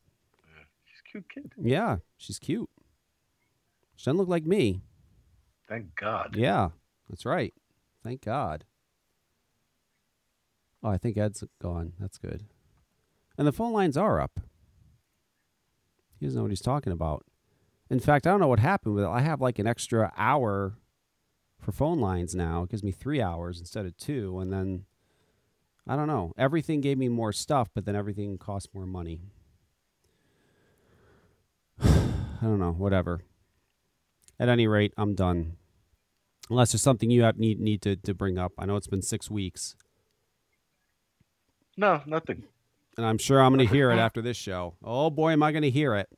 She's 0.86 1.02
a 1.06 1.12
cute 1.12 1.30
kid. 1.30 1.52
Yeah, 1.62 1.98
she's 2.18 2.40
cute. 2.40 2.70
She 3.96 4.06
doesn't 4.06 4.18
look 4.18 4.28
like 4.30 4.46
me. 4.46 4.82
Thank 5.68 5.96
God. 5.96 6.36
Yeah, 6.36 6.70
that's 7.10 7.26
right. 7.26 7.54
Thank 8.04 8.22
God. 8.22 8.66
Oh, 10.84 10.90
I 10.90 10.98
think 10.98 11.18
Ed's 11.18 11.44
gone. 11.62 11.94
That's 12.00 12.18
good. 12.18 12.44
And 13.38 13.48
the 13.48 13.54
phone 13.54 13.72
lines 13.72 13.96
are 13.98 14.20
up. 14.20 14.40
He 16.20 16.26
doesn't 16.26 16.38
know 16.38 16.44
what 16.44 16.52
he's 16.52 16.62
talking 16.62 16.94
about. 16.94 17.26
In 17.90 18.00
fact, 18.00 18.28
I 18.28 18.32
don't 18.32 18.40
know 18.40 18.48
what 18.48 18.60
happened 18.60 18.96
with 18.96 19.04
it. 19.06 19.10
I 19.10 19.22
have 19.22 19.42
like 19.42 19.60
an 19.60 19.68
extra 19.68 20.12
hour 20.18 20.78
for 21.60 21.72
phone 21.72 22.00
lines 22.00 22.36
now. 22.36 22.64
It 22.64 22.70
gives 22.70 22.84
me 22.84 22.92
three 22.92 23.22
hours 23.22 23.60
instead 23.60 23.86
of 23.86 23.96
two. 23.98 24.40
And 24.40 24.52
then, 24.52 24.86
I 25.88 25.96
don't 25.96 26.08
know. 26.08 26.34
Everything 26.38 26.82
gave 26.82 26.98
me 26.98 27.08
more 27.08 27.32
stuff, 27.32 27.70
but 27.74 27.86
then 27.86 27.96
everything 27.96 28.38
cost 28.38 28.74
more 28.74 28.86
money. 28.86 29.22
I 31.84 32.42
don't 32.42 32.60
know. 32.60 32.72
Whatever. 32.72 33.22
At 34.40 34.50
any 34.50 34.68
rate, 34.68 34.94
I'm 34.98 35.16
done. 35.16 35.58
Unless 36.50 36.74
there's 36.74 36.82
something 36.82 37.10
you 37.10 37.24
have 37.24 37.38
need 37.38 37.60
need 37.60 37.82
to, 37.84 37.96
to 37.96 38.14
bring 38.14 38.38
up. 38.38 38.52
I 38.58 38.66
know 38.66 38.76
it's 38.76 38.88
been 38.88 39.02
six 39.02 39.32
weeks, 39.32 39.76
No, 41.78 42.02
nothing. 42.06 42.44
and 42.98 43.06
I'm 43.06 43.18
sure 43.18 43.40
I'm 43.42 43.54
going 43.54 43.66
to 43.66 43.74
hear 43.74 43.90
it 43.92 43.96
uh-huh. 43.96 44.04
after 44.04 44.22
this 44.22 44.38
show. 44.38 44.76
Oh 44.84 45.10
boy, 45.10 45.32
am 45.32 45.44
I 45.44 45.52
going 45.52 45.64
to 45.64 45.70
hear 45.70 45.96
it! 45.96 46.10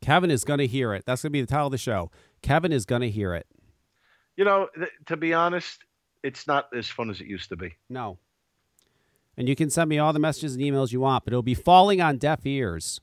Kevin 0.00 0.30
is 0.30 0.44
gonna 0.44 0.64
hear 0.64 0.94
it. 0.94 1.04
That's 1.06 1.22
gonna 1.22 1.30
be 1.30 1.40
the 1.40 1.46
title 1.46 1.66
of 1.66 1.72
the 1.72 1.78
show. 1.78 2.10
Kevin 2.42 2.72
is 2.72 2.86
gonna 2.86 3.08
hear 3.08 3.34
it. 3.34 3.46
You 4.36 4.44
know, 4.44 4.68
th- 4.74 4.90
to 5.06 5.16
be 5.16 5.34
honest, 5.34 5.84
it's 6.22 6.46
not 6.46 6.68
as 6.74 6.88
fun 6.88 7.10
as 7.10 7.20
it 7.20 7.26
used 7.26 7.50
to 7.50 7.56
be. 7.56 7.74
No. 7.88 8.18
And 9.36 9.48
you 9.48 9.56
can 9.56 9.70
send 9.70 9.88
me 9.88 9.98
all 9.98 10.12
the 10.12 10.18
messages 10.18 10.54
and 10.54 10.62
emails 10.62 10.92
you 10.92 11.00
want, 11.00 11.24
but 11.24 11.32
it'll 11.32 11.42
be 11.42 11.54
falling 11.54 12.00
on 12.00 12.16
deaf 12.18 12.46
ears. 12.46 13.00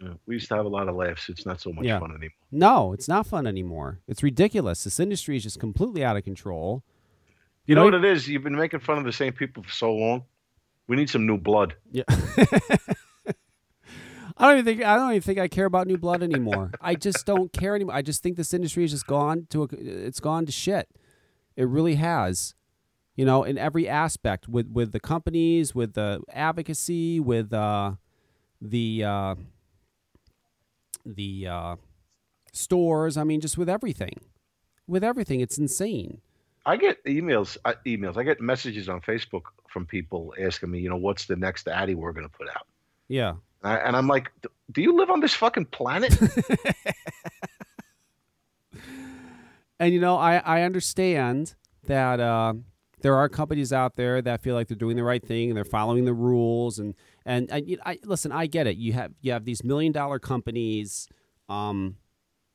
Yeah. 0.00 0.14
We 0.26 0.34
used 0.34 0.48
to 0.48 0.56
have 0.56 0.66
a 0.66 0.68
lot 0.68 0.88
of 0.88 0.94
laughs. 0.96 1.28
It's 1.28 1.46
not 1.46 1.60
so 1.60 1.72
much 1.72 1.84
Yeah. 1.86 1.98
fun 2.00 2.10
anymore. 2.10 2.30
No, 2.52 2.92
it's 2.92 3.08
not 3.08 3.26
fun 3.26 3.46
anymore. 3.46 4.00
It's 4.06 4.22
ridiculous. 4.22 4.84
This 4.84 5.00
industry 5.00 5.36
is 5.36 5.42
just 5.42 5.58
completely 5.58 6.04
out 6.04 6.16
of 6.16 6.24
control. 6.24 6.82
You 7.64 7.74
know 7.74 7.84
what 7.84 7.94
it 7.94 8.04
is? 8.04 8.28
You've 8.28 8.44
been 8.44 8.54
making 8.56 8.80
fun 8.80 8.98
of 8.98 9.04
the 9.04 9.12
same 9.12 9.32
people 9.32 9.62
for 9.62 9.70
so 9.70 9.92
long. 9.92 10.24
We 10.86 10.96
need 10.96 11.10
some 11.10 11.26
new 11.26 11.36
blood. 11.38 11.74
Yeah. 11.90 12.04
I 14.38 14.48
don't 14.48 14.58
even 14.58 14.64
think 14.66 14.84
I 14.84 14.96
don't 14.96 15.10
even 15.12 15.22
think 15.22 15.38
I 15.38 15.48
care 15.48 15.64
about 15.64 15.86
new 15.86 15.96
blood 15.96 16.22
anymore. 16.22 16.70
I 16.80 16.94
just 16.94 17.24
don't 17.24 17.50
care 17.52 17.74
anymore. 17.74 17.94
I 17.94 18.02
just 18.02 18.22
think 18.22 18.36
this 18.36 18.52
industry 18.52 18.84
has 18.84 18.90
just 18.90 19.06
gone 19.06 19.46
to 19.50 19.62
a, 19.62 19.68
it's 19.72 20.20
gone 20.20 20.44
to 20.44 20.52
shit. 20.52 20.88
It 21.56 21.64
really 21.68 21.94
has. 21.94 22.54
You 23.14 23.24
know, 23.24 23.44
in 23.44 23.56
every 23.56 23.88
aspect 23.88 24.46
with 24.46 24.68
with 24.70 24.92
the 24.92 25.00
companies, 25.00 25.74
with 25.74 25.94
the 25.94 26.20
advocacy, 26.30 27.18
with 27.18 27.50
uh, 27.54 27.92
the 28.60 29.04
uh, 29.04 29.34
the 31.14 31.46
uh, 31.46 31.76
stores. 32.52 33.16
I 33.16 33.24
mean, 33.24 33.40
just 33.40 33.56
with 33.56 33.68
everything, 33.68 34.20
with 34.86 35.04
everything, 35.04 35.40
it's 35.40 35.58
insane. 35.58 36.20
I 36.64 36.76
get 36.76 37.02
emails, 37.04 37.56
uh, 37.64 37.74
emails. 37.86 38.16
I 38.16 38.24
get 38.24 38.40
messages 38.40 38.88
on 38.88 39.00
Facebook 39.00 39.42
from 39.68 39.86
people 39.86 40.34
asking 40.38 40.70
me, 40.70 40.80
you 40.80 40.88
know, 40.88 40.96
what's 40.96 41.26
the 41.26 41.36
next 41.36 41.68
atty 41.68 41.94
we're 41.94 42.12
going 42.12 42.28
to 42.28 42.36
put 42.36 42.48
out? 42.48 42.66
Yeah. 43.08 43.34
And, 43.62 43.72
I, 43.72 43.76
and 43.76 43.96
I'm 43.96 44.08
like, 44.08 44.32
do 44.72 44.82
you 44.82 44.96
live 44.96 45.10
on 45.10 45.20
this 45.20 45.32
fucking 45.32 45.66
planet? 45.66 46.18
And 49.78 49.92
you 49.92 50.00
know, 50.00 50.16
I 50.16 50.36
I 50.38 50.62
understand 50.62 51.54
that 51.86 52.20
uh, 52.20 52.54
there 53.06 53.14
are 53.14 53.28
companies 53.28 53.72
out 53.72 53.94
there 53.94 54.20
that 54.20 54.42
feel 54.42 54.56
like 54.56 54.66
they're 54.66 54.76
doing 54.76 54.96
the 54.96 55.04
right 55.04 55.24
thing 55.24 55.48
and 55.48 55.56
they're 55.56 55.64
following 55.64 56.04
the 56.06 56.12
rules 56.12 56.80
and 56.80 56.92
and 57.24 57.48
you- 57.64 57.78
I 57.86 58.00
listen. 58.02 58.32
I 58.32 58.46
get 58.46 58.66
it. 58.66 58.76
You 58.78 58.94
have 58.94 59.12
you 59.20 59.30
have 59.30 59.44
these 59.44 59.62
million 59.62 59.92
dollar 59.92 60.18
companies. 60.18 61.08
Um, 61.48 61.98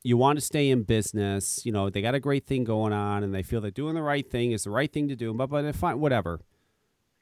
you 0.04 0.18
want 0.18 0.38
to 0.40 0.46
stay 0.46 0.70
in 0.70 0.84
business. 0.84 1.66
You 1.66 1.72
know, 1.72 1.90
they 1.90 2.02
got 2.02 2.16
a 2.16 2.20
great 2.20 2.46
thing 2.46 2.66
going 2.66 2.92
on, 2.92 3.24
and 3.24 3.34
they 3.34 3.44
feel 3.44 3.62
they're 3.62 3.72
doing 3.72 3.96
the 3.96 4.02
right 4.02 4.30
thing. 4.30 4.52
It's 4.52 4.66
the 4.66 4.72
right 4.72 4.92
thing 4.92 5.08
to 5.08 5.16
do. 5.16 5.34
But 5.34 5.48
but 5.48 5.74
fine, 5.74 6.02
whatever. 6.02 6.42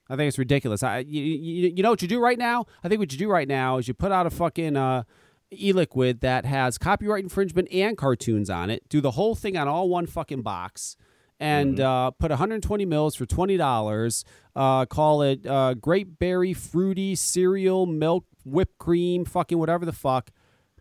I 0.09 0.15
think 0.15 0.27
it's 0.27 0.39
ridiculous. 0.39 0.81
I 0.81 0.99
you, 0.99 1.21
you, 1.21 1.71
you 1.75 1.83
know 1.83 1.91
what 1.91 2.01
you 2.01 2.07
do 2.07 2.19
right 2.19 2.39
now? 2.39 2.65
I 2.83 2.87
think 2.87 2.97
what 2.97 3.11
you 3.11 3.19
do 3.19 3.29
right 3.29 3.47
now 3.47 3.77
is 3.77 3.87
you 3.87 3.93
put 3.93 4.11
out 4.11 4.25
a 4.25 4.31
fucking 4.31 4.75
uh, 4.75 5.03
e-liquid 5.51 6.21
that 6.21 6.45
has 6.45 6.79
copyright 6.79 7.21
infringement 7.23 7.67
and 7.71 7.95
cartoons 7.95 8.49
on 8.49 8.71
it. 8.71 8.89
Do 8.89 9.01
the 9.01 9.11
whole 9.11 9.35
thing 9.35 9.55
on 9.55 9.67
all 9.67 9.87
one 9.87 10.07
fucking 10.07 10.41
box, 10.41 10.95
and 11.39 11.79
uh, 11.79 12.11
put 12.11 12.29
120 12.31 12.85
mils 12.85 13.15
for 13.15 13.25
twenty 13.25 13.57
dollars. 13.57 14.25
Uh, 14.55 14.85
call 14.85 15.21
it 15.21 15.45
uh, 15.45 15.73
Great 15.73 16.19
Berry 16.19 16.53
Fruity 16.53 17.15
Cereal 17.15 17.85
Milk 17.85 18.25
Whipped 18.45 18.77
Cream, 18.77 19.25
fucking 19.25 19.57
whatever 19.57 19.85
the 19.85 19.93
fuck. 19.93 20.31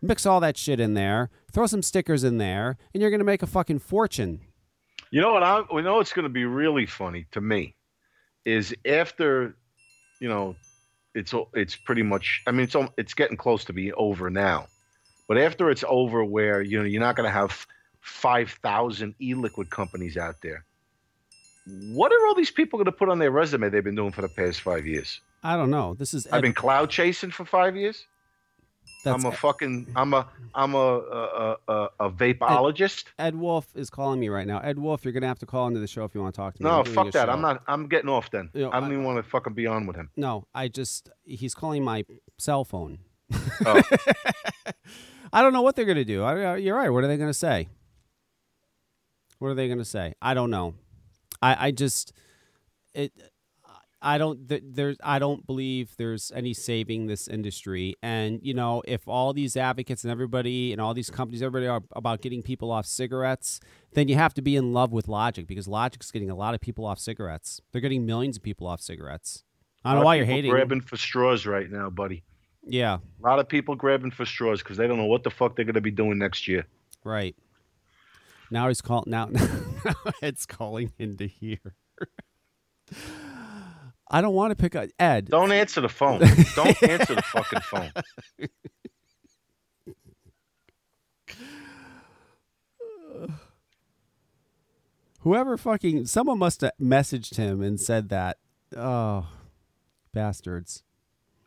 Mix 0.01 0.25
all 0.25 0.39
that 0.39 0.57
shit 0.57 0.79
in 0.79 0.93
there. 0.93 1.29
Throw 1.51 1.65
some 1.65 1.81
stickers 1.81 2.23
in 2.23 2.37
there, 2.37 2.77
and 2.93 3.01
you're 3.01 3.11
gonna 3.11 3.23
make 3.23 3.43
a 3.43 3.47
fucking 3.47 3.79
fortune. 3.79 4.41
you 5.11 5.21
know 5.21 5.33
what? 5.33 5.43
I 5.43 5.63
you 5.71 5.81
know 5.81 5.99
it's 5.99 6.13
to 6.13 6.29
be 6.29 6.45
really 6.45 6.85
funny 6.85 7.25
to 7.31 7.41
me 7.41 7.75
is 8.45 8.73
after, 8.85 9.55
you 10.19 10.27
know, 10.29 10.55
it's 11.13 11.33
it's 11.53 11.75
pretty 11.75 12.03
much. 12.03 12.41
I 12.47 12.51
mean, 12.51 12.61
it's 12.61 12.75
it's 12.97 13.13
getting 13.13 13.37
close 13.37 13.65
to 13.65 13.73
be 13.73 13.91
over 13.93 14.29
now, 14.29 14.67
but 15.27 15.37
after 15.37 15.69
it's 15.69 15.83
over, 15.87 16.23
where 16.23 16.61
you 16.61 16.79
know 16.79 16.85
you're 16.85 17.01
not 17.01 17.15
going 17.15 17.27
to 17.27 17.33
have 17.33 17.65
five 18.01 18.51
thousand 18.63 19.15
e-liquid 19.21 19.69
companies 19.69 20.17
out 20.17 20.35
there. 20.41 20.65
What 21.93 22.11
are 22.11 22.27
all 22.27 22.35
these 22.35 22.51
people 22.51 22.77
going 22.77 22.85
to 22.85 22.91
put 22.91 23.09
on 23.09 23.19
their 23.19 23.29
resume 23.31 23.69
they've 23.69 23.83
been 23.83 23.95
doing 23.95 24.11
for 24.11 24.21
the 24.23 24.29
past 24.29 24.61
five 24.61 24.87
years? 24.87 25.21
I 25.43 25.55
don't 25.55 25.69
know. 25.69 25.93
This 25.93 26.13
is 26.13 26.27
I've 26.27 26.41
been 26.41 26.53
cloud 26.53 26.89
chasing 26.89 27.29
for 27.31 27.45
five 27.45 27.75
years. 27.75 28.05
that's 29.05 29.23
I'm 29.23 29.31
a 29.31 29.35
fucking. 29.35 29.87
I'm 29.95 30.13
a. 30.13 30.27
I'm 30.55 30.73
a 30.73 30.77
a, 30.77 31.55
a, 31.67 31.87
a 31.99 32.09
vapeologist. 32.11 33.05
Ed 33.19 33.35
Wolf 33.35 33.67
is 33.75 33.89
calling 33.89 34.19
me 34.19 34.29
right 34.29 34.47
now. 34.47 34.59
Ed 34.59 34.79
Wolf, 34.79 35.05
you're 35.05 35.13
gonna 35.13 35.27
have 35.27 35.39
to 35.39 35.45
call 35.45 35.67
into 35.67 35.79
the 35.79 35.87
show 35.87 36.03
if 36.05 36.15
you 36.15 36.21
want 36.21 36.33
to 36.33 36.41
talk 36.41 36.55
to 36.55 36.63
me. 36.63 36.69
No, 36.69 36.83
fuck 36.83 37.11
that. 37.11 37.29
I'm 37.29 37.41
not. 37.41 37.61
I'm 37.67 37.87
getting 37.87 38.09
off 38.09 38.31
then. 38.31 38.49
You 38.53 38.63
know, 38.63 38.71
I 38.71 38.79
don't 38.79 38.89
I- 38.89 38.93
even 38.93 39.03
want 39.03 39.23
to 39.23 39.29
fucking 39.29 39.53
be 39.53 39.67
on 39.67 39.85
with 39.85 39.95
him. 39.95 40.09
No, 40.17 40.47
I 40.55 40.67
just 40.69 41.09
he's 41.23 41.53
calling 41.53 41.83
my 41.83 42.03
cell 42.37 42.65
phone. 42.65 42.99
Oh. 43.65 43.81
I 45.31 45.41
don't 45.43 45.53
know 45.53 45.61
what 45.61 45.75
they're 45.75 45.85
gonna 45.85 46.03
do. 46.03 46.23
I, 46.23 46.57
you're 46.57 46.75
right. 46.75 46.89
What 46.89 47.03
are 47.03 47.07
they 47.07 47.17
gonna 47.17 47.33
say? 47.33 47.67
What 49.39 49.49
are 49.49 49.55
they 49.55 49.67
gonna 49.67 49.85
say? 49.85 50.13
I 50.21 50.33
don't 50.33 50.51
know. 50.51 50.75
I 51.41 51.67
I 51.67 51.71
just 51.71 52.13
it. 52.93 53.11
I 54.01 54.17
don't 54.17 54.47
there's 54.47 54.97
I 55.03 55.19
don't 55.19 55.45
believe 55.45 55.95
there's 55.97 56.31
any 56.33 56.53
saving 56.53 57.07
this 57.07 57.27
industry. 57.27 57.95
And 58.01 58.39
you 58.41 58.53
know, 58.53 58.81
if 58.87 59.07
all 59.07 59.33
these 59.33 59.57
advocates 59.57 60.03
and 60.03 60.11
everybody 60.11 60.71
and 60.71 60.79
all 60.79 60.93
these 60.93 61.09
companies, 61.09 61.41
everybody 61.41 61.67
are 61.67 61.81
about 61.93 62.21
getting 62.21 62.41
people 62.41 62.71
off 62.71 62.85
cigarettes, 62.85 63.59
then 63.93 64.07
you 64.07 64.15
have 64.15 64.33
to 64.35 64.41
be 64.41 64.55
in 64.55 64.71
love 64.71 64.93
with 64.93 65.07
Logic 65.09 65.45
because 65.45 65.67
Logic's 65.67 66.11
getting 66.11 66.29
a 66.29 66.35
lot 66.35 66.53
of 66.53 66.61
people 66.61 66.85
off 66.85 66.97
cigarettes. 66.99 67.59
They're 67.71 67.81
getting 67.81 68.05
millions 68.05 68.37
of 68.37 68.43
people 68.43 68.67
off 68.67 68.79
cigarettes. 68.79 69.43
I 69.83 69.91
don't 69.91 70.01
know 70.01 70.05
why 70.05 70.15
you're 70.15 70.25
hating. 70.25 70.51
Grabbing 70.51 70.81
for 70.81 70.97
straws 70.97 71.45
right 71.45 71.69
now, 71.69 71.89
buddy. 71.89 72.23
Yeah, 72.65 72.97
A 73.21 73.27
lot 73.27 73.39
of 73.39 73.47
people 73.47 73.75
grabbing 73.75 74.11
for 74.11 74.25
straws 74.25 74.59
because 74.59 74.77
they 74.77 74.87
don't 74.87 74.97
know 74.97 75.05
what 75.05 75.23
the 75.23 75.31
fuck 75.31 75.55
they're 75.55 75.65
gonna 75.65 75.81
be 75.81 75.91
doing 75.91 76.17
next 76.17 76.47
year. 76.47 76.65
right. 77.03 77.35
Now 78.51 78.67
he's 78.67 78.81
calling. 78.83 79.05
Now, 79.11 79.25
now 79.25 79.93
it's 80.21 80.45
calling 80.45 80.91
into 80.97 81.25
here. 81.25 81.75
I 84.11 84.21
don't 84.21 84.33
want 84.33 84.51
to 84.51 84.55
pick 84.55 84.75
up 84.75 84.89
Ed. 84.97 85.27
Don't 85.29 85.51
answer 85.51 85.81
the 85.81 85.89
phone. 85.89 86.19
don't 86.55 86.83
answer 86.83 87.15
the 87.15 87.21
fucking 87.21 87.61
phone. 87.61 87.91
Whoever 95.21 95.57
fucking 95.57 96.05
someone 96.05 96.39
must 96.39 96.61
have 96.61 96.71
messaged 96.81 97.35
him 97.35 97.61
and 97.61 97.79
said 97.79 98.09
that. 98.09 98.37
Oh, 98.75 99.27
bastards. 100.13 100.83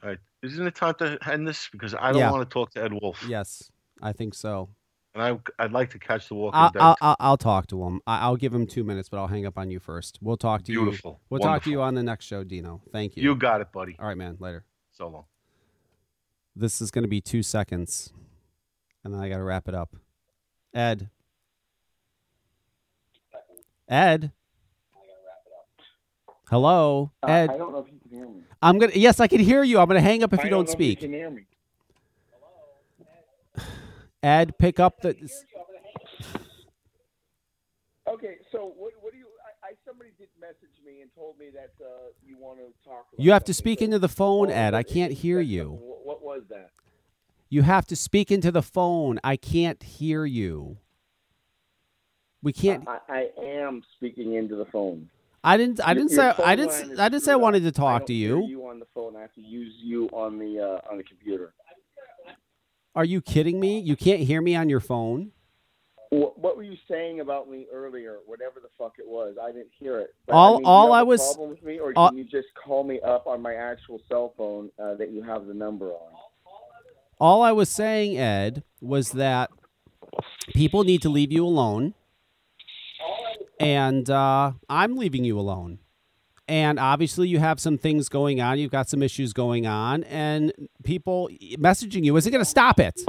All 0.02 0.10
right. 0.10 0.18
Isn't 0.42 0.66
it 0.66 0.74
time 0.74 0.94
to 0.98 1.18
end 1.30 1.46
this? 1.48 1.68
Because 1.70 1.94
I 1.94 2.12
don't 2.12 2.20
Yeah. 2.20 2.30
want 2.30 2.48
to 2.48 2.52
talk 2.52 2.72
to 2.72 2.82
Ed 2.82 2.92
Wolf. 3.00 3.24
Yes, 3.26 3.70
I 4.02 4.12
think 4.12 4.34
so. 4.34 4.70
And 5.14 5.22
I, 5.22 5.62
I'd 5.62 5.72
like 5.72 5.90
to 5.90 5.98
catch 5.98 6.28
the 6.28 6.34
Walking 6.34 6.58
I'll, 6.58 6.70
Dead. 6.70 6.80
I'll, 6.80 6.96
I'll, 7.02 7.16
I'll 7.20 7.36
talk 7.36 7.66
to 7.68 7.82
him. 7.84 8.00
I, 8.06 8.20
I'll 8.20 8.36
give 8.36 8.54
him 8.54 8.66
two 8.66 8.82
minutes, 8.82 9.10
but 9.10 9.18
I'll 9.18 9.26
hang 9.26 9.44
up 9.44 9.58
on 9.58 9.70
you 9.70 9.78
first. 9.78 10.18
We'll 10.22 10.38
talk 10.38 10.62
to 10.64 10.72
you. 10.72 10.82
Beautiful. 10.82 11.20
We'll 11.28 11.40
talk 11.40 11.64
to 11.64 11.70
you 11.70 11.82
on 11.82 11.94
the 11.94 12.02
next 12.02 12.24
show, 12.24 12.44
Dino. 12.44 12.80
Thank 12.92 13.16
you. 13.16 13.22
you 13.22 13.36
got 13.36 13.60
it, 13.60 13.70
buddy. 13.72 13.96
All 13.98 14.06
right, 14.06 14.16
man. 14.16 14.36
Later. 14.40 14.64
So 14.92 15.08
long. 15.08 15.24
This 16.56 16.80
is 16.80 16.90
going 16.90 17.04
to 17.04 17.08
be 17.08 17.20
two 17.20 17.42
seconds, 17.42 18.12
and 19.04 19.12
then 19.12 19.20
I 19.20 19.28
got 19.28 19.36
to 19.36 19.42
wrap 19.42 19.68
it 19.68 19.74
up. 19.74 19.96
Ed. 20.74 21.10
Ed. 23.88 24.32
Hello, 26.48 27.10
Ed. 27.26 27.48
Uh, 27.48 27.54
I 27.54 27.56
don't 27.56 27.72
know 27.72 27.78
if 27.78 27.86
you 27.90 27.98
can 27.98 28.10
hear 28.10 28.28
me. 28.28 28.42
I'm 28.60 28.78
gonna. 28.78 28.92
Yes, 28.94 29.20
I 29.20 29.26
can 29.26 29.40
hear 29.40 29.62
you. 29.62 29.78
I'm 29.78 29.88
gonna 29.88 30.02
hang 30.02 30.22
up 30.22 30.34
if 30.34 30.40
I 30.40 30.44
you 30.44 30.50
don't 30.50 30.66
don't 30.66 30.68
know 30.68 30.72
speak. 30.72 30.98
If 30.98 31.04
you 31.04 31.08
can 31.08 31.18
hear 31.18 31.30
me. 31.30 31.46
Ed, 34.22 34.56
pick 34.58 34.78
up 34.78 35.00
the. 35.00 35.16
Okay, 38.08 38.36
so 38.50 38.72
what, 38.76 38.92
what 39.00 39.12
do 39.12 39.18
you? 39.18 39.26
I, 39.64 39.68
I 39.68 39.72
somebody 39.86 40.10
did 40.18 40.28
message 40.40 40.74
me 40.84 41.00
and 41.02 41.10
told 41.14 41.38
me 41.38 41.46
that 41.54 41.72
uh, 41.84 41.88
you 42.26 42.36
want 42.38 42.58
to 42.58 42.64
talk. 42.88 43.06
About 43.12 43.24
You 43.24 43.32
have 43.32 43.44
to 43.44 43.54
speak 43.54 43.78
So- 43.78 43.84
into 43.86 43.98
the 43.98 44.08
phone, 44.08 44.50
Ed. 44.50 44.74
I 44.74 44.82
can't 44.82 45.12
hear 45.12 45.40
you. 45.40 45.78
What, 45.80 46.04
what 46.06 46.22
was 46.22 46.42
that? 46.50 46.70
You 47.48 47.62
have 47.62 47.86
to 47.88 47.96
speak 47.96 48.30
into 48.30 48.50
the 48.50 48.62
phone. 48.62 49.18
I 49.22 49.36
can't 49.36 49.82
hear 49.82 50.24
you. 50.24 50.78
We 52.42 52.52
can't. 52.52 52.88
I, 52.88 52.98
I 53.08 53.28
am 53.44 53.82
speaking 53.96 54.34
into 54.34 54.56
the 54.56 54.64
phone. 54.66 55.08
I 55.44 55.56
didn't. 55.56 55.80
I 55.84 55.94
didn't 55.94 56.10
your 56.12 56.34
say. 56.34 56.42
I 56.44 56.56
didn't. 56.56 56.70
line 56.72 56.82
s- 56.82 56.88
is 56.90 56.98
I 56.98 57.08
didn't 57.08 57.22
say 57.24 57.32
I 57.32 57.36
wanted 57.36 57.62
to 57.64 57.72
talk 57.72 58.06
to 58.06 58.12
you. 58.14 58.46
You 58.46 58.66
on 58.68 58.78
the 58.80 58.86
phone. 58.94 59.16
I 59.16 59.20
have 59.20 59.34
to 59.34 59.40
use 59.40 59.74
you 59.82 60.06
on 60.12 60.38
the 60.38 60.60
uh, 60.60 60.90
on 60.90 60.96
the 60.98 61.04
computer. 61.04 61.54
Are 62.94 63.04
you 63.04 63.20
kidding 63.22 63.58
me? 63.58 63.78
You 63.78 63.96
can't 63.96 64.20
hear 64.20 64.40
me 64.42 64.54
on 64.54 64.68
your 64.68 64.80
phone. 64.80 65.32
What, 66.10 66.56
were 66.58 66.62
you 66.62 66.76
saying 66.90 67.20
about 67.20 67.48
me 67.50 67.66
earlier? 67.72 68.18
Whatever 68.26 68.60
the 68.60 68.68
fuck 68.76 68.96
it 68.98 69.08
was, 69.08 69.36
I 69.42 69.46
didn't 69.50 69.70
hear 69.78 69.98
it. 69.98 70.14
But, 70.26 70.34
All- 70.34 70.54
I 70.56 70.58
mean, 70.58 70.66
all 70.66 70.92
I 70.92 71.00
a 71.00 71.04
was- 71.06 71.20
problem 71.26 71.50
with 71.50 71.62
me, 71.62 71.78
or 71.78 71.94
all- 71.96 72.10
can 72.10 72.18
you 72.18 72.24
just 72.24 72.48
call 72.62 72.84
me 72.84 73.00
up 73.00 73.26
on 73.26 73.40
my 73.40 73.54
actual 73.54 73.98
cell 74.08 74.34
phone 74.36 74.70
uh, 74.78 74.94
that 74.96 75.10
you 75.10 75.22
have 75.22 75.46
the 75.46 75.54
number 75.54 75.86
on? 75.90 76.12
All 77.18 77.40
I 77.42 77.52
was 77.52 77.70
saying, 77.70 78.18
Ed, 78.18 78.62
was 78.82 79.12
that 79.12 79.50
people 80.48 80.84
need 80.84 81.00
to 81.02 81.08
leave 81.08 81.32
you 81.32 81.46
alone, 81.46 81.94
and 83.58 84.10
uh, 84.10 84.52
I'm 84.68 84.96
leaving 84.96 85.24
you 85.24 85.38
alone. 85.38 85.78
And 86.52 86.78
obviously, 86.78 87.28
you 87.28 87.38
have 87.38 87.58
some 87.58 87.78
things 87.78 88.10
going 88.10 88.42
on. 88.42 88.58
You've 88.58 88.70
got 88.70 88.86
some 88.86 89.02
issues 89.02 89.32
going 89.32 89.66
on, 89.66 90.04
and 90.04 90.52
people 90.84 91.30
messaging 91.56 92.04
you 92.04 92.14
isn't 92.14 92.30
going 92.30 92.44
to 92.44 92.50
stop 92.50 92.78
it. 92.78 93.00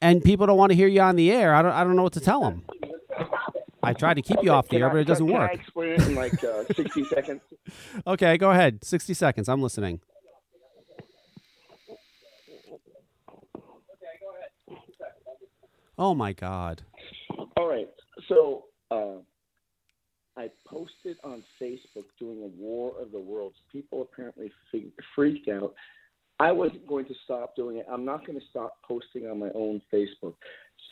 and 0.00 0.22
people 0.22 0.46
don't 0.46 0.56
want 0.56 0.70
to 0.70 0.76
hear 0.76 0.86
you 0.86 1.00
on 1.00 1.16
the 1.16 1.32
air. 1.32 1.52
I 1.52 1.60
don't 1.62 1.72
I 1.72 1.82
don't 1.82 1.96
know 1.96 2.04
what 2.04 2.12
to 2.12 2.20
tell 2.20 2.40
them. 2.42 2.62
I 3.82 3.94
tried 3.94 4.14
to 4.14 4.22
keep 4.22 4.38
you 4.44 4.52
off 4.52 4.68
the 4.68 4.76
air, 4.76 4.90
but 4.90 4.98
it 4.98 5.08
doesn't 5.08 5.26
can 5.26 5.34
work. 5.34 5.50
I 5.50 5.54
explain 5.54 5.88
it 5.94 6.02
in 6.06 6.14
like 6.14 6.44
uh, 6.44 6.64
60 6.72 7.04
seconds? 7.06 7.40
Okay, 8.06 8.38
go 8.38 8.52
ahead. 8.52 8.84
60 8.84 9.12
seconds. 9.14 9.48
I'm 9.48 9.60
listening. 9.60 10.00
Okay, 11.88 11.96
go 14.20 14.76
ahead. 14.76 14.80
Oh 15.98 16.14
my 16.14 16.32
god. 16.32 16.82
All 17.56 17.66
right. 17.68 17.88
So 18.28 18.66
uh, 18.92 19.16
I 20.40 20.48
posted 20.66 21.18
on 21.22 21.44
Facebook 21.60 22.06
doing 22.18 22.42
a 22.42 22.62
War 22.62 22.94
of 22.98 23.12
the 23.12 23.20
Worlds. 23.20 23.56
People 23.70 24.00
apparently 24.00 24.50
freaked 25.14 25.48
out. 25.48 25.74
I 26.38 26.50
wasn't 26.50 26.86
going 26.86 27.04
to 27.04 27.14
stop 27.24 27.54
doing 27.54 27.76
it. 27.76 27.86
I'm 27.92 28.06
not 28.06 28.26
going 28.26 28.40
to 28.40 28.46
stop 28.48 28.78
posting 28.82 29.26
on 29.26 29.38
my 29.38 29.50
own 29.54 29.82
Facebook. 29.92 30.34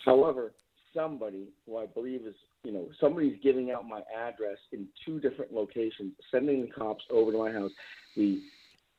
However, 0.05 0.53
somebody 0.95 1.49
who 1.65 1.79
I 1.79 1.87
believe 1.87 2.27
is, 2.27 2.35
you 2.63 2.73
know, 2.73 2.89
somebody's 3.01 3.39
giving 3.43 3.71
out 3.71 3.89
my 3.89 4.03
address 4.15 4.59
in 4.73 4.87
two 5.07 5.19
different 5.19 5.55
locations, 5.55 6.13
sending 6.31 6.61
the 6.61 6.69
cops 6.69 7.05
over 7.11 7.33
to 7.33 7.39
my 7.39 7.51
house. 7.51 7.73
The 8.17 8.43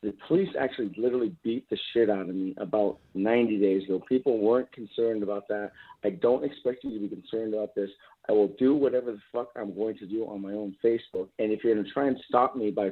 the 0.02 0.14
police 0.28 0.50
actually 0.60 0.92
literally 0.98 1.36
beat 1.44 1.70
the 1.70 1.78
shit 1.92 2.10
out 2.10 2.30
of 2.30 2.36
me 2.36 2.56
about 2.58 3.00
90 3.16 3.60
days 3.60 3.84
ago. 3.84 4.02
People 4.08 4.40
weren't 4.40 4.72
concerned 4.72 5.24
about 5.24 5.48
that. 5.50 5.72
I 6.06 6.12
don't 6.12 6.46
expect 6.46 6.84
you 6.84 6.94
to 6.94 7.00
be 7.00 7.14
concerned 7.14 7.54
about 7.54 7.76
this. 7.76 7.90
I 8.30 8.32
will 8.32 8.56
do 8.60 8.76
whatever 8.76 9.12
the 9.12 9.20
fuck 9.32 9.50
I'm 9.58 9.76
going 9.76 9.98
to 9.98 10.06
do 10.06 10.24
on 10.26 10.42
my 10.42 10.54
own 10.54 10.76
Facebook. 10.84 11.28
And 11.40 11.52
if 11.52 11.64
you're 11.64 11.74
going 11.74 11.86
to 11.86 11.92
try 11.92 12.08
and 12.08 12.18
stop 12.30 12.56
me 12.56 12.72
by 12.72 12.92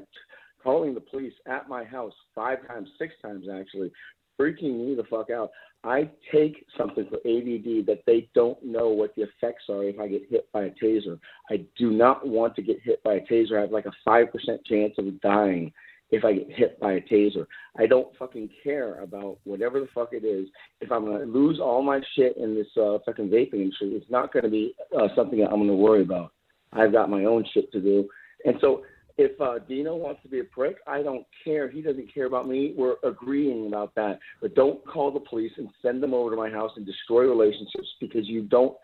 calling 0.62 0.94
the 0.94 1.00
police 1.00 1.34
at 1.46 1.70
my 1.70 1.86
house 1.86 2.14
five 2.36 2.68
times, 2.68 2.90
six 3.00 3.14
times 3.22 3.46
actually, 3.54 3.92
freaking 4.40 4.86
me 4.86 4.96
the 4.96 5.06
fuck 5.10 5.30
out. 5.30 5.52
I 5.84 6.10
take 6.34 6.66
something 6.78 7.08
for 7.08 7.18
ADD 7.18 7.86
that 7.86 8.02
they 8.06 8.28
don't 8.36 8.62
know 8.64 8.90
what 8.90 9.16
the 9.16 9.22
effects 9.22 9.66
are 9.70 9.84
if 9.84 10.00
I 10.00 10.08
get 10.08 10.24
hit 10.30 10.52
by 10.52 10.64
a 10.64 10.72
taser. 10.72 11.20
I 11.50 11.66
do 11.78 11.92
not 11.92 12.28
want 12.28 12.56
to 12.56 12.62
get 12.62 12.82
hit 12.84 13.02
by 13.04 13.16
a 13.16 13.22
taser. 13.22 13.58
I 13.58 13.62
have 13.62 13.72
like 13.72 13.86
a 13.86 14.10
5% 14.10 14.26
chance 14.66 14.94
of 14.98 15.22
dying 15.22 15.72
if 16.10 16.24
I 16.24 16.34
get 16.34 16.52
hit 16.52 16.80
by 16.80 16.94
a 16.94 17.02
taser. 17.02 17.46
I 17.78 17.86
don't 17.86 18.16
fucking 18.18 18.50
care 18.64 19.02
about 19.02 19.40
whatever 19.44 19.80
the 19.80 19.88
fuck 19.94 20.10
it 20.14 20.24
is. 20.24 20.48
If 20.82 20.92
I'm 20.92 21.06
to 21.06 21.26
lose 21.26 21.60
all 21.60 21.82
my 21.82 22.00
shit 22.16 22.38
in 22.38 22.56
this 22.56 22.68
uh, 22.78 22.98
fucking 23.06 23.30
vaping 23.30 23.62
industry, 23.62 23.90
it's 23.90 24.10
not 24.10 24.32
to 24.44 24.50
be 24.50 24.74
uh, 24.98 25.08
something 25.16 25.40
that 25.40 25.50
I'm 25.50 25.60
to 25.68 25.74
worry 25.74 26.04
about. 26.04 26.32
I've 26.74 26.92
got 26.92 27.10
my 27.10 27.26
own 27.26 27.46
shit 27.54 27.72
to 27.74 27.82
do. 27.82 28.08
And 28.46 28.56
so 28.62 28.84
if 29.18 29.40
uh, 29.42 29.60
Dino 29.68 29.96
wants 29.96 30.22
to 30.24 30.30
be 30.30 30.40
a 30.40 30.44
prick, 30.44 30.78
I 30.86 31.02
don't 31.02 31.26
care. 31.44 31.70
He 31.70 31.82
doesn't 31.82 32.14
care 32.14 32.26
about 32.26 32.48
me. 32.48 32.74
We're 32.78 32.96
agreeing 33.04 33.68
about 33.68 33.96
that. 33.96 34.20
But 34.42 34.56
don't 34.56 34.86
call 34.86 35.12
the 35.12 35.20
police 35.20 35.52
and 35.58 35.70
send 35.82 36.04
them 36.04 36.14
over 36.14 36.30
to 36.30 36.38
my 36.38 36.50
house 36.50 36.72
and 36.76 36.86
destroy 36.86 37.24
relationships 37.24 37.88
because 38.00 38.28
you 38.28 38.44
don't. 38.44 38.78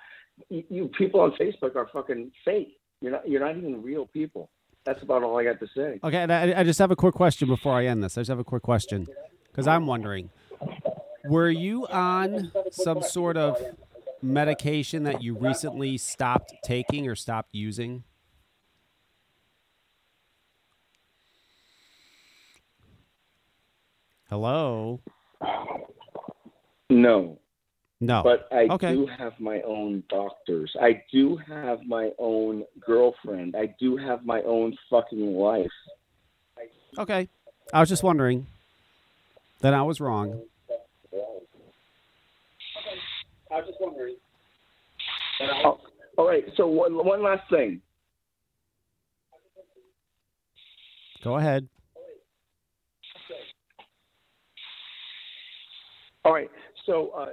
You, 0.49 0.63
you 0.69 0.89
people 0.97 1.19
on 1.19 1.33
Facebook 1.39 1.75
are 1.75 1.87
fucking 1.93 2.31
fake. 2.43 2.77
You're 3.01 3.11
not. 3.11 3.29
You're 3.29 3.45
not 3.45 3.57
even 3.57 3.83
real 3.83 4.07
people. 4.07 4.49
That's 4.85 5.01
about 5.01 5.23
all 5.23 5.37
I 5.39 5.45
got 5.45 5.59
to 5.59 5.67
say. 5.75 5.99
Okay, 6.03 6.17
and 6.17 6.31
I, 6.31 6.59
I 6.59 6.63
just 6.63 6.79
have 6.79 6.91
a 6.91 6.95
quick 6.95 7.15
question 7.15 7.47
before 7.47 7.73
I 7.73 7.85
end 7.85 8.03
this. 8.03 8.17
I 8.17 8.21
just 8.21 8.29
have 8.29 8.39
a 8.39 8.43
quick 8.43 8.63
question 8.63 9.07
because 9.47 9.67
I'm 9.67 9.87
wondering 9.87 10.29
were 11.25 11.49
you 11.49 11.87
on 11.87 12.51
some 12.71 13.01
sort 13.01 13.37
of 13.37 13.57
medication 14.21 15.03
that 15.03 15.21
you 15.21 15.37
recently 15.37 15.97
stopped 15.97 16.53
taking 16.63 17.07
or 17.07 17.15
stopped 17.15 17.53
using? 17.53 18.03
Hello? 24.29 25.01
No, 26.89 27.39
No. 28.05 28.21
but 28.21 28.47
I 28.51 28.67
Okay. 28.69 28.93
do 28.93 29.05
have 29.07 29.39
my 29.39 29.61
own 29.61 30.03
doctors. 30.09 30.75
I 30.81 31.01
do 31.11 31.37
have 31.47 31.79
my 31.87 32.11
own 32.19 32.65
girlfriend. 32.79 33.55
I 33.55 33.73
do 33.79 33.95
have 33.95 34.25
my 34.25 34.41
own 34.41 34.77
fucking 34.89 35.35
life. 35.35 35.71
Okay. 36.97 37.29
I 37.73 37.79
was 37.79 37.87
just 37.89 38.03
wondering. 38.03 38.45
Then 39.61 39.73
I 39.73 39.81
was 39.83 40.01
wrong. 40.01 40.41
Okay. 40.69 40.81
I 43.51 43.55
was 43.55 43.67
just 43.67 43.79
wondering. 43.79 44.15
Oh, 45.65 45.79
all 46.17 46.27
right. 46.27 46.43
So 46.57 46.67
one, 46.67 46.93
one 46.93 47.23
last 47.23 47.49
thing. 47.49 47.81
Go 51.23 51.37
ahead. 51.37 51.67
All 56.25 56.33
right. 56.33 56.49
So, 56.85 57.09
uh, 57.17 57.27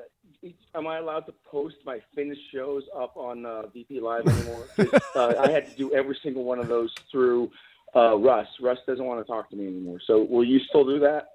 am 0.74 0.86
I 0.86 0.98
allowed 0.98 1.20
to 1.26 1.34
post 1.50 1.76
my 1.84 2.00
finished 2.14 2.40
shows 2.52 2.84
up 2.96 3.16
on 3.16 3.44
uh, 3.46 3.62
VP 3.68 4.00
Live 4.00 4.26
anymore? 4.26 4.66
uh, 5.14 5.34
I 5.38 5.50
had 5.50 5.66
to 5.70 5.76
do 5.76 5.92
every 5.94 6.16
single 6.22 6.44
one 6.44 6.58
of 6.58 6.68
those 6.68 6.92
through 7.10 7.50
uh, 7.94 8.16
Russ. 8.16 8.46
Russ 8.60 8.78
doesn't 8.86 9.04
want 9.04 9.24
to 9.24 9.30
talk 9.30 9.50
to 9.50 9.56
me 9.56 9.66
anymore. 9.66 9.98
So, 10.06 10.22
will 10.22 10.44
you 10.44 10.60
still 10.68 10.84
do 10.84 10.98
that? 11.00 11.28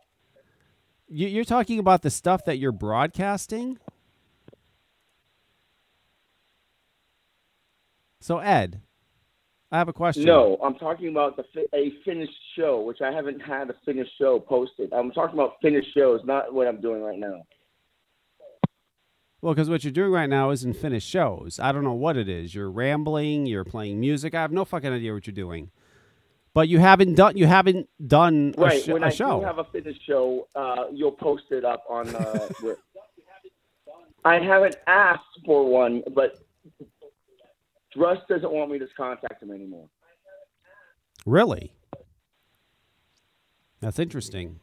You- 1.07 1.27
You're 1.27 1.43
talking 1.45 1.79
about 1.79 2.01
the 2.01 2.09
stuff 2.09 2.45
that 2.45 2.57
you're 2.57 2.71
broadcasting? 2.71 3.77
So, 8.21 8.39
Ed, 8.39 8.81
I 9.71 9.77
have 9.77 9.87
a 9.87 9.93
question. 9.93 10.25
No, 10.25 10.57
I'm 10.63 10.75
talking 10.75 11.09
about 11.09 11.37
the 11.37 11.43
a 11.75 11.91
finished 12.03 12.33
show, 12.57 12.81
which 12.81 13.01
I 13.01 13.11
haven't 13.11 13.39
had 13.39 13.69
a 13.69 13.75
finished 13.85 14.11
show 14.17 14.39
posted. 14.39 14.91
I'm 14.93 15.11
talking 15.11 15.35
about 15.37 15.57
finished 15.61 15.93
shows, 15.93 16.21
not 16.25 16.51
what 16.53 16.67
I'm 16.67 16.81
doing 16.81 17.03
right 17.03 17.19
now. 17.19 17.43
Well, 19.41 19.53
because 19.53 19.69
what 19.69 19.83
you're 19.83 19.91
doing 19.93 20.11
right 20.11 20.29
now 20.29 20.49
isn't 20.51 20.73
finished 20.73 21.07
shows. 21.07 21.59
I 21.61 21.71
don't 21.71 21.83
know 21.83 21.93
what 21.93 22.17
it 22.17 22.27
is. 22.27 22.55
You're 22.55 22.71
rambling. 22.71 23.45
You're 23.45 23.63
playing 23.65 23.99
music. 23.99 24.33
I 24.33 24.41
have 24.41 24.51
no 24.51 24.65
fucking 24.65 24.91
idea 24.91 25.13
what 25.13 25.27
you're 25.27 25.33
doing. 25.35 25.71
But 26.53 26.67
you 26.69 26.79
haven't 26.79 27.15
done. 27.15 27.37
You 27.37 27.45
haven't 27.45 27.89
done 28.07 28.53
a, 28.57 28.61
Right. 28.61 28.81
sh- 28.83 28.87
when 28.87 29.03
a 29.03 29.07
I 29.07 29.09
show. 29.09 29.41
do 29.41 29.45
have 29.45 29.59
a 29.59 29.65
finished 29.65 30.05
show, 30.07 30.47
uh, 30.55 30.85
you'll 30.91 31.11
post 31.11 31.43
it 31.51 31.65
up 31.65 31.83
on. 31.89 32.15
Uh, 32.15 32.47
where- 32.61 32.77
I 34.25 34.39
haven't 34.39 34.77
asked 34.87 35.21
for 35.45 35.69
one, 35.69 36.01
but 36.15 36.39
Russ 37.95 38.17
doesn't 38.27 38.51
want 38.51 38.71
me 38.71 38.79
to 38.79 38.87
contact 38.97 39.43
him 39.43 39.51
anymore. 39.51 39.87
Really? 41.25 41.73
That's 43.81 43.99
interesting. 43.99 44.59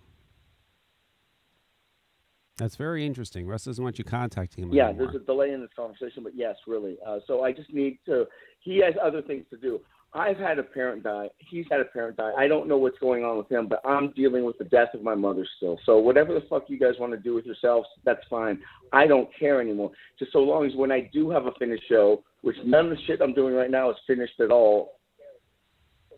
That's 2.62 2.76
very 2.76 3.04
interesting. 3.04 3.44
Russ 3.48 3.64
doesn't 3.64 3.82
want 3.82 3.98
you 3.98 4.04
contacting 4.04 4.62
him 4.62 4.72
Yeah, 4.72 4.90
anymore. 4.90 5.06
there's 5.10 5.20
a 5.20 5.26
delay 5.26 5.50
in 5.50 5.60
this 5.60 5.70
conversation, 5.74 6.22
but 6.22 6.36
yes, 6.36 6.54
really. 6.68 6.96
Uh, 7.04 7.18
so 7.26 7.42
I 7.42 7.50
just 7.50 7.74
need 7.74 7.98
to. 8.06 8.24
He 8.60 8.78
has 8.78 8.94
other 9.02 9.20
things 9.20 9.44
to 9.50 9.56
do. 9.56 9.80
I've 10.14 10.36
had 10.36 10.60
a 10.60 10.62
parent 10.62 11.02
die. 11.02 11.30
He's 11.38 11.64
had 11.72 11.80
a 11.80 11.86
parent 11.86 12.18
die. 12.18 12.30
I 12.38 12.46
don't 12.46 12.68
know 12.68 12.78
what's 12.78 13.00
going 13.00 13.24
on 13.24 13.36
with 13.36 13.50
him, 13.50 13.66
but 13.66 13.80
I'm 13.84 14.12
dealing 14.12 14.44
with 14.44 14.58
the 14.58 14.64
death 14.66 14.94
of 14.94 15.02
my 15.02 15.16
mother 15.16 15.44
still. 15.56 15.76
So 15.84 15.98
whatever 15.98 16.34
the 16.34 16.42
fuck 16.48 16.66
you 16.68 16.78
guys 16.78 16.94
want 17.00 17.12
to 17.14 17.18
do 17.18 17.34
with 17.34 17.46
yourselves, 17.46 17.88
that's 18.04 18.22
fine. 18.30 18.60
I 18.92 19.08
don't 19.08 19.28
care 19.36 19.60
anymore. 19.60 19.90
Just 20.20 20.32
so 20.32 20.38
long 20.38 20.64
as 20.64 20.72
when 20.76 20.92
I 20.92 21.10
do 21.12 21.30
have 21.30 21.46
a 21.46 21.52
finished 21.58 21.82
show, 21.88 22.22
which 22.42 22.56
none 22.64 22.84
of 22.84 22.90
the 22.92 23.02
shit 23.08 23.20
I'm 23.20 23.34
doing 23.34 23.54
right 23.54 23.72
now 23.72 23.90
is 23.90 23.96
finished 24.06 24.38
at 24.38 24.52
all. 24.52 25.00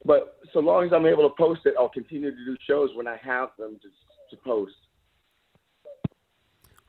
But 0.04 0.36
so 0.52 0.58
long 0.58 0.84
as 0.84 0.92
I'm 0.92 1.06
able 1.06 1.26
to 1.26 1.34
post 1.38 1.62
it, 1.64 1.72
I'll 1.78 1.88
continue 1.88 2.30
to 2.32 2.44
do 2.44 2.54
shows 2.68 2.90
when 2.94 3.08
I 3.08 3.16
have 3.24 3.48
them 3.58 3.78
to, 3.80 4.36
to 4.36 4.42
post. 4.42 4.74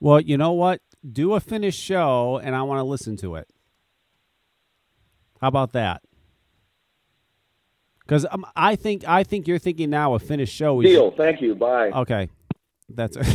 Well, 0.05 0.21
you 0.21 0.37
know 0.37 0.51
what? 0.51 0.81
Do 1.11 1.33
a 1.33 1.39
finished 1.39 1.81
show, 1.81 2.39
and 2.43 2.55
I 2.55 2.61
want 2.61 2.77
to 2.77 2.83
listen 2.83 3.17
to 3.17 3.37
it. 3.37 3.49
How 5.41 5.47
about 5.47 5.71
that? 5.71 6.03
Because 8.01 8.27
um, 8.29 8.45
I 8.55 8.75
think 8.75 9.03
I 9.07 9.23
think 9.23 9.47
you're 9.47 9.57
thinking 9.57 9.89
now 9.89 10.13
a 10.13 10.19
finished 10.19 10.53
show. 10.53 10.79
is- 10.81 10.91
Deal. 10.91 11.09
Thank 11.09 11.41
you. 11.41 11.55
Bye. 11.55 11.89
Okay, 11.89 12.29
that's. 12.87 13.17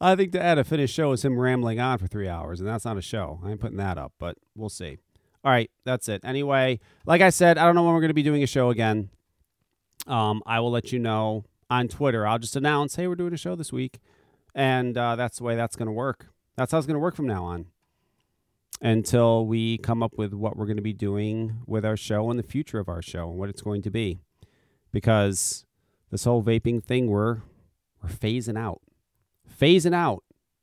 I 0.00 0.14
think 0.14 0.30
to 0.30 0.40
add 0.40 0.58
a 0.58 0.64
finished 0.64 0.94
show 0.94 1.10
is 1.10 1.24
him 1.24 1.36
rambling 1.36 1.80
on 1.80 1.98
for 1.98 2.06
three 2.06 2.28
hours, 2.28 2.60
and 2.60 2.68
that's 2.68 2.84
not 2.84 2.96
a 2.96 3.02
show. 3.02 3.40
I 3.44 3.50
ain't 3.50 3.60
putting 3.60 3.78
that 3.78 3.98
up, 3.98 4.12
but 4.20 4.36
we'll 4.54 4.68
see. 4.68 4.98
All 5.42 5.50
right, 5.50 5.68
that's 5.84 6.08
it. 6.08 6.20
Anyway, 6.22 6.78
like 7.06 7.22
I 7.22 7.30
said, 7.30 7.58
I 7.58 7.66
don't 7.66 7.74
know 7.74 7.82
when 7.82 7.94
we're 7.94 8.02
going 8.02 8.10
to 8.10 8.14
be 8.14 8.22
doing 8.22 8.44
a 8.44 8.46
show 8.46 8.70
again. 8.70 9.10
Um, 10.06 10.44
I 10.46 10.60
will 10.60 10.70
let 10.70 10.92
you 10.92 11.00
know 11.00 11.44
on 11.74 11.88
Twitter. 11.88 12.26
I'll 12.26 12.38
just 12.38 12.56
announce, 12.56 12.96
hey, 12.96 13.08
we're 13.08 13.16
doing 13.16 13.34
a 13.34 13.38
show 13.38 13.56
this 13.56 13.72
week, 13.72 13.98
and 14.54 14.96
uh, 14.96 15.16
that's 15.16 15.38
the 15.38 15.44
way 15.44 15.56
that's 15.56 15.76
going 15.76 15.86
to 15.86 15.92
work. 15.92 16.28
That's 16.56 16.72
how 16.72 16.78
it's 16.78 16.86
going 16.86 16.94
to 16.94 17.00
work 17.00 17.16
from 17.16 17.26
now 17.26 17.44
on 17.44 17.66
until 18.80 19.46
we 19.46 19.78
come 19.78 20.02
up 20.02 20.16
with 20.16 20.32
what 20.32 20.56
we're 20.56 20.66
going 20.66 20.76
to 20.76 20.82
be 20.82 20.92
doing 20.92 21.56
with 21.66 21.84
our 21.84 21.96
show 21.96 22.30
and 22.30 22.38
the 22.38 22.44
future 22.44 22.78
of 22.78 22.88
our 22.88 23.02
show 23.02 23.28
and 23.28 23.38
what 23.38 23.48
it's 23.48 23.62
going 23.62 23.82
to 23.82 23.90
be. 23.90 24.20
Because 24.92 25.66
this 26.10 26.24
whole 26.24 26.42
vaping 26.44 26.82
thing, 26.82 27.08
we're 27.08 27.38
we're 28.00 28.10
phasing 28.10 28.58
out, 28.58 28.80
phasing 29.60 29.94
out. 29.94 30.22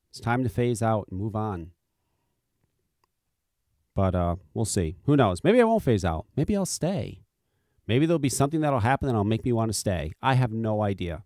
It's 0.09 0.21
time 0.21 0.43
to 0.43 0.49
phase 0.49 0.81
out 0.81 1.07
and 1.09 1.19
move 1.19 1.35
on. 1.35 1.71
But 3.93 4.15
uh, 4.15 4.37
we'll 4.53 4.65
see. 4.65 4.95
Who 5.05 5.17
knows? 5.17 5.43
Maybe 5.43 5.59
I 5.59 5.65
won't 5.65 5.83
phase 5.83 6.05
out. 6.05 6.25
Maybe 6.37 6.55
I'll 6.55 6.65
stay. 6.65 7.19
Maybe 7.87 8.05
there'll 8.05 8.19
be 8.19 8.29
something 8.29 8.61
that'll 8.61 8.79
happen 8.79 9.07
that'll 9.07 9.23
make 9.23 9.43
me 9.43 9.51
want 9.51 9.69
to 9.69 9.77
stay. 9.77 10.13
I 10.21 10.35
have 10.35 10.51
no 10.51 10.81
idea. 10.81 11.23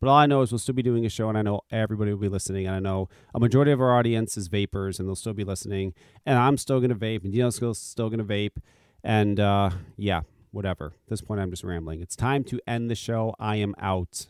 But 0.00 0.08
all 0.08 0.16
I 0.16 0.26
know 0.26 0.42
is 0.42 0.52
we'll 0.52 0.60
still 0.60 0.74
be 0.74 0.82
doing 0.82 1.04
a 1.04 1.08
show, 1.08 1.28
and 1.28 1.36
I 1.36 1.42
know 1.42 1.62
everybody 1.70 2.12
will 2.12 2.20
be 2.20 2.28
listening. 2.28 2.66
And 2.66 2.76
I 2.76 2.78
know 2.78 3.08
a 3.34 3.40
majority 3.40 3.72
of 3.72 3.80
our 3.80 3.96
audience 3.96 4.36
is 4.36 4.46
vapors, 4.46 5.00
and 5.00 5.08
they'll 5.08 5.16
still 5.16 5.34
be 5.34 5.44
listening. 5.44 5.94
And 6.24 6.38
I'm 6.38 6.56
still 6.56 6.78
going 6.78 6.90
to 6.90 6.96
vape, 6.96 7.24
and 7.24 7.32
Dino's 7.32 7.56
still, 7.56 7.74
still 7.74 8.08
going 8.08 8.24
to 8.24 8.24
vape. 8.24 8.58
And 9.02 9.40
uh, 9.40 9.70
yeah, 9.96 10.20
whatever. 10.52 10.94
At 11.04 11.10
this 11.10 11.20
point, 11.20 11.40
I'm 11.40 11.50
just 11.50 11.64
rambling. 11.64 12.00
It's 12.00 12.14
time 12.14 12.44
to 12.44 12.60
end 12.66 12.90
the 12.90 12.94
show. 12.94 13.34
I 13.40 13.56
am 13.56 13.74
out. 13.80 14.26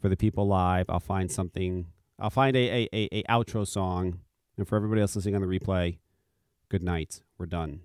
For 0.00 0.08
the 0.08 0.16
people 0.16 0.48
live, 0.48 0.86
I'll 0.88 0.98
find 0.98 1.30
something. 1.30 1.86
I'll 2.18 2.30
find 2.30 2.56
a, 2.56 2.60
a, 2.60 2.88
a, 2.92 3.18
a 3.18 3.22
outro 3.24 3.66
song. 3.66 4.20
And 4.56 4.66
for 4.66 4.76
everybody 4.76 5.00
else 5.00 5.14
listening 5.16 5.34
on 5.34 5.42
the 5.42 5.46
replay, 5.46 5.98
good 6.68 6.82
night. 6.82 7.22
We're 7.38 7.46
done. 7.46 7.80